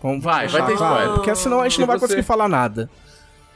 Vamos 0.03 0.23
Vai, 0.23 0.47
vai 0.49 0.61
ter 0.63 0.69
deixar- 0.69 0.91
spoiler. 0.93 1.15
Porque 1.15 1.35
senão 1.35 1.61
a 1.61 1.63
gente 1.65 1.75
Se 1.75 1.81
não 1.81 1.87
vai 1.87 1.97
você- 1.99 2.07
conseguir 2.07 2.23
falar 2.23 2.49
nada. 2.49 2.89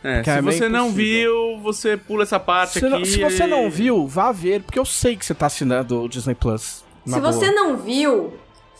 É, 0.02 0.24
se 0.24 0.30
é 0.30 0.40
você 0.42 0.68
não 0.68 0.90
viu, 0.90 1.58
você 1.62 1.96
pula 1.96 2.22
essa 2.22 2.40
parte 2.40 2.78
Se, 2.80 2.88
não- 2.88 2.98
aqui. 2.98 3.06
se 3.06 3.22
você 3.22 3.46
não 3.46 3.70
viu, 3.70 4.06
vá 4.08 4.32
ver, 4.32 4.62
porque 4.62 4.78
eu 4.78 4.84
sei 4.86 5.14
que 5.16 5.24
você 5.26 5.34
tá 5.34 5.46
assinando 5.46 6.02
o 6.02 6.08
Disney 6.08 6.34
Plus. 6.34 6.82
Se 7.06 7.20
boa. 7.20 7.20
você 7.32 7.50
não 7.52 7.76
viu, 7.76 8.32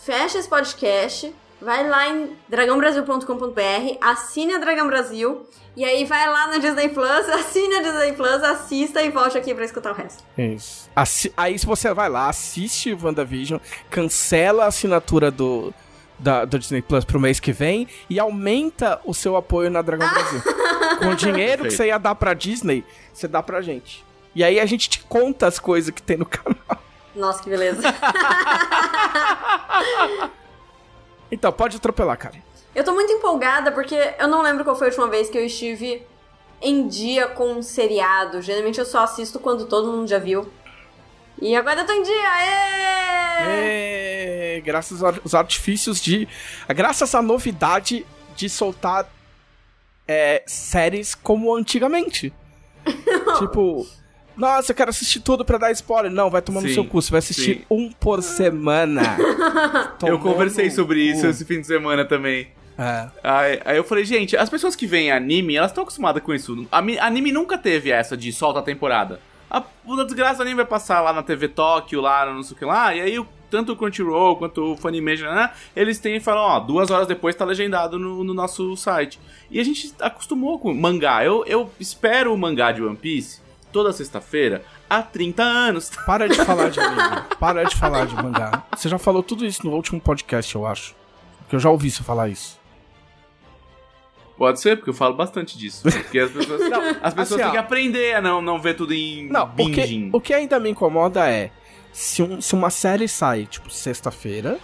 fecha 0.04 0.38
esse 0.38 0.48
podcast, 0.48 1.32
vai 1.61 1.86
lá 1.88 2.08
em 2.08 2.36
dragãobrasil.com.br, 2.48 3.98
assine 4.00 4.54
a 4.54 4.58
Dragão 4.58 4.86
Brasil, 4.86 5.46
e 5.76 5.84
aí 5.84 6.04
vai 6.04 6.28
lá 6.28 6.46
na 6.48 6.58
Disney 6.58 6.88
Plus, 6.88 7.28
assine 7.28 7.74
a 7.76 7.82
Disney 7.82 8.12
Plus, 8.12 8.42
assista 8.42 9.02
e 9.02 9.11
volte 9.11 9.36
aqui 9.38 9.54
pra 9.54 9.64
escutar 9.64 9.92
o 9.92 9.94
resto. 9.94 10.24
Isso. 10.38 10.88
Assi- 10.96 11.32
Aí 11.36 11.58
se 11.58 11.66
você 11.66 11.92
vai 11.92 12.08
lá, 12.08 12.28
assiste 12.28 12.92
o 12.92 12.98
WandaVision, 13.04 13.61
cancela 13.90 14.64
a 14.64 14.68
assinatura 14.68 15.30
do, 15.30 15.72
da, 16.18 16.44
do 16.44 16.58
Disney 16.58 16.82
Plus 16.82 17.04
pro 17.04 17.20
mês 17.20 17.38
que 17.40 17.52
vem 17.52 17.86
e 18.08 18.18
aumenta 18.18 19.00
o 19.04 19.12
seu 19.14 19.36
apoio 19.36 19.70
na 19.70 19.82
Dragão 19.82 20.08
Brasil. 20.08 20.42
Com 21.00 21.08
o 21.08 21.14
dinheiro 21.14 21.64
que 21.64 21.70
você 21.70 21.86
ia 21.86 21.98
dar 21.98 22.14
pra 22.14 22.34
Disney, 22.34 22.84
você 23.12 23.26
dá 23.28 23.42
pra 23.42 23.61
gente. 23.62 24.04
E 24.34 24.44
aí 24.44 24.61
a 24.61 24.66
gente 24.66 24.88
te 24.88 25.00
conta 25.00 25.46
as 25.46 25.58
coisas 25.58 25.92
que 25.94 26.02
tem 26.02 26.16
no 26.16 26.26
canal. 26.26 26.56
Nossa, 27.16 27.42
que 27.42 27.50
beleza. 27.50 27.82
Então, 31.31 31.53
pode 31.53 31.76
atropelar, 31.76 32.18
cara. 32.18 32.37
eu 32.74 32.85
tô 32.85 32.93
muito 32.93 33.12
empolgada 33.12 33.72
porque 33.72 34.14
eu 34.18 34.28
não 34.28 34.43
lembro 34.43 34.64
qual 34.64 34.76
foi 34.76 34.89
a 34.89 34.91
última 34.91 35.09
vez 35.09 35.28
que 35.28 35.39
eu 35.39 35.45
estive 35.45 36.07
em 36.61 36.87
dia 36.89 37.28
com 37.28 37.53
um 37.53 37.62
seriado. 37.62 38.43
Geralmente 38.43 38.78
eu 38.78 38.85
só 38.85 39.05
assisto 39.05 39.39
quando 39.39 39.66
todo 39.66 39.91
mundo 39.91 40.09
já 40.09 40.18
viu. 40.18 40.51
E 41.41 41.57
agora 41.57 41.81
eu 41.81 41.87
tô 41.87 41.93
em 41.93 42.03
dia! 42.03 42.28
Aê! 42.28 44.57
É, 44.57 44.61
graças 44.62 45.03
aos 45.03 45.35
artifícios 45.35 46.01
de. 46.01 46.28
Graças 46.68 47.14
à 47.14 47.22
novidade 47.22 48.07
de 48.37 48.49
soltar 48.49 49.09
é, 50.07 50.43
séries 50.47 51.14
como 51.14 51.55
antigamente. 51.55 52.33
tipo, 53.39 53.87
nossa, 54.41 54.72
eu 54.72 54.76
quero 54.76 54.88
assistir 54.88 55.20
tudo 55.20 55.45
pra 55.45 55.59
dar 55.59 55.70
spoiler. 55.70 56.11
Não, 56.11 56.30
vai 56.30 56.41
tomar 56.41 56.62
no 56.62 56.68
seu 56.70 56.82
cu. 56.82 57.03
Você 57.03 57.11
vai 57.11 57.18
assistir 57.18 57.59
sim. 57.59 57.64
um 57.70 57.93
por 57.93 58.22
semana. 58.22 59.03
Eu 60.03 60.18
conversei 60.18 60.70
sobre 60.70 61.03
isso 61.03 61.26
esse 61.26 61.45
fim 61.45 61.61
de 61.61 61.66
semana 61.66 62.07
também. 62.07 62.49
É. 62.78 63.09
Aí, 63.22 63.61
aí 63.62 63.76
eu 63.76 63.84
falei, 63.84 64.07
gente, 64.07 64.34
as 64.34 64.49
pessoas 64.49 64.74
que 64.74 64.86
veem 64.86 65.12
anime, 65.12 65.55
elas 65.55 65.70
estão 65.70 65.82
acostumadas 65.82 66.22
com 66.22 66.32
isso. 66.32 66.66
A 66.72 66.78
anime 66.78 67.30
nunca 67.30 67.59
teve 67.59 67.91
essa 67.91 68.16
de 68.16 68.32
solta 68.32 68.61
a 68.61 68.62
temporada. 68.62 69.20
A, 69.51 69.59
a 69.59 70.05
desgraça 70.05 70.36
do 70.36 70.43
anime 70.43 70.57
vai 70.57 70.64
passar 70.64 71.03
lá 71.03 71.12
na 71.12 71.22
TV 71.22 71.49
Tóquio, 71.49 72.01
lá 72.01 72.24
no 72.24 72.36
não 72.36 72.43
sei 72.43 72.57
o 72.57 72.59
que 72.59 72.64
lá, 72.64 72.95
e 72.95 73.03
aí 73.03 73.18
o- 73.18 73.26
tanto 73.51 73.72
o 73.72 73.76
Crunchyroll 73.76 74.36
quanto 74.36 74.72
o 74.72 74.76
Funimation, 74.76 75.26
né, 75.26 75.51
eles 75.76 75.99
têm 75.99 76.16
e 76.16 76.20
falam, 76.20 76.43
ó, 76.43 76.61
duas 76.61 76.91
horas 76.91 77.07
depois 77.07 77.34
tá 77.34 77.45
legendado 77.45 77.99
no, 77.99 78.24
no 78.24 78.32
nosso 78.32 78.74
site. 78.76 79.20
E 79.51 79.61
a 79.61 79.64
gente 79.64 79.93
acostumou 80.01 80.59
com 80.59 80.72
mangá. 80.72 81.22
Eu, 81.22 81.45
eu 81.47 81.70
espero 81.78 82.32
o 82.32 82.38
mangá 82.38 82.72
de 82.72 82.82
One 82.82 82.97
Piece 82.97 83.41
toda 83.72 83.92
sexta-feira 83.92 84.64
há 84.88 85.02
30 85.02 85.42
anos. 85.42 85.90
Para 86.06 86.28
de 86.28 86.36
falar 86.36 86.70
de 86.70 86.80
anime. 86.80 87.22
Para 87.38 87.64
de 87.64 87.76
falar 87.76 88.06
de 88.06 88.14
mangá. 88.14 88.64
Você 88.76 88.88
já 88.88 88.98
falou 88.98 89.22
tudo 89.22 89.44
isso 89.44 89.66
no 89.66 89.72
último 89.74 90.00
podcast, 90.00 90.54
eu 90.54 90.66
acho. 90.66 90.94
Porque 91.40 91.56
eu 91.56 91.60
já 91.60 91.70
ouvi 91.70 91.90
você 91.90 92.02
falar 92.02 92.28
isso. 92.28 92.58
Pode 94.36 94.58
ser, 94.60 94.76
porque 94.76 94.88
eu 94.90 94.94
falo 94.94 95.14
bastante 95.14 95.58
disso. 95.58 95.82
Porque 95.82 96.18
as 96.18 96.30
pessoas, 96.30 96.60
as 97.02 97.12
pessoas 97.14 97.32
assim, 97.32 97.34
ó. 97.42 97.44
têm 97.44 97.50
que 97.52 97.56
aprender 97.58 98.14
a 98.14 98.22
não, 98.22 98.40
não 98.40 98.58
ver 98.58 98.74
tudo 98.74 98.94
em 98.94 99.28
Não, 99.28 99.44
o 99.44 99.70
que, 99.70 100.10
o 100.14 100.20
que 100.20 100.32
ainda 100.32 100.58
me 100.58 100.70
incomoda 100.70 101.28
é 101.30 101.50
se, 101.92 102.22
um- 102.22 102.40
se 102.40 102.54
uma 102.54 102.70
série 102.70 103.06
sai, 103.06 103.44
tipo, 103.44 103.68
sexta-feira, 103.70 104.58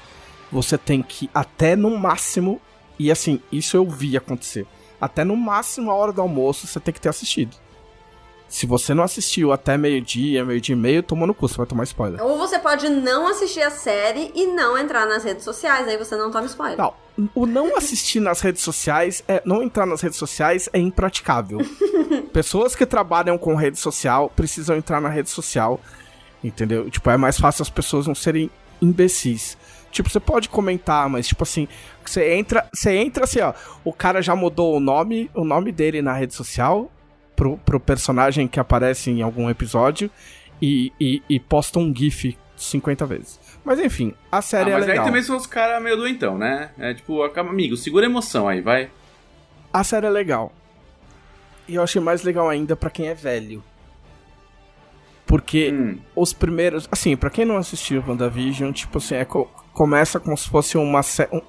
você 0.50 0.78
tem 0.78 1.02
que 1.02 1.28
até 1.34 1.76
no 1.76 1.94
máximo, 1.98 2.58
e 2.98 3.10
assim, 3.10 3.38
isso 3.52 3.76
eu 3.76 3.86
vi 3.86 4.16
acontecer, 4.16 4.66
até 4.98 5.24
no 5.24 5.36
máximo 5.36 5.90
a 5.90 5.94
hora 5.94 6.12
do 6.12 6.22
almoço 6.22 6.66
você 6.66 6.80
tem 6.80 6.94
que 6.94 7.00
ter 7.00 7.10
assistido. 7.10 7.54
Se 8.56 8.64
você 8.64 8.94
não 8.94 9.04
assistiu 9.04 9.52
até 9.52 9.76
meio-dia, 9.76 10.42
meio-dia 10.42 10.74
e 10.74 10.78
meio, 10.78 11.02
tomou 11.02 11.26
no 11.26 11.34
cu, 11.34 11.46
você 11.46 11.58
vai 11.58 11.66
tomar 11.66 11.84
spoiler. 11.84 12.24
Ou 12.24 12.38
você 12.38 12.58
pode 12.58 12.88
não 12.88 13.28
assistir 13.28 13.60
a 13.60 13.70
série 13.70 14.32
e 14.34 14.46
não 14.46 14.78
entrar 14.78 15.04
nas 15.04 15.22
redes 15.22 15.44
sociais, 15.44 15.86
aí 15.86 15.98
você 15.98 16.16
não 16.16 16.30
toma 16.30 16.46
spoiler. 16.46 16.78
Não, 16.78 16.94
o 17.34 17.44
não 17.44 17.76
assistir 17.76 18.18
nas 18.18 18.40
redes 18.40 18.62
sociais, 18.62 19.22
é, 19.28 19.42
não 19.44 19.62
entrar 19.62 19.84
nas 19.84 20.00
redes 20.00 20.16
sociais 20.16 20.70
é 20.72 20.78
impraticável. 20.78 21.58
Pessoas 22.32 22.74
que 22.74 22.86
trabalham 22.86 23.36
com 23.36 23.54
rede 23.54 23.78
social 23.78 24.32
precisam 24.34 24.74
entrar 24.74 25.02
na 25.02 25.10
rede 25.10 25.28
social, 25.28 25.78
entendeu? 26.42 26.88
Tipo, 26.88 27.10
é 27.10 27.18
mais 27.18 27.38
fácil 27.38 27.60
as 27.60 27.68
pessoas 27.68 28.06
não 28.06 28.14
serem 28.14 28.50
imbecis. 28.80 29.58
Tipo, 29.90 30.08
você 30.08 30.18
pode 30.18 30.48
comentar, 30.48 31.10
mas 31.10 31.28
tipo 31.28 31.42
assim, 31.42 31.68
você 32.02 32.32
entra, 32.32 32.66
você 32.72 32.92
entra 32.92 33.24
assim, 33.24 33.40
ó, 33.40 33.52
o 33.84 33.92
cara 33.92 34.22
já 34.22 34.34
mudou 34.34 34.74
o 34.74 34.80
nome, 34.80 35.30
o 35.34 35.44
nome 35.44 35.72
dele 35.72 36.00
na 36.00 36.14
rede 36.14 36.32
social 36.32 36.90
pro, 37.36 37.58
pro 37.58 37.78
personagem 37.78 38.48
que 38.48 38.58
aparece 38.58 39.10
em 39.10 39.22
algum 39.22 39.48
episódio 39.50 40.10
e, 40.60 40.92
e, 40.98 41.22
e 41.28 41.38
posta 41.38 41.78
um 41.78 41.94
gif 41.94 42.36
50 42.56 43.04
vezes. 43.06 43.38
Mas 43.62 43.78
enfim, 43.78 44.14
a 44.32 44.38
Ah, 44.38 44.42
série 44.42 44.70
é 44.70 44.72
mas 44.74 44.86
legal. 44.86 45.04
aí 45.04 45.08
também 45.10 45.22
são 45.22 45.36
os 45.36 45.46
caras 45.46 45.82
meio 45.82 45.96
doentão, 45.96 46.38
né? 46.38 46.70
É 46.78 46.94
tipo, 46.94 47.22
amigo, 47.22 47.76
segura 47.76 48.06
a 48.06 48.08
emoção 48.10 48.48
aí, 48.48 48.60
vai. 48.60 48.90
A 49.72 49.84
série 49.84 50.06
é 50.06 50.10
legal. 50.10 50.52
E 51.68 51.74
eu 51.74 51.82
achei 51.82 52.00
mais 52.00 52.22
legal 52.22 52.48
ainda 52.48 52.74
pra 52.76 52.88
quem 52.88 53.08
é 53.08 53.14
velho. 53.14 53.62
Porque 55.26 55.72
Hum. 55.72 55.98
os 56.14 56.32
primeiros. 56.32 56.88
Assim, 56.90 57.16
pra 57.16 57.28
quem 57.30 57.44
não 57.44 57.56
assistiu 57.56 58.02
WandaVision, 58.06 58.70
tipo 58.72 58.98
assim, 58.98 59.16
é 59.16 59.24
co- 59.24 59.50
começa 59.72 60.20
como 60.20 60.36
se 60.36 60.48
fosse 60.48 60.78
uma, 60.78 61.00
um- 61.32 61.42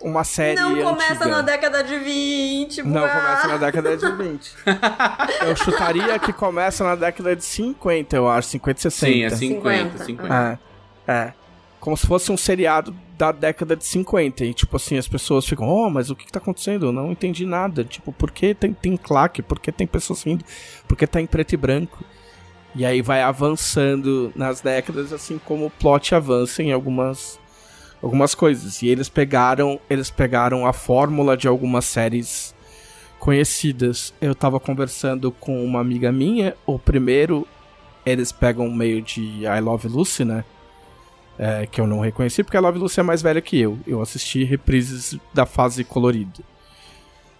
uma 0.00 0.24
série. 0.24 0.60
não 0.60 0.76
começa 0.82 1.12
antiga. 1.12 1.28
na 1.28 1.42
década 1.42 1.82
de 1.82 1.98
20, 1.98 2.82
Não 2.82 2.92
buá. 3.00 3.08
começa 3.08 3.48
na 3.48 3.56
década 3.56 3.96
de 3.96 4.10
20. 4.10 4.52
eu 5.46 5.56
chutaria 5.56 6.18
que 6.18 6.32
começa 6.32 6.84
na 6.84 6.94
década 6.94 7.34
de 7.34 7.44
50, 7.44 8.16
eu 8.16 8.28
acho, 8.28 8.48
50 8.48 8.78
e 8.78 8.82
60. 8.82 9.12
Sim, 9.12 9.22
é 9.24 9.30
50, 9.30 10.04
50. 10.04 10.04
50. 10.04 10.60
É, 11.06 11.12
é. 11.12 11.32
como 11.80 11.96
se 11.96 12.06
fosse 12.06 12.30
um 12.30 12.36
seriado 12.36 12.94
da 13.16 13.32
década 13.32 13.74
de 13.74 13.84
50. 13.84 14.44
E, 14.44 14.54
tipo 14.54 14.76
assim, 14.76 14.96
as 14.96 15.08
pessoas 15.08 15.44
ficam, 15.44 15.68
oh, 15.68 15.90
mas 15.90 16.08
o 16.08 16.16
que, 16.16 16.24
que 16.24 16.32
tá 16.32 16.38
acontecendo? 16.38 16.86
Eu 16.86 16.92
não 16.92 17.10
entendi 17.10 17.44
nada. 17.44 17.84
Tipo, 17.84 18.12
por 18.12 18.30
que 18.30 18.54
tem, 18.54 18.72
tem 18.72 18.96
claque? 18.96 19.42
Por 19.42 19.58
que 19.58 19.72
tem 19.72 19.86
pessoas 19.86 20.22
rindo? 20.22 20.44
Por 20.86 20.96
que 20.96 21.06
tá 21.06 21.20
em 21.20 21.26
preto 21.26 21.52
e 21.52 21.56
branco? 21.56 22.04
E 22.74 22.86
aí 22.86 23.02
vai 23.02 23.22
avançando 23.22 24.32
nas 24.36 24.60
décadas, 24.60 25.12
assim 25.12 25.40
como 25.44 25.66
o 25.66 25.70
plot 25.70 26.14
avança 26.14 26.62
em 26.62 26.72
algumas 26.72 27.40
algumas 28.02 28.34
coisas. 28.34 28.82
E 28.82 28.88
eles 28.88 29.08
pegaram, 29.08 29.80
eles 29.88 30.10
pegaram 30.10 30.66
a 30.66 30.72
fórmula 30.72 31.36
de 31.36 31.48
algumas 31.48 31.84
séries 31.84 32.54
conhecidas. 33.18 34.14
Eu 34.20 34.34
tava 34.34 34.60
conversando 34.60 35.30
com 35.32 35.64
uma 35.64 35.80
amiga 35.80 36.12
minha, 36.12 36.56
o 36.66 36.78
primeiro 36.78 37.46
eles 38.06 38.32
pegam 38.32 38.70
meio 38.70 39.02
de 39.02 39.44
I 39.44 39.60
Love 39.60 39.88
Lucy, 39.88 40.24
né? 40.24 40.44
É, 41.38 41.66
que 41.66 41.80
eu 41.80 41.86
não 41.86 42.00
reconheci 42.00 42.42
porque 42.42 42.56
a 42.56 42.60
Love 42.60 42.78
Lucy 42.78 42.98
é 42.98 43.02
mais 43.02 43.22
velha 43.22 43.40
que 43.40 43.60
eu. 43.60 43.78
Eu 43.86 44.00
assisti 44.00 44.42
reprises 44.44 45.16
da 45.32 45.46
fase 45.46 45.84
colorida. 45.84 46.40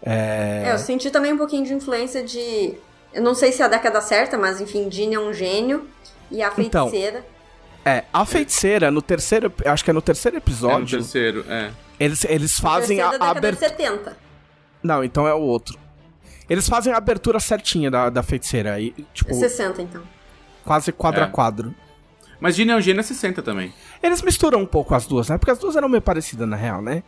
É... 0.03 0.65
é, 0.67 0.73
eu 0.73 0.79
senti 0.79 1.11
também 1.11 1.33
um 1.33 1.37
pouquinho 1.37 1.65
de 1.65 1.75
influência 1.75 2.23
de. 2.23 2.75
Eu 3.13 3.23
não 3.23 3.35
sei 3.35 3.51
se 3.51 3.63
é 3.63 3.65
a 3.65 3.69
década 3.69 4.01
certa, 4.01 4.39
mas 4.39 4.61
enfim, 4.61 4.89
Jean 4.91 5.15
é 5.15 5.19
um 5.19 5.33
gênio. 5.33 5.87
E 6.31 6.43
a 6.43 6.53
então, 6.59 6.89
feiticeira. 6.89 7.19
Então, 7.19 7.38
é, 7.89 8.05
a 8.13 8.25
feiticeira, 8.27 8.91
no 8.91 9.01
terceiro. 9.01 9.53
Acho 9.65 9.83
que 9.83 9.91
é 9.91 9.93
no 9.95 10.03
terceiro 10.03 10.37
episódio. 10.37 10.77
É 10.77 10.99
no 10.99 11.05
terceiro, 11.05 11.45
é. 11.49 11.71
Eles, 11.99 12.25
eles 12.25 12.61
fazem 12.61 13.01
a, 13.01 13.09
a 13.19 13.31
abertura. 13.31 13.69
70. 13.69 14.17
Não, 14.83 15.03
então 15.03 15.27
é 15.27 15.35
o 15.35 15.41
outro. 15.41 15.79
Eles 16.49 16.69
fazem 16.69 16.93
a 16.93 16.97
abertura 16.97 17.41
certinha 17.41 17.91
da, 17.91 18.11
da 18.11 18.23
feiticeira. 18.23 18.79
E, 18.79 18.95
tipo, 19.13 19.35
60, 19.35 19.83
então. 19.83 20.03
Quase 20.65 20.93
quadro 20.93 21.21
é. 21.21 21.25
a 21.25 21.27
quadro. 21.29 21.75
Mas 22.39 22.55
Gene 22.55 22.73
Eugênio 22.73 23.01
é 23.01 23.03
60 23.03 23.43
também. 23.43 23.73
Eles 24.03 24.23
misturam 24.23 24.61
um 24.61 24.67
pouco 24.67 24.95
as 24.95 25.07
duas, 25.07 25.29
né? 25.29 25.39
Porque 25.39 25.51
as 25.51 25.59
duas 25.59 25.75
eram 25.75 25.89
meio 25.89 26.03
parecidas, 26.03 26.49
na 26.49 26.57
real, 26.57 26.81
né? 26.81 27.03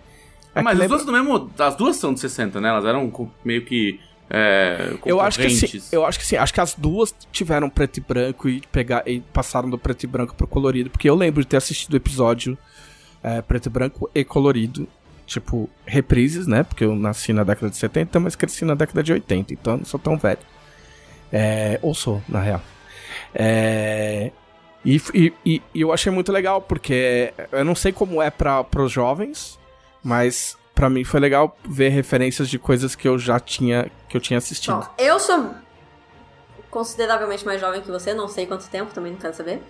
É 0.55 0.62
mas 0.62 0.74
as 0.74 0.81
lembra... 0.81 0.97
duas 0.97 1.07
do 1.07 1.12
mesmo. 1.12 1.51
As 1.59 1.76
duas 1.76 1.97
são 1.97 2.12
de 2.12 2.20
60, 2.20 2.61
né? 2.61 2.68
Elas 2.70 2.85
eram 2.85 3.12
meio 3.45 3.64
que. 3.64 4.01
É, 4.33 4.95
eu 5.05 5.20
acho 5.20 5.41
que 5.41 5.51
sim, 5.51 5.83
eu 5.91 6.07
acho 6.07 6.16
que 6.16 6.24
sim, 6.24 6.37
acho 6.37 6.55
que 6.55 6.61
as 6.61 6.74
duas 6.74 7.12
tiveram 7.33 7.68
preto 7.68 7.97
e 7.97 8.01
branco 8.01 8.49
e 8.49 8.61
pegar 8.70 9.03
e 9.05 9.20
passaram 9.20 9.68
do 9.68 9.76
preto 9.76 10.05
e 10.05 10.07
branco 10.07 10.37
pro 10.37 10.47
colorido, 10.47 10.89
porque 10.89 11.11
eu 11.11 11.16
lembro 11.16 11.43
de 11.43 11.49
ter 11.49 11.57
assistido 11.57 11.95
o 11.95 11.97
episódio 11.97 12.57
é, 13.24 13.43
preto 13.43 13.66
e 13.66 13.70
branco 13.70 14.09
e 14.14 14.24
colorido, 14.24 14.87
tipo 15.26 15.68
reprises, 15.85 16.47
né? 16.47 16.62
Porque 16.62 16.85
eu 16.85 16.95
nasci 16.95 17.33
na 17.33 17.43
década 17.43 17.70
de 17.70 17.76
70, 17.76 18.20
mas 18.20 18.37
cresci 18.37 18.64
na 18.64 18.74
década 18.74 19.03
de 19.03 19.12
80, 19.12 19.53
então 19.53 19.74
eu 19.74 19.78
não 19.78 19.85
sou 19.85 19.99
tão 19.99 20.16
velho. 20.16 20.39
É, 21.33 21.81
ou 21.83 21.93
sou, 21.93 22.22
na 22.28 22.41
real. 22.41 22.62
É, 23.35 24.31
e, 24.85 25.01
e, 25.12 25.33
e, 25.45 25.62
eu 25.74 25.93
achei 25.93 26.12
muito 26.12 26.31
legal, 26.31 26.62
porque 26.62 27.35
eu 27.51 27.64
não 27.64 27.74
sei 27.74 27.91
como 27.91 28.22
é 28.22 28.31
para 28.31 28.64
os 28.76 28.93
jovens, 28.93 29.59
mas 30.05 30.57
para 30.81 30.89
mim 30.89 31.05
foi 31.05 31.20
legal 31.20 31.55
ver 31.62 31.91
referências 31.91 32.49
de 32.49 32.59
coisas 32.59 32.95
que 32.95 33.07
eu 33.07 33.18
já 33.18 33.39
tinha 33.39 33.91
que 34.09 34.16
eu 34.16 34.20
tinha 34.20 34.39
assistido. 34.39 34.76
Bom, 34.76 34.87
eu 34.97 35.20
sou 35.20 35.55
consideravelmente 36.70 37.45
mais 37.45 37.61
jovem 37.61 37.83
que 37.83 37.91
você, 37.91 38.14
não 38.14 38.26
sei 38.26 38.47
quanto 38.47 38.66
tempo, 38.66 38.95
também 38.95 39.12
não 39.12 39.18
quero 39.18 39.35
saber. 39.35 39.62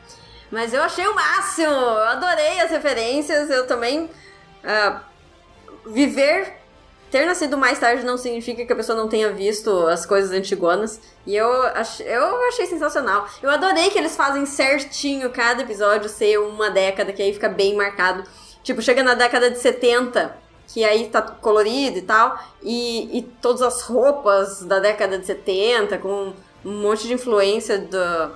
Mas 0.52 0.72
eu 0.72 0.80
achei 0.80 1.04
o 1.08 1.14
máximo! 1.14 1.72
Eu 1.72 2.04
adorei 2.04 2.60
as 2.60 2.70
referências, 2.70 3.50
eu 3.50 3.66
também. 3.66 4.04
Uh, 4.04 5.00
viver 5.86 6.60
ter 7.10 7.26
nascido 7.26 7.58
mais 7.58 7.80
tarde 7.80 8.04
não 8.04 8.16
significa 8.16 8.64
que 8.64 8.72
a 8.72 8.76
pessoa 8.76 8.96
não 8.96 9.08
tenha 9.08 9.32
visto 9.32 9.88
as 9.88 10.06
coisas 10.06 10.30
antigonas. 10.30 11.00
E 11.26 11.34
eu, 11.34 11.50
ach, 11.74 11.98
eu 12.02 12.44
achei 12.46 12.66
sensacional. 12.66 13.26
Eu 13.42 13.50
adorei 13.50 13.90
que 13.90 13.98
eles 13.98 14.14
fazem 14.14 14.46
certinho 14.46 15.28
cada 15.30 15.62
episódio 15.62 16.08
ser 16.08 16.38
uma 16.38 16.70
década, 16.70 17.12
que 17.12 17.20
aí 17.20 17.32
fica 17.32 17.48
bem 17.48 17.74
marcado. 17.74 18.22
Tipo, 18.62 18.80
chega 18.80 19.02
na 19.02 19.14
década 19.14 19.50
de 19.50 19.58
70, 19.58 20.49
que 20.72 20.84
aí 20.84 21.08
tá 21.08 21.20
colorido 21.20 21.98
e 21.98 22.02
tal, 22.02 22.38
e, 22.62 23.18
e 23.18 23.22
todas 23.22 23.62
as 23.62 23.82
roupas 23.82 24.62
da 24.62 24.78
década 24.78 25.18
de 25.18 25.26
70, 25.26 25.98
com 25.98 26.32
um 26.64 26.82
monte 26.82 27.06
de 27.06 27.14
influência 27.14 27.78
da, 27.78 28.30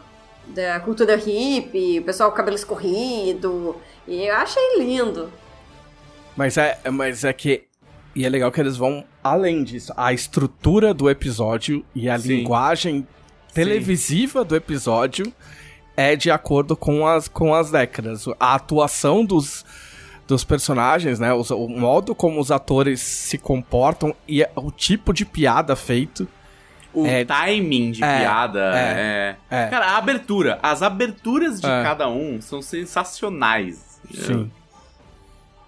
da 0.48 0.80
cultura 0.80 1.16
hippie, 1.16 2.00
o 2.00 2.04
pessoal 2.04 2.30
com 2.30 2.36
cabelo 2.36 2.56
escorrido. 2.56 3.76
E 4.06 4.24
eu 4.26 4.34
achei 4.34 4.78
lindo. 4.78 5.32
Mas 6.36 6.56
é, 6.56 6.78
mas 6.90 7.22
é 7.22 7.32
que 7.32 7.64
e 8.14 8.24
é 8.24 8.28
legal 8.28 8.50
que 8.52 8.60
eles 8.60 8.76
vão 8.76 9.04
além 9.22 9.64
disso. 9.64 9.92
A 9.96 10.12
estrutura 10.12 10.94
do 10.94 11.10
episódio 11.10 11.84
e 11.94 12.08
a 12.08 12.18
Sim. 12.18 12.28
linguagem 12.28 13.06
televisiva 13.52 14.42
Sim. 14.42 14.46
do 14.46 14.56
episódio 14.56 15.32
é 15.96 16.14
de 16.14 16.30
acordo 16.30 16.76
com 16.76 17.06
as, 17.06 17.26
com 17.26 17.54
as 17.54 17.70
décadas. 17.70 18.26
A 18.38 18.54
atuação 18.54 19.24
dos, 19.24 19.64
dos 20.26 20.44
personagens, 20.44 21.20
né? 21.20 21.32
O, 21.32 21.42
o 21.42 21.68
modo 21.68 22.14
como 22.14 22.40
os 22.40 22.50
atores 22.50 23.00
se 23.00 23.38
comportam 23.38 24.14
e 24.28 24.46
o 24.56 24.70
tipo 24.70 25.12
de 25.12 25.24
piada 25.24 25.76
feito. 25.76 26.26
O 26.92 27.06
é, 27.06 27.24
timing 27.24 27.90
de 27.90 28.04
é, 28.04 28.20
piada. 28.20 28.72
É, 28.74 29.36
é, 29.50 29.64
é, 29.64 29.66
Cara, 29.68 29.86
a 29.86 29.96
abertura. 29.96 30.58
As 30.62 30.82
aberturas 30.82 31.60
de 31.60 31.66
é. 31.66 31.82
cada 31.82 32.08
um 32.08 32.40
são 32.40 32.62
sensacionais. 32.62 34.00
Sim. 34.12 34.50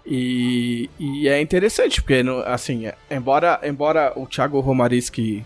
E, 0.05 0.89
e 0.97 1.27
é 1.27 1.41
interessante, 1.41 2.01
porque, 2.01 2.23
assim, 2.45 2.85
embora, 3.11 3.59
embora 3.61 4.13
o 4.15 4.25
Thiago 4.25 4.57
Romariz, 4.61 5.09
que, 5.09 5.45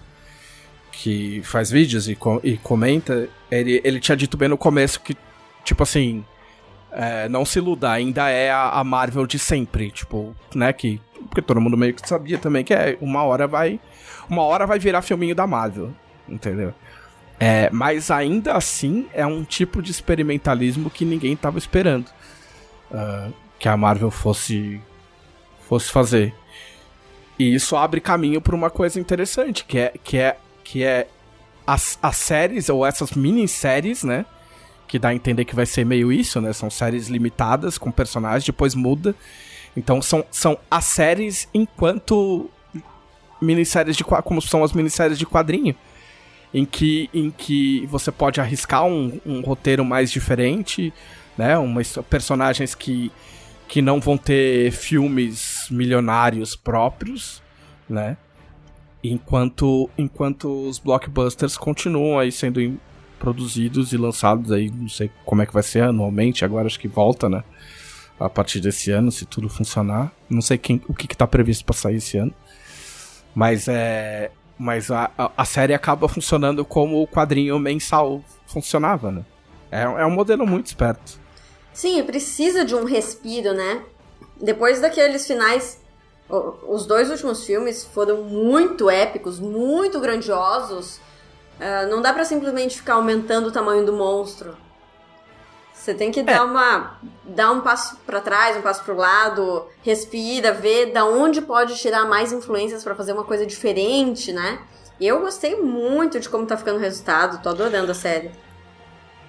que 0.91 1.41
faz 1.43 1.72
vídeos 1.72 2.07
e, 2.07 2.16
e 2.43 2.57
comenta, 2.57 3.28
ele, 3.49 3.82
ele 3.84 3.99
tinha 3.99 4.16
dito 4.16 4.38
bem 4.38 4.47
no 4.47 4.57
começo 4.59 5.01
que, 5.01 5.18
tipo 5.66 5.82
assim, 5.82 6.24
é, 6.92 7.30
não 7.30 7.46
se 7.46 7.60
iluda, 7.60 7.92
ainda 7.92 8.30
é 8.30 8.52
a, 8.52 8.70
a, 8.70 8.84
Marvel 8.84 9.26
de 9.26 9.39
sempre, 9.39 9.92
tipo, 9.92 10.36
né, 10.54 10.72
que... 10.74 11.02
Porque 11.28 11.42
todo 11.42 11.62
mundo 11.62 11.78
meio 11.78 11.94
que 11.94 12.08
sabia 12.08 12.38
também 12.38 12.64
que 12.64 12.74
é, 12.74 12.98
uma 13.00 13.24
hora 13.24 13.48
vai... 13.48 13.80
Uma 14.30 14.44
hora 14.44 14.66
vai 14.66 14.80
virar 14.80 15.02
filminho 15.02 15.36
da 15.36 15.46
Marvel, 15.46 15.94
entendeu? 16.28 16.74
É, 17.39 17.70
mas 17.72 18.12
ainda 18.12 18.54
assim 18.54 19.08
é 19.14 19.26
um 19.26 19.44
tipo 19.44 19.82
de 19.82 19.92
experimentalismo 19.92 20.89
que 20.89 21.04
ninguém 21.04 21.36
tava 21.36 21.58
esperando. 21.58 22.06
Uh, 22.92 23.34
que 23.58 23.68
a 23.68 23.76
Marvel 23.76 24.12
fosse 24.12 24.80
fosse 25.68 25.92
fazer. 25.92 26.36
E 27.39 27.56
isso 27.56 27.76
abre 27.76 28.00
caminho 28.00 28.42
para 28.42 28.56
uma 28.56 28.70
coisa 28.70 29.00
interessante, 29.00 29.66
que 29.66 29.80
é 29.80 29.94
que 30.04 30.18
é 30.18 30.38
que 30.64 30.84
é 30.84 31.08
as, 31.66 31.98
as 32.02 32.18
séries 32.18 32.70
ou 32.70 32.86
essas 32.86 33.14
minisséries, 33.14 34.04
né? 34.04 34.26
Que 34.92 35.00
dá 35.00 35.08
a 35.08 35.16
entender 35.16 35.46
que 35.46 35.56
vai 35.56 35.66
ser 35.66 35.86
meio 35.86 36.12
isso, 36.12 36.42
né? 36.42 36.52
São 36.52 36.70
séries 36.70 37.08
limitadas 37.08 37.78
com 37.78 37.89
personagens, 37.89 38.44
depois 38.44 38.76
muda. 38.76 39.16
Então 39.74 40.02
são, 40.02 40.26
são 40.30 40.58
as 40.70 40.84
séries 40.84 41.48
enquanto 41.54 42.50
minisséries 43.42 43.96
de 43.96 44.04
como 44.04 44.42
são 44.42 44.66
as 44.66 44.74
minisséries 44.74 45.18
de 45.18 45.26
quadrinho, 45.26 45.74
em 46.53 46.65
que 46.65 47.10
em 47.14 47.32
que 47.32 47.86
você 47.86 48.11
pode 48.11 48.41
arriscar 48.41 48.84
um, 48.84 49.18
um 49.26 49.40
roteiro 49.40 49.86
mais 49.86 50.11
diferente, 50.11 50.94
né? 51.38 51.57
Uma, 51.57 51.82
personagens 52.10 52.76
que 52.76 53.10
que 53.70 53.82
não 53.82 54.02
vão 54.02 54.18
ter 54.18 54.74
filmes 54.74 55.68
milionários 55.72 56.53
próprios, 56.53 57.41
né? 57.88 58.18
Enquanto, 59.02 59.90
enquanto 59.98 60.68
os 60.68 60.80
blockbusters 60.80 61.56
continuam 61.56 62.20
aí 62.20 62.30
sendo 62.30 62.78
produzidos 63.22 63.93
e 63.93 63.98
lançados 63.98 64.52
aí, 64.52 64.72
não 64.72 64.89
sei 64.89 65.11
como 65.23 65.43
é 65.43 65.45
que 65.45 65.53
vai 65.53 65.61
ser 65.61 65.84
anualmente, 65.84 66.43
agora 66.43 66.65
acho 66.65 66.80
que 66.80 66.88
volta, 66.88 67.30
né? 67.30 67.43
A 68.19 68.27
partir 68.27 68.60
desse 68.60 68.91
ano, 68.91 69.11
se 69.11 69.26
tudo 69.26 69.48
funcionar. 69.48 70.11
Não 70.27 70.41
sei 70.41 70.57
quem, 70.57 70.81
o 70.88 70.93
que, 70.93 71.07
que 71.07 71.15
tá 71.15 71.27
previsto 71.27 71.64
para 71.64 71.76
sair 71.76 71.98
esse 71.98 72.18
ano. 72.18 72.34
Mas 73.34 73.68
é. 73.68 74.31
Mas 74.57 74.91
a, 74.91 75.10
a, 75.18 75.31
a, 75.38 75.45
série 75.45 75.73
acaba 75.73 76.07
funcionando 76.07 76.64
como 76.64 77.02
o 77.02 77.07
quadrinho 77.07 77.57
mensal 77.57 78.23
funcionava, 78.45 79.11
né? 79.11 79.26
É, 79.72 79.81
é 79.81 80.06
um 80.06 80.11
modelo 80.11 80.45
muito 80.45 80.68
esperto. 80.68 81.19
Sim, 81.73 82.03
precisa 82.03 82.64
de 82.64 82.76
um 82.76 82.84
respiro, 82.84 83.53
né? 83.53 83.81
Depois 84.39 84.81
daqueles 84.81 85.26
finais. 85.26 85.80
Os 86.68 86.85
dois 86.85 87.10
últimos 87.10 87.43
filmes 87.43 87.84
foram 87.84 88.23
muito 88.23 88.89
épicos, 88.89 89.39
muito 89.39 89.99
grandiosos. 89.99 90.99
Uh, 91.62 91.88
não 91.92 92.02
dá 92.02 92.12
para 92.12 92.26
simplesmente 92.26 92.76
ficar 92.76 92.96
aumentando 92.96 93.50
o 93.50 93.52
tamanho 93.52 93.86
do 93.86 93.94
monstro. 93.94 94.58
Você 95.72 95.94
tem 95.94 96.12
que 96.12 96.22
é. 96.22 96.24
dar 96.24 96.44
uma 96.44 97.00
dar 97.24 97.52
um 97.52 97.62
passo 97.62 97.98
para 98.06 98.20
trás, 98.20 98.58
um 98.58 98.62
passo 98.62 98.84
para 98.84 98.94
o 98.96 98.98
lado, 98.98 99.68
respira, 99.84 100.52
ver 100.52 100.92
da 100.92 101.06
onde 101.06 101.40
pode 101.40 101.76
tirar 101.76 102.06
mais 102.06 102.34
influências 102.34 102.84
para 102.84 102.96
fazer 102.96 103.14
uma 103.14 103.24
coisa 103.24 103.46
diferente, 103.46 104.34
né? 104.34 104.60
Eu 105.00 105.22
gostei 105.22 105.56
muito 105.56 106.20
de 106.20 106.30
como 106.30 106.46
tá 106.48 106.58
ficando 106.58 106.78
o 106.78 106.80
resultado, 106.80 107.42
tô 107.42 107.50
adorando 107.50 107.92
a 107.92 107.96
série. 107.96 108.32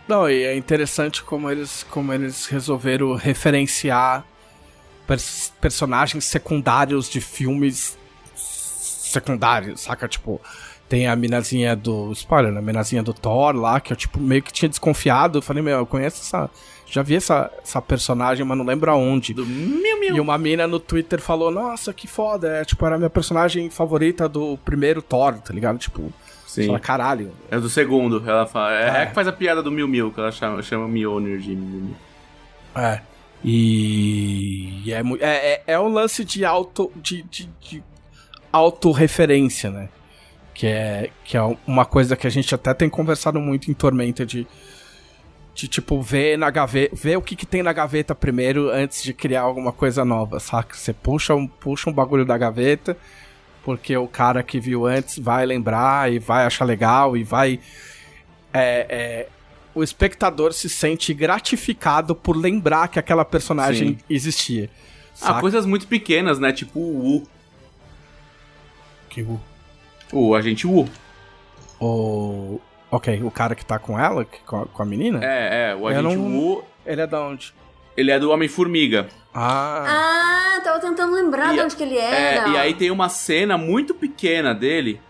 Não, 0.08 0.28
e 0.28 0.42
é 0.44 0.56
interessante 0.56 1.22
como 1.22 1.50
eles, 1.50 1.84
como 1.84 2.12
eles 2.12 2.46
resolveram 2.46 3.14
referenciar 3.14 4.24
pers 5.06 5.52
personagens 5.60 6.24
secundários 6.24 7.08
de 7.08 7.20
filmes 7.20 7.96
secundários, 8.34 9.82
saca? 9.82 10.08
Tipo, 10.08 10.40
tem 10.92 11.06
a 11.06 11.16
minazinha 11.16 11.74
do. 11.74 12.12
Spoiler, 12.12 12.52
né? 12.52 12.58
A 12.58 12.62
minazinha 12.62 13.02
do 13.02 13.14
Thor 13.14 13.56
lá, 13.56 13.80
que 13.80 13.94
eu, 13.94 13.96
tipo, 13.96 14.20
meio 14.20 14.42
que 14.42 14.52
tinha 14.52 14.68
desconfiado. 14.68 15.38
Eu 15.38 15.42
falei, 15.42 15.62
meu, 15.62 15.78
eu 15.78 15.86
conheço 15.86 16.20
essa. 16.20 16.50
Já 16.84 17.00
vi 17.00 17.16
essa, 17.16 17.50
essa 17.62 17.80
personagem, 17.80 18.44
mas 18.44 18.58
não 18.58 18.66
lembro 18.66 18.90
aonde. 18.90 19.32
Do 19.32 19.46
Miu 19.46 19.98
Miu. 19.98 20.16
E 20.16 20.20
uma 20.20 20.36
mina 20.36 20.66
no 20.66 20.78
Twitter 20.78 21.18
falou, 21.18 21.50
nossa, 21.50 21.94
que 21.94 22.06
foda. 22.06 22.58
É, 22.58 22.64
tipo, 22.66 22.84
era 22.84 22.96
a 22.96 22.98
minha 22.98 23.08
personagem 23.08 23.70
favorita 23.70 24.28
do 24.28 24.58
primeiro 24.58 25.00
Thor, 25.00 25.38
tá 25.38 25.54
ligado? 25.54 25.78
Tipo, 25.78 26.12
Sim. 26.46 26.66
fala, 26.66 26.78
caralho. 26.78 27.32
É 27.50 27.58
do 27.58 27.70
segundo. 27.70 28.22
Ela 28.28 28.44
fala. 28.44 28.74
É, 28.74 28.98
É. 28.98 29.02
é 29.04 29.06
que 29.06 29.14
faz 29.14 29.26
a 29.26 29.32
piada 29.32 29.62
do 29.62 29.72
Miu 29.72 29.88
Miu, 29.88 30.12
que 30.12 30.20
ela 30.20 30.30
chama, 30.30 30.60
chama 30.60 30.86
Mjolnir 30.86 31.38
de 31.38 31.56
Miu. 31.56 31.96
É. 32.76 33.00
E, 33.42 34.92
é, 34.92 35.00
é, 35.20 35.52
é, 35.54 35.62
é 35.68 35.80
um 35.80 35.88
lance 35.88 36.22
de 36.22 36.44
auto. 36.44 36.92
de, 36.96 37.22
de, 37.22 37.48
de 37.62 37.82
autorreferência, 38.52 39.70
né? 39.70 39.88
Que 40.54 40.66
é, 40.66 41.10
que 41.24 41.36
é 41.36 41.42
uma 41.66 41.84
coisa 41.84 42.16
que 42.16 42.26
a 42.26 42.30
gente 42.30 42.54
até 42.54 42.74
tem 42.74 42.88
conversado 42.88 43.40
muito 43.40 43.70
em 43.70 43.74
Tormenta 43.74 44.24
de. 44.24 44.46
De 45.54 45.68
tipo, 45.68 46.00
ver 46.00 46.38
na 46.38 46.48
gaveta. 46.50 46.96
Ver 46.96 47.16
o 47.18 47.22
que, 47.22 47.36
que 47.36 47.44
tem 47.44 47.62
na 47.62 47.74
gaveta 47.74 48.14
primeiro 48.14 48.70
antes 48.70 49.02
de 49.02 49.12
criar 49.12 49.42
alguma 49.42 49.70
coisa 49.70 50.02
nova, 50.02 50.40
saca? 50.40 50.74
Você 50.74 50.94
puxa 50.94 51.34
um, 51.34 51.46
puxa 51.46 51.90
um 51.90 51.92
bagulho 51.92 52.24
da 52.24 52.38
gaveta, 52.38 52.96
porque 53.62 53.94
o 53.94 54.08
cara 54.08 54.42
que 54.42 54.58
viu 54.58 54.86
antes 54.86 55.18
vai 55.18 55.44
lembrar 55.44 56.10
e 56.10 56.18
vai 56.18 56.46
achar 56.46 56.64
legal 56.64 57.18
e 57.18 57.22
vai. 57.22 57.60
É, 58.50 58.86
é, 58.88 59.28
o 59.74 59.82
espectador 59.82 60.52
se 60.52 60.68
sente 60.68 61.12
gratificado 61.14 62.14
por 62.14 62.36
lembrar 62.36 62.88
que 62.88 62.98
aquela 62.98 63.24
personagem 63.24 63.88
Sim. 63.88 63.98
existia. 64.08 64.70
Ah, 65.14 65.26
saca? 65.26 65.40
coisas 65.40 65.66
muito 65.66 65.86
pequenas, 65.86 66.38
né? 66.38 66.52
Tipo 66.52 66.80
o 66.80 66.98
Wu. 66.98 67.28
Que 69.08 69.22
o, 69.22 69.40
O 70.12 70.34
agente 70.34 70.66
Wu. 70.66 70.88
o. 71.80 72.60
Ok, 72.90 73.22
o 73.22 73.30
cara 73.30 73.54
que 73.54 73.64
tá 73.64 73.78
com 73.78 73.98
ela, 73.98 74.26
com 74.46 74.56
a, 74.62 74.66
com 74.66 74.82
a 74.82 74.84
menina? 74.84 75.18
É, 75.24 75.70
é, 75.70 75.74
o 75.74 75.86
agente 75.86 76.14
não- 76.16 76.36
Wu. 76.38 76.64
Ele 76.84 77.00
é 77.00 77.06
da 77.06 77.20
onde? 77.22 77.54
Ele 77.96 78.10
é 78.10 78.18
do 78.18 78.30
Homem-Formiga. 78.30 79.08
Ah. 79.34 80.56
Ah, 80.58 80.60
tava 80.62 80.78
tentando 80.78 81.14
lembrar 81.14 81.52
E- 81.52 81.56
de 81.56 81.62
onde 81.62 81.76
que 81.76 81.82
ele 81.82 81.96
É, 81.96 82.34
era. 82.36 82.48
e 82.50 82.56
aí 82.58 82.74
tem 82.74 82.90
uma 82.90 83.08
cena 83.08 83.56
muito 83.56 83.94
pequena 83.94 84.54
dele 84.54 85.00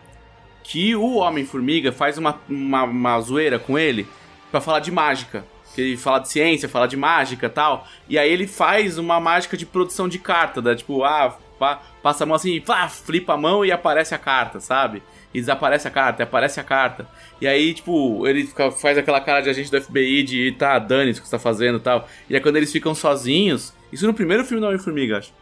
que 0.62 0.94
o 0.94 1.16
Homem-Formiga 1.16 1.90
faz 1.90 2.18
uma, 2.18 2.38
uma, 2.48 2.84
uma 2.84 3.20
zoeira 3.20 3.58
com 3.58 3.76
ele 3.76 4.06
pra 4.50 4.60
falar 4.60 4.78
de 4.78 4.92
mágica. 4.92 5.44
Que 5.74 5.80
ele 5.80 5.96
fala 5.96 6.18
de 6.20 6.28
ciência, 6.28 6.68
fala 6.68 6.86
de 6.86 6.96
mágica 6.96 7.46
e 7.46 7.50
tal. 7.50 7.86
E 8.08 8.16
aí 8.18 8.30
ele 8.30 8.46
faz 8.46 8.96
uma 8.98 9.18
mágica 9.18 9.56
de 9.56 9.64
produção 9.66 10.06
de 10.08 10.18
carta, 10.20 10.60
da 10.62 10.76
tipo, 10.76 11.02
ah, 11.02 11.36
pa- 11.62 11.80
passa 12.02 12.24
a 12.24 12.26
mão 12.26 12.34
assim, 12.34 12.60
pá, 12.60 12.88
flipa 12.88 13.34
a 13.34 13.36
mão 13.36 13.64
e 13.64 13.70
aparece 13.70 14.12
a 14.14 14.18
carta, 14.18 14.58
sabe? 14.58 15.00
E 15.32 15.38
desaparece 15.38 15.86
a 15.86 15.90
carta, 15.92 16.20
e 16.22 16.24
aparece 16.24 16.58
a 16.58 16.64
carta. 16.64 17.06
E 17.40 17.46
aí, 17.46 17.72
tipo, 17.72 18.26
ele 18.26 18.44
fica- 18.46 18.72
faz 18.72 18.98
aquela 18.98 19.20
cara 19.20 19.40
de 19.40 19.48
agente 19.48 19.70
do 19.70 19.80
FBI 19.80 20.24
de 20.24 20.52
tá, 20.58 20.76
dane-se 20.78 21.20
o 21.20 21.22
que 21.22 21.28
você 21.28 21.36
tá 21.36 21.38
fazendo 21.38 21.78
e 21.78 21.80
tal. 21.80 22.08
E 22.28 22.34
aí 22.34 22.40
quando 22.40 22.56
eles 22.56 22.72
ficam 22.72 22.94
sozinhos, 22.96 23.72
isso 23.92 24.06
no 24.06 24.12
primeiro 24.12 24.44
filme 24.44 24.60
do 24.60 24.66
Homem-Formiga, 24.66 25.18
acho. 25.18 25.32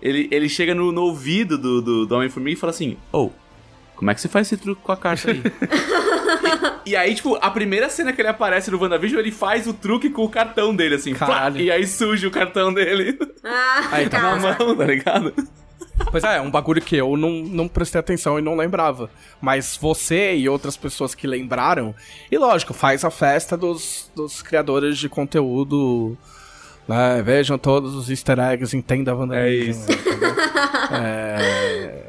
Ele, 0.00 0.28
ele 0.30 0.48
chega 0.48 0.74
no, 0.74 0.92
no 0.92 1.02
ouvido 1.02 1.58
do, 1.58 1.82
do, 1.82 2.06
do 2.06 2.14
Homem-Formiga 2.14 2.56
e 2.56 2.60
fala 2.60 2.70
assim: 2.70 2.96
Ô, 3.12 3.30
como 3.96 4.10
é 4.10 4.14
que 4.14 4.20
você 4.20 4.28
faz 4.28 4.46
esse 4.46 4.56
truque 4.56 4.80
com 4.82 4.92
a 4.92 4.96
carta 4.96 5.30
aí? 5.30 5.42
e, 6.86 6.90
e 6.90 6.96
aí, 6.96 7.14
tipo, 7.14 7.36
a 7.40 7.50
primeira 7.50 7.88
cena 7.88 8.12
que 8.12 8.20
ele 8.20 8.28
aparece 8.28 8.70
no 8.70 8.78
WandaVision, 8.80 9.20
ele 9.20 9.30
faz 9.32 9.66
o 9.66 9.72
truque 9.72 10.10
com 10.10 10.24
o 10.24 10.28
cartão 10.28 10.74
dele, 10.74 10.94
assim, 10.96 11.14
plá, 11.14 11.50
e 11.56 11.70
aí 11.70 11.86
surge 11.86 12.26
o 12.26 12.30
cartão 12.30 12.72
dele 12.72 13.18
Ah, 13.42 13.88
Aí 13.92 14.08
tá 14.08 14.20
cara. 14.20 14.36
na 14.36 14.56
mão, 14.58 14.76
tá 14.76 14.84
ligado? 14.84 15.32
Pois 16.10 16.24
é, 16.24 16.36
é 16.36 16.40
um 16.40 16.50
bagulho 16.50 16.82
que 16.82 16.96
eu 16.96 17.16
não, 17.16 17.30
não 17.30 17.68
prestei 17.68 18.00
atenção 18.00 18.38
e 18.38 18.42
não 18.42 18.56
lembrava. 18.56 19.08
Mas 19.40 19.76
você 19.76 20.34
e 20.34 20.48
outras 20.48 20.76
pessoas 20.76 21.14
que 21.14 21.26
lembraram, 21.26 21.94
e 22.30 22.36
lógico, 22.36 22.74
faz 22.74 23.04
a 23.04 23.10
festa 23.10 23.56
dos, 23.56 24.10
dos 24.14 24.42
criadores 24.42 24.98
de 24.98 25.08
conteúdo. 25.08 26.16
Né? 26.88 27.22
Vejam 27.22 27.58
todos 27.58 27.94
os 27.94 28.10
easter 28.10 28.38
eggs, 28.38 28.76
entenda 28.76 29.12
a 29.12 29.14
WandaVision. 29.14 29.44
É 29.44 29.70
isso. 29.70 29.86
É, 30.92 32.02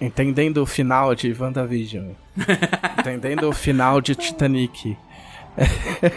entendendo 0.00 0.58
o 0.58 0.66
final 0.66 1.14
de 1.14 1.34
WandaVision. 1.38 2.10
entendendo 2.98 3.48
o 3.48 3.52
final 3.52 4.00
de 4.00 4.14
Titanic. 4.14 4.96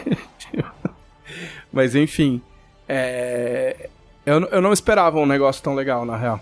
Mas 1.72 1.96
enfim. 1.96 2.42
é, 2.88 3.90
eu, 4.26 4.42
eu 4.50 4.62
não 4.62 4.72
esperava 4.72 5.20
um 5.20 5.26
negócio 5.26 5.64
tão 5.64 5.74
legal, 5.74 6.06
na 6.06 6.16
real. 6.16 6.40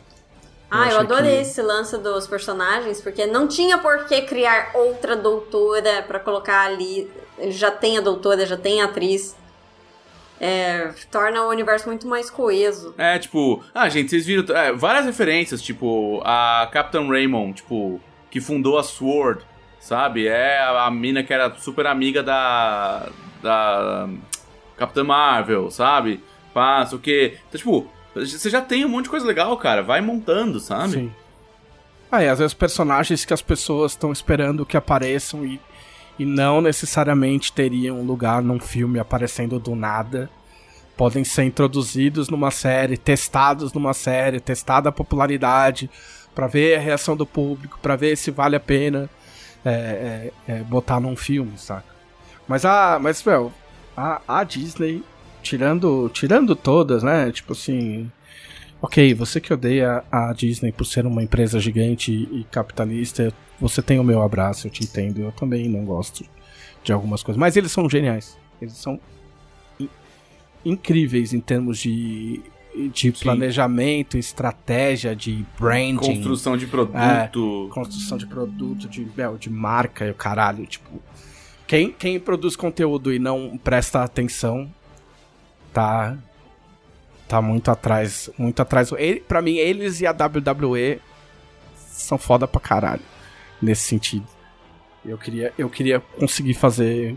Ah, 0.71 0.77
eu 0.83 0.83
achei 0.87 0.99
adorei 0.99 1.35
que- 1.35 1.41
esse 1.41 1.61
lance 1.61 1.97
dos 1.97 2.27
personagens, 2.27 3.01
porque 3.01 3.25
não 3.25 3.47
tinha 3.47 3.77
por 3.77 4.05
que 4.05 4.21
criar 4.21 4.71
outra 4.73 5.15
doutora 5.15 6.03
pra 6.07 6.19
colocar 6.19 6.61
ali. 6.65 7.11
Ele 7.37 7.51
já 7.51 7.69
tem 7.69 7.97
a 7.97 8.01
doutora, 8.01 8.45
já 8.45 8.55
tem 8.57 8.81
a 8.81 8.85
atriz. 8.85 9.35
É, 10.39 10.91
torna 11.11 11.43
o 11.43 11.49
universo 11.49 11.87
muito 11.87 12.07
mais 12.07 12.29
coeso. 12.29 12.95
É, 12.97 13.19
tipo, 13.19 13.63
ah, 13.75 13.87
gente, 13.89 14.09
vocês 14.09 14.25
viram 14.25 14.55
é, 14.55 14.71
várias 14.73 15.05
referências, 15.05 15.61
tipo, 15.61 16.19
a 16.25 16.67
Captain 16.71 17.07
Raymond, 17.07 17.53
tipo, 17.53 18.01
que 18.31 18.41
fundou 18.41 18.79
a 18.79 18.83
SWORD, 18.83 19.43
sabe? 19.79 20.27
É 20.27 20.57
a, 20.59 20.85
a 20.85 20.91
mina 20.91 21.21
que 21.23 21.31
era 21.33 21.53
super 21.55 21.85
amiga 21.85 22.23
da. 22.23 23.07
da. 23.43 24.09
Capitã 24.77 25.03
Marvel, 25.03 25.69
sabe? 25.69 26.23
Sei 26.89 26.97
o 26.97 27.01
quê. 27.01 27.37
Então, 27.47 27.57
tipo, 27.59 27.91
você 28.13 28.49
já 28.49 28.61
tem 28.61 28.85
um 28.85 28.89
monte 28.89 29.05
de 29.05 29.09
coisa 29.09 29.25
legal, 29.25 29.55
cara. 29.57 29.81
Vai 29.81 30.01
montando, 30.01 30.59
sabe? 30.59 30.93
Sim. 30.93 31.11
Ah, 32.11 32.23
e 32.23 32.27
às 32.27 32.39
vezes 32.39 32.53
personagens 32.53 33.23
que 33.23 33.33
as 33.33 33.41
pessoas 33.41 33.93
estão 33.93 34.11
esperando 34.11 34.65
que 34.65 34.75
apareçam 34.75 35.45
e, 35.45 35.59
e 36.19 36.25
não 36.25 36.59
necessariamente 36.59 37.53
teriam 37.53 38.03
lugar 38.03 38.41
num 38.41 38.59
filme 38.59 38.99
aparecendo 38.99 39.57
do 39.59 39.75
nada. 39.75 40.29
Podem 40.97 41.23
ser 41.23 41.43
introduzidos 41.43 42.29
numa 42.29 42.51
série, 42.51 42.97
testados 42.97 43.71
numa 43.71 43.93
série, 43.93 44.41
testada 44.41 44.89
a 44.89 44.91
popularidade, 44.91 45.89
pra 46.35 46.47
ver 46.47 46.75
a 46.75 46.79
reação 46.79 47.15
do 47.15 47.25
público, 47.25 47.79
pra 47.81 47.95
ver 47.95 48.17
se 48.17 48.29
vale 48.29 48.57
a 48.57 48.59
pena 48.59 49.09
é, 49.63 50.31
é, 50.47 50.53
é, 50.53 50.63
botar 50.63 50.99
num 50.99 51.15
filme, 51.15 51.57
saca? 51.57 51.85
Mas 52.47 52.65
a. 52.65 52.99
Mas, 52.99 53.21
velho, 53.21 53.53
a, 53.95 54.21
a 54.27 54.43
Disney, 54.43 55.03
tirando, 55.41 56.09
tirando 56.13 56.55
todas, 56.55 57.03
né? 57.03 57.31
Tipo 57.31 57.53
assim. 57.53 58.11
Ok, 58.81 59.13
você 59.13 59.39
que 59.39 59.53
odeia 59.53 60.03
a 60.11 60.33
Disney 60.33 60.71
por 60.71 60.85
ser 60.85 61.05
uma 61.05 61.21
empresa 61.21 61.59
gigante 61.59 62.11
e 62.11 62.43
capitalista, 62.49 63.31
você 63.59 63.79
tem 63.79 63.99
o 63.99 64.03
meu 64.03 64.23
abraço, 64.23 64.65
eu 64.65 64.71
te 64.71 64.83
entendo. 64.83 65.19
Eu 65.21 65.31
também 65.31 65.69
não 65.69 65.85
gosto 65.85 66.25
de 66.83 66.91
algumas 66.91 67.21
coisas. 67.21 67.39
Mas 67.39 67.55
eles 67.55 67.71
são 67.71 67.87
geniais. 67.87 68.35
Eles 68.59 68.73
são 68.73 68.99
in- 69.79 69.87
incríveis 70.65 71.31
em 71.31 71.39
termos 71.39 71.77
de, 71.77 72.41
de 72.91 73.11
Sim. 73.15 73.23
planejamento, 73.23 74.17
estratégia, 74.17 75.15
de 75.15 75.45
branding. 75.59 75.97
Construção 75.97 76.57
de 76.57 76.65
produto. 76.65 77.69
construção 77.71 78.17
de 78.17 78.25
produto, 78.25 78.89
de, 78.89 79.07
meu, 79.15 79.37
de 79.37 79.49
marca 79.51 80.07
e 80.07 80.09
o 80.09 80.15
caralho, 80.15 80.65
tipo. 80.65 80.89
Quem, 81.67 81.91
quem 81.91 82.19
produz 82.19 82.55
conteúdo 82.55 83.13
e 83.13 83.19
não 83.19 83.59
presta 83.63 84.03
atenção 84.03 84.69
tá 85.73 86.15
tá 87.27 87.41
muito 87.41 87.71
atrás, 87.71 88.29
muito 88.37 88.61
atrás. 88.61 88.91
Ele, 88.97 89.19
para 89.21 89.41
mim 89.41 89.55
eles 89.55 90.01
e 90.01 90.05
a 90.07 90.11
WWE 90.11 90.99
são 91.77 92.17
foda 92.17 92.47
pra 92.47 92.59
caralho 92.59 93.01
nesse 93.61 93.83
sentido. 93.83 94.27
Eu 95.05 95.17
queria 95.17 95.53
eu 95.57 95.69
queria 95.69 95.99
conseguir 95.99 96.53
fazer 96.53 97.15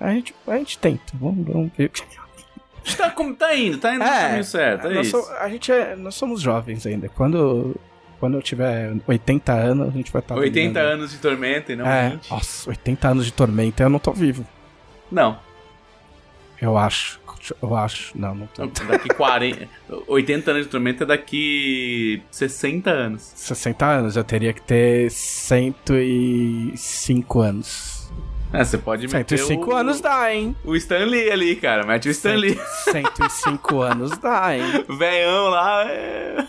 a 0.00 0.10
gente, 0.12 0.34
a 0.46 0.56
gente 0.56 0.78
tenta. 0.78 1.12
Vamos, 1.14 1.46
vamos 1.46 1.70
ver. 1.76 1.90
Tá, 2.96 3.10
como- 3.10 3.34
tá 3.34 3.54
indo, 3.54 3.78
tá 3.78 3.94
indo 3.94 4.02
no 4.04 4.10
caminho 4.10 4.44
certo, 4.44 4.88
é 4.88 4.94
nós 4.94 5.06
isso. 5.06 5.22
so- 5.22 5.32
a 5.34 5.48
gente 5.48 5.70
é, 5.70 5.94
nós 5.94 6.14
somos 6.16 6.40
jovens 6.40 6.84
ainda. 6.86 7.08
Quando 7.08 7.76
quando 8.18 8.34
eu 8.34 8.42
tiver 8.42 8.92
80 9.06 9.52
anos, 9.52 9.88
a 9.88 9.90
gente 9.92 10.10
vai 10.12 10.20
estar 10.22 10.36
80 10.36 10.78
anos 10.80 11.10
de 11.10 11.18
tormenta 11.18 11.72
e 11.72 11.76
não 11.76 11.86
é, 11.86 12.10
20. 12.10 12.30
nossa, 12.30 12.70
80 12.70 13.08
anos 13.08 13.24
de 13.26 13.32
tormenta, 13.32 13.82
eu 13.82 13.88
não 13.88 13.98
tô 13.98 14.12
vivo. 14.12 14.44
Não. 15.10 15.38
Eu 16.60 16.76
acho. 16.78 17.20
Eu 17.60 17.76
acho. 17.76 18.16
Não, 18.16 18.32
não 18.34 18.46
tô. 18.46 18.66
Daqui 18.66 19.08
40. 19.08 19.68
80 20.06 20.50
anos 20.50 20.62
de 20.64 20.70
tormenta 20.70 21.04
é 21.04 21.06
daqui 21.06 22.22
60 22.30 22.90
anos. 22.90 23.32
60 23.34 23.84
anos, 23.84 24.16
eu 24.16 24.22
teria 24.22 24.52
que 24.52 24.62
ter 24.62 25.10
105 25.10 27.40
anos. 27.40 28.12
É, 28.52 28.64
você 28.64 28.76
pode 28.76 29.08
meter 29.08 29.38
105 29.38 29.70
o, 29.70 29.74
anos 29.74 29.98
dá, 30.00 30.32
hein? 30.32 30.54
o 30.62 30.76
Stan 30.76 31.06
Lee 31.06 31.30
ali, 31.30 31.56
cara. 31.56 31.86
Mete 31.86 32.08
o 32.08 32.10
Stan 32.10 32.34
Lee. 32.34 32.60
105 32.84 33.80
anos 33.80 34.18
dá, 34.18 34.54
hein? 34.54 34.84
Velhão 34.98 35.48
lá. 35.48 35.90
É... 35.90 36.46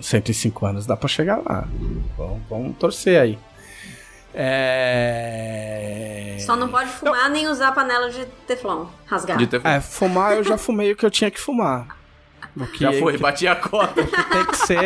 105 0.00 0.66
anos 0.66 0.86
dá 0.86 0.96
pra 0.96 1.08
chegar 1.08 1.42
lá. 1.44 1.66
Vamos, 2.16 2.42
vamos 2.48 2.76
torcer 2.76 3.20
aí. 3.20 3.36
É. 4.34 6.36
Só 6.40 6.56
não 6.56 6.68
pode 6.68 6.90
fumar 6.90 7.30
nem 7.30 7.48
usar 7.48 7.72
panela 7.72 8.10
de 8.10 8.26
teflon 8.46 8.86
rasgada. 9.06 9.38
De 9.38 9.46
ter... 9.46 9.64
É, 9.64 9.80
fumar 9.80 10.36
eu 10.36 10.44
já 10.44 10.58
fumei 10.58 10.92
o 10.92 10.96
que 10.96 11.06
eu 11.06 11.10
tinha 11.10 11.30
que 11.30 11.40
fumar. 11.40 11.96
Que 12.72 12.80
Já 12.80 12.92
foi, 12.92 13.14
que 13.14 13.18
bati 13.18 13.48
a 13.48 13.56
cota. 13.56 14.04
tem 14.04 14.46
que 14.46 14.56
ser. 14.58 14.78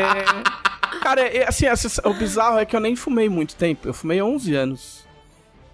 Cara, 1.03 1.21
é, 1.21 1.47
assim, 1.47 1.67
o 2.05 2.15
bizarro 2.15 2.59
é 2.59 2.65
que 2.65 2.75
eu 2.75 2.81
nem 2.81 2.97
fumei 2.97 3.29
muito 3.29 3.57
tempo. 3.57 3.89
Eu 3.89 3.93
fumei 3.93 4.23
11 4.23 4.55
anos. 4.55 5.07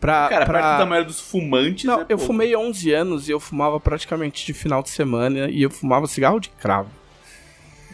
Pra, 0.01 0.29
Cara, 0.29 0.45
pra... 0.45 0.61
perto 0.61 0.79
da 0.79 0.87
maioria 0.87 1.07
dos 1.07 1.21
fumantes. 1.21 1.85
Não, 1.85 2.01
é 2.01 2.03
eu 2.03 2.19
pouco. 2.19 2.27
fumei 2.27 2.55
11 2.55 2.93
anos 2.93 3.29
e 3.29 3.33
eu 3.33 3.41
fumava 3.41 3.81
praticamente 3.81 4.45
de 4.45 4.53
final 4.53 4.83
de 4.83 4.91
semana 4.91 5.49
e 5.49 5.63
eu 5.63 5.71
fumava 5.71 6.07
cigarro 6.07 6.41
de 6.41 6.51
cravo. 6.51 6.91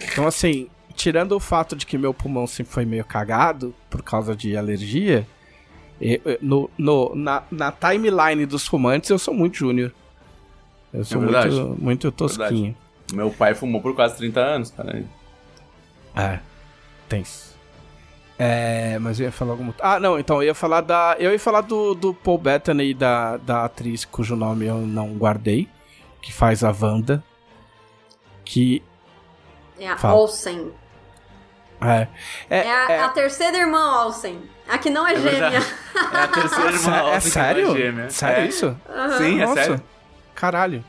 Então, 0.01 0.27
assim, 0.27 0.69
tirando 0.95 1.33
o 1.33 1.41
fato 1.41 1.77
de 1.77 1.87
que 1.87 1.99
meu 1.99 2.13
pulmão 2.13 2.47
sempre 2.47 2.73
foi 2.73 2.85
meio 2.85 3.05
cagado 3.05 3.75
por 3.89 4.03
causa 4.03 4.35
de 4.35 4.57
alergia, 4.57 5.27
no, 6.41 6.71
no- 6.79 7.15
na, 7.15 7.43
na 7.51 7.71
timeline 7.73 8.47
dos 8.47 8.67
fumantes 8.67 9.11
eu 9.11 9.19
sou 9.19 9.35
muito 9.35 9.57
júnior. 9.57 9.93
Eu 10.93 11.05
sou 11.05 11.23
É 11.23 11.25
verdade. 11.27 11.55
muito, 11.61 11.83
muito 11.83 12.13
tosquinho. 12.13 12.77
Meu 13.13 13.31
pai 13.31 13.55
fumou 13.55 13.81
por 13.81 13.95
quase 13.95 14.17
30 14.17 14.41
anos, 14.41 14.71
cara. 14.71 15.05
É, 16.17 16.39
tenso. 17.09 17.51
É, 18.39 18.99
mas 18.99 19.21
eu 19.21 19.27
ia 19.27 19.33
falar 19.33 19.53
alguma... 19.53 19.75
Ah, 19.81 20.01
não, 20.01 20.19
então 20.19 20.37
eu 20.37 20.45
ia 20.45 20.55
falar 20.55 20.81
da... 20.81 21.15
Eu 21.19 21.31
ia 21.31 21.39
falar 21.39 21.61
do, 21.61 21.95
do 21.95 22.15
Paul 22.15 22.39
Bettany 22.39 22.95
da, 22.95 23.37
da 23.37 23.65
atriz 23.67 24.05
cujo 24.05 24.35
nome 24.35 24.65
eu 24.65 24.79
não 24.79 25.13
guardei, 25.15 25.69
que 26.23 26.33
faz 26.33 26.65
a 26.65 26.71
Wanda, 26.81 27.23
que... 28.45 28.83
É 29.79 29.89
a 29.89 29.97
Fala. 29.99 30.15
Olsen. 30.15 30.73
É, 31.83 32.09
é, 32.49 32.59
É 32.67 32.71
a, 32.73 32.91
é- 32.93 33.01
a 33.01 33.09
terceira 33.11 33.59
irmã 33.59 34.05
Olsen. 34.05 34.39
A 34.71 34.79
que 34.79 34.89
não 34.91 35.07
é, 35.07 35.13
É 35.13 35.17
gêmea. 35.17 35.31
verdade. 35.51 35.67
É 36.13 36.17
a 36.19 36.29
terceira 36.29 36.71
irmã 36.73 36.97
é 36.97 37.13
não 37.15 37.21
sério? 37.21 37.77
gêmea. 37.77 38.11
Sério 38.11 38.45
É. 38.45 38.47
isso? 38.47 38.77
Sim, 39.19 39.41
é 39.41 39.47
Nossa, 39.47 39.55
sério. 39.63 39.83
Caralho. 40.35 40.85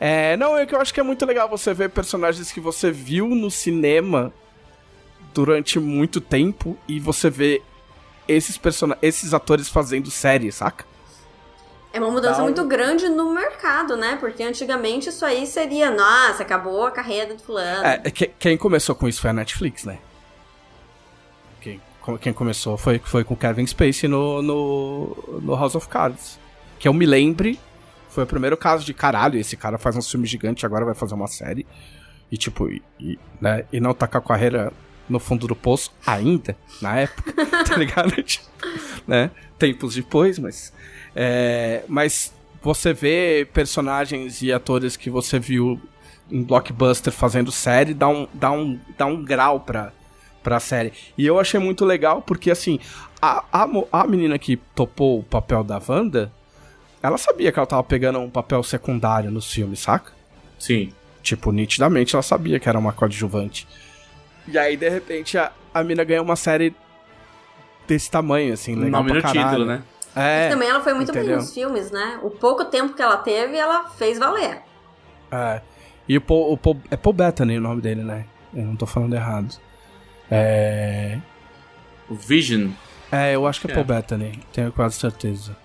É, 0.00 0.36
não, 0.36 0.58
é 0.58 0.66
que 0.66 0.74
eu 0.74 0.80
acho 0.80 0.92
que 0.92 0.98
é 0.98 1.02
muito 1.02 1.24
legal 1.24 1.48
você 1.48 1.72
ver 1.72 1.90
personagens 1.90 2.50
que 2.50 2.60
você 2.60 2.90
viu 2.90 3.28
no 3.28 3.50
cinema 3.50 4.32
durante 5.32 5.78
muito 5.78 6.20
tempo 6.20 6.76
e 6.88 6.98
você 6.98 7.30
vê 7.30 7.62
esses, 8.26 8.58
persona 8.58 8.98
esses 9.00 9.32
atores 9.32 9.68
fazendo 9.68 10.10
série, 10.10 10.50
saca? 10.50 10.84
É 11.92 12.00
uma 12.00 12.10
mudança 12.10 12.36
Dá 12.36 12.40
um- 12.42 12.46
muito 12.46 12.64
grande 12.66 13.08
no 13.08 13.32
mercado, 13.32 13.96
né? 13.96 14.16
Porque 14.18 14.42
antigamente 14.42 15.10
isso 15.10 15.24
aí 15.24 15.46
seria, 15.46 15.90
nossa, 15.90 16.42
acabou 16.42 16.86
a 16.86 16.90
carreira 16.90 17.34
do 17.34 17.42
fulano. 17.42 17.84
É, 17.86 17.98
que- 18.10 18.30
quem 18.38 18.56
começou 18.56 18.94
com 18.94 19.06
isso 19.08 19.20
foi 19.20 19.30
a 19.30 19.34
Netflix, 19.34 19.84
né? 19.84 19.98
Quem, 22.04 22.14
co- 22.14 22.18
quem 22.18 22.32
começou 22.32 22.76
foi, 22.76 22.98
foi 23.04 23.24
com 23.24 23.36
Kevin 23.36 23.66
Spacey 23.66 24.08
no, 24.08 24.42
no, 24.42 25.40
no 25.42 25.54
House 25.54 25.74
of 25.74 25.88
Cards. 25.88 26.38
Que 26.78 26.88
eu 26.88 26.92
me 26.94 27.06
lembre, 27.06 27.58
foi 28.08 28.24
o 28.24 28.26
primeiro 28.26 28.56
caso 28.56 28.84
de 28.84 28.92
caralho, 28.92 29.38
esse 29.38 29.56
cara 29.56 29.78
faz 29.78 29.96
um 29.96 30.02
filme 30.02 30.26
gigante, 30.26 30.66
agora 30.66 30.84
vai 30.84 30.94
fazer 30.94 31.14
uma 31.14 31.28
série. 31.28 31.66
E 32.30 32.36
tipo, 32.36 32.68
e, 32.98 33.18
né, 33.40 33.64
e 33.72 33.78
não 33.80 33.92
tá 33.94 34.06
com 34.06 34.18
a 34.18 34.20
carreira 34.22 34.72
no 35.08 35.18
fundo 35.18 35.46
do 35.46 35.54
poço 35.54 35.92
ainda, 36.06 36.56
na 36.80 36.96
época, 37.00 37.32
tá 37.64 37.76
ligado? 37.76 38.12
Né? 39.06 39.30
Tempos 39.58 39.96
depois, 39.96 40.38
mas... 40.38 40.72
é, 41.16 41.82
mas 41.88 42.32
você 42.62 42.92
vê 42.92 43.46
personagens 43.52 44.40
e 44.42 44.52
atores 44.52 44.96
que 44.96 45.10
você 45.10 45.40
viu 45.40 45.80
em 46.30 46.42
blockbuster 46.44 47.12
fazendo 47.12 47.50
série 47.50 47.92
dá 47.92 48.06
um, 48.08 48.28
dá 48.32 48.52
um, 48.52 48.78
dá 48.96 49.04
um 49.06 49.22
grau 49.24 49.58
pra, 49.58 49.92
pra 50.42 50.58
série. 50.60 50.92
E 51.16 51.26
eu 51.26 51.38
achei 51.38 51.58
muito 51.60 51.84
legal 51.84 52.22
porque, 52.22 52.50
assim, 52.50 52.78
a, 53.20 53.44
a, 53.52 53.68
a 53.92 54.06
menina 54.06 54.38
que 54.38 54.56
topou 54.74 55.20
o 55.20 55.22
papel 55.22 55.62
da 55.64 55.80
Wanda, 55.86 56.32
ela 57.02 57.18
sabia 57.18 57.50
que 57.52 57.58
ela 57.58 57.66
tava 57.66 57.82
pegando 57.84 58.18
um 58.18 58.30
papel 58.30 58.62
secundário 58.62 59.30
nos 59.30 59.50
filmes, 59.52 59.80
saca? 59.80 60.12
Sim. 60.58 60.92
Tipo, 61.22 61.52
nitidamente 61.52 62.14
ela 62.14 62.22
sabia 62.22 62.58
que 62.58 62.68
era 62.68 62.78
uma 62.78 62.92
coadjuvante. 62.92 63.66
E 64.48 64.58
aí, 64.58 64.76
de 64.76 64.88
repente, 64.88 65.38
a, 65.38 65.52
a 65.72 65.84
mina 65.84 66.02
ganha 66.04 66.20
uma 66.22 66.34
série 66.36 66.74
desse 67.86 68.10
tamanho, 68.10 68.52
assim, 68.52 68.74
legal 68.74 69.02
Nome 69.02 69.08
pra 69.10 69.16
no 69.16 69.22
caralho. 69.22 69.48
título, 69.48 69.64
né? 69.66 69.82
É, 70.14 70.48
Também 70.50 70.68
ela 70.68 70.80
foi 70.82 70.92
muito 70.92 71.10
bem 71.12 71.22
entendeu? 71.22 71.38
nos 71.40 71.54
filmes, 71.54 71.90
né? 71.90 72.18
O 72.22 72.30
pouco 72.30 72.64
tempo 72.66 72.94
que 72.94 73.00
ela 73.00 73.16
teve, 73.16 73.56
ela 73.56 73.88
fez 73.90 74.18
valer. 74.18 74.60
É. 75.30 75.62
E 76.08 76.16
o 76.18 76.20
Paul, 76.20 76.52
o 76.52 76.56
Paul- 76.58 76.80
é 76.90 76.96
Paul 76.96 77.14
Bettany 77.14 77.56
o 77.56 77.60
nome 77.60 77.80
dele, 77.80 78.02
né? 78.02 78.26
Eu 78.52 78.64
não 78.64 78.76
tô 78.76 78.84
falando 78.84 79.14
errado. 79.14 79.54
É. 80.32 81.18
O 82.08 82.14
Vision. 82.14 82.70
É, 83.10 83.34
eu 83.34 83.46
acho 83.46 83.60
que 83.60 83.66
é 83.66 83.70
É. 83.70 83.74
Paul 83.74 83.84
Bettany, 83.86 84.40
tenho 84.52 84.72
quase 84.72 84.96
certeza. 84.96 85.56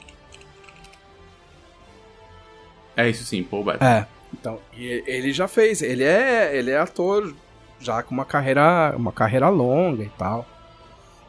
É 2.96 3.10
isso 3.10 3.24
sim, 3.24 3.44
Paul 3.44 3.64
Bettany. 3.64 3.90
É. 3.90 4.08
Então, 4.34 4.60
ele 4.76 5.32
já 5.32 5.48
fez, 5.48 5.82
ele 5.82 6.04
é, 6.04 6.56
ele 6.56 6.72
é 6.72 6.78
ator 6.78 7.34
já 7.80 8.04
com 8.04 8.14
uma 8.14 8.26
carreira, 8.26 8.94
uma 8.98 9.12
carreira 9.12 9.48
longa 9.48 10.04
e 10.04 10.10
tal. 10.10 10.46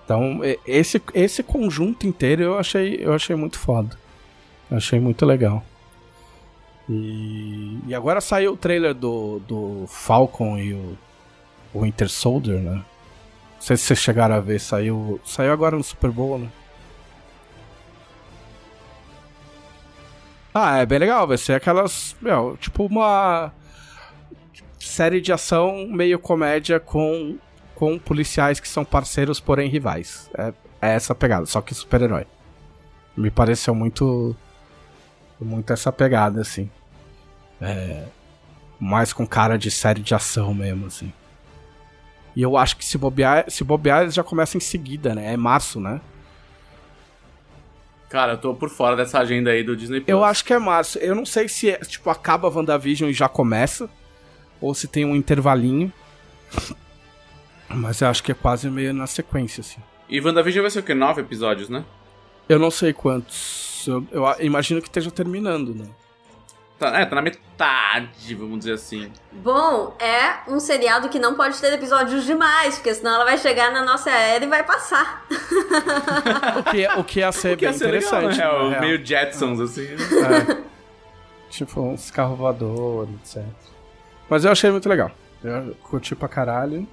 Então, 0.05 0.41
esse, 0.67 1.01
esse 1.15 1.43
conjunto 1.43 2.07
inteiro 2.07 2.43
eu 2.43 2.59
achei, 2.59 2.99
eu 3.01 3.13
achei 3.13 3.37
muito 3.37 3.59
foda. 3.59 3.97
Eu 4.71 4.79
achei 4.79 4.99
muito 4.99 5.25
legal. 5.25 5.63
E, 6.89 7.79
e 7.87 7.95
agora 7.95 8.21
saiu 8.21 8.55
o 8.55 8.57
trailer 8.57 8.95
do, 8.95 9.41
do 9.41 9.85
Falcon 9.87 10.59
e 10.59 10.73
o, 10.73 10.99
o 11.75 11.83
Winter 11.83 12.09
Soldier, 12.09 12.59
né? 12.59 12.83
Não 13.59 13.63
sei 13.63 13.77
se 13.77 13.85
vocês 13.85 13.99
chegaram 13.99 14.37
a 14.37 14.41
ver, 14.41 14.61
saiu, 14.61 15.21
saiu 15.25 15.53
agora 15.53 15.77
no 15.77 15.83
Super 15.83 16.13
Bowl, 16.13 16.39
né? 16.39 16.49
Ah, 20.55 20.79
é 20.79 20.87
bem 20.87 20.99
legal, 20.99 21.27
vai 21.27 21.37
ser 21.37 21.55
aquelas, 21.55 22.17
meu, 22.21 22.57
tipo 22.57 22.87
uma 22.87 23.53
série 24.79 25.21
de 25.21 25.33
ação 25.33 25.87
meio 25.89 26.19
comédia 26.19 26.81
com, 26.81 27.37
com 27.75 27.99
policiais 27.99 28.59
que 28.59 28.69
são 28.69 28.85
parceiros, 28.85 29.41
porém 29.41 29.69
rivais. 29.69 30.31
É, 30.37 30.53
é 30.81 30.95
essa 30.95 31.15
pegada, 31.15 31.47
só 31.47 31.61
que 31.61 31.75
super-herói. 31.75 32.27
Me 33.17 33.31
pareceu 33.31 33.75
muito 33.75 34.37
muito 35.41 35.73
essa 35.73 35.93
pegada, 35.93 36.41
assim. 36.41 36.71
É, 37.61 38.05
mais 38.79 39.13
com 39.13 39.27
cara 39.27 39.57
de 39.59 39.71
série 39.71 40.03
de 40.03 40.15
ação 40.15 40.55
mesmo, 40.55 40.87
assim. 40.87 41.13
E 42.35 42.43
eu 42.43 42.57
acho 42.57 42.77
que 42.77 42.85
se 42.85 42.97
bobear, 42.97 43.51
se 43.51 43.65
bobear 43.65 44.03
eles 44.03 44.15
já 44.15 44.23
começam 44.23 44.59
em 44.59 44.63
seguida, 44.63 45.15
né? 45.15 45.33
É 45.33 45.37
março, 45.37 45.81
né? 45.81 46.01
Cara, 48.09 48.33
eu 48.33 48.39
tô 48.39 48.55
por 48.55 48.71
fora 48.71 48.97
dessa 48.97 49.19
agenda 49.19 49.51
aí 49.51 49.63
do 49.63 49.77
Disney 49.77 50.01
Plus. 50.01 50.09
Eu 50.09 50.25
acho 50.25 50.45
que 50.45 50.53
é 50.53 50.59
março. 50.59 50.99
Eu 50.99 51.15
não 51.15 51.27
sei 51.27 51.49
se 51.49 51.71
é, 51.71 51.79
tipo, 51.79 52.09
acaba 52.09 52.49
a 52.49 52.51
WandaVision 52.51 53.11
e 53.11 53.13
já 53.13 53.29
começa. 53.29 53.89
Ou 54.61 54.75
se 54.75 54.89
tem 54.89 55.05
um 55.05 55.15
intervalinho. 55.15 55.93
Mas 57.69 58.01
eu 58.01 58.09
acho 58.09 58.23
que 58.23 58.33
é 58.33 58.35
quase 58.35 58.71
meio 58.71 58.95
na 58.95 59.07
sequência, 59.07 59.61
assim. 59.61 59.81
E 60.09 60.21
WandaVision 60.21 60.63
vai 60.63 60.71
ser 60.71 60.79
o 60.79 60.83
quê? 60.83 60.95
Nove 60.95 61.21
episódios, 61.21 61.69
né? 61.69 61.85
Eu 62.49 62.59
não 62.59 62.71
sei 62.71 62.95
quantos. 62.95 63.87
Eu, 63.87 64.07
eu 64.11 64.25
imagino 64.41 64.81
que 64.81 64.89
esteja 64.89 65.11
terminando, 65.11 65.75
né? 65.75 65.87
Tá, 66.79 66.97
é, 67.01 67.05
tá 67.05 67.17
na 67.17 67.23
metade, 67.23 68.35
vamos 68.37 68.61
dizer 68.61 68.75
assim. 68.75 69.11
Bom, 69.33 69.97
é 69.99 70.49
um 70.49 70.61
seriado 70.61 71.09
que 71.09 71.19
não 71.19 71.35
pode 71.35 71.61
ter 71.61 71.73
episódios 71.73 72.25
demais, 72.25 72.77
porque 72.77 72.95
senão 72.95 73.17
ela 73.17 73.25
vai 73.25 73.37
chegar 73.37 73.73
na 73.73 73.85
nossa 73.85 74.11
era 74.11 74.45
e 74.45 74.49
vai 74.49 74.63
passar. 74.63 75.27
O 76.59 76.63
que, 76.71 76.87
o 76.87 77.05
que 77.05 77.19
ia 77.19 77.33
ser 77.33 77.57
Que 77.57 77.65
ia 77.65 77.71
bem 77.71 77.79
ser 77.79 77.91
legal, 77.91 78.23
interessante. 78.23 78.39
na 78.39 78.71
real. 78.71 78.81
Meio 78.81 79.05
Jetsons, 79.05 79.61
assim. 79.61 79.89
É. 79.89 80.63
tipo, 81.51 81.81
uns 81.81 82.13
carros 82.13 82.39
voadores, 82.39 83.13
etc. 83.37 83.45
Mas 84.31 84.45
eu 84.45 84.53
achei 84.53 84.71
muito 84.71 84.89
legal. 84.89 85.11
Eu 85.43 85.75
curti 85.83 86.15
pra 86.15 86.29
caralho. 86.29 86.87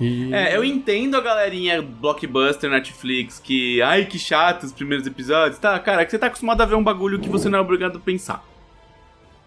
E. 0.00 0.32
É, 0.32 0.56
eu 0.56 0.64
entendo 0.64 1.16
a 1.16 1.20
galerinha 1.20 1.82
blockbuster 1.82 2.70
Netflix 2.70 3.38
que. 3.38 3.82
Ai, 3.82 4.06
que 4.06 4.18
chato 4.18 4.62
os 4.62 4.72
primeiros 4.72 5.06
episódios. 5.06 5.58
Tá, 5.58 5.78
cara, 5.78 6.00
é 6.00 6.04
que 6.06 6.10
você 6.10 6.18
tá 6.18 6.28
acostumado 6.28 6.62
a 6.62 6.64
ver 6.64 6.76
um 6.76 6.82
bagulho 6.82 7.18
que 7.20 7.28
você 7.28 7.50
não 7.50 7.58
é 7.58 7.62
obrigado 7.62 7.98
a 7.98 8.00
pensar. 8.00 8.42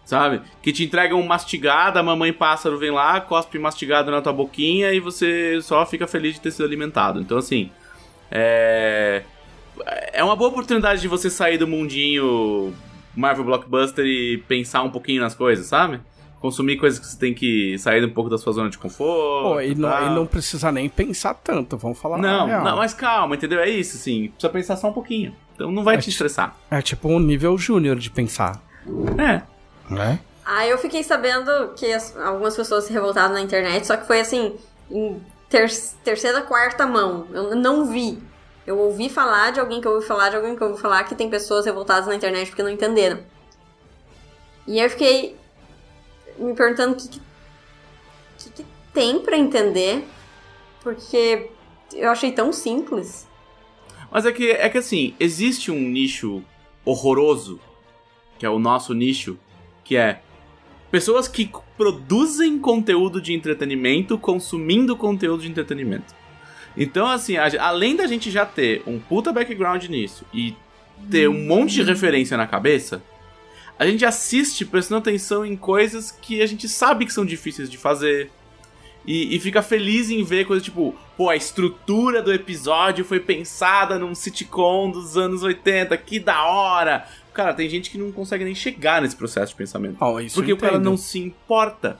Sabe? 0.06 0.42
Que 0.62 0.74
te 0.74 0.84
entregam 0.84 1.20
um 1.20 1.26
mastigada, 1.26 2.00
a 2.00 2.04
mamãe 2.04 2.34
pássaro 2.34 2.78
vem 2.78 2.92
lá, 2.92 3.22
cospe 3.22 3.58
mastigado 3.58 4.12
na 4.12 4.22
tua 4.22 4.34
boquinha 4.34 4.92
e 4.92 5.00
você 5.00 5.60
só 5.62 5.86
fica 5.86 6.06
feliz 6.06 6.34
de 6.34 6.42
ter 6.42 6.52
sido 6.52 6.66
alimentado. 6.66 7.22
Então, 7.22 7.38
assim. 7.38 7.70
É. 8.30 9.24
É 10.12 10.24
uma 10.24 10.36
boa 10.36 10.50
oportunidade 10.50 11.02
de 11.02 11.08
você 11.08 11.30
sair 11.30 11.58
do 11.58 11.68
mundinho 11.68 12.74
Marvel 13.16 13.44
Blockbuster 13.46 14.06
e 14.06 14.38
pensar 14.48 14.84
um 14.84 14.90
pouquinho 14.90 15.22
nas 15.22 15.34
coisas, 15.34 15.66
sabe? 15.66 16.00
Consumir 16.40 16.78
coisas 16.78 17.00
que 17.00 17.06
você 17.08 17.18
tem 17.18 17.34
que 17.34 17.78
sair 17.80 18.04
um 18.04 18.10
pouco 18.10 18.30
da 18.30 18.38
sua 18.38 18.54
zona 18.54 18.70
de 18.70 18.78
conforto. 18.78 19.54
Pô, 19.54 19.62
e 19.62 19.74
não, 19.74 19.90
tal. 19.90 20.06
e 20.06 20.10
não 20.16 20.26
precisa 20.28 20.72
nem 20.72 20.90
pensar 20.90 21.34
tanto, 21.36 21.78
vamos 21.78 21.98
falar 21.98 22.18
Não, 22.18 22.48
não, 22.48 22.76
mas 22.78 22.94
calma, 22.94 23.36
entendeu? 23.36 23.60
É 23.60 23.70
isso, 23.70 23.98
assim. 23.98 24.28
Precisa 24.28 24.52
pensar 24.52 24.76
só 24.76 24.90
um 24.90 24.94
pouquinho. 24.94 25.34
Então 25.56 25.72
não 25.72 25.84
vai 25.84 25.96
É, 25.96 25.98
te 26.00 26.10
estressar. 26.10 26.56
É 26.70 26.82
tipo 26.82 27.08
um 27.08 27.20
nível 27.20 27.58
júnior 27.58 27.98
de 27.98 28.10
pensar, 28.12 28.62
É. 29.18 29.42
né? 29.90 30.20
Aí 30.46 30.70
eu 30.70 30.78
fiquei 30.78 31.04
sabendo 31.04 31.74
que 31.76 31.92
as- 31.92 32.16
algumas 32.18 32.56
pessoas 32.56 32.84
se 32.86 32.92
revoltaram 32.94 33.34
na 33.34 33.42
internet, 33.42 33.88
só 33.88 33.96
que 33.96 34.06
foi 34.06 34.20
assim, 34.20 34.56
em 34.92 35.22
ter- 35.50 35.72
terceira, 36.04 36.42
quarta 36.42 36.86
mão. 36.86 37.28
Eu 37.32 37.56
não 37.56 37.86
vi. 37.86 38.22
Eu 38.68 38.78
ouvi 38.80 39.10
falar 39.10 39.52
de 39.52 39.60
alguém 39.60 39.80
que 39.82 39.88
ouviu 39.88 40.06
falar 40.08 40.30
de 40.30 40.36
alguém 40.36 40.56
que 40.56 40.64
ouviu 40.64 40.78
falar 40.78 41.04
que 41.06 41.16
tem 41.16 41.30
pessoas 41.30 41.66
revoltadas 41.66 42.08
na 42.08 42.16
internet 42.16 42.48
porque 42.50 42.64
não 42.64 42.70
entenderam. 42.70 43.20
E 44.68 44.80
aí 44.80 44.86
eu 44.86 44.90
fiquei 44.90 45.36
me 46.38 46.54
perguntando 46.54 46.94
o 46.94 46.96
que, 46.98 47.08
que, 47.10 47.20
que 48.40 48.50
que 48.50 48.66
tem 48.94 49.20
pra 49.20 49.38
entender, 49.38 50.06
porque 50.82 51.50
eu 51.94 52.10
achei 52.10 52.32
tão 52.32 52.52
simples. 52.54 53.28
Mas 54.12 54.26
é 54.26 54.32
que, 54.32 54.52
é 54.52 54.70
que 54.70 54.78
assim, 54.78 55.16
existe 55.20 55.72
um 55.72 55.80
nicho 55.80 56.44
horroroso, 56.86 57.60
que 58.38 58.46
é 58.46 58.50
o 58.50 58.60
nosso 58.60 58.94
nicho, 58.94 59.38
que 59.84 59.96
é 59.96 60.22
pessoas 60.92 61.28
que 61.28 61.50
produzem 61.78 62.60
conteúdo 62.60 63.22
de 63.22 63.34
entretenimento 63.34 64.18
consumindo 64.18 64.96
conteúdo 64.96 65.42
de 65.42 65.50
entretenimento. 65.50 66.14
Então, 66.78 67.08
assim, 67.08 67.38
a- 67.38 67.50
além 67.60 67.96
da 67.96 68.06
gente 68.08 68.30
já 68.32 68.46
ter 68.46 68.84
um 68.86 69.00
puta 69.00 69.32
background 69.32 69.86
nisso 69.86 70.26
e 70.34 70.56
ter 71.10 71.28
um 71.28 71.46
monte 71.46 71.74
de 71.76 71.84
referência 71.84 72.38
na 72.38 72.48
cabeça, 72.48 73.02
a 73.78 73.86
gente 73.88 74.06
assiste 74.06 74.66
prestando 74.66 75.00
atenção 75.00 75.46
em 75.46 75.56
coisas 75.56 76.12
que 76.12 76.42
a 76.42 76.46
gente 76.46 76.70
sabe 76.70 77.06
que 77.06 77.14
são 77.14 77.26
difíceis 77.26 77.70
de 77.70 77.78
fazer. 77.78 78.32
E, 79.06 79.36
e 79.36 79.40
fica 79.40 79.62
feliz 79.62 80.10
em 80.10 80.24
ver 80.24 80.46
coisas 80.46 80.64
tipo, 80.64 80.96
pô, 81.18 81.30
a 81.30 81.36
estrutura 81.36 82.22
do 82.22 82.32
episódio 82.32 83.04
foi 83.04 83.20
pensada 83.20 84.00
num 84.00 84.16
sitcom 84.16 84.90
dos 84.90 85.18
anos 85.18 85.44
80, 85.44 85.98
que 85.98 86.20
da 86.20 86.46
hora! 86.46 87.06
Cara, 87.34 87.54
tem 87.54 87.68
gente 87.70 87.90
que 87.90 87.98
não 87.98 88.12
consegue 88.12 88.44
nem 88.44 88.54
chegar 88.54 89.02
nesse 89.02 89.16
processo 89.16 89.52
de 89.52 89.58
pensamento. 89.58 89.98
Isso 90.22 90.36
porque 90.36 90.54
o 90.54 90.58
cara 90.58 90.78
não 90.80 90.96
se 90.96 91.20
importa, 91.20 91.98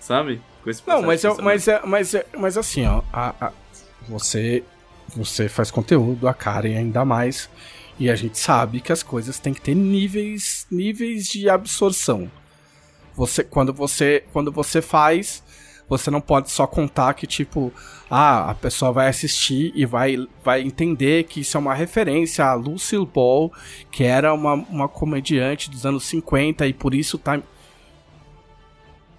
sabe? 0.00 0.40
Com 0.62 0.70
esse 0.70 0.82
Não, 0.86 1.02
processo 1.02 1.06
mas, 1.06 1.20
de 1.20 1.26
é, 1.26 1.30
pensamento. 1.30 1.44
mas, 1.44 1.68
é, 1.68 1.80
mas, 1.84 2.14
é, 2.14 2.26
mas 2.38 2.56
assim, 2.56 2.86
ó, 2.86 3.02
a- 3.12 3.34
a- 3.40 3.52
você, 4.08 4.62
você 5.16 5.48
faz 5.48 5.70
conteúdo, 5.70 6.28
a 6.28 6.34
Karen 6.34 6.76
ainda 6.78 7.04
mais, 7.04 7.50
e 7.98 8.08
a 8.08 8.14
gente 8.14 8.38
sabe 8.38 8.80
que 8.80 8.92
as 8.92 9.02
coisas 9.02 9.38
têm 9.40 9.52
que 9.52 9.60
ter 9.60 9.74
níveis, 9.74 10.66
níveis 10.70 11.26
de 11.26 11.48
absorção. 11.50 12.30
Você, 13.16 13.42
quando 13.42 13.72
você, 13.74 14.22
quando 14.32 14.52
você 14.52 14.80
faz, 14.80 15.42
você 15.88 16.10
não 16.10 16.20
pode 16.20 16.50
só 16.50 16.66
contar 16.66 17.14
que 17.14 17.26
tipo, 17.26 17.72
ah, 18.10 18.50
a 18.50 18.54
pessoa 18.54 18.92
vai 18.92 19.08
assistir 19.08 19.72
e 19.74 19.86
vai, 19.86 20.16
vai 20.44 20.60
entender 20.62 21.24
que 21.24 21.40
isso 21.40 21.56
é 21.56 21.60
uma 21.60 21.74
referência 21.74 22.44
a 22.44 22.54
Lucille 22.54 23.06
Ball, 23.06 23.52
que 23.90 24.04
era 24.04 24.32
uma, 24.34 24.54
uma 24.54 24.88
comediante 24.88 25.70
dos 25.70 25.86
anos 25.86 26.04
50 26.04 26.66
e 26.66 26.72
por 26.72 26.94
isso 26.94 27.18
tá 27.18 27.40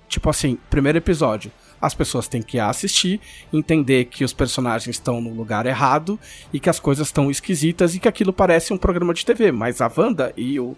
Tipo 0.10 0.28
assim, 0.32 0.58
primeiro 0.72 0.98
episódio. 0.98 1.52
As 1.80 1.94
pessoas 1.94 2.28
têm 2.28 2.42
que 2.42 2.60
assistir, 2.60 3.22
entender 3.54 4.06
que 4.06 4.26
os 4.26 4.34
personagens 4.34 4.98
estão 4.98 5.22
no 5.22 5.34
lugar 5.34 5.66
errado 5.66 6.20
e 6.52 6.60
que 6.60 6.70
as 6.70 6.80
coisas 6.80 7.08
estão 7.08 7.32
esquisitas 7.32 7.96
e 7.96 8.00
que 8.00 8.08
aquilo 8.08 8.34
parece 8.34 8.74
um 8.74 8.78
programa 8.78 9.14
de 9.14 9.26
TV. 9.26 9.52
Mas 9.52 9.80
a 9.80 9.90
Wanda 9.96 10.34
e 10.36 10.60
o, 10.60 10.76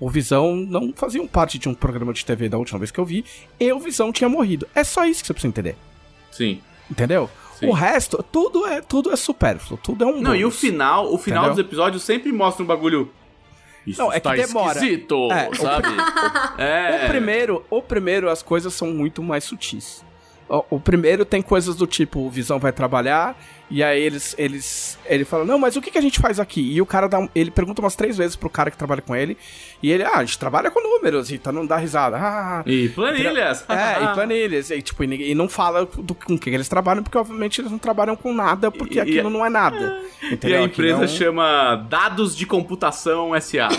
o 0.00 0.08
Visão 0.08 0.54
não 0.56 0.92
faziam 0.94 1.26
parte 1.26 1.58
de 1.58 1.68
um 1.68 1.74
programa 1.74 2.12
de 2.12 2.24
TV 2.24 2.48
da 2.48 2.58
última 2.58 2.78
vez 2.78 2.90
que 2.90 2.98
eu 3.00 3.04
vi. 3.04 3.24
E 3.58 3.72
o 3.72 3.78
Visão 3.78 4.12
tinha 4.12 4.28
morrido. 4.28 4.66
É 4.74 4.84
só 4.84 5.04
isso 5.04 5.20
que 5.22 5.26
você 5.26 5.32
precisa 5.34 5.48
entender. 5.50 5.76
Sim. 6.30 6.60
Entendeu? 6.90 7.28
Sim. 7.58 7.66
O 7.66 7.72
resto, 7.72 8.22
tudo 8.30 8.64
é, 8.66 8.80
tudo 8.80 9.10
é 9.12 9.16
supérfluo, 9.16 9.78
tudo 9.82 10.04
é 10.04 10.06
um 10.06 10.20
Não, 10.20 10.34
e 10.36 10.44
o 10.44 10.50
final, 10.50 11.12
o 11.12 11.18
final 11.18 11.44
Entendeu? 11.46 11.56
dos 11.64 11.66
episódios 11.66 12.02
sempre 12.04 12.30
mostra 12.30 12.62
um 12.62 12.66
bagulho. 12.66 13.10
Isso 13.86 14.00
Não, 14.00 14.12
é 14.12 14.20
que 14.20 14.32
demora. 14.34 14.78
esquisito, 14.78 15.32
É, 15.32 15.48
o- 15.48 15.54
sabe? 15.56 15.88
é. 16.58 17.04
O 17.04 17.08
primeiro, 17.08 17.64
o 17.70 17.82
primeiro, 17.82 18.28
as 18.30 18.42
coisas 18.42 18.72
são 18.74 18.88
muito 18.92 19.22
mais 19.22 19.44
sutis. 19.44 20.04
O, 20.70 20.80
primeiro 20.80 21.26
tem 21.26 21.42
coisas 21.42 21.76
do 21.76 21.86
tipo, 21.86 22.20
o 22.20 22.30
Visão 22.30 22.58
vai 22.58 22.72
trabalhar, 22.72 23.38
e 23.70 23.82
aí 23.82 24.00
eles, 24.02 24.34
eles, 24.38 24.98
ele 25.04 25.26
fala, 25.26 25.44
não, 25.44 25.58
mas 25.58 25.76
o 25.76 25.82
que, 25.82 25.90
que 25.90 25.98
a 25.98 26.00
gente 26.00 26.18
faz 26.18 26.40
aqui? 26.40 26.72
E 26.72 26.80
o 26.80 26.86
cara 26.86 27.06
dá, 27.06 27.18
um- 27.18 27.28
ele 27.34 27.50
pergunta 27.50 27.82
umas 27.82 27.94
três 27.94 28.16
vezes 28.16 28.34
pro 28.34 28.48
cara 28.48 28.70
que 28.70 28.78
trabalha 28.78 29.02
com 29.02 29.14
ele, 29.14 29.36
e 29.82 29.92
ele, 29.92 30.04
ah, 30.04 30.16
a 30.16 30.24
gente 30.24 30.38
trabalha 30.38 30.70
com 30.70 30.80
números, 30.82 31.30
e 31.30 31.36
tá, 31.36 31.52
não 31.52 31.66
dá 31.66 31.76
risada. 31.76 32.16
Ah, 32.16 32.62
E 32.66 32.88
planilhas. 32.88 33.62
é, 33.68 34.04
e 34.04 34.08
planilhas, 34.14 34.70
e, 34.70 34.80
tipo, 34.80 35.04
e, 35.04 35.32
e 35.32 35.34
não 35.34 35.50
fala 35.50 35.84
do, 35.84 36.14
com 36.14 36.38
que 36.38 36.48
eles 36.48 36.66
trabalham, 36.66 37.02
porque 37.02 37.18
obviamente 37.18 37.60
eles 37.60 37.70
não 37.70 37.78
trabalham 37.78 38.16
com 38.16 38.32
nada, 38.32 38.70
porque 38.70 38.96
E- 38.96 39.00
aquilo 39.00 39.28
e- 39.28 39.32
não 39.32 39.44
é 39.44 39.50
nada. 39.50 40.00
E 40.22 40.32
Entendeu? 40.32 40.62
a 40.62 40.64
empresa 40.64 41.02
é 41.02 41.04
um- 41.04 41.08
chama 41.08 41.74
Dados 41.90 42.34
de 42.34 42.46
Computação 42.46 43.34
SA. 43.38 43.68
É, 43.68 43.76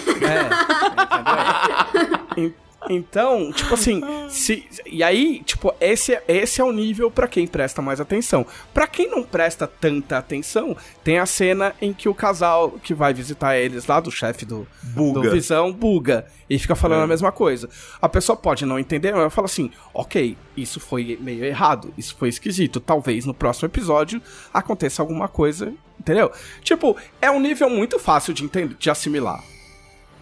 entendeu? 2.37 2.53
En- 2.87 2.95
Então, 3.09 3.51
tipo 3.51 3.73
assim, 3.73 4.01
se, 4.29 4.63
e 4.85 5.01
aí, 5.03 5.41
tipo, 5.43 5.73
esse, 5.81 6.13
é- 6.13 6.23
esse 6.27 6.61
é 6.61 6.63
o 6.63 6.71
nível 6.71 7.09
pra 7.09 7.27
quem 7.27 7.47
presta 7.47 7.81
mais 7.81 7.99
atenção. 7.99 8.45
Pra 8.73 8.87
quem 8.87 9.09
não 9.09 9.23
presta 9.23 9.65
tanta 9.67 10.17
atenção, 10.17 10.77
tem 11.03 11.17
a 11.17 11.25
cena 11.25 11.75
em 11.81 11.91
que 11.91 12.07
o 12.07 12.13
casal 12.13 12.71
que 12.83 12.93
vai 12.93 13.13
visitar 13.13 13.57
eles 13.57 13.85
lá, 13.87 13.99
do 13.99 14.11
chefe 14.11 14.45
do, 14.45 14.67
Buga. 14.83 15.21
do 15.21 15.31
Visão, 15.31 15.71
buga. 15.73 16.25
E 16.49 16.57
fica 16.57 16.75
falando 16.75 17.01
É. 17.01 17.03
a 17.03 17.07
mesma 17.07 17.31
coisa. 17.31 17.69
A 18.01 18.07
pessoa 18.07 18.35
pode 18.37 18.65
não 18.65 18.79
entender, 18.79 19.11
mas 19.11 19.21
ela 19.21 19.29
fala 19.29 19.45
assim: 19.45 19.71
ok, 19.93 20.37
isso 20.55 20.79
foi 20.79 21.17
meio 21.21 21.43
errado, 21.43 21.93
isso 21.97 22.15
foi 22.17 22.29
esquisito. 22.29 22.79
Talvez 22.79 23.25
no 23.25 23.33
próximo 23.33 23.67
episódio 23.67 24.21
aconteça 24.53 25.01
alguma 25.01 25.27
coisa, 25.27 25.73
entendeu? 25.99 26.31
Tipo, 26.63 26.95
é 27.21 27.29
um 27.29 27.39
nível 27.39 27.69
muito 27.69 27.99
fácil 27.99 28.33
de 28.33 28.43
entender, 28.43 28.75
de 28.79 28.89
assimilar. 28.89 29.43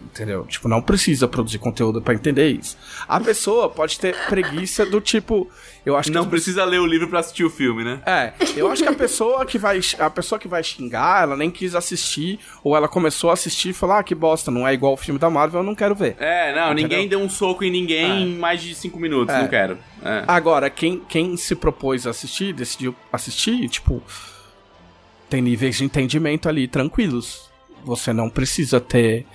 Entendeu? 0.00 0.44
Tipo, 0.46 0.68
não 0.68 0.80
precisa 0.80 1.26
produzir 1.26 1.58
conteúdo 1.58 2.00
pra 2.00 2.14
entender 2.14 2.48
isso. 2.50 2.76
A 3.08 3.18
pessoa 3.20 3.68
pode 3.68 3.98
ter 3.98 4.14
preguiça 4.28 4.86
do 4.86 5.00
tipo. 5.00 5.50
Eu 5.84 5.96
acho 5.96 6.08
que 6.08 6.14
Não 6.14 6.22
as 6.22 6.28
precisa 6.28 6.64
ler 6.64 6.78
o 6.80 6.86
livro 6.86 7.08
pra 7.08 7.18
assistir 7.20 7.44
o 7.44 7.50
filme, 7.50 7.82
né? 7.82 8.00
é, 8.06 8.32
eu 8.56 8.70
acho 8.70 8.82
que 8.82 8.88
a 8.88 8.94
pessoa 8.94 9.44
que 9.44 9.58
vai 9.58 9.80
a 9.98 10.08
pessoa 10.10 10.38
que 10.38 10.46
vai 10.46 10.62
xingar, 10.62 11.22
ela 11.24 11.36
nem 11.36 11.50
quis 11.50 11.74
assistir 11.74 12.38
ou 12.62 12.76
ela 12.76 12.86
começou 12.88 13.30
a 13.30 13.32
assistir 13.32 13.70
e 13.70 13.72
falou: 13.72 13.96
"Ah, 13.96 14.02
que 14.04 14.14
bosta, 14.14 14.50
não 14.50 14.66
é 14.68 14.72
igual 14.72 14.92
o 14.92 14.96
filme 14.96 15.18
da 15.18 15.28
Marvel, 15.28 15.60
eu 15.60 15.64
não 15.66 15.74
quero 15.74 15.94
ver". 15.94 16.16
É, 16.20 16.54
não, 16.54 16.72
Entendeu? 16.72 16.82
ninguém 16.88 17.08
deu 17.08 17.20
um 17.20 17.28
soco 17.28 17.64
em 17.64 17.70
ninguém 17.70 18.22
em 18.22 18.36
mais 18.38 18.62
de 18.62 18.74
cinco 18.74 18.98
minutos, 19.00 19.34
É. 19.34 19.40
não 19.42 19.48
quero. 19.48 19.78
É. 20.04 20.24
Agora, 20.28 20.70
quem, 20.70 21.00
quem 21.08 21.36
se 21.36 21.54
propôs 21.56 22.06
a 22.06 22.10
assistir, 22.10 22.52
decidiu 22.52 22.94
assistir, 23.12 23.68
tipo, 23.68 24.02
tem 25.28 25.42
níveis 25.42 25.76
de 25.76 25.84
entendimento 25.84 26.48
ali 26.48 26.68
tranquilos. 26.68 27.48
Você 27.84 28.12
não 28.12 28.28
precisa 28.30 28.80
ter 28.80 29.26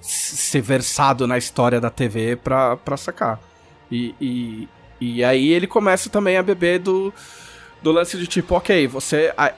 ser 0.00 0.60
versado 0.60 1.26
na 1.26 1.36
história 1.38 1.80
da 1.80 1.90
TV 1.90 2.36
pra, 2.36 2.76
pra 2.76 2.96
sacar. 2.96 3.40
E, 3.90 4.14
e, 4.20 4.68
e 5.00 5.24
aí 5.24 5.48
ele 5.48 5.66
começa 5.66 6.08
também 6.08 6.36
a 6.36 6.42
beber 6.42 6.78
do, 6.78 7.12
do 7.82 7.92
lance 7.92 8.16
de 8.18 8.26
tipo, 8.26 8.54
ok, 8.54 8.86
você. 8.86 9.32
A, 9.36 9.52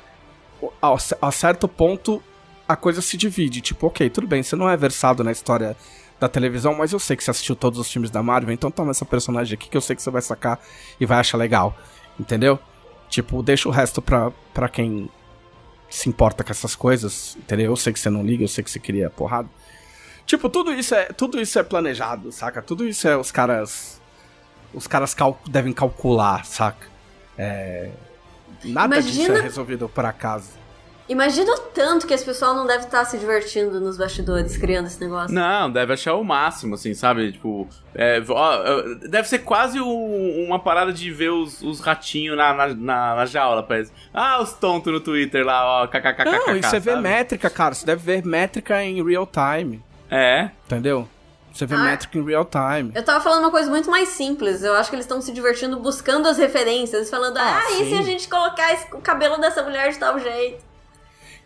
a, 0.81 0.97
a 1.21 1.33
certo 1.33 1.67
ponto 1.67 2.23
a 2.69 2.77
coisa 2.77 3.03
se 3.03 3.17
divide. 3.17 3.61
Tipo, 3.61 3.87
ok, 3.87 4.09
tudo 4.11 4.27
bem, 4.27 4.43
você 4.43 4.57
não 4.57 4.69
é 4.69 4.77
versado 4.77 5.23
na 5.23 5.33
história 5.33 5.77
da 6.19 6.29
televisão, 6.29 6.75
mas 6.75 6.93
eu 6.93 6.99
sei 6.99 7.17
que 7.17 7.25
você 7.25 7.31
assistiu 7.31 7.57
todos 7.57 7.79
os 7.79 7.91
filmes 7.91 8.11
da 8.11 8.23
Marvel, 8.23 8.55
então 8.55 8.71
toma 8.71 8.93
essa 8.93 9.05
personagem 9.05 9.55
aqui 9.55 9.69
que 9.69 9.77
eu 9.77 9.81
sei 9.81 9.97
que 9.97 10.03
você 10.03 10.11
vai 10.11 10.23
sacar 10.23 10.61
e 11.01 11.05
vai 11.05 11.19
achar 11.19 11.37
legal. 11.37 11.77
Entendeu? 12.19 12.59
Tipo, 13.09 13.43
deixa 13.43 13.69
o 13.69 13.73
resto 13.73 14.01
pra, 14.01 14.31
pra 14.55 14.69
quem 14.69 15.11
se 15.91 16.09
importa 16.09 16.43
com 16.43 16.51
essas 16.51 16.75
coisas, 16.75 17.37
entendeu? 17.37 17.67
Eu 17.73 17.77
sei 17.77 17.93
que 17.93 17.99
você 17.99 18.09
não 18.09 18.25
liga, 18.25 18.45
eu 18.45 18.49
sei 18.49 18.63
que 18.65 18.71
você 18.71 18.79
queria 18.79 19.11
porrada. 19.11 19.49
Tipo, 20.27 20.49
tudo 20.49 20.73
isso 20.73 20.95
é, 20.95 21.05
tudo 21.07 21.41
isso 21.41 21.59
é 21.59 21.63
planejado, 21.63 22.31
saca? 22.33 22.63
Tudo 22.63 22.87
isso 22.87 23.07
é 23.09 23.17
os 23.17 23.31
caras. 23.31 24.01
Os 24.73 24.87
caras 24.87 25.13
cal- 25.15 25.41
devem 25.49 25.73
calcular, 25.73 26.45
saca? 26.47 26.87
É. 27.37 27.91
Nada 28.65 29.01
disso 29.03 29.19
Imagina- 29.21 29.39
é 29.39 29.43
resolvido 29.43 29.89
por 29.89 30.05
acaso. 30.05 30.63
Imagina 31.09 31.53
o 31.53 31.59
tanto 31.59 32.07
que 32.07 32.15
esse 32.15 32.25
pessoal 32.25 32.55
não 32.55 32.65
deve 32.67 32.85
estar 32.85 33.05
se 33.05 33.19
divertindo 33.19 33.81
nos 33.81 33.99
bastidores 33.99 34.57
criando 34.57 34.87
esse 34.87 35.01
negócio. 35.01 35.35
Não, 35.35 35.71
deve 35.71 35.93
achar 35.93 36.15
o 36.15 36.25
máximo, 36.25 36.77
assim, 36.77 36.95
sabe? 36.95 37.33
Tipo, 37.33 37.69
é, 37.95 38.23
ó, 38.29 38.83
deve 39.09 39.29
ser 39.29 39.41
quase 39.41 39.79
um- 39.81 40.47
uma 40.47 40.59
parada 40.61 40.93
de 40.93 41.11
ver 41.11 41.31
os, 41.31 41.61
os 41.61 41.81
ratinhos 41.81 42.37
na, 42.37 42.55
na, 42.55 42.69
na, 42.69 43.15
na 43.17 43.27
jaula, 43.27 43.63
parece. 43.65 43.93
Ah, 44.15 44.41
os 44.41 44.53
tontos 44.55 44.91
no 44.93 45.01
Twitter 45.01 45.45
lá, 45.45 45.83
ó, 45.83 45.87
kkkk. 45.89 46.25
Não, 46.25 46.57
e 46.57 46.63
você 46.63 46.79
vê 46.81 46.93
sabe? 46.93 47.03
métrica, 47.03 47.51
cara. 47.51 47.75
Você 47.75 47.85
deve 47.85 48.01
ver 48.03 48.25
métrica 48.25 48.83
em 48.83 49.05
real 49.05 49.27
time. 49.27 49.83
É, 50.15 50.51
Entendeu? 50.67 51.09
Você 51.53 51.67
vê 51.67 51.75
Ah. 51.75 51.79
métrica 51.85 52.17
em 52.19 52.25
real 52.25 52.47
time. 52.47 52.93
Eu 52.95 53.03
tava 53.03 53.23
falando 53.23 53.41
uma 53.45 53.51
coisa 53.51 53.69
muito 53.71 53.91
mais 53.91 54.09
simples. 54.11 54.63
Eu 54.63 54.75
acho 54.75 54.89
que 54.89 54.97
eles 54.97 55.05
estão 55.05 55.21
se 55.21 55.33
divertindo 55.33 55.79
buscando 55.79 56.27
as 56.29 56.39
referências, 56.39 57.11
falando, 57.11 57.37
ah, 57.39 57.61
Ah, 57.67 57.73
e 57.73 57.89
se 57.91 57.95
a 57.95 58.03
gente 58.03 58.27
colocar 58.29 58.73
esse- 58.73 58.87
o 58.95 59.01
cabelo 59.01 59.39
dessa 59.39 59.63
mulher 59.63 59.91
de 59.93 59.99
tal 59.99 60.19
jeito? 60.19 60.63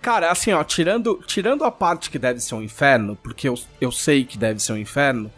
Cara, 0.00 0.30
assim, 0.30 0.52
ó, 0.52 0.62
tirando, 0.62 1.20
tirando 1.26 1.64
a 1.64 1.70
parte 1.72 2.08
que 2.10 2.18
deve 2.20 2.38
ser 2.40 2.54
um 2.54 2.62
inferno, 2.62 3.16
porque 3.20 3.48
eu, 3.48 3.54
eu 3.80 3.90
sei 3.90 4.24
que 4.24 4.38
deve 4.38 4.60
ser 4.60 4.72
um 4.74 4.76
inferno, 4.76 5.28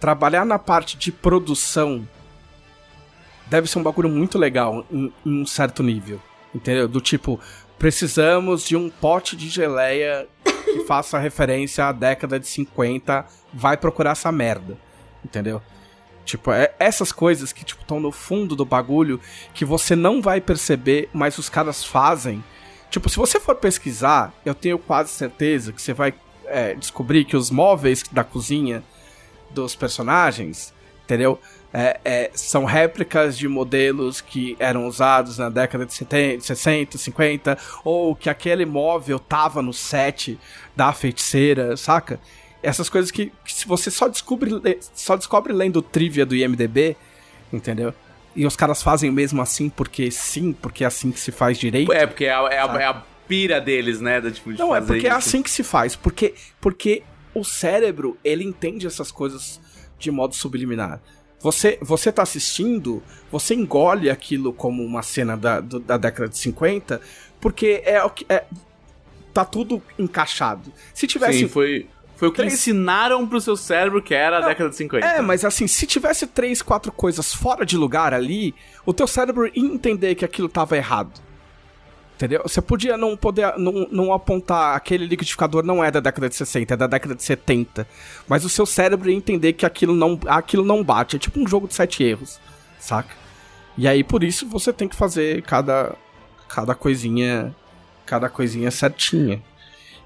trabalhar 0.00 0.46
na 0.46 0.58
parte 0.58 0.96
de 0.96 1.12
produção 1.12 2.08
deve 3.48 3.66
ser 3.68 3.78
um 3.78 3.82
bagulho 3.82 4.08
muito 4.08 4.38
legal 4.38 4.84
em, 4.90 5.12
em 5.26 5.42
um 5.42 5.46
certo 5.46 5.82
nível. 5.82 6.20
Entendeu? 6.54 6.88
Do 6.88 7.00
tipo, 7.02 7.38
precisamos 7.78 8.64
de 8.64 8.76
um 8.76 8.88
pote 8.88 9.36
de 9.36 9.48
geleia 9.50 10.26
que 10.72 10.84
faça 10.84 11.18
referência 11.18 11.86
à 11.86 11.92
década 11.92 12.38
de 12.38 12.46
50, 12.46 13.24
vai 13.52 13.76
procurar 13.76 14.12
essa 14.12 14.30
merda. 14.30 14.76
Entendeu? 15.24 15.62
Tipo, 16.24 16.50
é 16.50 16.74
essas 16.78 17.12
coisas 17.12 17.52
que 17.52 17.64
tipo 17.64 17.82
estão 17.82 18.00
no 18.00 18.10
fundo 18.10 18.56
do 18.56 18.64
bagulho 18.64 19.20
que 19.54 19.64
você 19.64 19.94
não 19.94 20.20
vai 20.20 20.40
perceber, 20.40 21.08
mas 21.12 21.38
os 21.38 21.48
caras 21.48 21.84
fazem. 21.84 22.42
Tipo, 22.90 23.08
se 23.08 23.16
você 23.16 23.38
for 23.38 23.54
pesquisar, 23.56 24.34
eu 24.44 24.54
tenho 24.54 24.78
quase 24.78 25.10
certeza 25.10 25.72
que 25.72 25.80
você 25.80 25.92
vai 25.92 26.12
é, 26.46 26.74
descobrir 26.74 27.24
que 27.24 27.36
os 27.36 27.50
móveis 27.50 28.02
da 28.10 28.24
cozinha 28.24 28.82
dos 29.50 29.76
personagens, 29.76 30.74
entendeu? 31.04 31.40
É, 31.72 32.00
é, 32.04 32.30
são 32.34 32.64
réplicas 32.64 33.36
de 33.36 33.48
modelos 33.48 34.20
que 34.20 34.56
eram 34.58 34.86
usados 34.86 35.38
na 35.38 35.48
década 35.48 35.84
de 35.84 35.92
70, 35.92 36.42
60, 36.42 36.98
50, 36.98 37.58
ou 37.84 38.14
que 38.14 38.30
aquele 38.30 38.64
móvel 38.64 39.18
tava 39.18 39.60
no 39.60 39.72
set 39.72 40.38
da 40.74 40.92
feiticeira, 40.92 41.76
saca? 41.76 42.18
Essas 42.62 42.88
coisas 42.88 43.10
que, 43.10 43.32
que 43.44 43.52
se 43.52 43.66
você 43.66 43.90
só 43.90 44.08
descobre, 44.08 44.50
só 44.94 45.16
descobre 45.16 45.52
lendo 45.52 45.82
trivia 45.82 46.24
do 46.24 46.34
IMDB, 46.34 46.96
entendeu? 47.52 47.94
E 48.34 48.46
os 48.46 48.56
caras 48.56 48.82
fazem 48.82 49.10
mesmo 49.10 49.40
assim 49.40 49.68
porque 49.68 50.10
sim, 50.10 50.52
porque 50.52 50.84
é 50.84 50.86
assim 50.86 51.10
que 51.10 51.20
se 51.20 51.32
faz 51.32 51.58
direito. 51.58 51.92
É, 51.92 52.06
porque 52.06 52.26
é 52.26 52.34
a, 52.34 52.48
é 52.50 52.58
a, 52.58 52.82
é 52.82 52.84
a 52.84 53.02
pira 53.26 53.60
deles, 53.60 54.00
né? 54.00 54.20
Da, 54.20 54.30
tipo, 54.30 54.52
de 54.52 54.58
Não, 54.58 54.74
é 54.74 54.80
porque 54.80 55.06
é 55.06 55.10
isso. 55.10 55.18
assim 55.18 55.42
que 55.42 55.50
se 55.50 55.62
faz. 55.62 55.96
Porque, 55.96 56.34
porque 56.60 57.02
o 57.34 57.44
cérebro, 57.44 58.16
ele 58.24 58.44
entende 58.44 58.86
essas 58.86 59.10
coisas 59.10 59.60
de 59.98 60.10
modo 60.10 60.34
subliminar. 60.34 61.00
Você, 61.40 61.78
você 61.82 62.10
tá 62.10 62.22
assistindo, 62.22 63.02
você 63.30 63.54
engole 63.54 64.08
aquilo 64.10 64.52
como 64.52 64.82
uma 64.84 65.02
cena 65.02 65.36
da, 65.36 65.60
do- 65.60 65.78
da 65.80 65.96
década 65.96 66.28
de 66.28 66.38
50, 66.38 67.00
porque 67.40 67.82
é 67.84 68.02
o 68.02 68.10
que. 68.10 68.24
É, 68.28 68.44
tá 69.32 69.44
tudo 69.44 69.82
encaixado. 69.98 70.72
Se 70.94 71.06
tivesse. 71.06 71.40
Sim, 71.40 71.48
foi, 71.48 71.86
foi 72.16 72.28
o 72.28 72.30
que 72.32 72.38
Três- 72.38 72.54
ensinaram 72.54 73.26
pro 73.28 73.38
seu 73.40 73.54
cérebro 73.56 74.02
que 74.02 74.14
era 74.14 74.38
a 74.38 74.40
Não, 74.40 74.48
década 74.48 74.70
de 74.70 74.76
50. 74.76 75.06
É, 75.06 75.20
mas 75.20 75.44
assim, 75.44 75.66
se 75.66 75.86
tivesse 75.86 76.26
três, 76.26 76.62
quatro 76.62 76.90
coisas 76.90 77.34
fora 77.34 77.64
de 77.66 77.76
lugar 77.76 78.14
ali, 78.14 78.54
o 78.86 78.94
teu 78.94 79.06
cérebro 79.06 79.46
ia 79.46 79.52
entender 79.62 80.14
que 80.14 80.24
aquilo 80.24 80.48
tava 80.48 80.74
errado. 80.76 81.20
Entendeu? 82.16 82.40
Você 82.44 82.62
podia 82.62 82.96
não 82.96 83.14
poder 83.14 83.58
não, 83.58 83.86
não 83.92 84.12
apontar 84.12 84.74
aquele 84.74 85.06
liquidificador 85.06 85.62
não 85.62 85.84
é 85.84 85.90
da 85.90 86.00
década 86.00 86.30
de 86.30 86.34
60, 86.34 86.72
é 86.72 86.76
da 86.76 86.86
década 86.86 87.14
de 87.14 87.22
70. 87.22 87.86
Mas 88.26 88.42
o 88.42 88.48
seu 88.48 88.64
cérebro 88.64 89.10
ia 89.10 89.16
entender 89.16 89.52
que 89.52 89.66
aquilo 89.66 89.94
não, 89.94 90.18
aquilo 90.26 90.64
não 90.64 90.82
bate. 90.82 91.16
É 91.16 91.18
tipo 91.18 91.38
um 91.38 91.46
jogo 91.46 91.68
de 91.68 91.74
sete 91.74 92.02
erros, 92.02 92.40
saca? 92.78 93.14
E 93.76 93.86
aí 93.86 94.02
por 94.02 94.24
isso 94.24 94.48
você 94.48 94.72
tem 94.72 94.88
que 94.88 94.96
fazer 94.96 95.42
cada, 95.42 95.94
cada 96.48 96.74
coisinha. 96.74 97.54
Cada 98.06 98.30
coisinha 98.30 98.70
certinha. 98.70 99.42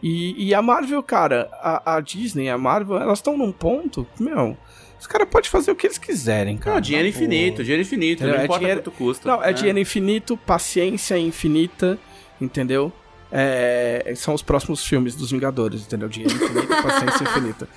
E, 0.03 0.49
e 0.49 0.55
a 0.55 0.63
Marvel, 0.63 1.03
cara, 1.03 1.49
a, 1.61 1.97
a 1.97 2.01
Disney, 2.01 2.49
a 2.49 2.59
Marvel, 2.59 2.99
elas 2.99 3.19
estão 3.19 3.37
num 3.37 3.53
ponto, 3.53 4.07
meu, 4.19 4.57
os 5.01 5.07
caras 5.07 5.29
podem 5.29 5.51
fazer 5.51 5.71
o 5.71 5.75
que 5.75 5.87
eles 5.87 5.99
quiserem, 5.99 6.57
cara. 6.59 6.75
Não, 6.77 6.81
dinheiro 6.81 7.09
infinito, 7.09 7.63
dinheiro 7.63 7.83
infinito, 7.83 8.25
não 8.27 8.35
É 8.35 8.45
importa 8.45 8.59
dinheiro- 8.61 8.83
quanto 8.83 8.91
custa. 8.97 9.29
Não, 9.29 9.43
é 9.43 9.47
né? 9.49 9.53
dinheiro 9.55 9.79
infinito, 9.79 10.37
paciência 10.37 11.19
infinita, 11.19 11.99
entendeu? 12.41 12.93
É, 13.33 14.13
são 14.17 14.35
os 14.35 14.43
próximos 14.43 14.85
filmes 14.85 15.15
dos 15.15 15.31
Vingadores, 15.31 15.83
entendeu? 15.83 16.09
Dinheiro 16.09 16.35
infinito, 16.35 16.67
paciência 16.83 17.25
infinita. 17.25 17.69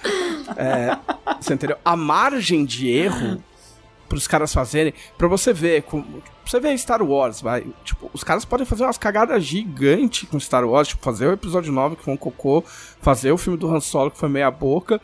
É, 0.58 0.98
você 1.40 1.54
entendeu? 1.54 1.78
A 1.86 1.96
margem 1.96 2.66
de 2.66 2.90
erro 2.90 3.42
pros 4.10 4.28
caras 4.28 4.54
fazerem, 4.54 4.94
pra 5.18 5.28
você 5.28 5.52
ver, 5.54 5.84
com, 5.84 6.02
pra 6.04 6.22
você 6.46 6.60
ver 6.60 6.78
Star 6.78 7.02
Wars, 7.02 7.42
vai, 7.42 7.66
tipo, 7.84 8.12
os 8.14 8.24
caras 8.24 8.46
podem 8.46 8.66
fazer 8.66 8.84
umas 8.84 8.98
cagadas 8.98 9.44
gigantes 9.44 10.28
com 10.30 10.40
Star 10.40 10.64
Wars, 10.68 10.88
tipo, 10.90 11.04
fazer 11.04 11.28
o 11.28 11.32
episódio 11.34 11.72
9 11.72 11.96
que 11.96 12.04
foi 12.04 12.14
um 12.14 12.18
cocô, 12.18 12.64
fazer 13.02 13.32
o 13.32 13.38
filme 13.38 13.58
do 13.58 13.74
Han 13.74 13.80
Solo 13.80 14.12
que 14.12 14.18
foi 14.18 14.30
meia 14.30 14.52
boca, 14.52 15.02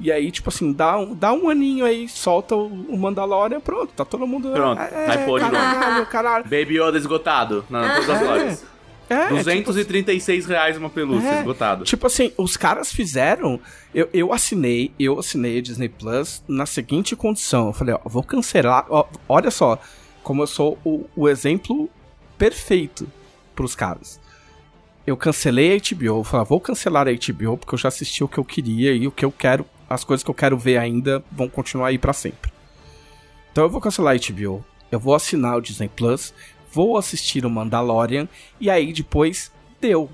e 0.00 0.10
aí, 0.10 0.30
tipo 0.30 0.48
assim, 0.48 0.72
dá 0.72 0.98
um, 0.98 1.14
dá 1.14 1.32
um 1.32 1.48
aninho 1.48 1.84
aí, 1.84 2.08
solta 2.08 2.56
o, 2.56 2.66
o 2.66 2.98
Mandalorian, 2.98 3.60
pronto, 3.60 3.92
tá 3.94 4.04
todo 4.04 4.26
mundo... 4.26 4.50
Pronto, 4.50 4.80
é, 4.80 5.26
novo. 5.26 5.38
caralho, 5.38 6.06
caralho. 6.06 6.44
Baby 6.44 6.80
Yoda 6.80 6.98
esgotado 6.98 7.64
na 7.68 7.94
todas 7.94 8.10
as 8.10 8.22
lojas. 8.22 8.64
É, 9.10 9.28
236 9.28 10.46
reais 10.46 10.76
uma 10.76 10.88
pelúcia, 10.88 11.28
É, 11.28 11.38
esgotado. 11.40 11.84
Tipo 11.84 12.06
assim, 12.06 12.32
os 12.36 12.56
caras 12.56 12.92
fizeram. 12.92 13.58
Eu, 13.92 14.08
eu 14.12 14.32
assinei, 14.32 14.92
eu 15.00 15.18
assinei 15.18 15.58
a 15.58 15.60
Disney 15.60 15.88
Plus 15.88 16.44
na 16.46 16.64
seguinte 16.64 17.16
condição. 17.16 17.66
Eu 17.66 17.72
falei, 17.72 17.92
ó, 17.92 18.00
vou 18.08 18.22
cancelar. 18.22 18.86
ó, 18.88 19.04
olha 19.28 19.50
só, 19.50 19.80
como 20.22 20.44
eu 20.44 20.46
sou 20.46 20.78
o, 20.84 21.06
o 21.16 21.28
exemplo 21.28 21.90
perfeito 22.38 23.10
pros 23.52 23.74
caras. 23.74 24.20
Eu 25.04 25.16
cancelei 25.16 25.74
a 25.74 25.78
HBO, 25.78 26.20
eu 26.20 26.24
falei, 26.24 26.46
vou 26.46 26.60
cancelar 26.60 27.08
a 27.08 27.10
HBO 27.10 27.58
porque 27.58 27.74
eu 27.74 27.78
já 27.78 27.88
assisti 27.88 28.22
o 28.22 28.28
que 28.28 28.38
eu 28.38 28.44
queria 28.44 28.92
e 28.92 29.08
o 29.08 29.10
que 29.10 29.24
eu 29.24 29.32
quero, 29.32 29.66
as 29.90 30.04
coisas 30.04 30.22
que 30.24 30.30
eu 30.30 30.34
quero 30.34 30.56
ver 30.56 30.78
ainda 30.78 31.22
vão 31.32 31.48
continuar 31.48 31.88
aí 31.88 31.98
pra 31.98 32.12
sempre. 32.12 32.50
Então 33.52 33.64
eu 33.64 33.70
vou 33.70 33.80
cancelar 33.80 34.14
a 34.14 34.32
HBO, 34.32 34.64
eu 34.90 34.98
vou 35.00 35.14
assinar 35.14 35.56
o 35.56 35.60
Disney 35.60 35.88
Plus, 35.88 36.32
vou 36.72 36.96
assistir 36.96 37.44
o 37.44 37.50
Mandalorian 37.50 38.28
e 38.60 38.70
aí 38.70 38.92
depois 38.92 39.50
deu 39.80 40.08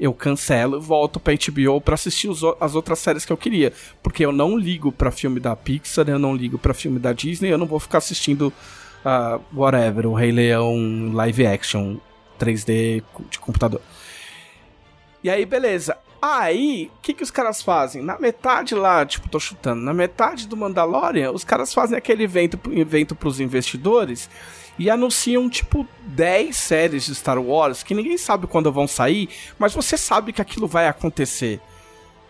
eu 0.00 0.12
cancelo 0.12 0.80
volto 0.80 1.20
pra 1.20 1.34
HBO 1.34 1.80
pra 1.80 1.94
assistir 1.94 2.26
os 2.28 2.42
as 2.60 2.74
outras 2.74 2.98
séries 2.98 3.24
que 3.24 3.32
eu 3.32 3.36
queria. 3.36 3.72
Porque 4.02 4.24
eu 4.26 4.32
não 4.32 4.58
ligo 4.58 4.90
pra 4.90 5.12
filme 5.12 5.38
da 5.38 5.54
Pixar, 5.54 6.08
eu 6.08 6.18
não 6.18 6.34
ligo 6.34 6.58
pra 6.58 6.74
filme 6.74 6.98
da 6.98 7.12
Disney, 7.12 7.48
eu 7.52 7.56
não 7.58 7.66
vou 7.66 7.78
ficar 7.78 7.98
assistindo 7.98 8.52
ah, 9.04 9.38
whatever, 9.54 10.06
o 10.06 10.12
Rei 10.14 10.32
Leão 10.32 11.12
live 11.12 11.46
action 11.46 11.96
3D 12.40 13.04
co- 13.12 13.22
de 13.30 13.38
computador. 13.38 13.80
E 15.22 15.30
aí, 15.30 15.46
beleza. 15.46 15.96
Aí, 16.26 16.90
o 16.96 17.02
que, 17.02 17.12
que 17.12 17.22
os 17.22 17.30
caras 17.30 17.62
fazem? 17.62 18.00
Na 18.02 18.18
metade 18.18 18.74
lá, 18.74 19.04
tipo, 19.04 19.28
tô 19.28 19.38
chutando, 19.38 19.82
na 19.82 19.92
metade 19.92 20.48
do 20.48 20.56
Mandalorian, 20.56 21.30
os 21.32 21.44
caras 21.44 21.74
fazem 21.74 21.98
aquele 21.98 22.24
evento, 22.24 22.58
evento 22.72 23.14
pros 23.14 23.40
investidores 23.40 24.30
e 24.78 24.88
anunciam, 24.88 25.50
tipo, 25.50 25.86
10 26.06 26.56
séries 26.56 27.04
de 27.04 27.14
Star 27.14 27.38
Wars 27.38 27.82
que 27.82 27.92
ninguém 27.94 28.16
sabe 28.16 28.46
quando 28.46 28.72
vão 28.72 28.88
sair, 28.88 29.28
mas 29.58 29.74
você 29.74 29.98
sabe 29.98 30.32
que 30.32 30.40
aquilo 30.40 30.66
vai 30.66 30.88
acontecer. 30.88 31.60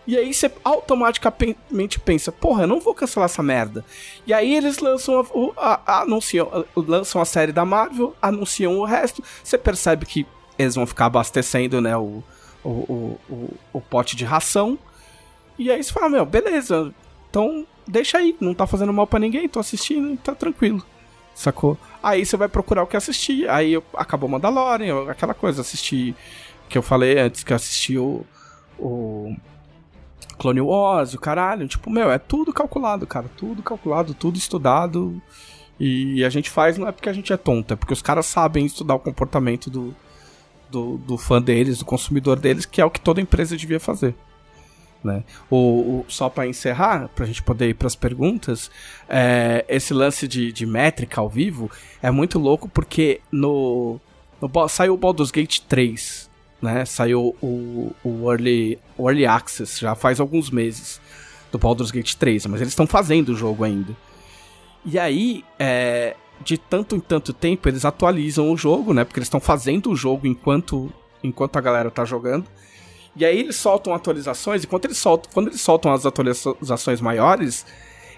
E 0.05 0.17
aí 0.17 0.33
você 0.33 0.51
automaticamente 0.61 1.97
pensa, 1.99 2.33
porra, 2.33 2.63
eu 2.63 2.67
não 2.67 2.81
vou 2.81 2.93
cancelar 2.93 3.25
essa 3.27 3.41
merda. 3.41 3.83
E 4.27 4.33
aí 4.33 4.53
eles 4.55 4.79
lançam 4.79 5.19
a, 5.19 5.25
a- 5.73 5.81
a- 5.85 6.01
anunciam, 6.01 6.65
lançam 6.75 7.21
a 7.21 7.25
série 7.25 7.53
da 7.53 7.63
Marvel, 7.63 8.13
anunciam 8.21 8.77
o 8.77 8.83
resto, 8.85 9.23
você 9.41 9.57
percebe 9.57 10.05
que 10.05 10.27
eles 10.59 10.75
vão 10.75 10.85
ficar 10.85 11.05
abastecendo, 11.05 11.79
né, 11.81 11.95
o, 11.97 12.21
o, 12.65 12.69
o, 12.69 13.19
o, 13.33 13.53
o 13.73 13.81
pote 13.81 14.15
de 14.15 14.25
ração. 14.25 14.77
E 15.57 15.71
aí 15.71 15.81
você 15.83 15.93
fala, 15.93 16.09
meu, 16.09 16.25
beleza, 16.25 16.93
então 17.29 17.65
deixa 17.87 18.17
aí, 18.17 18.35
não 18.41 18.53
tá 18.53 18.67
fazendo 18.67 18.91
mal 18.91 19.07
pra 19.07 19.19
ninguém, 19.19 19.47
tô 19.47 19.59
assistindo, 19.59 20.17
tá 20.17 20.33
tranquilo. 20.35 20.83
Sacou? 21.33 21.77
Aí 22.01 22.25
você 22.25 22.35
vai 22.37 22.47
procurar 22.47 22.83
o 22.83 22.87
que 22.87 22.95
assistir. 22.97 23.49
Aí 23.49 23.73
eu, 23.73 23.83
acabou 23.93 24.29
Mandalorian, 24.29 24.87
eu- 24.87 25.09
aquela 25.09 25.33
coisa, 25.33 25.61
assisti. 25.61 26.15
Que 26.69 26.77
eu 26.77 26.81
falei 26.81 27.19
antes, 27.19 27.43
que 27.43 27.51
eu 27.53 27.55
assisti 27.57 27.97
o. 27.97 28.25
o 28.79 29.35
Clone 30.37 30.61
Wars, 30.61 31.13
o 31.13 31.19
caralho. 31.19 31.67
Tipo, 31.67 31.89
meu, 31.89 32.09
é 32.11 32.17
tudo 32.17 32.53
calculado, 32.53 33.05
cara. 33.05 33.29
Tudo 33.37 33.61
calculado, 33.61 34.13
tudo 34.13 34.37
estudado. 34.37 35.21
E 35.79 36.23
a 36.23 36.29
gente 36.29 36.49
faz 36.49 36.77
não 36.77 36.87
é 36.87 36.91
porque 36.93 37.09
a 37.09 37.13
gente 37.13 37.33
é 37.33 37.37
tonto, 37.37 37.73
é 37.73 37.75
porque 37.75 37.93
os 37.93 38.01
caras 38.01 38.25
sabem 38.25 38.65
estudar 38.65 38.95
o 38.95 38.99
comportamento 38.99 39.69
do, 39.69 39.93
do, 40.69 40.97
do 40.97 41.17
fã 41.17 41.41
deles, 41.41 41.77
do 41.79 41.85
consumidor 41.85 42.39
deles, 42.39 42.65
que 42.65 42.81
é 42.81 42.85
o 42.85 42.89
que 42.91 42.99
toda 42.99 43.21
empresa 43.21 43.55
devia 43.57 43.79
fazer. 43.79 44.13
Né? 45.03 45.23
O, 45.49 45.55
o- 45.57 46.05
só 46.07 46.29
para 46.29 46.47
encerrar, 46.47 47.09
pra 47.09 47.25
gente 47.25 47.43
poder 47.43 47.69
ir 47.69 47.75
pras 47.75 47.95
perguntas, 47.95 48.71
é, 49.07 49.63
esse 49.69 49.93
lance 49.93 50.27
de, 50.27 50.51
de 50.51 50.65
métrica 50.65 51.21
ao 51.21 51.29
vivo 51.29 51.69
é 52.01 52.09
muito 52.09 52.39
louco 52.39 52.67
porque 52.67 53.21
no, 53.31 53.99
no 54.41 54.67
saiu 54.67 54.95
o 54.95 54.97
Baldur's 54.97 55.29
Gate 55.31 55.59
3, 55.59 56.29
né? 56.61 56.85
Saiu 56.85 57.35
o, 57.41 57.93
o, 58.03 58.31
early, 58.31 58.79
o 58.97 59.07
Early 59.07 59.27
Access 59.27 59.79
já 59.79 59.93
faz 59.93 60.19
alguns 60.19 60.49
meses 60.49 60.99
do 61.51 61.59
Baldur's 61.59 61.91
Gate 61.91 62.15
3, 62.15 62.47
mas 62.47 62.59
eles 62.61 62.71
estão 62.71 62.87
fazendo 62.87 63.29
o 63.29 63.35
jogo 63.35 63.63
ainda. 63.63 63.95
E 64.83 64.97
aí, 64.97 65.43
é, 65.59 66.15
de 66.41 66.57
tanto 66.57 66.95
em 66.95 66.99
tanto 66.99 67.33
tempo, 67.33 67.67
eles 67.67 67.85
atualizam 67.85 68.51
o 68.51 68.57
jogo, 68.57 68.93
né? 68.93 69.03
Porque 69.03 69.19
eles 69.19 69.27
estão 69.27 69.39
fazendo 69.39 69.91
o 69.91 69.95
jogo 69.95 70.27
enquanto, 70.27 70.91
enquanto 71.23 71.57
a 71.57 71.61
galera 71.61 71.89
tá 71.89 72.05
jogando. 72.05 72.45
E 73.15 73.23
aí 73.23 73.39
eles 73.39 73.55
soltam 73.55 73.93
atualizações, 73.93 74.63
e 74.63 74.67
quando 74.67 74.85
eles 74.85 74.97
soltam, 74.97 75.31
quando 75.33 75.47
eles 75.47 75.61
soltam 75.61 75.93
as 75.93 76.05
atualizações 76.05 76.99
maiores, 76.99 77.65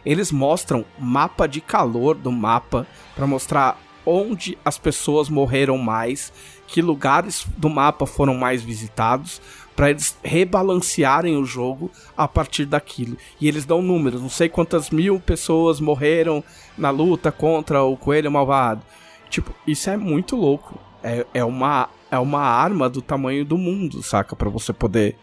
eles 0.03 0.31
mostram 0.31 0.83
mapa 0.97 1.47
de 1.47 1.61
calor 1.61 2.15
do 2.15 2.31
mapa 2.31 2.87
para 3.15 3.27
mostrar 3.27 3.79
onde 4.05 4.57
as 4.63 4.77
pessoas 4.77 5.29
morreram 5.29 5.77
mais, 5.77 6.31
que 6.65 6.81
lugares 6.81 7.45
do 7.57 7.69
mapa 7.69 8.05
foram 8.05 8.33
mais 8.33 8.63
visitados, 8.63 9.41
para 9.77 9.91
eles 9.91 10.17
rebalancearem 10.23 11.37
o 11.37 11.45
jogo 11.45 11.89
a 12.17 12.27
partir 12.27 12.65
daquilo. 12.65 13.15
E 13.39 13.47
eles 13.47 13.63
dão 13.63 13.79
números, 13.81 14.21
não 14.21 14.29
sei 14.29 14.49
quantas 14.49 14.89
mil 14.89 15.19
pessoas 15.19 15.79
morreram 15.79 16.43
na 16.75 16.89
luta 16.89 17.31
contra 17.31 17.83
o 17.83 17.95
coelho 17.95 18.31
malvado. 18.31 18.81
Tipo, 19.29 19.53
isso 19.67 19.89
é 19.89 19.95
muito 19.95 20.35
louco. 20.35 20.79
É, 21.03 21.25
é, 21.31 21.45
uma, 21.45 21.89
é 22.09 22.17
uma 22.17 22.41
arma 22.41 22.89
do 22.89 23.01
tamanho 23.03 23.45
do 23.45 23.55
mundo, 23.57 24.01
saca? 24.01 24.35
Pra 24.35 24.49
você 24.49 24.73
poder. 24.73 25.15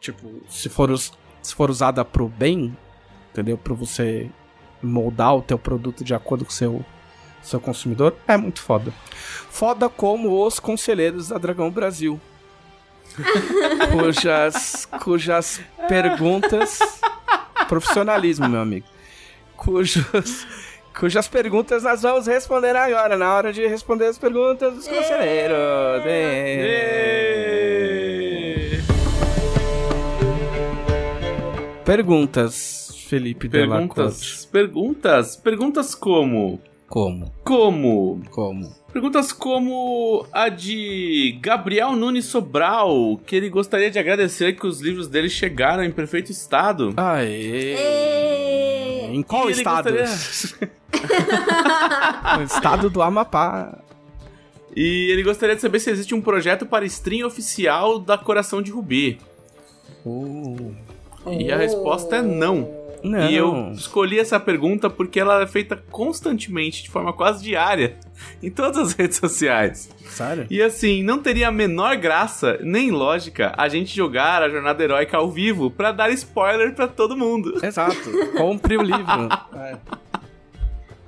Tipo, 0.00 0.28
se 0.48 0.68
for, 0.68 0.90
us- 0.90 1.12
se 1.40 1.54
for 1.54 1.70
usada 1.70 2.04
pro 2.04 2.28
bem, 2.28 2.76
entendeu? 3.30 3.56
Pra 3.56 3.72
você 3.72 4.28
moldar 4.82 5.36
o 5.36 5.42
teu 5.42 5.58
produto 5.58 6.02
de 6.02 6.12
acordo 6.12 6.44
com 6.44 6.50
o 6.50 6.54
seu, 6.54 6.84
seu 7.40 7.60
consumidor, 7.60 8.16
é 8.26 8.36
muito 8.36 8.60
foda. 8.60 8.92
Foda 9.48 9.88
como 9.88 10.44
os 10.44 10.58
conselheiros 10.58 11.28
da 11.28 11.38
Dragão 11.38 11.70
Brasil. 11.70 12.20
cujas, 13.92 14.88
cujas 15.02 15.60
perguntas. 15.88 16.78
Profissionalismo, 17.68 18.48
meu 18.48 18.60
amigo. 18.60 18.86
cujos, 19.56 20.46
cujas 20.98 21.26
perguntas 21.26 21.82
nós 21.82 22.02
vamos 22.02 22.26
responder 22.26 22.76
agora, 22.76 23.16
na 23.16 23.34
hora 23.34 23.52
de 23.52 23.66
responder 23.66 24.06
as 24.06 24.18
perguntas 24.18 24.74
dos 24.74 24.86
conselheiros. 24.86 25.56
Perguntas, 31.84 32.94
Felipe. 33.08 33.48
Perguntas, 33.48 34.44
perguntas, 34.46 35.36
perguntas 35.36 35.94
como? 35.94 36.60
Como? 36.88 37.32
Como? 37.44 38.22
Como? 38.30 38.72
Perguntas 38.92 39.32
como 39.32 40.24
a 40.32 40.48
de 40.48 41.38
Gabriel 41.42 41.92
Nunes 41.96 42.24
Sobral, 42.26 43.20
que 43.26 43.34
ele 43.36 43.50
gostaria 43.50 43.90
de 43.90 43.98
agradecer 43.98 44.54
que 44.54 44.66
os 44.66 44.80
livros 44.80 45.08
dele 45.08 45.28
chegaram 45.28 45.82
em 45.84 45.90
perfeito 45.90 46.30
estado. 46.32 46.94
Aê! 46.96 47.74
Ê! 47.76 49.06
Em 49.12 49.22
qual 49.22 49.50
estado? 49.50 49.90
gostaria- 49.92 50.70
no 52.38 52.42
estado 52.44 52.88
do 52.90 53.02
Amapá. 53.02 53.78
E 54.74 55.10
ele 55.10 55.22
gostaria 55.22 55.54
de 55.56 55.60
saber 55.62 55.80
se 55.80 55.90
existe 55.90 56.14
um 56.14 56.20
projeto 56.20 56.66
para 56.66 56.84
stream 56.84 57.26
oficial 57.26 57.98
da 57.98 58.16
Coração 58.18 58.60
de 58.62 58.70
Rubi. 58.70 59.18
Uh, 60.04 60.74
E 61.30 61.50
a 61.50 61.56
resposta 61.56 62.16
é 62.16 62.22
não. 62.22 62.85
Não. 63.02 63.30
E 63.30 63.34
eu 63.34 63.70
escolhi 63.72 64.18
essa 64.18 64.38
pergunta 64.38 64.88
porque 64.90 65.20
ela 65.20 65.42
é 65.42 65.46
feita 65.46 65.76
constantemente, 65.90 66.82
de 66.82 66.90
forma 66.90 67.12
quase 67.12 67.42
diária, 67.42 67.96
em 68.42 68.50
todas 68.50 68.78
as 68.78 68.92
redes 68.92 69.18
sociais. 69.18 69.90
Sério? 70.08 70.46
E 70.50 70.62
assim, 70.62 71.02
não 71.02 71.18
teria 71.18 71.48
a 71.48 71.52
menor 71.52 71.96
graça, 71.96 72.58
nem 72.62 72.90
lógica, 72.90 73.52
a 73.56 73.68
gente 73.68 73.94
jogar 73.94 74.42
a 74.42 74.48
Jornada 74.48 74.82
Heróica 74.82 75.16
ao 75.16 75.30
vivo 75.30 75.70
pra 75.70 75.92
dar 75.92 76.10
spoiler 76.10 76.74
pra 76.74 76.88
todo 76.88 77.16
mundo. 77.16 77.58
Exato. 77.64 78.10
Compre 78.36 78.76
o 78.76 78.82
livro. 78.82 79.28
É. 79.54 79.76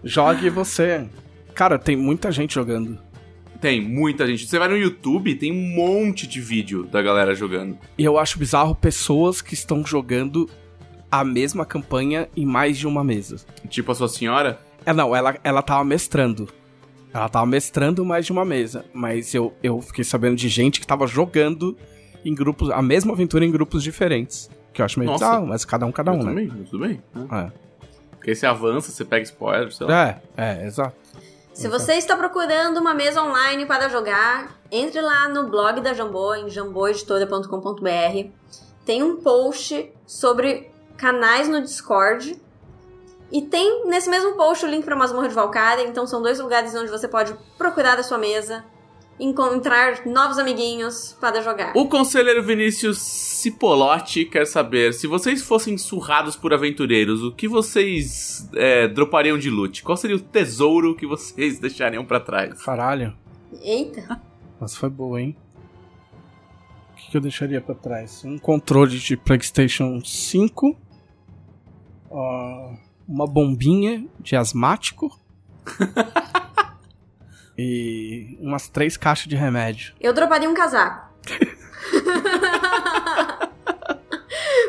Jogue 0.05 0.51
você. 0.51 1.07
Cara, 1.55 1.79
tem 1.79 1.97
muita 1.97 2.31
gente 2.31 2.55
jogando. 2.55 2.99
Tem 3.61 3.81
muita 3.81 4.27
gente. 4.27 4.47
Você 4.47 4.59
vai 4.59 4.69
no 4.69 4.77
YouTube, 4.77 5.35
tem 5.35 5.51
um 5.51 5.75
monte 5.75 6.27
de 6.27 6.41
vídeo 6.41 6.85
da 6.85 7.03
galera 7.03 7.35
jogando. 7.35 7.77
E 7.97 8.05
eu 8.05 8.17
acho 8.17 8.39
bizarro 8.39 8.75
pessoas 8.75 9.43
que 9.43 9.55
estão 9.55 9.85
jogando 9.85 10.49
a 11.11 11.25
mesma 11.25 11.65
campanha 11.65 12.29
em 12.37 12.45
mais 12.47 12.77
de 12.77 12.87
uma 12.87 13.03
mesa. 13.03 13.37
Tipo 13.69 13.93
a 13.93 13.95
sua 13.95 14.09
senhora. 14.09 14.59
É, 14.85 14.93
não, 14.93 15.15
ela, 15.15 15.37
ela 15.43 15.63
tava 15.63 15.85
mestrando. 15.85 16.49
Ela 17.13 17.29
tava 17.29 17.47
mestrando 17.47 18.05
mais 18.05 18.27
de 18.27 18.33
uma 18.33 18.45
mesa. 18.45 18.85
Mas 18.93 19.35
eu, 19.35 19.55
eu 19.63 19.81
fiquei 19.81 20.05
sabendo 20.05 20.37
de 20.37 20.49
gente 20.49 20.81
que 20.81 20.87
tava 20.87 21.07
jogando 21.07 21.77
em 22.25 22.35
grupos, 22.35 22.71
a 22.71 22.83
mesma 22.83 23.13
aventura 23.13 23.45
em 23.45 23.51
grupos 23.51 23.83
diferentes. 23.83 24.51
Que 24.73 24.83
eu 24.83 24.85
acho 24.87 24.99
meio 24.99 25.11
Nossa. 25.11 25.41
mas 25.41 25.65
cada 25.65 25.87
um, 25.87 25.93
cada 25.93 26.13
um, 26.13 26.17
Mas 26.17 26.27
né? 26.27 26.31
também, 26.31 26.65
tudo 26.65 26.79
bem. 26.87 27.03
né? 27.15 27.27
É. 27.33 27.69
Porque 28.11 28.31
aí 28.31 28.37
você 28.37 28.47
avança, 28.47 28.91
você 28.93 29.05
pega 29.05 29.25
spoiler, 29.25 29.73
sei 29.73 29.87
lá. 29.87 30.09
É, 30.09 30.21
é, 30.37 30.67
exato. 30.67 30.95
Se 31.53 31.67
você 31.69 31.95
está 31.95 32.17
procurando 32.17 32.79
uma 32.79 32.95
mesa 32.95 33.23
online 33.23 33.67
para 33.67 33.89
jogar, 33.89 34.61
entre 34.71 35.01
lá 35.01 35.29
no 35.29 35.49
blog 35.49 35.81
da 35.81 35.93
Jambô, 35.93 36.35
em 36.35 36.49
jamboeditora.com.br. 36.49 38.31
Tem 38.85 39.03
um 39.03 39.17
post 39.17 39.91
sobre 40.07 40.71
canais 40.99 41.49
no 41.49 41.63
Discord. 41.63 42.37
E 43.31 43.43
tem 43.43 43.87
nesse 43.87 44.11
mesmo 44.11 44.33
post 44.37 44.65
o 44.65 44.69
link 44.69 44.85
para 44.85 44.97
Masmorra 44.97 45.29
de 45.29 45.35
Valkyria, 45.35 45.87
então 45.87 46.07
são 46.07 46.21
dois 46.21 46.41
lugares 46.41 46.75
onde 46.75 46.91
você 46.91 47.07
pode 47.07 47.35
procurar 47.59 47.99
a 47.99 48.03
sua 48.03 48.17
mesa, 48.17 48.65
encontrar 49.21 50.07
novos 50.07 50.39
amiguinhos 50.39 51.15
para 51.21 51.43
jogar. 51.43 51.73
O 51.77 51.87
conselheiro 51.89 52.43
Vinícius 52.43 52.99
Cipolotti 52.99 54.25
quer 54.25 54.47
saber: 54.47 54.95
se 54.95 55.07
vocês 55.07 55.43
fossem 55.43 55.77
surrados 55.77 56.37
por 56.37 56.55
aventureiros, 56.55 57.23
o 57.23 57.31
que 57.33 57.47
vocês 57.47 58.49
é, 58.55 58.89
dropariam 58.89 59.39
de 59.39 59.51
loot? 59.51 59.83
Qual 59.83 59.97
seria 59.97 60.17
o 60.17 60.21
tesouro 60.21 60.97
que 60.97 61.07
vocês 61.07 61.59
deixariam 61.61 62.05
pra 62.07 62.21
trás? 62.21 62.63
Caralho. 62.63 63.15
Eita! 63.63 64.21
Nossa, 64.59 64.77
foi 64.77 64.89
boa, 64.89 65.21
hein? 65.21 65.37
O 66.93 66.97
que, 66.97 67.11
que 67.11 67.17
eu 67.17 67.21
deixaria 67.21 67.61
pra 67.61 67.75
trás? 67.75 68.25
Um 68.25 68.39
controle 68.39 68.99
de 68.99 69.17
PlayStation 69.19 70.01
5. 70.03 70.88
Uma 72.11 73.27
bombinha 73.27 74.07
de 74.21 74.37
asmático. 74.37 75.19
e 77.57 78.39
umas 78.41 78.69
três 78.69 78.97
caixas 78.97 79.27
de 79.27 79.37
remédio. 79.37 79.95
Eu 80.01 80.13
droparia 80.13 80.49
um 80.49 80.55
casaco. 80.55 81.09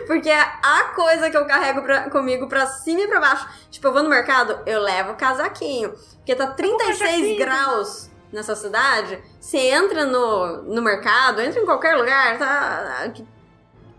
Porque 0.07 0.29
a 0.31 0.83
coisa 0.95 1.29
que 1.29 1.37
eu 1.37 1.45
carrego 1.45 1.83
pra- 1.83 2.09
comigo 2.09 2.47
pra 2.47 2.65
cima 2.65 3.01
e 3.01 3.07
pra 3.07 3.19
baixo. 3.19 3.47
Tipo, 3.69 3.87
eu 3.87 3.93
vou 3.93 4.01
no 4.01 4.09
mercado, 4.09 4.57
eu 4.65 4.81
levo 4.81 5.11
o 5.11 5.15
casaquinho. 5.15 5.93
Porque 6.15 6.35
tá 6.35 6.47
36 6.47 7.37
graus 7.37 8.09
nessa 8.33 8.55
cidade. 8.55 9.21
Você 9.39 9.57
entra 9.69 10.05
no, 10.05 10.63
no 10.63 10.81
mercado, 10.81 11.41
entra 11.41 11.61
em 11.61 11.65
qualquer 11.65 11.95
lugar, 11.95 12.39
tá. 12.39 13.13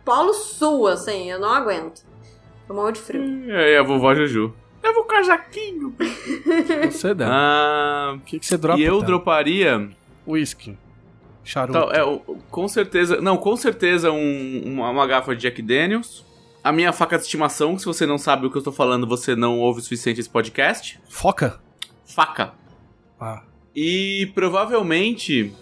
Polo 0.04 0.34
sul, 0.34 0.88
assim, 0.88 1.30
eu 1.30 1.38
não 1.38 1.54
aguento. 1.54 2.02
Eu 2.70 2.76
morro 2.76 2.92
de 2.92 3.00
frio. 3.00 3.20
E 3.46 3.50
aí, 3.50 3.76
a 3.76 3.82
vovó 3.82 4.14
Juju. 4.14 4.54
Leva 4.80 5.00
o 5.00 5.04
casaquinho. 5.04 5.92
Você 6.88 7.12
dá. 7.12 7.26
Ah, 7.28 8.12
o 8.16 8.20
que, 8.20 8.38
que 8.38 8.46
você 8.46 8.56
dropa? 8.56 8.78
e 8.78 8.84
eu 8.84 9.00
Tan? 9.00 9.06
droparia. 9.06 9.90
Whisky. 10.24 10.78
Charuto. 11.42 11.76
Então, 11.76 11.90
é, 11.90 12.20
com 12.48 12.68
certeza. 12.68 13.20
Não, 13.20 13.36
com 13.36 13.56
certeza 13.56 14.12
um- 14.12 14.62
uma, 14.64 14.88
uma 14.88 15.04
garrafa 15.04 15.34
de 15.34 15.42
Jack 15.42 15.60
Daniels. 15.60 16.24
A 16.62 16.70
minha 16.70 16.92
faca 16.92 17.16
de 17.18 17.24
estimação, 17.24 17.74
que 17.74 17.80
se 17.80 17.86
você 17.86 18.06
não 18.06 18.18
sabe 18.18 18.46
o 18.46 18.50
que 18.52 18.56
eu 18.58 18.62
tô 18.62 18.70
falando, 18.70 19.04
você 19.04 19.34
não 19.34 19.58
ouve 19.58 19.80
o 19.80 19.82
suficiente 19.82 20.20
esse 20.20 20.30
podcast. 20.30 21.00
Foca? 21.08 21.58
Faca. 22.06 22.52
Ah. 23.20 23.42
E 23.74 24.30
provavelmente. 24.32 25.52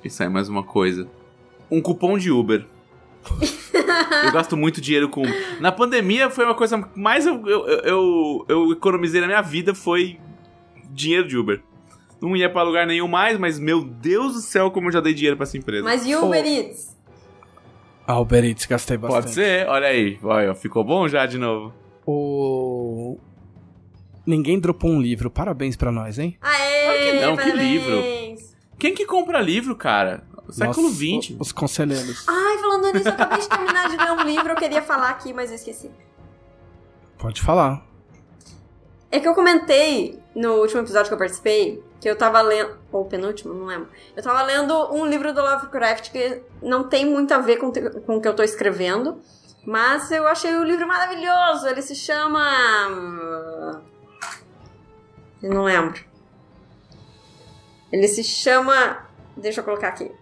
Pensar 0.00 0.26
em 0.26 0.30
mais 0.30 0.48
uma 0.48 0.62
coisa. 0.62 1.08
Um 1.68 1.82
cupom 1.82 2.16
de 2.16 2.30
Uber. 2.30 2.64
Eu 4.24 4.32
gasto 4.32 4.56
muito 4.56 4.80
dinheiro 4.80 5.08
com. 5.08 5.22
Na 5.60 5.72
pandemia 5.72 6.30
foi 6.30 6.44
uma 6.44 6.54
coisa 6.54 6.82
que 6.82 6.98
mais 6.98 7.26
eu, 7.26 7.46
eu, 7.46 7.68
eu, 7.68 8.46
eu 8.48 8.72
economizei 8.72 9.20
na 9.20 9.26
minha 9.26 9.42
vida 9.42 9.74
foi 9.74 10.18
dinheiro 10.90 11.26
de 11.26 11.36
Uber. 11.36 11.62
Não 12.20 12.36
ia 12.36 12.50
pra 12.50 12.62
lugar 12.62 12.86
nenhum 12.86 13.08
mais, 13.08 13.38
mas 13.38 13.58
meu 13.58 13.84
Deus 13.84 14.34
do 14.34 14.40
céu, 14.40 14.70
como 14.70 14.88
eu 14.88 14.92
já 14.92 15.00
dei 15.00 15.12
dinheiro 15.12 15.36
pra 15.36 15.44
essa 15.44 15.56
empresa. 15.56 15.84
Mas 15.84 16.06
e 16.06 16.14
Uber 16.16 16.44
Eats? 16.44 16.96
Ah, 18.06 18.18
Uber 18.18 18.44
Eats, 18.44 18.66
gastei 18.66 18.96
bastante. 18.96 19.22
Pode 19.22 19.34
ser, 19.34 19.68
olha 19.68 19.88
aí. 19.88 20.18
Olha, 20.22 20.54
ficou 20.54 20.82
bom 20.82 21.08
já 21.08 21.26
de 21.26 21.38
novo. 21.38 21.74
O... 22.06 23.18
Ninguém 24.24 24.58
dropou 24.58 24.90
um 24.90 25.00
livro. 25.00 25.30
Parabéns 25.30 25.76
pra 25.76 25.92
nós, 25.92 26.18
hein? 26.18 26.36
Aê! 26.40 26.84
Claro 26.84 26.98
que 26.98 27.12
não, 27.20 27.36
que 27.36 27.42
parabéns. 27.42 28.56
Quem 28.78 28.94
que 28.94 29.04
compra 29.04 29.40
livro, 29.40 29.74
cara? 29.74 30.24
Século 30.50 30.88
XX. 30.88 31.36
Os 31.38 31.52
conselheiros. 31.52 32.24
Ai, 32.28 32.45
nisso, 32.96 33.08
eu 33.08 33.12
acabei 33.12 33.38
de 33.38 33.48
terminar 33.48 33.88
de 33.88 33.96
ler 33.96 34.12
um 34.12 34.22
livro, 34.22 34.48
eu 34.50 34.56
queria 34.56 34.82
falar 34.82 35.10
aqui, 35.10 35.32
mas 35.32 35.50
eu 35.50 35.56
esqueci. 35.56 35.90
Pode 37.18 37.42
falar. 37.42 37.84
É 39.10 39.20
que 39.20 39.28
eu 39.28 39.34
comentei 39.34 40.20
no 40.34 40.56
último 40.56 40.80
episódio 40.82 41.08
que 41.08 41.14
eu 41.14 41.18
participei 41.18 41.82
que 42.00 42.08
eu 42.08 42.16
tava 42.16 42.40
lendo. 42.42 42.76
Ou 42.92 43.04
penúltimo, 43.04 43.54
não 43.54 43.66
lembro. 43.66 43.88
Eu 44.16 44.22
tava 44.22 44.42
lendo 44.42 44.94
um 44.94 45.06
livro 45.06 45.32
do 45.32 45.40
Lovecraft 45.40 46.10
que 46.10 46.42
não 46.62 46.88
tem 46.88 47.06
muito 47.06 47.32
a 47.32 47.38
ver 47.38 47.56
com, 47.56 47.72
com 47.72 48.16
o 48.16 48.20
que 48.20 48.28
eu 48.28 48.34
tô 48.34 48.42
escrevendo. 48.42 49.20
Mas 49.64 50.10
eu 50.10 50.26
achei 50.26 50.54
o 50.54 50.64
livro 50.64 50.86
maravilhoso. 50.86 51.66
Ele 51.66 51.82
se 51.82 51.94
chama. 51.94 53.82
Eu 55.42 55.50
não 55.50 55.64
lembro. 55.64 56.04
Ele 57.90 58.06
se 58.08 58.22
chama. 58.22 59.06
Deixa 59.36 59.60
eu 59.60 59.64
colocar 59.64 59.88
aqui. 59.88 60.12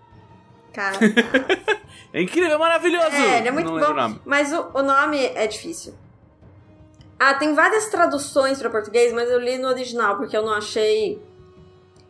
Cara. 0.73 0.97
É 2.15 2.23
incrível, 2.23 2.53
é 2.53 2.59
maravilhoso! 2.59 3.17
É, 3.17 3.39
ele 3.39 3.49
é 3.49 3.51
muito 3.51 3.69
bom. 3.69 3.77
o. 3.77 4.21
Mas 4.25 4.53
o, 4.53 4.71
o 4.73 4.83
nome 4.83 5.19
é 5.19 5.49
difícil. 5.49 5.95
Ah, 7.19 7.35
tem 7.35 7.55
várias 7.55 7.87
traduções 7.87 8.61
para 8.61 8.71
português, 8.71 9.13
mas 9.13 9.29
eu 9.29 9.41
li 9.41 9.59
no 9.59 9.67
original 9.67 10.17
porque 10.17 10.37
eu 10.37 10.43
não 10.43 10.55
achei 10.55 11.21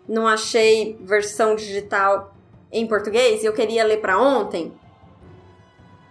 não 0.06 0.26
achei 0.26 0.98
versão 1.00 1.54
digital 1.56 2.34
em 2.70 2.86
português 2.86 3.42
e 3.42 3.46
eu 3.46 3.54
queria 3.54 3.82
ler 3.82 4.02
para 4.02 4.18
ontem. 4.18 4.72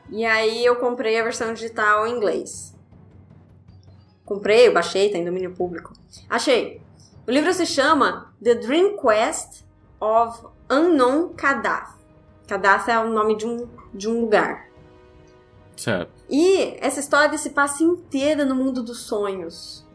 E 0.09 0.25
aí 0.25 0.65
eu 0.65 0.75
comprei 0.77 1.19
a 1.19 1.23
versão 1.23 1.53
digital 1.53 2.07
em 2.07 2.15
inglês. 2.15 2.73
Comprei, 4.25 4.67
eu 4.67 4.73
baixei, 4.73 5.11
tá 5.11 5.19
em 5.19 5.25
domínio 5.25 5.53
público. 5.53 5.93
Achei. 6.27 6.81
O 7.27 7.31
livro 7.31 7.53
se 7.53 7.67
chama 7.67 8.33
The 8.43 8.55
Dream 8.55 8.97
Quest 8.97 9.63
of 9.99 10.47
Unknown 10.67 11.29
Kadath. 11.35 11.93
Kadath 12.47 12.87
é 12.87 12.99
o 12.99 13.09
nome 13.09 13.37
de 13.37 13.45
um, 13.45 13.67
de 13.93 14.09
um 14.09 14.21
lugar. 14.21 14.67
Certo. 15.75 16.11
E 16.29 16.77
essa 16.79 16.99
história 16.99 17.37
se 17.37 17.49
passa 17.49 17.83
inteira 17.83 18.45
no 18.45 18.55
mundo 18.55 18.81
dos 18.81 19.01
sonhos. 19.01 19.85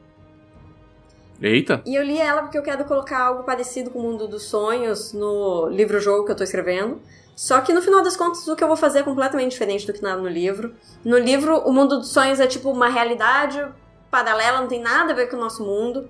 Eita. 1.40 1.82
E 1.86 1.94
eu 1.94 2.02
li 2.02 2.18
ela 2.18 2.42
porque 2.42 2.58
eu 2.58 2.62
quero 2.62 2.84
colocar 2.84 3.20
algo 3.20 3.44
parecido 3.44 3.90
com 3.90 4.00
o 4.00 4.02
mundo 4.02 4.26
dos 4.26 4.44
sonhos 4.44 5.12
no 5.12 5.68
livro-jogo 5.68 6.24
que 6.24 6.32
eu 6.32 6.36
tô 6.36 6.42
escrevendo. 6.42 7.00
Só 7.36 7.60
que 7.60 7.72
no 7.72 7.80
final 7.80 8.02
das 8.02 8.16
contas, 8.16 8.46
o 8.48 8.56
que 8.56 8.64
eu 8.64 8.66
vou 8.66 8.76
fazer 8.76 8.98
é 8.98 9.02
completamente 9.04 9.52
diferente 9.52 9.86
do 9.86 9.92
que 9.92 10.02
nada 10.02 10.20
no 10.20 10.28
livro. 10.28 10.74
No 11.04 11.16
livro, 11.16 11.58
o 11.58 11.72
mundo 11.72 11.98
dos 11.98 12.08
sonhos 12.08 12.40
é 12.40 12.48
tipo 12.48 12.68
uma 12.68 12.88
realidade 12.88 13.64
paralela, 14.10 14.60
não 14.60 14.66
tem 14.66 14.80
nada 14.80 15.12
a 15.12 15.14
ver 15.14 15.30
com 15.30 15.36
o 15.36 15.40
nosso 15.40 15.62
mundo. 15.62 16.08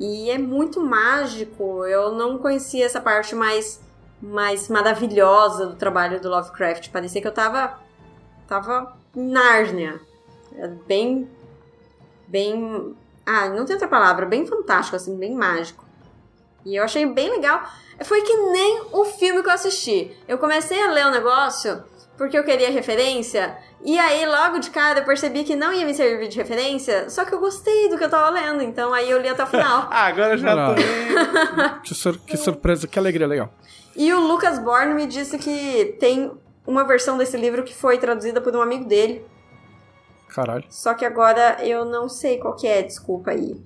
E 0.00 0.28
é 0.28 0.36
muito 0.36 0.80
mágico. 0.80 1.84
Eu 1.86 2.12
não 2.12 2.38
conhecia 2.38 2.84
essa 2.84 3.00
parte 3.00 3.36
mais, 3.36 3.80
mais 4.24 4.68
maravilhosa 4.68 5.66
do 5.66 5.76
trabalho 5.76 6.20
do 6.20 6.28
Lovecraft. 6.28 6.90
Parecia 6.90 7.20
que 7.20 7.28
eu 7.28 7.32
tava. 7.32 7.78
tava 8.48 8.96
em 9.14 9.28
Nárnia. 9.28 10.00
É 10.56 10.66
bem. 10.68 11.28
bem. 12.26 12.94
Ah, 13.26 13.48
não 13.48 13.64
tem 13.64 13.74
outra 13.74 13.88
palavra. 13.88 14.26
Bem 14.26 14.46
fantástico, 14.46 14.96
assim, 14.96 15.16
bem 15.16 15.34
mágico. 15.34 15.84
E 16.64 16.76
eu 16.76 16.84
achei 16.84 17.04
bem 17.06 17.30
legal. 17.30 17.62
Foi 18.04 18.22
que 18.22 18.36
nem 18.36 18.82
o 18.92 19.04
filme 19.04 19.42
que 19.42 19.48
eu 19.48 19.52
assisti. 19.52 20.10
Eu 20.26 20.38
comecei 20.38 20.82
a 20.82 20.90
ler 20.90 21.06
o 21.06 21.10
negócio 21.10 21.82
porque 22.16 22.38
eu 22.38 22.44
queria 22.44 22.70
referência. 22.70 23.56
E 23.84 23.98
aí, 23.98 24.24
logo 24.24 24.58
de 24.58 24.70
cara, 24.70 25.00
eu 25.00 25.04
percebi 25.04 25.44
que 25.44 25.54
não 25.56 25.72
ia 25.72 25.84
me 25.84 25.92
servir 25.92 26.28
de 26.28 26.38
referência, 26.38 27.10
só 27.10 27.24
que 27.24 27.34
eu 27.34 27.40
gostei 27.40 27.88
do 27.90 27.98
que 27.98 28.04
eu 28.04 28.08
tava 28.08 28.30
lendo, 28.30 28.62
então 28.62 28.94
aí 28.94 29.10
eu 29.10 29.20
li 29.20 29.28
até 29.28 29.42
o 29.44 29.46
final. 29.46 29.88
ah, 29.92 30.06
agora 30.06 30.32
eu 30.34 30.38
já 30.38 30.54
Não. 30.54 30.74
tô. 30.74 31.80
Que, 31.82 31.94
sur- 31.94 32.18
que 32.20 32.36
surpresa, 32.36 32.86
que 32.88 32.98
alegria 32.98 33.26
legal. 33.26 33.52
E 33.96 34.12
o 34.12 34.20
Lucas 34.20 34.58
Borne 34.58 34.94
me 34.94 35.06
disse 35.06 35.38
que 35.38 35.96
tem 36.00 36.32
uma 36.66 36.84
versão 36.84 37.16
desse 37.18 37.36
livro 37.36 37.62
que 37.62 37.74
foi 37.74 37.98
traduzida 37.98 38.40
por 38.40 38.54
um 38.56 38.62
amigo 38.62 38.84
dele, 38.84 39.24
Caralho. 40.28 40.64
só 40.68 40.94
que 40.94 41.04
agora 41.04 41.64
eu 41.64 41.84
não 41.84 42.08
sei 42.08 42.38
qual 42.38 42.56
que 42.56 42.66
é, 42.66 42.82
desculpa 42.82 43.30
aí. 43.30 43.60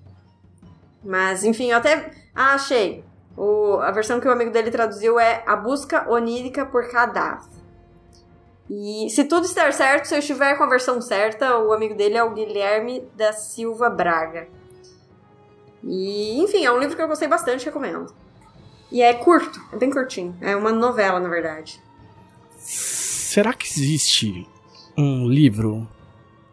Mas, 1.03 1.45
enfim, 1.45 1.71
eu 1.71 1.79
até. 1.79 2.11
Ah, 2.35 2.55
achei. 2.55 3.05
O, 3.37 3.77
a 3.77 3.91
versão 3.91 4.21
que 4.21 4.27
o 4.27 4.33
amigo 4.33 4.51
dele 4.51 4.71
traduziu 4.71 5.19
é 5.19 5.45
A 5.47 5.55
Busca 5.55 6.11
Onírica 6.11 6.67
por 6.67 6.91
Kadaf. 6.91 7.47
E 8.69 9.09
se 9.09 9.25
tudo 9.25 9.45
estiver 9.47 9.73
certo, 9.73 10.07
se 10.07 10.15
eu 10.15 10.19
estiver 10.19 10.57
com 10.57 10.65
a 10.65 10.69
versão 10.69 11.01
certa, 11.01 11.57
o 11.59 11.73
amigo 11.73 11.95
dele 11.95 12.19
é 12.19 12.23
o 12.23 12.35
Guilherme 12.35 13.09
da 13.17 13.33
Silva 13.33 13.89
Braga. 13.89 14.49
E, 15.83 16.39
enfim, 16.43 16.67
é 16.67 16.73
um 16.73 16.79
livro 16.79 16.95
que 16.97 17.01
eu 17.01 17.09
gostei 17.09 17.29
bastante, 17.29 17.65
recomendo. 17.65 18.13
E 18.91 19.03
é 19.03 19.13
curto, 19.15 19.61
é 19.73 19.77
bem 19.77 19.91
curtinho. 19.91 20.37
É 20.41 20.57
uma 20.57 20.73
novela, 20.73 21.21
na 21.21 21.29
verdade. 21.29 21.81
Será 22.57 23.53
que 23.53 23.67
existe 23.67 24.49
um 24.97 25.29
livro 25.29 25.87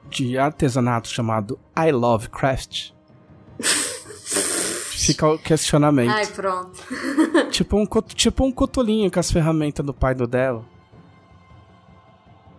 de 0.09 0.37
artesanato 0.37 1.07
chamado 1.07 1.57
I 1.77 1.91
Love 1.91 2.29
Craft? 2.29 2.91
Fica 5.05 5.27
o 5.27 5.37
questionamento. 5.37 6.11
Ai, 6.11 6.25
pronto. 6.27 6.81
Tipo, 7.51 7.77
um, 7.77 7.85
tipo 8.07 8.43
um 8.43 8.51
cotolinho 8.51 9.09
com 9.09 9.19
as 9.19 9.31
ferramentas 9.31 9.85
do 9.85 9.93
pai 9.93 10.13
do 10.13 10.27
dela. 10.27 10.65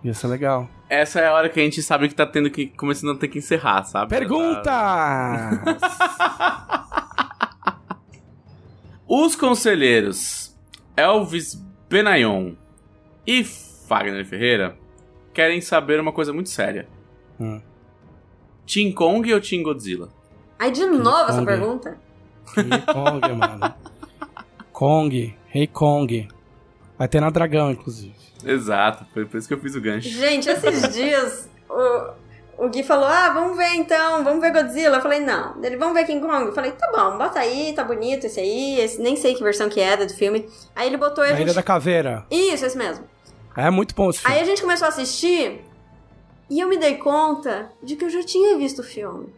Ia 0.03 0.15
ser 0.15 0.29
legal. 0.29 0.69
Essa 0.89 1.21
é 1.21 1.27
a 1.27 1.35
hora 1.35 1.49
que 1.49 1.59
a 1.59 1.63
gente 1.63 1.83
sabe 1.83 2.09
que 2.09 2.15
tá 2.15 2.25
tendo 2.25 2.49
que. 2.49 2.69
começando 2.69 3.13
a 3.13 3.19
ter 3.19 3.29
que 3.29 3.39
encerrar, 3.39 3.85
sabe? 3.85 4.09
Pergunta! 4.09 4.71
Os 9.09 9.37
conselheiros 9.37 10.57
Elvis 10.97 11.55
Benayon 11.89 12.55
e 13.27 13.45
Fagner 13.45 14.25
Ferreira 14.27 14.77
querem 15.33 15.61
saber 15.61 16.01
uma 16.01 16.13
coisa 16.13 16.33
muito 16.33 16.49
séria: 16.49 16.89
Hum. 17.39 17.61
Team 18.67 18.93
Kong 18.93 19.33
ou 19.33 19.41
Team 19.41 19.63
Godzilla? 19.63 20.09
Aí, 20.59 20.73
de 20.73 20.85
novo 20.87 21.31
essa 21.31 21.35
Kong. 21.35 21.47
pergunta? 21.47 21.99
Rei 22.55 22.81
Kong, 22.93 23.29
mano. 23.35 23.75
Kong, 24.73 25.37
Rei 25.47 25.67
Kong. 25.67 26.29
Vai 26.99 27.09
ter 27.09 27.21
na 27.21 27.31
Dragão, 27.31 27.71
inclusive. 27.71 28.15
Exato, 28.45 29.05
foi 29.13 29.25
por 29.27 29.37
isso 29.37 29.47
que 29.47 29.55
eu 29.55 29.61
fiz 29.61 29.75
o 29.75 29.81
gancho. 29.81 30.09
Gente, 30.09 30.49
esses 30.49 30.95
dias 30.95 31.49
o, 31.69 32.13
o 32.59 32.69
Gui 32.69 32.83
falou: 32.83 33.07
Ah, 33.07 33.31
vamos 33.31 33.57
ver 33.57 33.75
então, 33.75 34.25
vamos 34.25 34.41
ver 34.41 34.53
Godzilla. 34.53 34.97
Eu 34.97 35.03
falei: 35.03 35.21
Não. 35.21 35.63
Ele, 35.63 35.77
vamos 35.77 35.95
ver 35.95 36.05
King 36.05 36.21
Kong. 36.21 36.47
Eu 36.47 36.53
falei: 36.53 36.73
Tá 36.73 36.91
bom, 36.91 37.19
bota 37.19 37.39
aí, 37.41 37.73
tá 37.75 37.85
bonito 37.85 38.27
esse 38.27 38.41
aí. 38.41 38.81
Esse, 38.81 39.01
nem 39.01 39.17
sei 39.17 39.35
que 39.35 39.43
versão 39.43 39.69
que 39.69 39.81
era 39.81 40.07
do 40.07 40.13
filme. 40.15 40.49
Aí 40.75 40.87
ele 40.89 40.97
botou 40.97 41.23
a 41.23 41.27
A 41.27 41.31
Ilha 41.31 41.39
gente. 41.39 41.55
da 41.55 41.63
Caveira. 41.63 42.27
Isso, 42.31 42.65
esse 42.65 42.77
mesmo. 42.77 43.05
É 43.57 43.71
muito 43.71 43.95
bom 43.95 44.11
esse 44.11 44.21
filme. 44.21 44.35
Aí 44.37 44.43
a 44.43 44.45
gente 44.45 44.61
começou 44.63 44.87
a 44.87 44.89
assistir 44.89 45.65
e 46.49 46.61
eu 46.61 46.69
me 46.69 46.77
dei 46.77 46.97
conta 46.97 47.71
de 47.83 47.97
que 47.97 48.05
eu 48.05 48.11
já 48.11 48.23
tinha 48.23 48.57
visto 48.57 48.81
o 48.81 48.85
filme. 48.85 49.33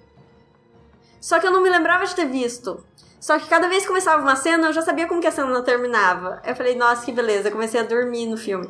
Só 1.20 1.38
que 1.40 1.46
eu 1.46 1.50
não 1.50 1.62
me 1.62 1.70
lembrava 1.70 2.04
de 2.06 2.14
ter 2.14 2.26
visto. 2.26 2.84
Só 3.20 3.38
que 3.38 3.48
cada 3.48 3.68
vez 3.68 3.82
que 3.82 3.88
começava 3.88 4.22
uma 4.22 4.36
cena, 4.36 4.68
eu 4.68 4.72
já 4.72 4.82
sabia 4.82 5.08
como 5.08 5.20
que 5.20 5.26
a 5.26 5.32
cena 5.32 5.60
terminava. 5.62 6.40
Eu 6.44 6.54
falei, 6.54 6.76
nossa, 6.76 7.04
que 7.04 7.10
beleza. 7.10 7.48
Eu 7.48 7.52
comecei 7.52 7.80
a 7.80 7.82
dormir 7.82 8.26
no 8.26 8.36
filme. 8.36 8.68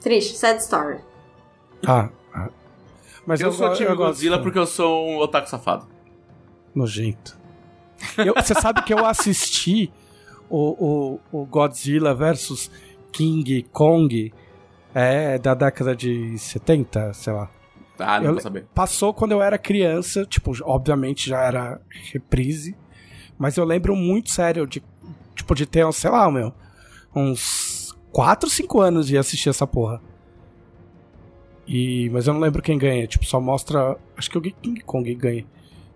Triste, 0.00 0.36
sad 0.36 0.60
story. 0.60 1.00
Ah. 1.86 2.10
Mas 3.28 3.40
Eu, 3.42 3.52
sou 3.52 3.68
go- 3.68 3.74
time 3.74 3.90
eu 3.90 3.94
gosto 3.96 4.08
Godzilla 4.08 4.36
desse 4.38 4.42
porque 4.44 4.58
eu 4.58 4.66
sou 4.66 5.06
um 5.06 5.18
otaku 5.18 5.48
safado. 5.50 5.86
Nojento. 6.74 7.38
Eu- 8.16 8.32
Você 8.34 8.54
sabe 8.54 8.82
que 8.82 8.94
eu 8.94 9.04
assisti 9.04 9.92
o, 10.48 11.18
o, 11.32 11.40
o 11.42 11.44
Godzilla 11.44 12.14
versus 12.14 12.70
King 13.12 13.64
Kong 13.70 14.32
é, 14.94 15.38
da 15.38 15.52
década 15.52 15.94
de 15.94 16.38
70, 16.38 17.12
sei 17.12 17.32
lá. 17.34 17.50
Ah, 17.98 18.18
não 18.18 18.28
Eu- 18.28 18.32
vou 18.32 18.40
saber. 18.40 18.66
Passou 18.74 19.12
quando 19.12 19.32
eu 19.32 19.42
era 19.42 19.58
criança, 19.58 20.24
tipo, 20.24 20.52
obviamente 20.62 21.28
já 21.28 21.42
era 21.42 21.80
reprise, 22.12 22.74
mas 23.36 23.58
eu 23.58 23.64
lembro 23.66 23.94
muito 23.94 24.30
sério 24.30 24.66
de, 24.66 24.82
tipo, 25.34 25.54
de 25.54 25.66
ter, 25.66 25.92
sei 25.92 26.10
lá, 26.10 26.30
meu, 26.30 26.50
uns 27.14 27.94
4, 28.10 28.48
5 28.48 28.80
anos 28.80 29.06
de 29.08 29.18
assistir 29.18 29.50
essa 29.50 29.66
porra. 29.66 30.00
E, 31.68 32.08
mas 32.10 32.26
eu 32.26 32.32
não 32.32 32.40
lembro 32.40 32.62
quem 32.62 32.78
ganha, 32.78 33.06
tipo, 33.06 33.26
só 33.26 33.38
mostra, 33.38 33.96
acho 34.16 34.30
que 34.30 34.38
o 34.38 34.40
King 34.40 34.80
Kong 34.80 35.14
ganha, 35.14 35.44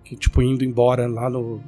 que 0.05 0.15
tipo 0.15 0.43
indo 0.43 0.63
embora 0.63 1.09
lá 1.09 1.31
no 1.31 1.63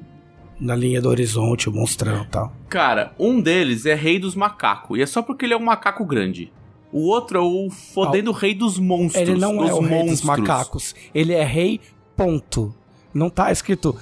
na 0.60 0.76
linha 0.76 1.01
do 1.02 1.09
horizonte, 1.09 1.68
o 1.68 1.72
monstrão 1.72 2.22
e 2.22 2.26
tal. 2.26 2.52
Cara, 2.68 3.12
um 3.18 3.40
deles 3.40 3.86
é 3.86 3.94
rei 3.94 4.18
dos 4.18 4.36
macacos. 4.36 4.98
E 4.98 5.02
é 5.02 5.06
só 5.06 5.20
porque 5.20 5.44
ele 5.44 5.55
é 5.55 5.56
um 5.56 5.64
macaco 5.64 6.05
grande. 6.05 6.52
O 6.93 7.09
outro 7.09 7.39
é 7.39 7.40
o 7.40 7.70
fodendo 7.70 8.31
rei 8.31 8.55
dos 8.55 8.78
monstros. 8.78 9.28
Ele 9.28 9.39
não 9.39 9.66
é 9.66 9.74
o 9.74 9.81
rei 9.81 9.98
monstros. 9.98 10.20
dos 10.20 10.22
macacos, 10.22 10.94
ele 11.12 11.32
é 11.32 11.43
rei 11.43 11.81
ponto. 12.16 12.72
Não 13.12 13.28
tá 13.28 13.51
escrito 13.51 13.97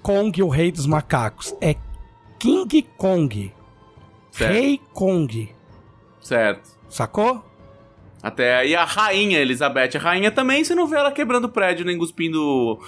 Kong 0.00 0.42
o 0.42 0.48
rei 0.48 0.70
dos 0.70 0.86
macacos, 0.86 1.54
é 1.60 1.74
King 2.38 2.82
Kong. 2.96 3.52
Certo. 4.30 4.52
Rei 4.52 4.80
Kong. 4.92 5.48
Certo. 6.20 6.78
Sacou? 6.88 7.49
Até 8.22 8.56
aí 8.56 8.74
a 8.74 8.84
rainha 8.84 9.38
Elizabeth. 9.38 9.96
A 9.96 9.98
rainha 9.98 10.30
também, 10.30 10.62
você 10.62 10.74
não 10.74 10.86
vê 10.86 10.96
ela 10.96 11.10
quebrando 11.10 11.48
prédio 11.48 11.86
nem 11.86 11.96
cuspindo 11.96 12.78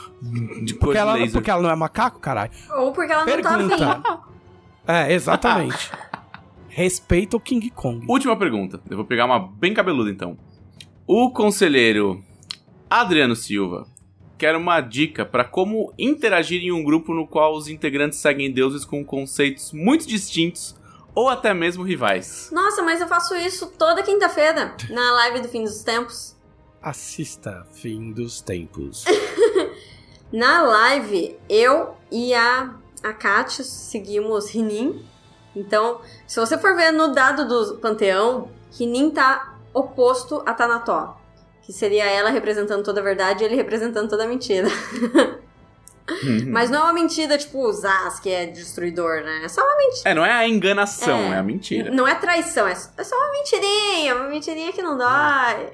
de 0.63 0.75
Porque 0.75 0.85
coisa 0.87 1.01
ela, 1.01 1.13
laser. 1.15 1.33
porque 1.33 1.51
ela 1.51 1.63
não 1.63 1.71
é 1.71 1.77
macaco, 1.77 2.21
caralho. 2.21 2.51
Ou 2.77 2.93
porque 2.93 3.13
ela 3.13 3.25
não 3.25 3.43
tá 3.43 3.55
afim. 3.57 3.69
Pergunta. 3.69 4.21
É, 4.85 5.13
exatamente. 5.13 5.93
Respeita 6.69 7.37
o 7.37 7.41
King 7.41 7.71
Kong. 7.71 8.05
Última 8.09 8.37
pergunta. 8.37 8.81
Eu 8.91 8.97
vou 8.97 9.07
pegar 9.07 9.27
uma 9.27 9.39
bem 9.39 9.73
cabeluda 9.73 10.11
então. 10.11 10.37
O 11.07 11.31
conselheiro 11.31 12.21
Adriano 12.91 13.37
Silva 13.37 13.87
quer 14.37 14.57
uma 14.57 14.81
dica 14.81 15.25
para 15.25 15.45
como 15.45 15.95
interagir 15.97 16.61
em 16.63 16.73
um 16.73 16.83
grupo 16.83 17.15
no 17.15 17.29
qual 17.29 17.55
os 17.55 17.69
integrantes 17.69 18.19
seguem 18.19 18.51
deuses 18.51 18.85
com 18.85 19.05
conceitos 19.05 19.73
muito 19.73 20.05
distintos 20.05 20.75
ou 21.15 21.29
até 21.29 21.53
mesmo 21.53 21.85
rivais. 21.85 22.51
Nossa, 22.53 22.83
mas 22.83 23.01
eu 23.01 23.09
faço 23.09 23.35
isso 23.35 23.73
toda 23.79 24.03
quinta-feira, 24.03 24.75
na 24.91 25.13
live 25.13 25.41
do 25.41 25.49
fim 25.49 25.65
dos 25.65 25.83
tempos. 25.83 26.37
Assista 26.83 27.65
Fim 27.73 28.13
dos 28.13 28.41
Tempos. 28.41 29.05
Na 30.33 30.63
live, 30.63 31.39
eu 31.49 31.95
e 32.11 32.35
a, 32.35 32.75
a 33.03 33.13
Kátia 33.13 33.63
seguimos 33.63 34.51
Rinin. 34.51 35.05
Então, 35.55 36.01
se 36.27 36.41
você 36.41 36.59
for 36.59 36.75
ver 36.75 36.91
no 36.91 37.13
dado 37.13 37.47
do 37.47 37.77
Panteão, 37.77 38.51
Rinin 38.73 39.11
tá 39.11 39.59
oposto 39.73 40.43
a 40.45 40.55
Tanató. 40.55 41.21
Que 41.63 41.73
seria 41.73 42.07
ela 42.07 42.31
representando 42.31 42.83
toda 42.83 43.01
a 43.01 43.05
verdade 43.05 43.45
e 43.45 43.47
ele 43.47 43.55
representando 43.55 44.09
toda 44.09 44.25
a 44.25 44.27
mentira. 44.27 44.67
Mas 46.49 46.71
não 46.71 46.81
é 46.81 46.83
uma 46.85 46.93
mentira 46.93 47.37
tipo 47.39 47.59
o 47.59 47.73
Zaz, 47.73 48.21
que 48.21 48.31
é 48.31 48.47
destruidor, 48.47 49.23
né? 49.23 49.43
É 49.45 49.49
só 49.49 49.63
uma 49.63 49.77
mentira. 49.77 50.11
É, 50.11 50.15
não 50.15 50.25
é 50.25 50.33
a 50.33 50.49
enganação, 50.49 51.19
É. 51.19 51.29
é, 51.31 51.37
a 51.39 51.43
mentira. 51.43 51.91
Não 51.91 52.07
é 52.07 52.15
traição, 52.15 52.67
é 52.67 52.73
é 52.73 53.05
só 53.05 53.17
uma 53.17 53.31
mentirinha, 53.33 54.15
uma 54.17 54.29
mentirinha 54.29 54.73
que 54.73 54.83
não 54.83 54.97
dói. 54.97 55.73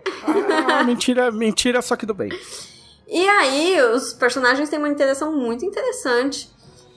ah, 0.71 0.85
mentira, 0.85 1.31
mentira, 1.31 1.81
só 1.83 1.97
que 1.97 2.07
do 2.07 2.15
bem. 2.15 2.31
E 3.07 3.27
aí, 3.29 3.81
os 3.95 4.13
personagens 4.13 4.69
têm 4.69 4.79
uma 4.79 4.89
interação 4.89 5.33
muito 5.33 5.65
interessante, 5.65 6.51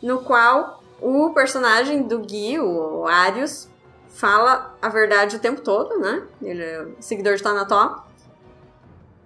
no 0.03 0.19
qual 0.19 0.83
o 0.99 1.29
personagem 1.33 2.03
do 2.03 2.19
Gui, 2.19 2.59
o 2.59 3.07
Arius, 3.07 3.69
fala 4.09 4.77
a 4.81 4.89
verdade 4.89 5.37
o 5.37 5.39
tempo 5.39 5.61
todo, 5.61 5.97
né? 5.99 6.23
Ele 6.41 6.61
é 6.61 6.85
seguidor 6.99 7.35
de 7.35 7.41
Tanató. 7.43 8.05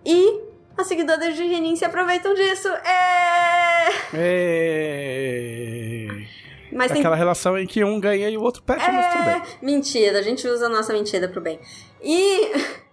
E 0.06 0.42
as 0.78 0.88
seguidoras 0.88 1.36
de 1.36 1.44
Renin 1.44 1.76
se 1.76 1.86
aproveitam 1.86 2.34
disso. 2.34 2.68
É... 2.68 3.90
É... 4.14 6.08
Mas 6.72 6.92
tem 6.92 7.02
Aquela 7.02 7.16
relação 7.16 7.58
em 7.58 7.66
que 7.66 7.84
um 7.84 8.00
ganha 8.00 8.30
e 8.30 8.38
o 8.38 8.42
outro 8.42 8.62
perde, 8.64 8.86
mas 8.92 9.14
tudo 9.14 9.24
bem. 9.24 9.36
É, 9.36 9.44
mentira, 9.62 10.20
a 10.20 10.22
gente 10.22 10.48
usa 10.48 10.66
a 10.66 10.70
nossa 10.70 10.92
mentira 10.92 11.28
pro 11.28 11.42
bem. 11.42 11.60
E 12.04 12.52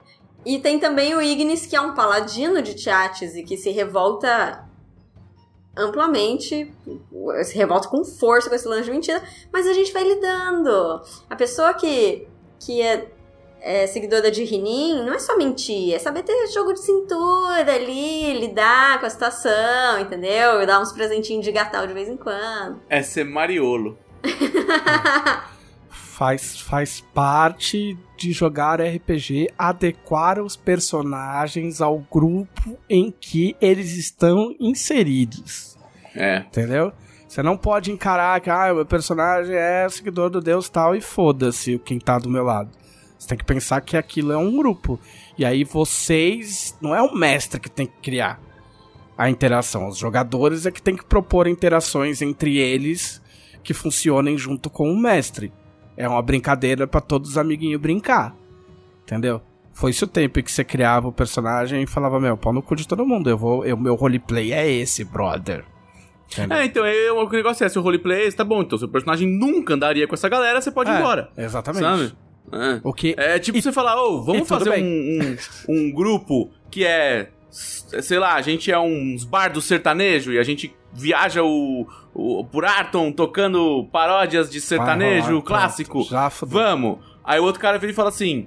E 0.44 0.58
tem 0.58 0.78
também 0.78 1.14
o 1.14 1.22
Ignis, 1.22 1.66
que 1.66 1.76
é 1.76 1.80
um 1.80 1.94
paladino 1.94 2.60
de 2.60 2.74
Tiates 2.74 3.36
e 3.36 3.42
que 3.42 3.56
se 3.56 3.70
revolta 3.70 4.68
amplamente, 5.76 6.70
se 7.44 7.56
revolta 7.56 7.88
com 7.88 8.04
força 8.04 8.48
com 8.48 8.54
esse 8.54 8.68
lance 8.68 8.84
de 8.84 8.90
mentira, 8.90 9.22
mas 9.52 9.66
a 9.66 9.72
gente 9.72 9.92
vai 9.92 10.02
lidando. 10.02 11.00
A 11.30 11.36
pessoa 11.36 11.72
que, 11.72 12.26
que 12.58 12.82
é, 12.82 13.10
é 13.62 13.86
seguidora 13.86 14.30
de 14.30 14.42
Rinin 14.42 15.04
não 15.04 15.14
é 15.14 15.18
só 15.20 15.38
mentir, 15.38 15.94
é 15.94 15.98
saber 15.98 16.24
ter 16.24 16.48
jogo 16.48 16.72
de 16.72 16.80
cintura 16.80 17.72
ali, 17.72 18.40
lidar 18.40 18.98
com 18.98 19.06
a 19.06 19.10
situação, 19.10 20.00
entendeu? 20.00 20.60
E 20.60 20.66
dar 20.66 20.80
uns 20.80 20.92
presentinhos 20.92 21.44
de 21.44 21.52
gatal 21.52 21.86
de 21.86 21.94
vez 21.94 22.08
em 22.08 22.16
quando. 22.16 22.80
É 22.88 23.02
ser 23.02 23.24
mariolo. 23.24 23.96
faz, 25.88 26.60
faz 26.60 27.00
parte 27.14 27.96
de 28.16 28.32
jogar 28.32 28.80
RPG 28.80 29.48
adequar 29.56 30.40
os 30.40 30.56
personagens 30.56 31.80
ao 31.80 31.98
grupo 31.98 32.78
em 32.90 33.10
que 33.12 33.56
eles 33.60 33.96
estão 33.96 34.54
inseridos. 34.58 35.76
É. 36.14 36.38
Entendeu? 36.38 36.92
Você 37.28 37.42
não 37.42 37.56
pode 37.56 37.90
encarar 37.90 38.40
que 38.40 38.50
ah, 38.50 38.72
o 38.72 38.76
meu 38.76 38.86
personagem 38.86 39.56
é 39.56 39.88
seguidor 39.88 40.28
do 40.28 40.40
deus 40.40 40.68
tal 40.68 40.94
e 40.94 41.00
foda-se 41.00 41.78
quem 41.78 41.98
tá 41.98 42.18
do 42.18 42.28
meu 42.28 42.44
lado. 42.44 42.81
Você 43.22 43.28
tem 43.28 43.38
que 43.38 43.44
pensar 43.44 43.80
que 43.82 43.96
aquilo 43.96 44.32
é 44.32 44.36
um 44.36 44.56
grupo. 44.56 44.98
E 45.38 45.44
aí 45.44 45.62
vocês. 45.62 46.76
Não 46.80 46.92
é 46.92 47.00
o 47.00 47.14
mestre 47.14 47.60
que 47.60 47.70
tem 47.70 47.86
que 47.86 47.96
criar 48.02 48.40
a 49.16 49.30
interação. 49.30 49.86
Os 49.86 49.96
jogadores 49.96 50.66
é 50.66 50.72
que 50.72 50.82
tem 50.82 50.96
que 50.96 51.04
propor 51.04 51.46
interações 51.46 52.20
entre 52.20 52.58
eles 52.58 53.22
que 53.62 53.72
funcionem 53.72 54.36
junto 54.36 54.68
com 54.68 54.90
o 54.90 54.96
mestre. 54.98 55.52
É 55.96 56.08
uma 56.08 56.20
brincadeira 56.20 56.84
para 56.84 57.00
todos 57.00 57.30
os 57.30 57.38
amiguinhos 57.38 57.80
brincar. 57.80 58.34
Entendeu? 59.04 59.40
Foi 59.72 59.90
esse 59.90 60.02
o 60.02 60.08
tempo 60.08 60.42
que 60.42 60.50
você 60.50 60.64
criava 60.64 61.06
o 61.06 61.12
personagem 61.12 61.80
e 61.80 61.86
falava, 61.86 62.18
meu, 62.18 62.36
pau 62.36 62.52
no 62.52 62.60
cu 62.60 62.74
de 62.74 62.88
todo 62.88 63.06
mundo. 63.06 63.30
Eu 63.30 63.38
vou, 63.38 63.64
eu, 63.64 63.76
meu 63.76 63.94
roleplay 63.94 64.52
é 64.52 64.68
esse, 64.68 65.04
brother. 65.04 65.64
Entendeu? 66.32 66.58
É, 66.58 66.64
então, 66.64 66.84
é, 66.84 67.12
o 67.12 67.28
negócio 67.28 67.64
é, 67.64 67.68
se 67.68 67.78
o 67.78 67.82
roleplay 67.82 68.22
é 68.22 68.26
esse, 68.26 68.36
tá 68.36 68.42
bom, 68.44 68.62
então 68.62 68.76
seu 68.76 68.88
personagem 68.88 69.28
nunca 69.28 69.74
andaria 69.74 70.08
com 70.08 70.14
essa 70.14 70.28
galera, 70.28 70.60
você 70.60 70.72
pode 70.72 70.90
ir 70.90 70.94
É, 70.94 70.98
embora. 70.98 71.30
Exatamente. 71.36 71.84
Sabe? 71.84 72.12
É. 72.50 72.80
O 72.82 72.92
que 72.92 73.14
É 73.16 73.38
tipo 73.38 73.60
você 73.60 73.72
falar, 73.72 74.00
ô, 74.02 74.22
e 74.22 74.26
vamos 74.26 74.48
fazer 74.48 74.70
um, 74.70 74.76
um, 74.78 75.36
um 75.68 75.92
grupo 75.92 76.50
que 76.70 76.84
é, 76.84 77.28
sei 77.50 78.18
lá, 78.18 78.34
a 78.34 78.42
gente 78.42 78.70
é 78.70 78.78
uns 78.78 79.24
bardos 79.24 79.64
sertanejo 79.64 80.32
e 80.32 80.38
a 80.38 80.42
gente 80.42 80.74
viaja 80.92 81.42
o, 81.42 81.86
o 82.14 82.44
por 82.44 82.64
Arton 82.64 83.12
tocando 83.12 83.88
paródias 83.92 84.50
de 84.50 84.60
sertanejo 84.60 85.28
rolar, 85.28 85.42
clássico. 85.42 86.06
pronto. 86.06 86.46
Vamos. 86.46 86.98
Aí 87.24 87.38
o 87.40 87.44
outro 87.44 87.60
cara 87.60 87.78
vira 87.78 87.92
e 87.92 87.94
fala 87.94 88.08
assim: 88.08 88.46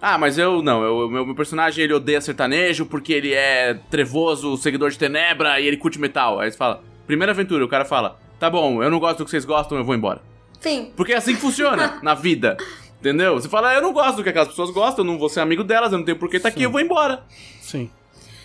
Ah, 0.00 0.16
mas 0.16 0.38
eu 0.38 0.62
não, 0.62 0.82
eu, 0.82 1.08
meu, 1.10 1.26
meu 1.26 1.34
personagem 1.34 1.84
ele 1.84 1.92
odeia 1.92 2.20
sertanejo 2.20 2.86
porque 2.86 3.12
ele 3.12 3.32
é 3.34 3.74
trevoso, 3.90 4.56
seguidor 4.56 4.90
de 4.90 4.98
Tenebra 4.98 5.60
e 5.60 5.66
ele 5.66 5.76
curte 5.76 5.98
metal. 5.98 6.40
Aí 6.40 6.50
você 6.50 6.56
fala: 6.56 6.82
Primeira 7.06 7.32
aventura, 7.32 7.64
o 7.64 7.68
cara 7.68 7.84
fala: 7.84 8.18
Tá 8.38 8.48
bom, 8.48 8.82
eu 8.82 8.90
não 8.90 8.98
gosto 8.98 9.18
do 9.18 9.24
que 9.24 9.30
vocês 9.30 9.44
gostam, 9.44 9.76
eu 9.76 9.84
vou 9.84 9.94
embora. 9.94 10.22
Fim. 10.60 10.92
Porque 10.96 11.12
é 11.12 11.16
assim 11.16 11.34
que 11.34 11.40
funciona 11.40 11.98
na 12.02 12.14
vida. 12.14 12.56
Entendeu? 13.04 13.34
Você 13.34 13.50
fala, 13.50 13.68
"Ah, 13.68 13.74
eu 13.74 13.82
não 13.82 13.92
gosto 13.92 14.16
do 14.16 14.22
que 14.22 14.30
aquelas 14.30 14.48
pessoas 14.48 14.70
gostam, 14.70 15.04
eu 15.04 15.10
não 15.12 15.18
vou 15.18 15.28
ser 15.28 15.40
amigo 15.40 15.62
delas, 15.62 15.92
eu 15.92 15.98
não 15.98 16.06
tenho 16.06 16.18
por 16.18 16.30
que 16.30 16.38
estar 16.38 16.48
aqui, 16.48 16.60
Sim. 16.60 16.64
eu 16.64 16.70
vou 16.70 16.80
embora. 16.80 17.22
Sim. 17.60 17.90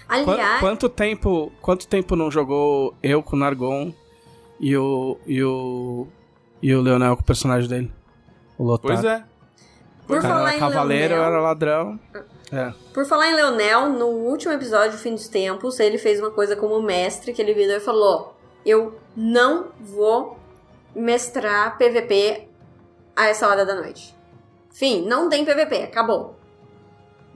Aliás, 0.09 0.59
Quanto 0.59 0.89
tempo, 0.89 1.49
quanto 1.61 1.87
tempo 1.87 2.13
não 2.13 2.29
jogou 2.29 2.93
eu 3.01 3.23
com 3.23 3.37
o 3.37 3.39
Nargon 3.39 3.93
e 4.59 4.75
o 4.75 5.17
e 5.25 5.41
o 5.41 6.07
e 6.61 6.75
o 6.75 6.81
Leonel 6.81 7.15
com 7.15 7.21
o 7.21 7.25
personagem 7.25 7.69
dele? 7.69 7.91
O 8.57 8.65
Lotar. 8.65 8.91
Pois 8.91 9.05
é. 9.05 9.23
por 10.05 10.17
O 10.17 10.21
cara 10.21 10.33
falar 10.33 10.47
era 10.49 10.57
em 10.57 10.59
cavaleiro, 10.59 11.13
eu 11.13 11.19
Leonel, 11.19 11.33
era 11.35 11.41
ladrão. 11.41 11.99
É. 12.51 12.73
Por 12.93 13.05
falar 13.05 13.29
em 13.29 13.35
Leonel, 13.35 13.91
no 13.91 14.07
último 14.07 14.51
episódio, 14.51 14.97
Fim 14.97 15.13
dos 15.13 15.29
Tempos, 15.29 15.79
ele 15.79 15.97
fez 15.97 16.19
uma 16.19 16.31
coisa 16.31 16.55
como 16.57 16.81
mestre, 16.81 17.31
que 17.31 17.41
ele 17.41 17.53
virou 17.53 17.77
e 17.77 17.79
falou, 17.79 18.35
eu 18.65 18.99
não 19.15 19.67
vou 19.79 20.37
mestrar 20.93 21.77
PVP 21.77 22.49
a 23.15 23.27
essa 23.27 23.47
hora 23.47 23.65
da 23.65 23.75
noite. 23.75 24.18
Fim, 24.79 25.05
não 25.05 25.27
tem 25.27 25.43
PVP, 25.43 25.75
acabou. 25.83 26.39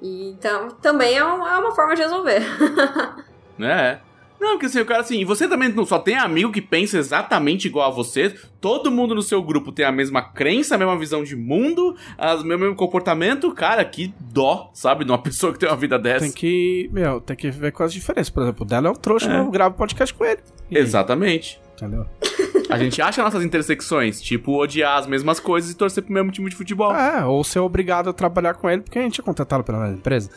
E, 0.02 0.30
então, 0.32 0.70
também 0.82 1.18
é, 1.18 1.24
um- 1.26 1.46
é 1.46 1.58
uma 1.58 1.76
forma 1.76 1.94
de 1.94 2.02
resolver. 2.02 2.42
É. 3.60 4.00
Não, 4.40 4.54
porque 4.54 4.66
assim, 4.66 4.80
o 4.82 4.86
cara 4.86 5.02
assim, 5.02 5.20
e 5.20 5.26
você 5.26 5.48
também 5.48 5.70
não 5.70 5.86
só 5.86 6.00
tem 6.00 6.18
amigo 6.18 6.52
que 6.52 6.62
pensa 6.62 6.98
exatamente 6.98 7.68
igual 7.68 7.88
a 7.88 7.94
você, 7.94 8.36
todo 8.60 8.90
mundo 8.92 9.14
no 9.14 9.22
seu 9.22 9.42
grupo 9.44 9.72
tem 9.72 9.86
a 9.86 9.92
mesma 9.92 10.22
crença, 10.22 10.74
a 10.76 10.78
mesma 10.78 10.98
visão 10.98 11.24
de 11.24 11.36
mundo, 11.36 11.96
as- 12.18 12.42
o 12.42 12.46
mesmo 12.46 12.76
comportamento, 12.76 13.54
cara, 13.54 13.86
que 13.86 14.14
dó, 14.20 14.72
sabe, 14.74 15.06
de 15.06 15.12
uma 15.12 15.20
pessoa 15.22 15.54
que 15.54 15.60
tem 15.60 15.70
uma 15.70 15.78
vida 15.78 16.00
dessa. 16.00 16.26
Tem 16.26 16.32
que, 16.32 16.90
meu, 16.92 17.22
tem 17.22 17.36
que 17.38 17.52
ver 17.52 17.72
com 17.72 17.84
as 17.84 17.94
diferenças. 17.94 18.30
Por 18.32 18.42
exemplo, 18.44 18.66
o 18.66 18.68
dela 18.68 18.88
é 18.88 18.92
um 18.92 18.96
trouxa, 18.96 19.32
É. 19.32 19.40
eu 19.40 19.52
gravo 19.52 19.76
podcast 19.76 20.14
com 20.14 20.26
ele. 20.26 20.40
E 20.72 20.78
aí? 20.78 20.84
Exatamente. 20.84 21.62
Entendeu? 21.76 22.06
A 22.74 22.78
gente 22.78 23.02
acha 23.02 23.22
nossas 23.22 23.44
intersecções, 23.44 24.22
tipo 24.22 24.66
esse 24.66 24.84
as 24.84 25.06
mesmas 25.06 25.40
coisas 25.40 25.72
e 25.72 25.76
torcer 25.76 26.04
pro 26.04 26.12
mesmo 26.12 26.32
time 26.32 26.50
de 26.50 26.56
futebol. 26.56 26.94
É, 26.96 27.24
ou 27.24 27.44
ser 27.44 27.60
obrigado 27.60 28.10
a 28.10 28.14
trabalhar 28.14 28.56
com 28.56 28.70
ele 28.70 28.82
porque 28.82 28.98
a 28.98 29.04
gente 29.04 29.22
é 29.22 29.24
contratado 29.24 29.64
pela 29.64 29.80
mesma 29.80 29.96
empresa. 29.96 30.30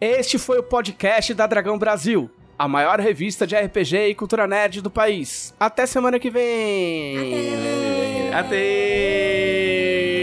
É... 0.00 0.18
Este 0.18 0.38
foi 0.38 0.58
o 0.58 0.62
podcast 0.62 1.32
da 1.34 1.46
Dragão 1.46 1.78
Brasil, 1.78 2.30
a 2.58 2.68
maior 2.68 3.00
revista 3.00 3.46
de 3.46 3.56
RPG 3.56 4.08
e 4.08 4.14
cultura 4.14 4.46
nerd 4.46 4.80
do 4.80 4.90
país. 4.90 5.54
Até 5.58 5.86
semana 5.86 6.18
que 6.18 6.30
vem. 6.30 7.54
Até! 8.34 10.15